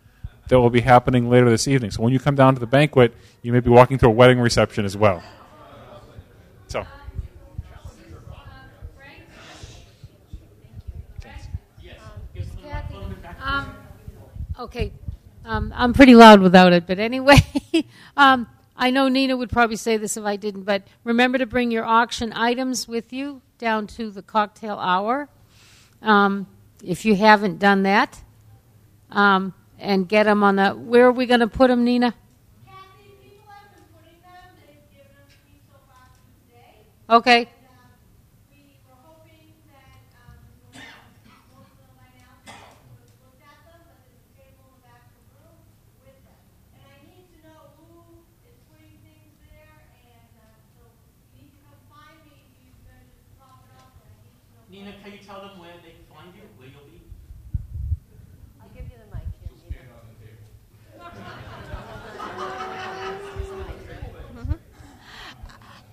that 0.49 0.59
will 0.59 0.71
be 0.71 0.81
happening 0.81 1.29
later 1.29 1.51
this 1.51 1.69
evening. 1.69 1.91
So 1.91 2.03
when 2.03 2.11
you 2.11 2.19
come 2.19 2.35
down 2.35 2.55
to 2.55 2.61
the 2.61 2.67
banquet, 2.67 3.15
you 3.43 3.53
may 3.53 3.61
be 3.61 3.69
walking 3.69 3.99
through 3.99 4.09
a 4.09 4.13
wedding 4.13 4.41
reception 4.41 4.87
as 4.87 4.97
well. 4.97 5.23
So. 6.69 6.87
Um, 13.43 13.77
okay, 14.59 14.91
um, 15.47 15.73
I'm 15.77 15.93
pretty 15.93 16.15
loud 16.15 16.41
without 16.41 16.73
it, 16.73 16.87
but 16.87 16.99
anyway, 16.99 17.39
um, 18.17 18.49
I 18.77 18.91
know 18.91 19.09
Nina 19.09 19.37
would 19.37 19.51
probably 19.51 19.77
say 19.77 19.97
this 19.97 20.17
if 20.17 20.25
I 20.25 20.35
didn't, 20.37 20.65
but 20.65 20.83
remember 21.05 21.39
to 21.39 21.47
bring 21.47 21.71
your 21.71 21.85
auction 21.85 22.33
items 22.35 22.89
with 22.89 23.13
you 23.13 23.43
down 23.59 23.87
to 23.87 24.11
the 24.11 24.23
cocktail 24.23 24.77
hour. 24.77 25.29
Um, 26.03 26.49
if 26.85 27.05
you 27.05 27.15
haven't 27.15 27.59
done 27.59 27.85
that, 27.85 28.21
um, 29.11 29.55
and 29.79 30.09
get 30.09 30.25
them 30.25 30.43
on 30.43 30.57
the. 30.57 30.71
Where 30.71 31.07
are 31.07 31.13
we 31.13 31.27
going 31.27 31.41
to 31.41 31.47
put 31.47 31.69
them, 31.69 31.85
Nina? 31.85 32.15
Okay. 37.09 37.49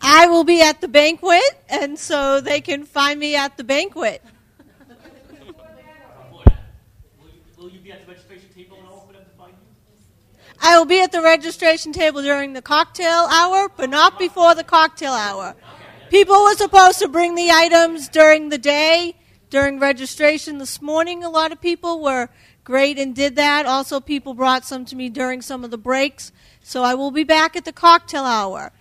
I 0.05 0.27
will 0.27 0.43
be 0.43 0.61
at 0.61 0.81
the 0.81 0.89
banquet, 0.89 1.41
and 1.69 1.97
so 1.97 2.41
they 2.41 2.59
can 2.59 2.83
find 2.83 3.17
me 3.17 3.37
at 3.37 3.55
the 3.55 3.63
banquet. 3.63 4.21
Will 7.57 7.69
you 7.69 7.79
be 7.79 7.93
at 7.93 8.05
the 8.05 8.11
registration 8.11 8.49
table 8.53 8.77
and 8.79 8.87
all 8.89 9.05
for 9.07 9.13
them 9.13 9.23
to 9.23 9.37
find 9.37 9.53
you? 9.53 10.53
I 10.61 10.77
will 10.77 10.85
be 10.85 11.01
at 11.01 11.13
the 11.13 11.21
registration 11.21 11.93
table 11.93 12.21
during 12.21 12.51
the 12.51 12.61
cocktail 12.61 13.27
hour, 13.31 13.69
but 13.69 13.89
not 13.89 14.19
before 14.19 14.53
the 14.55 14.65
cocktail 14.65 15.13
hour. 15.13 15.55
People 16.09 16.43
were 16.43 16.55
supposed 16.55 16.99
to 16.99 17.07
bring 17.07 17.35
the 17.35 17.49
items 17.49 18.09
during 18.09 18.49
the 18.49 18.57
day, 18.57 19.15
during 19.49 19.79
registration 19.79 20.57
this 20.57 20.81
morning. 20.81 21.23
A 21.23 21.29
lot 21.29 21.53
of 21.53 21.61
people 21.61 22.01
were 22.01 22.27
great 22.65 22.99
and 22.99 23.15
did 23.15 23.37
that. 23.37 23.65
Also, 23.65 24.01
people 24.01 24.33
brought 24.33 24.65
some 24.65 24.83
to 24.85 24.97
me 24.97 25.07
during 25.07 25.41
some 25.41 25.63
of 25.63 25.71
the 25.71 25.77
breaks. 25.77 26.33
So 26.61 26.83
I 26.83 26.93
will 26.93 27.11
be 27.11 27.23
back 27.23 27.55
at 27.55 27.63
the 27.63 27.71
cocktail 27.71 28.25
hour. 28.25 28.73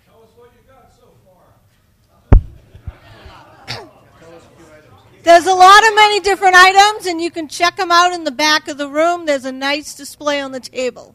There's 5.22 5.46
a 5.46 5.54
lot 5.54 5.88
of 5.88 5.94
many 5.94 6.18
different 6.20 6.56
items, 6.56 7.06
and 7.06 7.20
you 7.20 7.30
can 7.30 7.46
check 7.46 7.76
them 7.76 7.92
out 7.92 8.12
in 8.12 8.24
the 8.24 8.32
back 8.32 8.66
of 8.66 8.76
the 8.76 8.88
room. 8.88 9.24
There's 9.24 9.44
a 9.44 9.52
nice 9.52 9.94
display 9.94 10.40
on 10.40 10.50
the 10.50 10.60
table. 10.60 11.14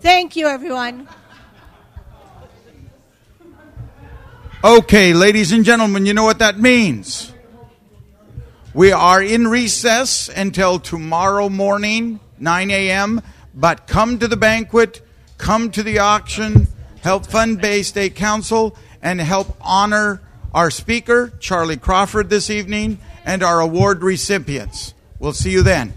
Thank 0.00 0.34
you, 0.34 0.46
everyone. 0.48 1.06
Okay, 4.64 5.12
ladies 5.12 5.52
and 5.52 5.64
gentlemen, 5.64 6.06
you 6.06 6.14
know 6.14 6.24
what 6.24 6.40
that 6.40 6.58
means. 6.58 7.32
We 8.74 8.92
are 8.92 9.22
in 9.22 9.46
recess 9.46 10.28
until 10.28 10.78
tomorrow 10.78 11.48
morning, 11.48 12.18
9 12.38 12.70
a.m. 12.70 13.22
But 13.54 13.86
come 13.86 14.18
to 14.18 14.28
the 14.28 14.36
banquet, 14.36 15.02
come 15.40 15.70
to 15.72 15.82
the 15.82 15.98
auction, 15.98 16.68
help 17.02 17.26
fund 17.26 17.60
Bay 17.60 17.82
State 17.82 18.14
Council, 18.14 18.76
and 19.02 19.20
help 19.20 19.56
honor 19.60 20.20
our 20.54 20.70
speaker, 20.70 21.32
Charlie 21.40 21.76
Crawford, 21.76 22.28
this 22.28 22.50
evening, 22.50 22.98
and 23.24 23.42
our 23.42 23.60
award 23.60 24.02
recipients. 24.02 24.94
We'll 25.18 25.32
see 25.32 25.50
you 25.50 25.62
then. 25.62 25.94